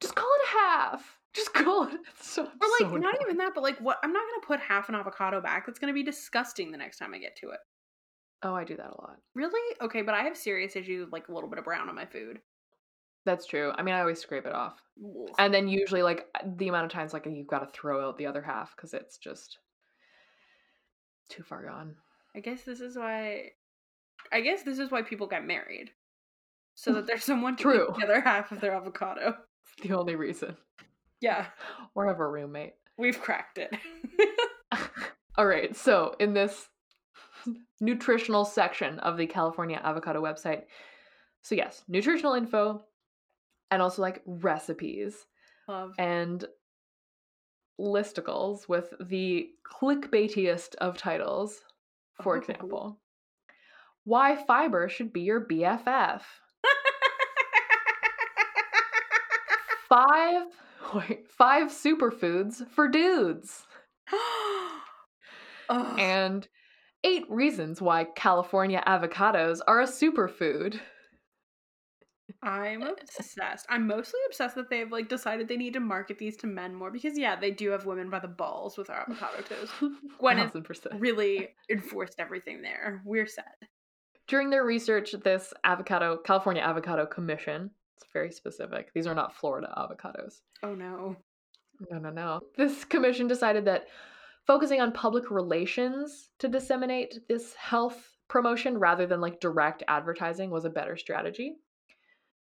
Just 0.00 0.14
call 0.14 0.28
it 0.28 0.48
a 0.48 0.58
half. 0.58 1.18
Just 1.34 1.52
call 1.54 1.84
it. 1.88 1.94
It's 2.14 2.30
so, 2.30 2.42
Or 2.42 2.46
like, 2.46 2.80
so 2.80 2.86
not 2.88 2.96
annoying. 2.96 3.16
even 3.22 3.36
that, 3.38 3.52
but 3.54 3.62
like, 3.62 3.78
what? 3.78 3.98
I'm 4.02 4.12
not 4.12 4.22
gonna 4.22 4.46
put 4.46 4.60
half 4.66 4.88
an 4.88 4.94
avocado 4.94 5.40
back. 5.40 5.66
That's 5.66 5.78
gonna 5.78 5.92
be 5.92 6.02
disgusting 6.02 6.70
the 6.70 6.78
next 6.78 6.98
time 6.98 7.14
I 7.14 7.18
get 7.18 7.36
to 7.36 7.50
it. 7.50 7.60
Oh, 8.42 8.54
I 8.54 8.64
do 8.64 8.76
that 8.76 8.86
a 8.90 9.00
lot. 9.00 9.16
Really? 9.34 9.76
Okay, 9.80 10.02
but 10.02 10.14
I 10.14 10.22
have 10.22 10.36
serious 10.36 10.76
issues 10.76 11.04
with, 11.04 11.12
like 11.12 11.28
a 11.28 11.32
little 11.34 11.50
bit 11.50 11.58
of 11.58 11.64
brown 11.64 11.88
on 11.88 11.94
my 11.96 12.06
food. 12.06 12.38
That's 13.24 13.46
true. 13.46 13.72
I 13.76 13.82
mean, 13.82 13.94
I 13.94 14.00
always 14.00 14.20
scrape 14.20 14.46
it 14.46 14.54
off. 14.54 14.80
Ugh. 15.04 15.28
and 15.38 15.52
then 15.52 15.68
usually 15.68 16.02
like 16.02 16.26
uh, 16.34 16.46
the 16.56 16.68
amount 16.68 16.86
of 16.86 16.90
times 16.92 17.12
like 17.12 17.26
you've 17.26 17.46
got 17.46 17.60
to 17.60 17.78
throw 17.78 18.08
out 18.08 18.16
the 18.18 18.26
other 18.26 18.42
half 18.42 18.74
because 18.74 18.94
it's 18.94 19.16
just 19.18 19.58
too 21.28 21.42
far 21.42 21.64
gone 21.64 21.94
I 22.34 22.40
guess 22.40 22.62
this 22.62 22.80
is 22.80 22.96
why. 22.96 23.50
I 24.32 24.40
guess 24.40 24.62
this 24.62 24.78
is 24.78 24.90
why 24.90 25.02
people 25.02 25.26
get 25.26 25.44
married, 25.46 25.90
so 26.80 26.92
that 26.92 27.06
there's 27.08 27.24
someone 27.24 27.56
to 27.56 27.68
eat 27.70 27.74
True. 27.74 27.94
the 27.98 28.04
other 28.04 28.20
half 28.20 28.52
of 28.52 28.60
their 28.60 28.72
avocado. 28.74 29.36
it's 29.76 29.82
the 29.88 29.96
only 29.96 30.14
reason 30.14 30.56
Yeah, 31.20 31.46
or 31.94 32.06
have 32.06 32.20
a 32.20 32.26
roommate 32.28 32.74
we've 32.96 33.20
cracked 33.20 33.58
it. 33.58 33.74
all 35.36 35.46
right 35.46 35.74
so 35.76 36.14
in 36.20 36.34
this 36.34 36.68
nutritional 37.80 38.44
section 38.44 38.98
of 39.00 39.16
the 39.16 39.26
california 39.26 39.80
avocado 39.82 40.20
website 40.22 40.62
so 41.42 41.54
yes 41.54 41.82
nutritional 41.88 42.34
info 42.34 42.82
and 43.70 43.80
also 43.82 44.02
like 44.02 44.22
recipes 44.26 45.26
Love. 45.68 45.94
and 45.98 46.44
listicles 47.80 48.68
with 48.68 48.92
the 49.00 49.48
clickbaitiest 49.64 50.74
of 50.76 50.96
titles 50.98 51.60
for 52.22 52.34
Oh. 52.34 52.38
example 52.38 53.00
why 54.04 54.34
fiber 54.46 54.88
should 54.88 55.12
be 55.12 55.20
your 55.20 55.40
bff 55.40 56.22
five 59.88 60.46
wait, 60.94 61.30
five 61.30 61.68
superfoods 61.68 62.68
for 62.70 62.88
dudes 62.88 63.66
and 65.70 66.48
Eight 67.04 67.24
reasons 67.28 67.80
why 67.80 68.04
California 68.04 68.82
avocados 68.86 69.60
are 69.68 69.80
a 69.80 69.86
superfood. 69.86 70.80
I'm 72.42 72.82
obsessed. 72.82 73.66
I'm 73.68 73.86
mostly 73.86 74.18
obsessed 74.26 74.56
that 74.56 74.68
they've 74.68 74.90
like 74.90 75.08
decided 75.08 75.46
they 75.46 75.56
need 75.56 75.74
to 75.74 75.80
market 75.80 76.18
these 76.18 76.36
to 76.38 76.48
men 76.48 76.74
more 76.74 76.90
because 76.90 77.16
yeah, 77.16 77.36
they 77.36 77.52
do 77.52 77.70
have 77.70 77.86
women 77.86 78.10
by 78.10 78.18
the 78.18 78.28
balls 78.28 78.76
with 78.76 78.90
our 78.90 79.02
avocado 79.02 79.42
toast. 79.42 79.72
Gwyneth 80.20 80.52
1000%. 80.52 81.00
really 81.00 81.50
enforced 81.70 82.16
everything 82.18 82.62
there. 82.62 83.00
We're 83.04 83.26
set. 83.26 83.56
During 84.26 84.50
their 84.50 84.64
research, 84.64 85.14
this 85.24 85.54
avocado, 85.64 86.18
California 86.18 86.62
Avocado 86.62 87.06
Commission, 87.06 87.70
it's 88.00 88.12
very 88.12 88.30
specific. 88.30 88.92
These 88.94 89.06
are 89.06 89.14
not 89.14 89.34
Florida 89.34 89.72
avocados. 89.76 90.40
Oh 90.62 90.74
no. 90.74 91.16
No, 91.90 91.98
no, 91.98 92.10
no. 92.10 92.40
This 92.56 92.84
commission 92.84 93.26
decided 93.26 93.64
that 93.66 93.86
focusing 94.46 94.80
on 94.80 94.92
public 94.92 95.30
relations 95.30 96.30
to 96.38 96.48
disseminate 96.48 97.20
this 97.28 97.54
health 97.54 98.16
promotion 98.28 98.78
rather 98.78 99.06
than 99.06 99.20
like 99.20 99.40
direct 99.40 99.82
advertising 99.88 100.50
was 100.50 100.64
a 100.64 100.70
better 100.70 100.96
strategy, 100.96 101.56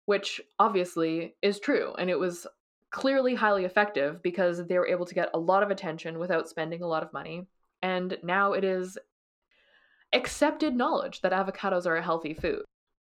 which 0.05 0.41
obviously 0.59 1.35
is 1.41 1.59
true. 1.59 1.93
And 1.97 2.09
it 2.09 2.19
was 2.19 2.47
clearly 2.91 3.35
highly 3.35 3.65
effective 3.65 4.21
because 4.21 4.65
they 4.65 4.77
were 4.77 4.87
able 4.87 5.05
to 5.05 5.15
get 5.15 5.29
a 5.33 5.39
lot 5.39 5.63
of 5.63 5.71
attention 5.71 6.19
without 6.19 6.49
spending 6.49 6.81
a 6.81 6.87
lot 6.87 7.03
of 7.03 7.13
money. 7.13 7.47
And 7.81 8.17
now 8.23 8.53
it 8.53 8.63
is 8.63 8.97
accepted 10.13 10.75
knowledge 10.75 11.21
that 11.21 11.33
avocados 11.33 11.85
are 11.85 11.97
a 11.97 12.03
healthy 12.03 12.33
food, 12.33 12.63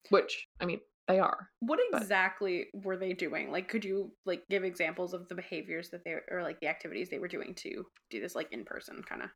which, 0.09 0.47
I 0.59 0.65
mean, 0.65 0.79
they 1.09 1.19
are. 1.19 1.49
What 1.59 1.79
But- 1.91 2.01
exactly 2.01 2.67
were 2.73 2.95
they 2.95 3.13
doing? 3.13 3.51
Like 3.51 3.67
could 3.67 3.83
you 3.83 4.11
like 4.25 4.43
give 4.49 4.63
examples 4.63 5.13
of 5.13 5.27
the 5.27 5.35
behaviors 5.35 5.89
that 5.89 6.03
they 6.05 6.15
or 6.31 6.43
like 6.43 6.59
the 6.61 6.67
activities 6.67 7.09
they 7.09 7.19
were 7.19 7.27
doing 7.27 7.53
to 7.55 7.85
do 8.09 8.21
this 8.21 8.35
like 8.35 8.53
in 8.53 8.63
person 8.63 9.03
kind 9.03 9.23
of? 9.23 9.29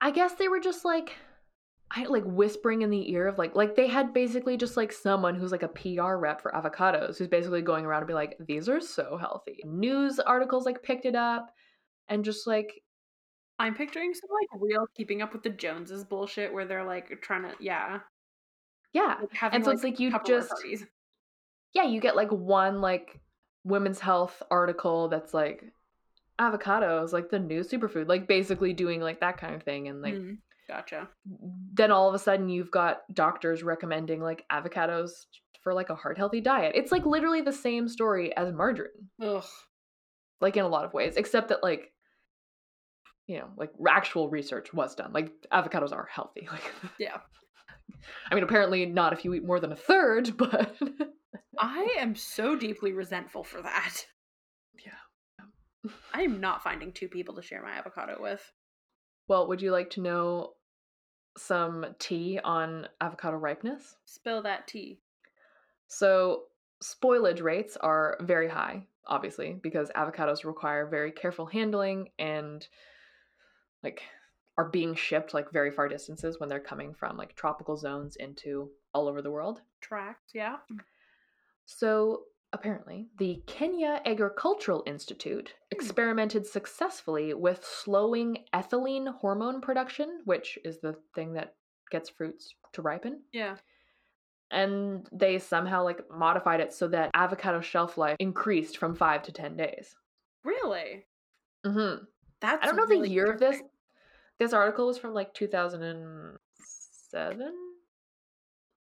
I 0.00 0.10
guess 0.10 0.34
they 0.34 0.48
were 0.48 0.60
just 0.60 0.84
like 0.84 1.16
I 1.90 2.04
like 2.04 2.24
whispering 2.26 2.82
in 2.82 2.90
the 2.90 3.10
ear 3.12 3.28
of 3.28 3.38
like 3.38 3.54
like 3.54 3.76
they 3.76 3.86
had 3.86 4.12
basically 4.12 4.56
just 4.56 4.76
like 4.76 4.92
someone 4.92 5.36
who's 5.36 5.52
like 5.52 5.62
a 5.62 5.68
PR 5.68 6.16
rep 6.16 6.40
for 6.42 6.50
avocados 6.50 7.16
who's 7.16 7.28
basically 7.28 7.62
going 7.62 7.86
around 7.86 8.00
and 8.00 8.08
be 8.08 8.14
like 8.14 8.36
these 8.46 8.68
are 8.68 8.80
so 8.80 9.16
healthy. 9.16 9.62
News 9.64 10.18
articles 10.18 10.66
like 10.66 10.82
picked 10.82 11.06
it 11.06 11.14
up 11.14 11.48
and 12.08 12.24
just 12.24 12.46
like 12.46 12.82
I'm 13.58 13.74
picturing 13.74 14.12
some 14.12 14.28
like 14.30 14.60
real 14.60 14.86
keeping 14.96 15.22
up 15.22 15.32
with 15.32 15.42
the 15.44 15.48
Joneses 15.50 16.04
bullshit 16.04 16.52
where 16.52 16.66
they're 16.66 16.84
like 16.84 17.22
trying 17.22 17.42
to 17.44 17.54
yeah, 17.60 18.00
yeah. 18.96 19.16
like, 19.20 19.32
having 19.32 19.56
And 19.56 19.64
so 19.64 19.70
like 19.70 19.76
it's 19.76 19.84
like 19.84 20.00
you 20.00 20.10
just 20.24 20.52
yeah, 21.74 21.84
you 21.84 22.00
get 22.00 22.16
like 22.16 22.30
one 22.30 22.80
like 22.80 23.20
women's 23.64 24.00
health 24.00 24.42
article 24.50 25.08
that's 25.08 25.34
like 25.34 25.64
avocados 26.38 27.12
like 27.12 27.30
the 27.30 27.38
new 27.38 27.62
superfood 27.62 28.08
like 28.08 28.28
basically 28.28 28.74
doing 28.74 29.00
like 29.00 29.20
that 29.20 29.38
kind 29.38 29.54
of 29.54 29.62
thing 29.62 29.88
and 29.88 30.02
like 30.02 30.14
Mm, 30.14 30.36
gotcha. 30.68 31.08
then 31.72 31.90
all 31.90 32.08
of 32.08 32.14
a 32.14 32.18
sudden 32.18 32.48
you've 32.48 32.70
got 32.70 33.02
doctors 33.12 33.62
recommending 33.62 34.20
like 34.20 34.44
avocados 34.52 35.10
for 35.62 35.74
like 35.74 35.90
a 35.90 35.96
heart 35.96 36.16
healthy 36.16 36.40
diet. 36.40 36.72
It's 36.76 36.92
like 36.92 37.04
literally 37.06 37.40
the 37.40 37.52
same 37.52 37.88
story 37.88 38.36
as 38.36 38.52
margarine, 38.52 39.10
Ugh. 39.20 39.44
like 40.40 40.56
in 40.56 40.64
a 40.64 40.68
lot 40.68 40.84
of 40.84 40.94
ways, 40.94 41.16
except 41.16 41.48
that 41.48 41.62
like 41.62 41.92
you 43.26 43.38
know, 43.38 43.48
like 43.56 43.72
actual 43.88 44.30
research 44.30 44.72
was 44.72 44.94
done. 44.94 45.12
Like 45.12 45.32
avocados 45.52 45.92
are 45.92 46.08
healthy. 46.10 46.48
Like 46.52 46.72
Yeah. 46.98 47.18
I 48.30 48.34
mean 48.34 48.44
apparently 48.44 48.86
not 48.86 49.12
if 49.12 49.24
you 49.24 49.34
eat 49.34 49.44
more 49.44 49.60
than 49.60 49.72
a 49.72 49.76
third, 49.76 50.36
but 50.38 50.76
I 51.58 51.96
am 51.98 52.14
so 52.14 52.56
deeply 52.56 52.92
resentful 52.92 53.44
for 53.44 53.62
that. 53.62 54.06
yeah. 54.84 55.92
I 56.12 56.22
am 56.22 56.40
not 56.40 56.62
finding 56.62 56.92
two 56.92 57.08
people 57.08 57.34
to 57.34 57.42
share 57.42 57.62
my 57.62 57.72
avocado 57.72 58.18
with. 58.20 58.52
Well, 59.28 59.48
would 59.48 59.62
you 59.62 59.70
like 59.70 59.90
to 59.90 60.00
know 60.00 60.52
some 61.36 61.86
tea 61.98 62.38
on 62.42 62.88
avocado 63.00 63.36
ripeness? 63.36 63.96
Spill 64.04 64.42
that 64.42 64.66
tea. 64.66 65.00
So, 65.88 66.44
spoilage 66.82 67.42
rates 67.42 67.76
are 67.76 68.18
very 68.20 68.48
high, 68.48 68.86
obviously, 69.06 69.58
because 69.62 69.90
avocados 69.96 70.44
require 70.44 70.86
very 70.86 71.12
careful 71.12 71.46
handling 71.46 72.08
and 72.18 72.66
like 73.82 74.02
are 74.58 74.68
being 74.70 74.94
shipped 74.94 75.34
like 75.34 75.50
very 75.52 75.70
far 75.70 75.88
distances 75.88 76.40
when 76.40 76.48
they're 76.48 76.60
coming 76.60 76.94
from 76.94 77.16
like 77.16 77.34
tropical 77.36 77.76
zones 77.76 78.16
into 78.16 78.70
all 78.94 79.06
over 79.08 79.20
the 79.22 79.30
world. 79.30 79.60
Tracks, 79.80 80.30
yeah. 80.34 80.56
So, 81.66 82.22
apparently, 82.52 83.08
the 83.18 83.42
Kenya 83.46 84.00
Agricultural 84.06 84.82
Institute 84.86 85.54
experimented 85.70 86.46
successfully 86.46 87.34
with 87.34 87.64
slowing 87.64 88.44
ethylene 88.54 89.14
hormone 89.16 89.60
production, 89.60 90.20
which 90.24 90.58
is 90.64 90.80
the 90.80 90.96
thing 91.14 91.32
that 91.34 91.54
gets 91.90 92.08
fruits 92.08 92.54
to 92.72 92.82
ripen. 92.82 93.20
Yeah. 93.32 93.56
and 94.50 95.08
they 95.12 95.38
somehow 95.38 95.82
like 95.82 96.00
modified 96.10 96.60
it 96.60 96.72
so 96.72 96.86
that 96.88 97.10
avocado 97.14 97.60
shelf 97.60 97.98
life 97.98 98.16
increased 98.20 98.78
from 98.78 98.94
five 98.94 99.22
to 99.24 99.32
ten 99.32 99.56
days. 99.56 99.94
Really? 100.44 101.04
hmm 101.64 101.94
That's 102.40 102.62
I 102.62 102.66
don't 102.66 102.76
know 102.76 102.84
really 102.84 103.08
the 103.08 103.14
year 103.14 103.30
of 103.32 103.40
this. 103.40 103.60
This 104.38 104.52
article 104.52 104.86
was 104.86 104.98
from 104.98 105.14
like 105.14 105.34
two 105.34 105.48
thousand 105.48 105.82
and 105.82 106.36
seven. 107.10 107.54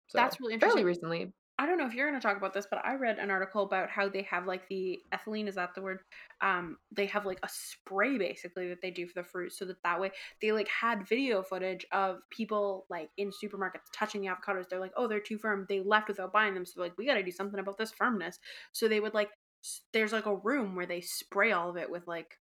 So 0.08 0.18
That's 0.18 0.40
really 0.40 0.60
fairly 0.60 0.82
interesting. 0.82 0.86
recently. 0.86 1.34
I 1.60 1.68
don't 1.68 1.78
know 1.78 1.86
if 1.86 1.94
you're 1.94 2.10
going 2.10 2.20
to 2.20 2.28
talk 2.28 2.36
about 2.36 2.54
this, 2.54 2.66
but 2.70 2.84
I 2.84 2.96
read 2.96 3.20
an 3.20 3.30
article 3.30 3.64
about 3.64 3.90
how 3.90 4.10
they 4.10 4.24
have 4.24 4.48
like 4.48 4.68
the 4.70 5.00
ethylene 5.14 5.48
is 5.48 5.56
that 5.56 5.76
the 5.76 5.84
word? 5.84 6.00
Um, 6.42 6.78
they 6.92 7.06
have 7.06 7.28
like 7.28 7.38
a 7.44 7.50
spray 7.50 8.18
basically 8.18 8.70
that 8.70 8.82
they 8.82 8.90
do 8.90 9.06
for 9.06 9.22
the 9.22 9.28
fruit, 9.28 9.54
so 9.54 9.66
that 9.66 9.82
that 9.84 10.02
way 10.02 10.12
they 10.42 10.52
like 10.52 10.68
had 10.68 11.08
video 11.08 11.44
footage 11.44 11.86
of 11.92 12.18
people 12.32 12.88
like 12.90 13.10
in 13.18 13.30
supermarkets 13.30 13.92
touching 13.94 14.22
the 14.22 14.28
avocados. 14.28 14.68
They're 14.68 14.80
like, 14.80 14.94
oh, 14.98 15.08
they're 15.08 15.20
too 15.20 15.38
firm. 15.38 15.68
They 15.70 15.80
left 15.80 16.08
without 16.08 16.34
buying 16.34 16.56
them, 16.56 16.66
so 16.66 16.82
like, 16.82 16.98
we 16.98 17.06
got 17.06 17.16
to 17.16 17.24
do 17.24 17.32
something 17.32 17.60
about 17.60 17.78
this 17.78 17.92
firmness. 17.92 18.40
So 18.72 18.88
they 18.88 19.00
would 19.00 19.14
like, 19.14 19.30
s- 19.64 19.82
there's 19.94 20.12
like 20.12 20.26
a 20.26 20.36
room 20.36 20.76
where 20.76 20.88
they 20.88 21.02
spray 21.02 21.52
all 21.52 21.70
of 21.70 21.78
it 21.78 21.92
with 21.92 22.08
like 22.08 22.40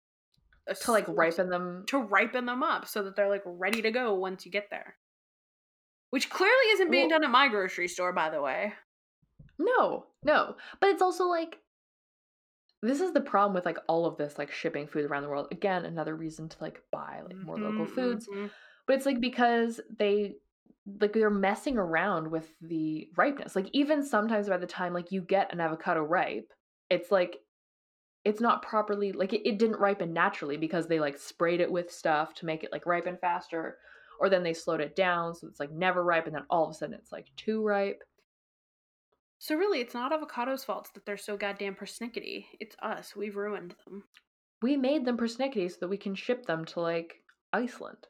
To 0.83 0.93
like 0.93 1.07
ripen 1.09 1.49
them. 1.51 1.85
to 1.89 1.99
ripen 1.99 2.47
them 2.47 2.63
up 2.63 2.87
so 2.87 3.03
that 3.03 3.17
they're 3.17 3.29
like 3.31 3.43
ready 3.47 3.83
to 3.83 3.91
go 3.91 4.15
once 4.15 4.45
you 4.45 4.53
get 4.53 4.69
there. 4.71 4.97
Which 6.11 6.31
clearly 6.31 6.67
isn't 6.73 6.91
being 6.91 7.09
Well- 7.09 7.19
done 7.21 7.25
at 7.25 7.31
my 7.31 7.49
grocery 7.49 7.89
store, 7.89 8.13
by 8.13 8.31
the 8.31 8.41
way. 8.43 8.75
No, 9.59 10.07
no. 10.23 10.57
But 10.81 10.91
it's 10.91 11.03
also 11.03 11.27
like 11.27 11.59
this 12.83 13.01
is 13.01 13.13
the 13.13 13.21
problem 13.21 13.55
with 13.55 13.67
like 13.67 13.79
all 13.89 14.07
of 14.07 14.17
this 14.17 14.39
like 14.39 14.53
shipping 14.53 14.87
food 14.87 15.05
around 15.05 15.23
the 15.25 15.29
world. 15.29 15.49
Again, 15.51 15.85
another 15.85 16.15
reason 16.15 16.49
to 16.49 16.57
like 16.61 16.81
buy 16.93 17.23
like 17.25 17.37
more 17.37 17.59
local 17.59 17.87
Mhm, 17.87 17.95
foods. 17.95 18.29
mhm. 18.29 18.51
but 18.87 18.97
it's 18.97 19.07
like 19.07 19.21
because 19.21 19.81
they 19.99 20.37
like 21.01 21.13
they're 21.13 21.29
messing 21.29 21.77
around 21.77 22.31
with 22.31 22.55
the 22.63 23.11
ripeness 23.17 23.55
like 23.55 23.69
even 23.75 24.03
sometimes 24.03 24.49
by 24.49 24.57
the 24.57 24.67
time 24.67 24.95
like 24.95 25.13
you 25.13 25.21
get 25.21 25.53
an 25.53 25.61
avocado 25.61 26.01
ripe 26.03 26.51
it's 26.89 27.11
like 27.11 27.37
it's 28.29 28.41
not 28.41 28.63
properly 28.63 29.11
like 29.13 29.33
it, 29.33 29.49
it 29.49 29.59
didn't 29.59 29.81
ripen 29.81 30.13
naturally 30.13 30.57
because 30.57 30.87
they 30.87 31.01
like 31.01 31.19
sprayed 31.19 31.61
it 31.61 31.71
with 31.73 31.91
stuff 31.91 32.35
to 32.35 32.47
make 32.47 32.63
it 32.65 32.73
like 32.73 32.87
ripen 32.87 33.17
faster 33.21 33.79
or 34.21 34.29
then 34.29 34.43
they 34.43 34.55
slowed 34.55 34.81
it 34.81 34.95
down 34.97 35.35
so 35.35 35.47
it's 35.49 35.61
like 35.61 35.73
never 35.73 36.05
ripe 36.05 36.27
and 36.27 36.35
then 36.35 36.45
all 36.51 36.65
of 36.65 36.71
a 36.71 36.75
sudden 36.75 36.95
it's 36.95 37.13
like 37.13 37.27
too 37.37 37.63
ripe 37.65 38.03
So 39.41 39.55
really, 39.55 39.81
it's 39.81 39.95
not 39.95 40.11
avocados' 40.13 40.65
fault 40.65 40.89
that 40.95 41.05
they're 41.07 41.17
so 41.17 41.37
goddamn 41.37 41.77
persnickety. 41.77 42.47
It's 42.59 42.75
us. 42.83 43.15
We've 43.15 43.37
ruined 43.37 43.75
them. 43.85 44.03
we 44.63 44.77
made 44.77 45.05
them 45.05 45.17
persnickety 45.17 45.71
so 45.71 45.77
that 45.81 45.89
we 45.89 45.97
can 45.97 46.15
ship 46.17 46.45
them 46.47 46.65
to 46.65 46.81
like 46.81 47.23
iceland 47.53 48.03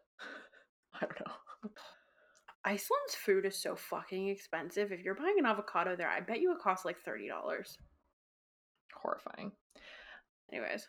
i 0.94 1.00
don't 1.00 1.20
know 1.20 1.70
Iceland's 2.64 3.14
food 3.24 3.44
is 3.46 3.56
so 3.62 3.76
fucking 3.76 4.28
expensive. 4.28 4.92
If 4.92 5.00
you're 5.02 5.14
buying 5.14 5.36
an 5.38 5.46
avocado 5.46 5.96
there, 5.96 6.08
I 6.10 6.20
bet 6.20 6.40
you 6.40 6.52
it 6.52 6.58
costs 6.62 6.84
like 6.84 6.98
thirty 7.04 7.28
dollars. 7.28 7.78
horrifying 9.02 9.52
Anyways, 10.52 10.88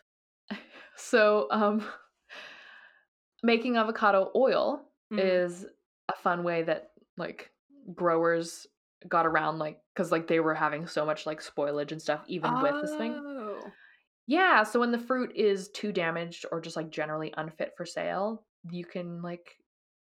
so 0.96 1.48
um 1.50 1.84
making 3.42 3.76
avocado 3.76 4.30
oil 4.34 4.82
Mhm. 5.12 5.18
is 5.18 5.66
a 6.08 6.12
fun 6.14 6.44
way 6.44 6.62
that 6.62 6.92
like 7.16 7.50
growers 7.94 8.66
got 9.08 9.26
around 9.26 9.58
like 9.58 9.80
because 9.94 10.12
like 10.12 10.26
they 10.26 10.40
were 10.40 10.54
having 10.54 10.86
so 10.86 11.04
much 11.06 11.26
like 11.26 11.40
spoilage 11.42 11.90
and 11.92 12.00
stuff 12.02 12.22
even 12.28 12.60
with 12.60 12.74
this 12.82 12.94
thing 12.96 13.12
Oh. 13.14 13.72
yeah 14.26 14.62
so 14.62 14.78
when 14.78 14.92
the 14.92 14.98
fruit 14.98 15.34
is 15.34 15.68
too 15.70 15.90
damaged 15.90 16.44
or 16.52 16.60
just 16.60 16.76
like 16.76 16.90
generally 16.90 17.32
unfit 17.36 17.72
for 17.76 17.86
sale 17.86 18.44
you 18.70 18.84
can 18.84 19.22
like 19.22 19.56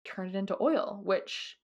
turn 0.04 0.28
it 0.28 0.34
into 0.34 0.56
oil 0.60 1.00
which 1.02 1.56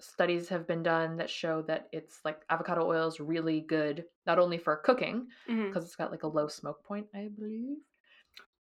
studies 0.00 0.48
have 0.48 0.66
been 0.66 0.82
done 0.82 1.16
that 1.16 1.30
show 1.30 1.62
that 1.62 1.88
it's 1.92 2.18
like 2.24 2.40
avocado 2.50 2.86
oil 2.86 3.08
is 3.08 3.18
really 3.20 3.60
good 3.60 4.04
not 4.26 4.38
only 4.38 4.58
for 4.58 4.76
cooking 4.76 5.26
because 5.46 5.84
it's 5.84 5.96
got 5.96 6.10
like 6.10 6.22
a 6.22 6.26
low 6.28 6.48
smoke 6.48 6.84
point 6.84 7.06
i 7.14 7.28
believe 7.38 7.76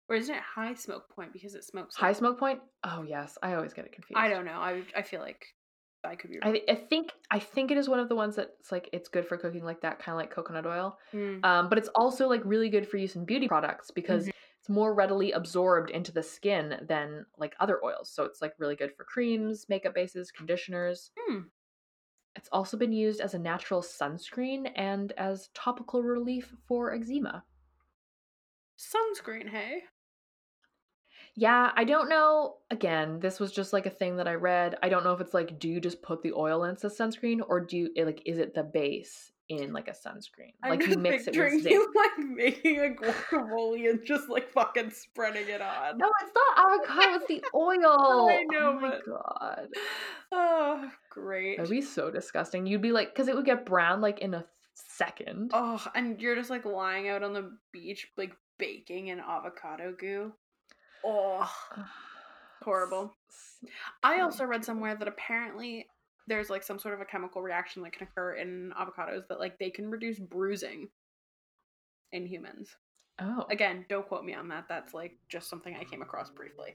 Or 0.08 0.16
isn't 0.16 0.34
it 0.34 0.42
high 0.42 0.74
smoke 0.74 1.08
point 1.14 1.32
because 1.32 1.54
it 1.54 1.64
smokes? 1.64 1.96
high 1.96 2.12
smoke 2.12 2.38
point 2.38 2.60
oh 2.84 3.02
yes 3.02 3.36
i 3.42 3.54
always 3.54 3.72
get 3.72 3.84
it 3.84 3.92
confused 3.92 4.18
I 4.18 4.28
don't 4.28 4.44
know. 4.44 4.52
I 4.60 4.82
I 4.96 5.02
feel 5.02 5.20
like 5.20 5.46
I 6.04 6.16
could 6.16 6.30
be 6.30 6.38
wrong. 6.38 6.54
I, 6.54 6.72
I 6.72 6.74
think 6.74 7.10
I 7.30 7.38
think 7.38 7.70
it 7.70 7.78
is 7.78 7.88
one 7.88 7.98
of 7.98 8.10
the 8.10 8.14
ones 8.14 8.36
that's 8.36 8.70
like 8.70 8.90
it's 8.92 9.08
good 9.08 9.26
for 9.26 9.38
cooking 9.38 9.64
like 9.64 9.80
that, 9.80 9.98
kind 10.00 10.14
of 10.14 10.18
like 10.20 10.30
coconut 10.30 10.66
oil. 10.66 10.98
Mm. 11.14 11.42
Um, 11.42 11.68
but 11.70 11.78
it's 11.78 11.88
also 11.94 12.28
like 12.28 12.42
really 12.44 12.68
good 12.68 12.86
for 12.86 12.98
use 12.98 13.16
in 13.16 13.24
beauty 13.24 13.48
products 13.48 13.90
because 13.90 14.26
Mhm. 14.26 14.32
It's 14.64 14.70
more 14.70 14.94
readily 14.94 15.30
absorbed 15.32 15.90
into 15.90 16.10
the 16.10 16.22
skin 16.22 16.76
than 16.88 17.26
like 17.36 17.54
other 17.60 17.84
oils. 17.84 18.10
So 18.10 18.24
it's 18.24 18.40
like 18.40 18.54
really 18.56 18.76
good 18.76 18.96
for 18.96 19.04
creams, 19.04 19.66
makeup 19.68 19.94
bases, 19.94 20.30
conditioners. 20.30 21.10
Hmm. 21.20 21.40
It's 22.34 22.48
also 22.50 22.78
been 22.78 22.90
used 22.90 23.20
as 23.20 23.34
a 23.34 23.38
natural 23.38 23.82
sunscreen 23.82 24.70
and 24.74 25.12
as 25.18 25.50
topical 25.52 26.02
relief 26.02 26.54
for 26.66 26.94
eczema. 26.94 27.44
Sunscreen, 28.78 29.50
hey? 29.50 29.82
Yeah, 31.34 31.70
I 31.76 31.84
don't 31.84 32.08
know. 32.08 32.54
Again, 32.70 33.20
this 33.20 33.38
was 33.38 33.52
just 33.52 33.74
like 33.74 33.84
a 33.84 33.90
thing 33.90 34.16
that 34.16 34.28
I 34.28 34.34
read. 34.34 34.76
I 34.82 34.88
don't 34.88 35.04
know 35.04 35.12
if 35.12 35.20
it's 35.20 35.34
like, 35.34 35.58
do 35.58 35.68
you 35.68 35.78
just 35.78 36.00
put 36.00 36.22
the 36.22 36.32
oil 36.32 36.64
in 36.64 36.70
into 36.70 36.86
sunscreen 36.86 37.40
or 37.46 37.60
do 37.60 37.76
you 37.76 38.04
like 38.06 38.22
is 38.24 38.38
it 38.38 38.54
the 38.54 38.62
base 38.62 39.30
in 39.48 39.72
like 39.72 39.88
a 39.88 39.92
sunscreen? 39.92 40.54
Like 40.62 40.82
I'm 40.82 40.90
you 40.90 40.96
mix 40.96 41.26
it 41.26 41.36
with 41.36 41.62
zinc. 41.62 41.70
you 41.70 41.92
like 41.94 42.26
making 42.28 42.78
a 42.78 42.88
guacamole 42.94 43.90
and 43.90 44.04
just 44.04 44.28
like 44.28 44.48
fucking 44.50 44.90
spreading 44.90 45.48
it 45.48 45.60
on. 45.60 45.98
No, 45.98 46.10
it's 46.22 46.32
not 46.34 46.72
avocado, 46.72 47.16
it's 47.16 47.26
the 47.28 47.42
oil. 47.54 48.28
I 48.30 48.44
know, 48.50 48.76
oh 48.76 48.80
my 48.80 48.90
but- 48.90 49.06
god. 49.06 49.68
Oh, 50.32 50.90
great. 51.10 51.58
That'd 51.58 51.70
be 51.70 51.80
so 51.82 52.10
disgusting. 52.10 52.66
You'd 52.66 52.82
be 52.82 52.92
like, 52.92 53.14
because 53.14 53.28
it 53.28 53.34
would 53.36 53.44
get 53.44 53.66
brown 53.66 54.00
like 54.00 54.20
in 54.20 54.34
a 54.34 54.44
second. 54.74 55.50
Oh, 55.54 55.84
and 55.94 56.20
you're 56.20 56.36
just 56.36 56.50
like 56.50 56.64
lying 56.64 57.08
out 57.08 57.22
on 57.22 57.32
the 57.32 57.56
beach, 57.72 58.08
like 58.16 58.32
baking 58.58 59.08
in 59.08 59.20
avocado 59.20 59.94
goo. 59.98 60.32
Oh, 61.04 61.50
horrible. 62.62 63.14
I 64.02 64.20
also 64.20 64.44
read 64.44 64.64
somewhere 64.64 64.94
that 64.96 65.08
apparently 65.08 65.86
there's 66.26 66.50
like 66.50 66.62
some 66.62 66.78
sort 66.78 66.94
of 66.94 67.00
a 67.00 67.04
chemical 67.04 67.42
reaction 67.42 67.82
that 67.82 67.92
can 67.92 68.06
occur 68.06 68.34
in 68.34 68.72
avocados 68.80 69.26
that 69.28 69.38
like 69.38 69.58
they 69.58 69.70
can 69.70 69.90
reduce 69.90 70.18
bruising 70.18 70.88
in 72.12 72.26
humans. 72.26 72.70
Oh, 73.20 73.46
Again, 73.50 73.84
don't 73.88 74.06
quote 74.08 74.24
me 74.24 74.34
on 74.34 74.48
that. 74.48 74.64
That's 74.68 74.94
like 74.94 75.12
just 75.28 75.48
something 75.48 75.76
I 75.78 75.84
came 75.84 76.02
across 76.02 76.30
briefly. 76.30 76.74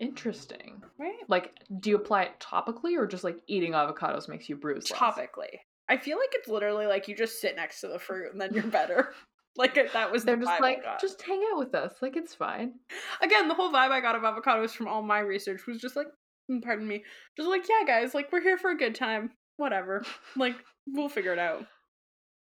interesting. 0.00 0.82
Right? 0.98 1.16
Like, 1.28 1.52
do 1.80 1.90
you 1.90 1.96
apply 1.96 2.24
it 2.24 2.40
topically 2.40 2.98
or 2.98 3.06
just 3.06 3.24
like 3.24 3.38
eating 3.46 3.72
avocados 3.72 4.28
makes 4.28 4.48
you 4.48 4.56
bruise 4.56 4.90
less? 4.90 4.98
Topically. 4.98 5.60
I 5.88 5.96
feel 5.96 6.18
like 6.18 6.30
it's 6.32 6.48
literally 6.48 6.86
like 6.86 7.08
you 7.08 7.14
just 7.16 7.40
sit 7.40 7.56
next 7.56 7.80
to 7.82 7.88
the 7.88 7.98
fruit 7.98 8.32
and 8.32 8.40
then 8.40 8.52
you're 8.54 8.64
better. 8.64 9.10
like 9.56 9.74
that 9.92 10.10
was 10.10 10.24
They're 10.24 10.36
the 10.36 10.44
just 10.44 10.58
vibe 10.58 10.60
like, 10.60 11.00
just 11.00 11.22
hang 11.22 11.42
out 11.52 11.58
with 11.58 11.74
us. 11.74 11.94
Like, 12.02 12.16
it's 12.16 12.34
fine. 12.34 12.74
again, 13.22 13.48
the 13.48 13.54
whole 13.54 13.70
vibe 13.70 13.90
I 13.90 14.00
got 14.00 14.16
of 14.16 14.22
avocados 14.22 14.70
from 14.70 14.88
all 14.88 15.02
my 15.02 15.20
research 15.20 15.66
was 15.66 15.80
just 15.80 15.96
like, 15.96 16.08
Mm, 16.50 16.62
pardon 16.62 16.86
me, 16.86 17.04
just 17.36 17.48
like, 17.48 17.64
yeah, 17.68 17.86
guys, 17.86 18.14
like 18.14 18.30
we're 18.32 18.42
here 18.42 18.58
for 18.58 18.70
a 18.70 18.76
good 18.76 18.94
time. 18.94 19.30
Whatever. 19.56 20.04
Like 20.36 20.56
we'll 20.86 21.08
figure 21.08 21.32
it 21.32 21.38
out. 21.38 21.64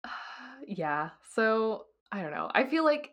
yeah. 0.67 1.09
So 1.33 1.85
I 2.11 2.21
don't 2.21 2.31
know. 2.31 2.49
I 2.53 2.65
feel 2.65 2.83
like 2.83 3.11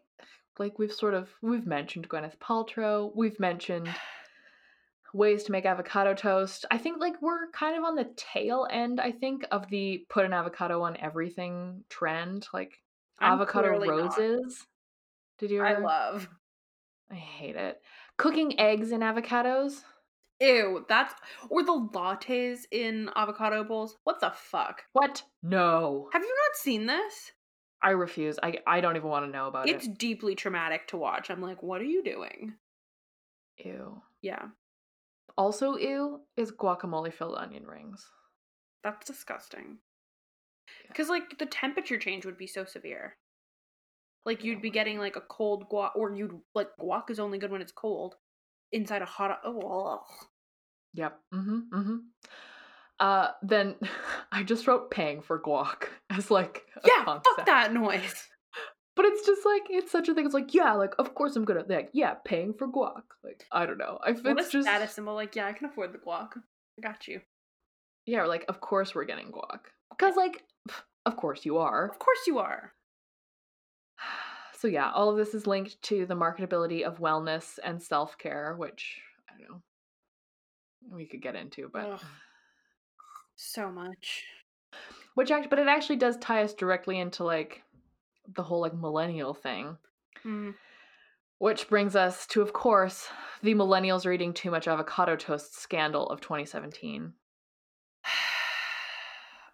like 0.58 0.78
we've 0.78 0.92
sort 0.92 1.14
of 1.14 1.28
we've 1.42 1.66
mentioned 1.66 2.08
Gwyneth 2.08 2.38
Paltrow. 2.38 3.10
We've 3.14 3.38
mentioned 3.40 3.88
ways 5.14 5.44
to 5.44 5.52
make 5.52 5.64
avocado 5.64 6.14
toast. 6.14 6.66
I 6.70 6.78
think 6.78 7.00
like 7.00 7.20
we're 7.22 7.50
kind 7.52 7.78
of 7.78 7.84
on 7.84 7.94
the 7.94 8.10
tail 8.16 8.66
end. 8.70 9.00
I 9.00 9.12
think 9.12 9.46
of 9.50 9.68
the 9.70 10.04
put 10.10 10.24
an 10.26 10.32
avocado 10.32 10.82
on 10.82 10.96
everything 10.98 11.84
trend, 11.88 12.46
like 12.52 12.78
I'm 13.18 13.34
avocado 13.34 13.68
clearly 13.78 13.88
not. 13.88 14.18
roses. 14.18 14.66
Did 15.38 15.50
you? 15.50 15.62
I 15.62 15.78
love. 15.78 16.28
I 17.10 17.14
hate 17.14 17.56
it. 17.56 17.80
Cooking 18.18 18.60
eggs 18.60 18.92
in 18.92 19.00
avocados. 19.00 19.82
Ew, 20.40 20.84
that's 20.88 21.14
or 21.50 21.64
the 21.64 21.72
lattes 21.92 22.60
in 22.70 23.10
avocado 23.16 23.64
bowls. 23.64 23.96
What 24.04 24.20
the 24.20 24.30
fuck? 24.34 24.82
What? 24.92 25.22
No. 25.42 26.08
Have 26.12 26.22
you 26.22 26.28
not 26.48 26.56
seen 26.56 26.86
this? 26.86 27.32
I 27.82 27.90
refuse. 27.90 28.38
I 28.42 28.58
I 28.66 28.80
don't 28.80 28.96
even 28.96 29.08
want 29.08 29.24
to 29.26 29.30
know 29.32 29.48
about 29.48 29.68
It's 29.68 29.84
it. 29.86 29.90
It's 29.90 29.98
deeply 29.98 30.34
traumatic 30.34 30.86
to 30.88 30.96
watch. 30.96 31.30
I'm 31.30 31.40
like, 31.42 31.62
what 31.62 31.80
are 31.80 31.84
you 31.84 32.02
doing? 32.04 32.54
Ew. 33.64 34.02
Yeah, 34.22 34.46
Also, 35.36 35.76
ew 35.76 36.20
is 36.36 36.50
guacamole 36.52 37.12
filled 37.12 37.36
onion 37.36 37.66
rings. 37.66 38.06
that's 38.84 39.06
disgusting. 39.06 39.78
Yeah. 40.84 40.88
Because 40.88 41.08
like 41.08 41.38
the 41.38 41.46
temperature 41.46 41.98
change 41.98 42.24
would 42.26 42.38
be 42.38 42.46
so 42.46 42.64
severe. 42.64 43.16
Like 44.24 44.44
you'd 44.44 44.62
be 44.62 44.70
getting 44.70 44.98
like 44.98 45.16
a 45.16 45.20
cold 45.20 45.68
guac, 45.70 45.90
or 45.96 46.12
you'd 46.14 46.38
like 46.54 46.68
guac 46.80 47.10
is 47.10 47.18
only 47.18 47.38
good 47.38 47.50
when 47.50 47.62
it's 47.62 47.72
cold. 47.72 48.16
Inside 48.72 49.02
a 49.02 49.06
hot. 49.06 49.40
Oh. 49.44 50.00
Yep. 50.94 51.18
Mm-hmm. 51.34 51.58
Mm-hmm. 51.74 51.96
Uh, 53.00 53.28
then 53.42 53.76
I 54.32 54.42
just 54.42 54.66
wrote 54.66 54.90
"paying 54.90 55.22
for 55.22 55.40
guac" 55.40 55.84
as 56.10 56.30
like 56.30 56.62
a 56.76 56.80
yeah. 56.86 57.04
concept. 57.04 57.36
Fuck 57.36 57.46
that 57.46 57.72
noise. 57.72 58.14
But 58.96 59.04
it's 59.04 59.24
just 59.24 59.46
like 59.46 59.62
it's 59.70 59.92
such 59.92 60.08
a 60.08 60.14
thing. 60.14 60.24
It's 60.24 60.34
like 60.34 60.52
yeah, 60.54 60.72
like 60.72 60.92
of 60.98 61.14
course 61.14 61.36
I'm 61.36 61.44
gonna 61.44 61.62
like 61.68 61.90
yeah, 61.92 62.14
paying 62.24 62.52
for 62.52 62.66
guac. 62.66 63.02
Like 63.22 63.44
I 63.52 63.64
don't 63.64 63.78
know. 63.78 63.96
I 64.04 64.10
What 64.10 64.40
it's 64.40 64.48
a 64.48 64.50
just 64.50 64.66
status 64.66 64.92
symbol. 64.92 65.14
Like, 65.14 65.36
yeah, 65.36 65.46
I 65.46 65.52
can 65.52 65.66
afford 65.68 65.92
the 65.92 65.98
guac. 65.98 66.30
I 66.36 66.80
got 66.82 67.06
you. 67.06 67.20
yeah, 68.06 68.24
like 68.24 68.44
of 68.48 68.60
course 68.60 68.96
we're 68.96 69.04
getting 69.04 69.30
guac 69.30 69.60
because 69.90 70.16
like 70.16 70.42
of 71.06 71.16
course 71.16 71.44
you 71.46 71.58
are. 71.58 71.88
Of 71.88 72.00
course 72.00 72.18
you 72.26 72.38
are. 72.40 72.72
So 74.58 74.66
yeah, 74.66 74.90
all 74.90 75.08
of 75.08 75.16
this 75.16 75.34
is 75.34 75.46
linked 75.46 75.80
to 75.82 76.04
the 76.04 76.16
marketability 76.16 76.82
of 76.82 76.98
wellness 76.98 77.60
and 77.62 77.80
self 77.80 78.18
care, 78.18 78.56
which 78.58 79.00
I 79.28 79.38
don't 79.38 79.48
know 79.48 79.62
we 80.90 81.06
could 81.06 81.22
get 81.22 81.36
into, 81.36 81.70
but 81.72 81.84
Ugh. 81.84 82.00
So 83.36 83.70
much. 83.70 84.24
which 85.14 85.30
actually, 85.30 85.48
but 85.48 85.60
it 85.60 85.68
actually 85.68 85.96
does 85.96 86.16
tie 86.16 86.42
us 86.42 86.54
directly 86.54 86.98
into 86.98 87.22
like 87.22 87.62
the 88.34 88.42
whole 88.42 88.60
like 88.60 88.74
millennial 88.74 89.32
thing. 89.32 89.76
Mm. 90.24 90.54
Which 91.38 91.68
brings 91.68 91.94
us 91.94 92.26
to, 92.28 92.42
of 92.42 92.52
course, 92.52 93.06
the 93.44 93.54
millennials 93.54 94.04
are 94.06 94.12
eating 94.12 94.34
too 94.34 94.50
much 94.50 94.66
avocado 94.66 95.14
toast 95.14 95.56
scandal 95.56 96.08
of 96.08 96.20
2017. 96.20 97.12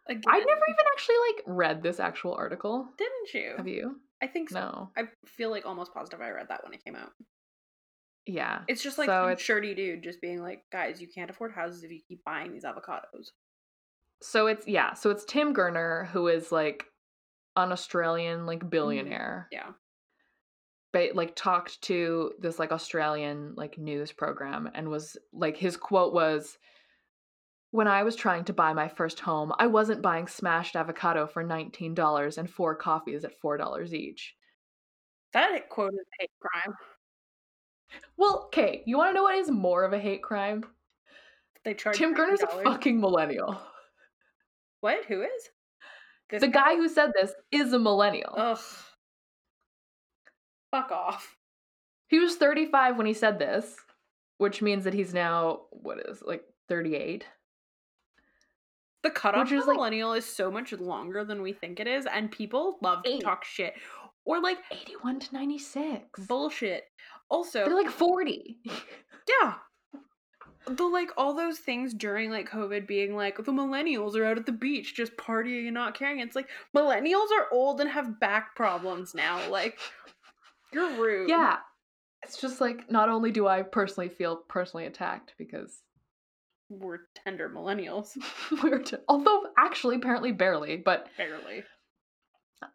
Again, 0.09 0.23
I 0.27 0.39
never 0.39 0.49
even 0.49 0.87
actually 0.95 1.17
like 1.29 1.45
read 1.47 1.83
this 1.83 2.01
actual 2.01 2.33
article. 2.33 2.89
didn't 2.97 3.35
you? 3.35 3.55
Have 3.59 3.69
you? 3.69 3.97
I 4.23 4.27
think 4.27 4.51
so. 4.51 4.61
No. 4.61 4.91
I 4.97 5.03
feel 5.27 5.51
like 5.51 5.66
almost 5.66 5.93
positive 5.93 6.20
I 6.20 6.31
read 6.31 6.47
that 6.49 6.65
when 6.65 6.73
it 6.73 6.85
came 6.85 6.97
out. 6.97 7.11
Yeah. 8.27 8.61
It's 8.69 8.82
just 8.82 8.99
like 8.99 9.09
So 9.09 9.35
shirty 9.36 9.74
dude 9.74 10.03
just 10.03 10.20
being 10.20 10.43
like, 10.43 10.62
guys, 10.73 11.01
you 11.01 11.09
can't 11.15 11.31
afford 11.31 11.53
houses 11.53 11.82
if 11.82 11.91
you 11.91 12.01
keep 12.07 12.24
buying 12.24 12.53
these 12.53 12.65
avocados. 12.65 13.31
So 14.23 14.47
it's 14.47 14.66
yeah, 14.66 14.95
so 14.95 15.11
it's 15.11 15.24
Tim 15.24 15.55
Gurner 15.55 16.09
who 16.09 16.28
is 16.28 16.51
like 16.51 16.86
an 17.57 17.73
Australian 17.73 18.47
like 18.47 18.61
mm-hmm. 18.61 18.69
billionaire. 18.69 19.49
Yeah. 19.53 19.70
But 20.93 21.15
like 21.15 21.35
talked 21.35 21.82
to 21.82 22.32
this 22.39 22.59
like 22.59 22.73
Australian 22.73 23.55
like 23.57 23.78
news 23.78 24.12
program 24.12 24.70
and 24.74 24.89
was 24.89 25.16
like 25.32 25.57
his 25.57 25.77
quote 25.77 26.15
was 26.15 26.57
when 27.75 27.89
I 27.89 28.05
was 28.05 28.15
trying 28.15 28.45
to 28.45 28.53
buy 28.53 28.73
my 28.73 28.87
first 28.87 29.19
home, 29.19 29.53
I 29.59 29.67
wasn't 29.67 30.01
buying 30.01 30.29
smashed 30.29 30.77
avocado 30.77 31.27
for 31.27 31.43
$19 31.43 32.39
and 32.39 32.49
four 32.49 32.77
coffees 32.77 33.25
at 33.25 33.41
$4 33.43 33.93
each. 33.93 34.37
That 35.33 35.69
quote 35.71 35.93
is 35.93 36.07
hate 36.21 36.31
crime. 36.39 36.77
Well, 38.17 38.45
okay, 38.45 38.85
you 38.87 38.97
want 38.97 39.11
to 39.11 39.15
know 39.15 39.25
what 39.25 39.35
is 39.35 39.51
more 39.51 39.83
of 39.83 39.93
a 39.93 39.99
hate 39.99 40.23
crime? 40.23 40.63
They 41.65 41.75
charge 41.75 41.97
Tim 41.97 42.15
Gurner's 42.15 42.45
a 42.45 42.63
fucking 42.63 43.01
millennial. 43.01 43.61
What? 44.81 45.05
Who 45.07 45.23
is? 45.23 45.51
This 46.31 46.43
The 46.43 46.47
guy 46.47 46.77
who 46.77 46.89
said 46.89 47.11
this 47.13 47.33
is 47.51 47.73
a 47.73 47.79
millennial. 47.81 48.35
Ugh. 48.37 48.61
Fuck 50.71 50.93
off. 50.93 51.37
He 52.07 52.21
was 52.21 52.37
35 52.37 52.99
when 52.99 53.07
he 53.07 53.15
said 53.15 53.41
this, 53.41 53.75
which 54.39 54.63
means 54.63 54.85
that 54.85 54.95
he's 54.95 55.13
now 55.13 55.63
what 55.73 55.99
is 56.09 56.23
like 56.25 56.45
38. 56.69 57.25
The 59.05 59.11
cutoff 59.11 59.49
for 59.49 59.57
like- 59.61 59.77
millennial 59.77 60.15
is 60.15 60.25
so 60.27 60.51
much 60.51 60.73
longer 60.73 61.25
than 61.25 61.43
we 61.43 61.53
think 61.53 61.79
it 61.79 61.87
is, 61.87 62.07
and 62.07 62.31
people 62.33 62.79
love 62.83 63.05
to 63.05 63.19
talk 63.21 63.45
shit. 63.45 63.75
Or 64.25 64.41
like 64.41 64.59
81 64.73 65.21
to 65.21 65.35
96. 65.35 66.27
bullshit. 66.27 66.85
Also, 67.29 67.65
They're 67.65 67.75
like 67.75 67.91
40. 67.91 68.57
yeah. 68.65 69.55
The 70.67 70.85
like 70.85 71.11
all 71.19 71.35
those 71.35 71.59
things 71.59 71.93
during 71.93 72.31
like 72.31 72.49
COVID 72.49 72.87
being 72.87 73.15
like 73.15 73.37
the 73.37 73.53
millennials 73.53 74.17
are 74.17 74.25
out 74.25 74.39
at 74.39 74.47
the 74.47 74.53
beach 74.53 74.95
just 74.97 75.15
partying 75.19 75.67
and 75.67 75.75
not 75.75 75.95
caring. 75.95 76.21
It's 76.21 76.35
like 76.35 76.49
millennials 76.75 77.29
are 77.39 77.49
old 77.53 77.83
and 77.83 77.91
have 77.91 78.19
back 78.19 78.57
problems 78.57 79.15
now. 79.15 79.47
Like 79.51 79.79
you're 80.73 80.89
rude. 80.99 81.29
yeah. 81.29 81.59
It's 82.23 82.41
just 82.41 82.63
like 82.63 82.91
not 82.91 83.11
only 83.11 83.31
do 83.31 83.47
I 83.47 83.61
personally 83.61 84.09
feel 84.09 84.37
personally 84.49 84.87
attacked 84.87 85.35
because 85.37 85.83
We're 86.70 86.99
tender 87.24 87.49
millennials. 87.49 88.16
we're 88.62 88.78
t- 88.81 88.97
although 89.09 89.45
actually 89.59 89.97
apparently 89.97 90.32
barely, 90.32 90.77
but 90.77 91.09
Barely. 91.16 91.65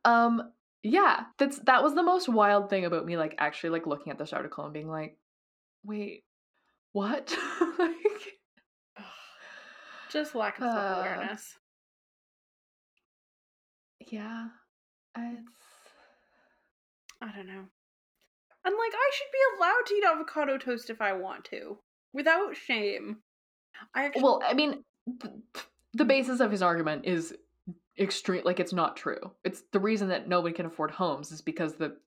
um 0.06 0.52
yeah, 0.84 1.26
that's 1.38 1.60
that 1.62 1.84
was 1.84 1.94
the 1.96 2.04
most 2.04 2.30
wild 2.30 2.70
thing 2.70 2.86
about 2.86 3.06
me 3.06 3.18
like 3.18 3.36
actually 3.38 3.72
like 3.72 3.86
looking 3.88 4.12
at 4.12 4.18
this 4.18 4.32
article 4.34 4.64
and 4.64 4.74
being 4.74 4.88
like, 4.88 5.18
"Wait, 5.84 6.24
what?" 6.94 7.36
like 7.80 7.96
Just 10.12 10.36
lack 10.36 10.58
of 10.58 10.64
Uh, 10.66 10.74
self 10.74 10.98
awareness. 11.00 11.58
yeah. 14.12 14.48
It's 15.18 15.50
I 17.22 17.32
don't 17.36 17.48
know. 17.48 17.66
And 18.66 18.76
like 18.76 18.94
I 18.94 19.12
should 19.14 19.32
be 19.32 19.58
allowed 19.58 19.86
to 19.88 19.94
eat 19.96 20.04
avocado 20.06 20.58
toast 20.58 20.90
if 20.90 21.02
I 21.02 21.14
want 21.14 21.46
to. 21.46 21.80
Without 22.14 22.56
shame. 22.56 23.18
I 23.94 24.06
actually 24.06 24.24
Well, 24.24 24.42
I 24.46 24.54
mean, 24.54 24.84
the 25.94 26.06
basis 26.06 26.40
of 26.40 26.52
his 26.52 26.62
argument 26.62 27.06
is 27.06 27.34
extreme. 27.98 28.44
Like, 28.46 28.60
it's 28.60 28.74
not 28.74 28.98
true. 28.98 29.32
It's 29.44 29.64
the 29.72 29.80
reason 29.80 30.10
that 30.10 30.28
nobody 30.28 30.54
can 30.54 30.66
afford 30.66 30.92
homes 30.92 31.32
is 31.32 31.42
because 31.42 31.76
the 31.76 31.98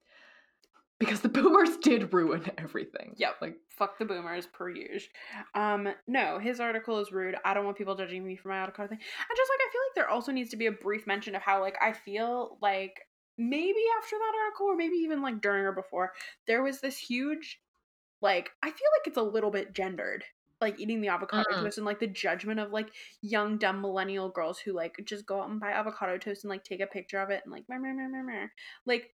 because 0.98 1.20
the 1.20 1.28
boomers 1.30 1.76
did 1.78 2.12
ruin 2.12 2.48
everything. 2.58 3.14
Yep. 3.16 3.36
Like, 3.40 3.56
fuck 3.68 3.98
the 3.98 4.04
boomers 4.04 4.46
per 4.46 4.70
usual. 4.70 5.10
Um, 5.54 5.88
no, 6.06 6.38
his 6.38 6.60
article 6.60 7.00
is 7.00 7.10
rude. 7.10 7.34
I 7.44 7.54
don't 7.54 7.64
want 7.64 7.76
people 7.76 7.96
judging 7.96 8.24
me 8.24 8.36
for 8.36 8.48
my 8.48 8.58
avocado 8.58 8.88
thing. 8.88 8.98
And 8.98 9.36
just 9.36 9.50
like 9.50 9.60
I 9.60 9.72
feel 9.72 9.80
like 9.88 9.94
there 9.96 10.08
also 10.08 10.32
needs 10.32 10.50
to 10.50 10.56
be 10.56 10.66
a 10.66 10.72
brief 10.72 11.06
mention 11.06 11.34
of 11.34 11.42
how 11.42 11.60
like 11.60 11.76
I 11.82 11.92
feel 11.92 12.56
like 12.62 13.00
maybe 13.38 13.80
after 14.02 14.16
that 14.16 14.32
article 14.44 14.66
or 14.66 14.76
maybe 14.76 14.96
even 14.96 15.22
like 15.22 15.40
during 15.40 15.64
or 15.64 15.72
before 15.72 16.12
there 16.46 16.62
was 16.62 16.80
this 16.80 16.98
huge 16.98 17.60
like 18.20 18.50
I 18.62 18.66
feel 18.66 18.88
like 18.98 19.06
it's 19.06 19.16
a 19.16 19.22
little 19.22 19.50
bit 19.50 19.72
gendered 19.72 20.24
like 20.62 20.80
eating 20.80 21.00
the 21.02 21.08
avocado 21.08 21.50
Mm. 21.50 21.64
toast 21.64 21.78
and 21.78 21.84
like 21.86 22.00
the 22.00 22.06
judgment 22.06 22.60
of 22.60 22.70
like 22.72 22.90
young 23.20 23.58
dumb 23.58 23.82
millennial 23.82 24.30
girls 24.30 24.58
who 24.60 24.72
like 24.72 24.96
just 25.04 25.26
go 25.26 25.42
out 25.42 25.50
and 25.50 25.60
buy 25.60 25.72
avocado 25.72 26.18
toast 26.18 26.44
and 26.44 26.50
like 26.50 26.64
take 26.64 26.80
a 26.80 26.86
picture 26.86 27.20
of 27.20 27.30
it 27.30 27.42
and 27.44 27.52
like 27.52 27.68
meh, 27.68 27.78
meh, 27.78 27.92
meh, 27.92 28.08
meh, 28.08 28.22
meh. 28.22 28.48
like 28.86 29.14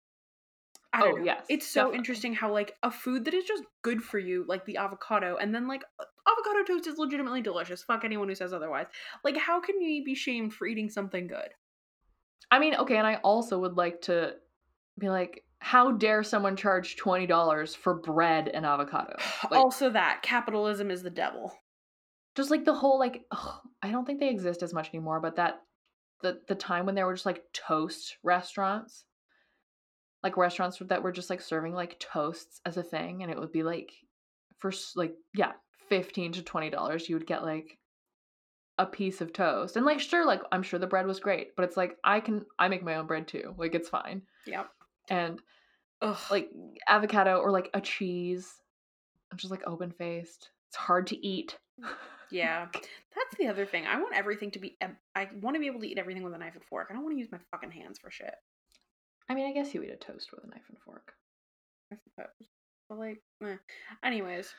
I 0.93 1.03
don't 1.03 1.15
Oh, 1.15 1.19
know. 1.19 1.25
yes, 1.25 1.47
it's 1.49 1.66
so 1.66 1.93
definitely. 1.93 1.95
interesting 1.95 2.35
how 2.35 2.53
like 2.53 2.77
a 2.83 2.91
food 2.91 3.25
that 3.25 3.35
is 3.35 3.45
just 3.45 3.65
good 3.83 4.03
for 4.03 4.19
you, 4.19 4.45
like 4.49 4.65
the 4.65 4.77
avocado, 4.77 5.37
and 5.37 5.55
then 5.55 5.66
like 5.66 5.83
avocado 6.29 6.65
toast 6.65 6.87
is 6.87 6.99
legitimately 6.99 7.43
delicious. 7.43 7.83
Fuck 7.83 8.05
anyone 8.05 8.29
who 8.29 8.35
says 8.35 8.53
otherwise. 8.53 8.87
Like, 9.25 9.37
how 9.37 9.61
can 9.61 9.81
you 9.81 10.05
be 10.05 10.15
shamed 10.15 10.55
for 10.55 10.66
eating 10.66 10.89
something 10.89 11.27
good? 11.27 11.51
I 12.51 12.59
mean, 12.59 12.75
okay, 12.77 12.97
and 12.97 13.07
I 13.07 13.16
also 13.16 13.59
would 13.61 13.77
like 13.77 14.03
to 14.03 14.37
be 14.99 15.09
like, 15.11 15.45
how 15.65 15.93
dare 15.93 16.23
someone 16.23 16.57
charge 16.57 16.97
twenty 16.97 17.27
dollars 17.27 17.74
for 17.74 17.95
bread 17.95 18.49
and 18.49 18.66
avocado? 18.66 19.16
Like, 19.51 19.59
also, 19.59 19.89
that 19.91 20.20
capitalism 20.23 20.91
is 20.91 21.03
the 21.03 21.09
devil. 21.11 21.57
just 22.36 22.51
like 22.51 22.66
the 22.66 22.74
whole 22.74 22.99
like, 22.99 23.23
ugh, 23.31 23.61
I 23.82 23.91
don't 23.91 24.05
think 24.05 24.20
they 24.20 24.28
exist 24.28 24.62
as 24.62 24.74
much 24.74 24.91
anymore. 24.91 25.20
But 25.20 25.36
that 25.36 25.62
the 26.20 26.41
the 26.49 26.55
time 26.55 26.85
when 26.85 26.95
there 26.95 27.07
were 27.07 27.15
just 27.15 27.24
like 27.24 27.45
toast 27.55 28.19
restaurants, 28.23 29.07
like 30.23 30.36
restaurants 30.36 30.78
that 30.81 31.03
were 31.03 31.12
just 31.12 31.31
like 31.31 31.41
serving 31.41 31.73
like 31.73 31.99
toasts 31.99 32.61
as 32.66 32.77
a 32.77 32.82
thing, 32.82 33.23
and 33.23 33.32
it 33.32 33.39
would 33.39 33.53
be 33.53 33.62
like 33.62 33.91
for 34.59 34.70
like 34.97 35.15
yeah, 35.35 35.53
fifteen 35.89 36.31
to 36.32 36.43
twenty 36.43 36.69
dollars, 36.69 37.09
you 37.09 37.16
would 37.16 37.27
get 37.27 37.43
like 37.43 37.78
a 38.77 38.85
piece 38.85 39.23
of 39.23 39.32
toast, 39.32 39.77
and 39.77 39.86
like 39.86 40.01
sure, 40.01 40.27
like 40.27 40.43
I'm 40.53 40.62
sure 40.62 40.78
the 40.78 40.86
bread 40.86 41.07
was 41.07 41.20
great, 41.20 41.57
but 41.57 41.65
it's 41.65 41.77
like 41.78 41.97
I 42.05 42.20
can 42.20 42.45
I 42.59 42.69
make 42.69 42.82
my 42.82 42.97
own 42.97 43.07
bread 43.07 43.27
too, 43.28 43.55
like 43.57 43.74
it's 43.74 43.89
fine, 43.89 44.20
Yep. 44.47 44.66
And 45.09 45.41
Ugh. 46.03 46.19
like 46.31 46.51
avocado 46.89 47.39
or 47.39 47.51
like 47.51 47.71
a 47.75 47.81
cheese. 47.81 48.53
I'm 49.31 49.39
just 49.39 49.51
like 49.51 49.63
open 49.67 49.91
faced. 49.91 50.51
It's 50.69 50.77
hard 50.77 51.07
to 51.09 51.27
eat. 51.27 51.59
yeah, 52.31 52.67
that's 52.73 53.37
the 53.39 53.49
other 53.49 53.67
thing. 53.67 53.87
I 53.87 54.01
want 54.01 54.17
everything 54.17 54.51
to 54.53 54.59
be. 54.59 54.77
I 55.15 55.29
want 55.41 55.57
to 55.57 55.61
be 55.61 55.67
able 55.67 55.81
to 55.81 55.89
eat 55.89 55.99
everything 55.99 56.23
with 56.23 56.35
a 56.35 56.39
knife 56.39 56.55
and 56.55 56.65
fork. 56.65 56.89
I 56.91 56.95
don't 56.95 57.03
want 57.03 57.15
to 57.15 57.21
use 57.21 57.33
my 57.33 57.39
fucking 57.51 57.71
hands 57.71 57.99
for 57.99 58.11
shit. 58.11 58.35
I 59.29 59.35
mean, 59.35 59.47
I 59.47 59.53
guess 59.53 59.75
you 59.75 59.83
eat 59.83 59.91
a 59.91 59.97
toast 59.97 60.31
with 60.33 60.45
a 60.45 60.49
knife 60.49 60.65
and 60.69 60.79
fork. 60.85 61.13
I 61.93 61.97
suppose. 61.97 62.49
But 62.89 62.99
like, 62.99 63.23
eh. 63.43 63.57
anyways, 64.05 64.53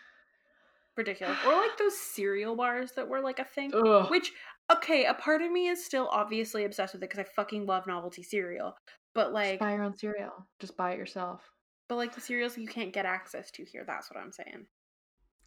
ridiculous. 0.98 1.38
Or 1.46 1.54
like 1.54 1.78
those 1.78 2.00
cereal 2.00 2.56
bars 2.56 2.92
that 2.94 3.08
were 3.08 3.22
like 3.22 3.40
a 3.40 3.46
thing. 3.46 3.72
Ugh. 3.74 4.10
Which, 4.10 4.32
okay, 4.72 5.06
a 5.06 5.14
part 5.14 5.42
of 5.42 5.52
me 5.52 5.68
is 5.68 5.86
still 5.86 6.10
obviously 6.12 6.64
obsessed 6.66 6.94
with 6.94 7.04
it 7.04 7.10
because 7.10 7.20
I 7.26 7.30
fucking 7.36 7.66
love 7.66 7.88
novelty 7.88 8.24
cereal. 8.24 8.76
But 9.14 9.26
Just 9.26 9.34
like, 9.34 9.60
buy 9.60 9.74
your 9.74 9.84
own 9.84 9.96
cereal. 9.96 10.32
Just 10.60 10.76
buy 10.78 10.92
it 10.92 10.98
yourself. 10.98 11.42
but 11.88 11.96
like 11.96 12.14
the 12.16 12.22
cereals 12.22 12.58
you 12.58 12.68
can't 12.68 12.94
get 12.94 13.06
access 13.06 13.52
to 13.52 13.64
here. 13.64 13.84
That's 13.86 14.10
what 14.12 14.20
I'm 14.20 14.32
saying. 14.32 14.66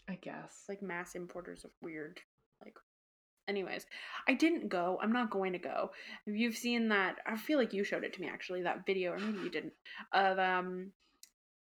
I 0.08 0.14
guess. 0.22 0.56
It's 0.60 0.68
like 0.68 0.82
mass 0.82 1.14
importers 1.14 1.64
of 1.64 1.70
weird, 1.82 2.20
like. 2.64 2.74
Anyways, 3.46 3.86
I 4.28 4.34
didn't 4.34 4.68
go. 4.68 4.98
I'm 5.02 5.12
not 5.12 5.30
going 5.30 5.54
to 5.54 5.58
go. 5.58 5.90
You've 6.26 6.56
seen 6.56 6.88
that, 6.88 7.16
I 7.26 7.36
feel 7.38 7.58
like 7.58 7.72
you 7.72 7.82
showed 7.82 8.04
it 8.04 8.12
to 8.12 8.20
me 8.20 8.28
actually. 8.28 8.62
That 8.62 8.84
video, 8.84 9.12
or 9.12 9.18
maybe 9.18 9.38
you 9.38 9.50
didn't. 9.50 9.72
Of 10.12 10.38
um, 10.38 10.92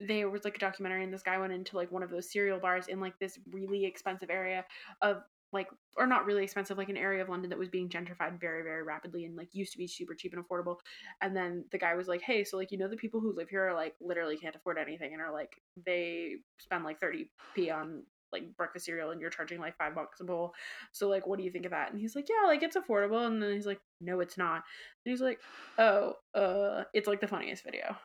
there 0.01 0.29
was 0.29 0.45
like 0.45 0.57
a 0.57 0.61
documentary, 0.61 1.05
and 1.05 1.13
this 1.13 1.23
guy 1.23 1.39
went 1.39 1.53
into 1.53 1.77
like 1.77 1.91
one 1.91 2.03
of 2.03 2.11
those 2.11 2.31
cereal 2.31 2.59
bars 2.59 2.89
in 2.89 3.01
like 3.01 3.19
this 3.19 3.39
really 3.51 3.85
expensive 3.85 4.31
area 4.31 4.65
of 5.03 5.23
like 5.53 5.69
or 5.97 6.07
not 6.07 6.27
really 6.27 6.43
expensive 6.45 6.77
like 6.77 6.89
an 6.89 6.97
area 6.97 7.23
of 7.23 7.29
london 7.29 7.49
that 7.49 7.59
was 7.59 7.69
being 7.69 7.89
gentrified 7.89 8.39
very 8.41 8.63
very 8.63 8.83
rapidly 8.83 9.25
and 9.25 9.37
like 9.37 9.49
used 9.53 9.73
to 9.73 9.79
be 9.79 9.87
super 9.87 10.15
cheap 10.15 10.35
and 10.35 10.45
affordable. 10.45 10.77
And 11.21 11.37
then 11.37 11.65
the 11.71 11.79
guy 11.79 11.95
was 11.95 12.09
like 12.09 12.23
hey 12.23 12.45
so 12.45 12.57
like 12.57 12.73
you 12.73 12.79
know 12.79 12.89
the 12.89 12.97
people 12.97 13.21
who 13.21 13.35
live 13.35 13.49
here 13.49 13.69
are 13.69 13.75
like 13.75 13.95
literally 14.01 14.37
can't 14.37 14.57
afford 14.57 14.79
anything 14.79 15.13
and 15.13 15.23
are 15.23 15.33
like 15.33 15.51
they 15.85 16.35
spend 16.59 16.85
like 16.85 17.01
30p 17.01 17.73
on 17.73 18.03
like 18.33 18.57
breakfast 18.57 18.87
cereal 18.87 19.13
and 19.13 19.21
you're 19.21 19.31
charging 19.31 19.61
like 19.61 19.79
five 19.79 19.95
bucks 19.95 20.21
a 20.21 20.25
bowl. 20.25 20.53
So 20.93 21.09
like 21.09 21.27
what 21.27 21.39
do 21.39 21.45
you 21.45 21.51
think 21.51 21.65
of 21.65 21.71
that? 21.71 21.93
And 21.93 22.01
he's 22.01 22.17
like 22.17 22.29
yeah 22.29 22.49
like 22.49 22.63
it's 22.63 22.77
affordable. 22.77 23.27
And 23.27 23.41
then 23.41 23.53
he's 23.53 23.67
like 23.67 23.81
no 24.01 24.21
it's 24.21 24.37
not. 24.37 24.65
And 25.05 25.13
he's 25.13 25.21
like 25.21 25.39
oh 25.79 26.15
uh 26.35 26.85
it's 26.93 27.07
like 27.07 27.21
the 27.21 27.29
funniest 27.29 27.65
video 27.65 27.97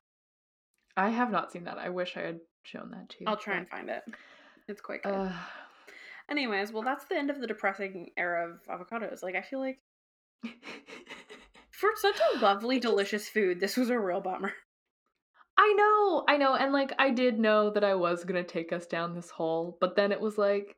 I 0.98 1.10
have 1.10 1.32
not 1.32 1.52
seen 1.52 1.66
that. 1.66 1.78
I 1.78 1.90
wish 1.90 2.18
I 2.18 2.22
had 2.22 2.40
shown 2.64 2.92
that 2.92 3.10
to 3.10 3.18
you. 3.22 3.26
i'll 3.28 3.38
try 3.38 3.58
and 3.58 3.68
find 3.68 3.90
it 3.90 4.04
it's 4.68 4.82
quite 4.82 5.02
good 5.02 5.14
Uh, 5.14 5.32
anyways 6.30 6.72
well 6.72 6.84
that's 6.84 7.06
the 7.06 7.18
end 7.18 7.32
of 7.32 7.42
the 7.42 7.48
depressing 7.48 8.12
era 8.16 8.52
of 8.52 8.62
avocados 8.68 9.24
like 9.24 9.36
i 9.36 9.42
feel 9.42 9.60
like 9.60 9.80
for 11.72 11.90
such 11.96 12.20
a 12.20 12.40
lovely 12.40 12.80
delicious 12.80 13.28
food 13.28 13.60
this 13.60 13.78
was 13.78 13.90
a 13.90 14.00
real 14.00 14.22
bummer 14.22 14.54
I 15.58 15.74
know, 15.74 16.24
I 16.28 16.38
know, 16.38 16.56
and 16.56 16.74
like 16.74 16.94
I 16.98 17.12
did 17.12 17.38
know 17.38 17.70
that 17.72 17.84
I 17.84 17.94
was 17.96 18.24
gonna 18.24 18.44
take 18.44 18.74
us 18.74 18.88
down 18.88 19.14
this 19.14 19.30
hole, 19.30 19.78
but 19.80 19.96
then 19.96 20.12
it 20.12 20.20
was 20.20 20.36
like, 20.38 20.76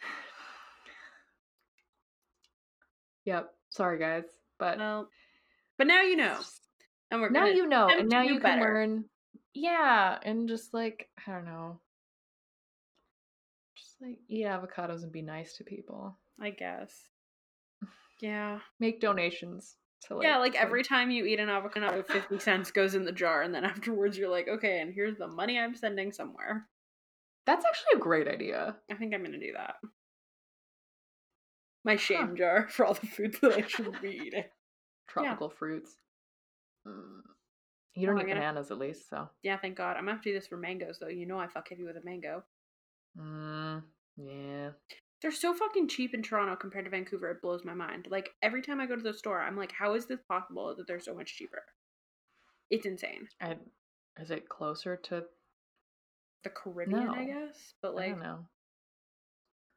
yep. 3.24 3.50
Sorry, 3.68 3.98
guys, 3.98 4.24
but 4.58 4.78
well 4.78 5.08
but 5.78 5.86
now 5.86 6.02
you 6.02 6.16
know 6.16 6.36
and 7.10 7.20
we're 7.20 7.30
now 7.30 7.46
you 7.46 7.66
know, 7.66 7.88
and 7.88 8.08
now 8.08 8.22
you 8.22 8.34
can 8.34 8.42
better. 8.42 8.60
learn. 8.60 9.04
Yeah, 9.54 10.18
and 10.22 10.48
just 10.48 10.72
like 10.74 11.08
I 11.26 11.32
don't 11.32 11.44
know, 11.44 11.80
just 13.76 13.96
like 14.00 14.18
eat 14.28 14.46
avocados 14.46 15.02
and 15.02 15.12
be 15.12 15.22
nice 15.22 15.56
to 15.56 15.64
people. 15.64 16.16
i 16.40 16.50
guess 16.50 16.92
yeah 18.20 18.60
Make 18.78 19.00
donations 19.00 19.76
to 20.06 20.14
like 20.16 20.24
yeah 20.26 20.38
like 20.38 20.54
every 20.54 20.82
time 20.82 21.10
you 21.10 21.26
eat 21.26 21.40
an 21.40 21.48
avocado 21.50 22.02
50 22.02 22.38
cents 22.38 22.70
goes 22.70 22.94
in 22.94 23.04
the 23.04 23.12
jar 23.12 23.42
and 23.42 23.54
then 23.54 23.64
afterwards 23.74 24.16
you're 24.16 24.30
like 24.30 24.48
okay 24.48 24.80
and 24.80 24.94
here's 24.94 25.18
the 25.18 25.26
money 25.28 25.58
i'm 25.58 25.74
sending 25.74 26.12
somewhere 26.12 26.66
That's 27.46 27.64
actually 27.66 27.96
a 27.98 28.02
great 28.02 28.28
idea. 28.28 28.76
i 28.90 28.94
think 28.94 29.14
i'm 29.14 29.22
gonna 29.24 29.38
do 29.38 29.52
that 29.56 29.74
my 31.84 31.96
shame 31.96 32.36
jar 32.36 32.68
for 32.70 32.86
all 32.86 32.94
the 32.94 33.06
foods 33.06 33.38
that 33.40 33.52
i 33.52 33.66
shouldn't 33.66 34.00
be 34.00 34.20
eating 34.26 34.44
Tropical 35.08 35.50
fruits. 35.50 35.96
Mm. 36.86 37.20
You 37.94 38.06
don't 38.06 38.14
Well, 38.16 38.22
eat 38.24 38.28
I'm 38.28 38.28
gonna- 38.28 38.40
bananas 38.40 38.70
at 38.70 38.78
least, 38.78 39.08
so. 39.10 39.28
yeah 39.42 39.58
thank 39.58 39.76
god 39.76 39.96
i'm 39.96 40.04
gonna 40.04 40.12
have 40.12 40.22
to 40.22 40.30
do 40.30 40.34
this 40.34 40.46
for 40.46 40.56
mangoes 40.56 40.98
though 41.00 41.08
you 41.08 41.26
know 41.26 41.38
i 41.38 41.46
fuck 41.48 41.68
heavy 41.68 41.84
with 41.84 41.96
a 41.96 42.04
mango 42.04 42.42
Mm, 43.18 43.82
yeah. 44.16 44.70
they're 45.20 45.32
so 45.32 45.52
fucking 45.52 45.88
cheap 45.88 46.14
in 46.14 46.22
toronto 46.22 46.54
compared 46.56 46.84
to 46.84 46.90
vancouver 46.90 47.30
it 47.32 47.42
blows 47.42 47.64
my 47.64 47.74
mind 47.74 48.06
like 48.08 48.30
every 48.42 48.62
time 48.62 48.80
i 48.80 48.86
go 48.86 48.94
to 48.94 49.02
the 49.02 49.12
store 49.12 49.40
i'm 49.42 49.56
like 49.56 49.72
how 49.72 49.94
is 49.94 50.06
this 50.06 50.20
possible 50.28 50.74
that 50.76 50.86
they're 50.86 51.00
so 51.00 51.14
much 51.14 51.34
cheaper 51.36 51.62
it's 52.70 52.86
insane 52.86 53.28
I, 53.40 53.56
is 54.20 54.30
it 54.30 54.48
closer 54.48 54.96
to? 54.96 55.24
the 56.44 56.50
caribbean 56.50 57.08
i 57.08 57.24
guess 57.24 57.74
but 57.82 57.90
I 57.90 57.94
like 57.94 58.10
don't 58.12 58.20
know. 58.22 58.46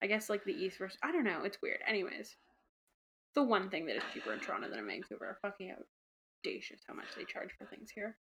I 0.02 0.08
guess 0.08 0.30
like 0.30 0.44
the 0.44 0.52
East 0.54 0.78
versus 0.80 0.98
I 1.02 1.12
don't 1.14 1.24
know, 1.24 1.44
it's 1.46 1.62
weird. 1.62 1.80
Anyways. 1.88 2.36
The 3.36 3.44
one 3.44 3.70
thing 3.70 3.86
that 3.86 3.96
is 3.96 4.04
cheaper 4.14 4.34
in 4.34 4.40
Toronto 4.42 4.70
than 4.70 4.80
in 4.80 4.86
Vancouver. 4.86 5.38
Fucking 5.42 5.74
audacious 6.46 6.82
how 6.88 6.94
much 6.94 7.06
they 7.18 7.24
charge 7.26 7.50
for 7.58 7.66
things 7.66 7.90
here. 7.94 8.18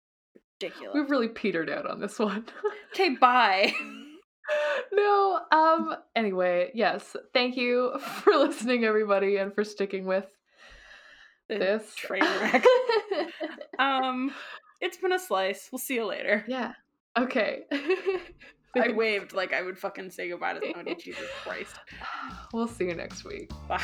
Ridiculous. 0.60 0.94
We've 0.94 1.10
really 1.10 1.28
petered 1.28 1.70
out 1.70 1.86
on 1.90 2.01
this 2.01 2.18
one. 2.18 2.47
Okay, 2.94 3.10
bye. 3.20 3.74
no. 4.93 5.40
Um. 5.52 5.97
Anyway, 6.14 6.70
yes. 6.72 7.14
Thank 7.34 7.59
you 7.59 7.98
for 8.22 8.32
listening, 8.36 8.84
everybody, 8.84 9.36
and 9.36 9.55
for 9.55 9.64
sticking 9.64 10.06
with 10.06 10.24
this 11.51 11.94
train 11.94 12.22
wreck. 12.40 12.64
Um 13.78 14.32
it's 14.80 14.97
been 14.97 15.12
a 15.12 15.18
slice. 15.18 15.68
We'll 15.70 15.78
see 15.78 15.94
you 15.97 16.06
later. 16.06 16.43
yeah. 16.48 16.72
Okay. 17.18 17.64
I 18.78 18.93
waved 18.93 19.32
like 19.34 19.52
I 19.52 19.60
would 19.62 19.78
fucking 19.78 20.10
say 20.10 20.28
goodbye 20.30 20.55
to 20.55 20.60
somebody. 20.72 20.94
Jesus 20.97 21.28
Christ. 21.43 21.76
We'll 22.55 22.66
see 22.68 22.86
you 22.86 22.94
next 22.94 23.24
week. 23.24 23.51
Bye. 23.68 23.82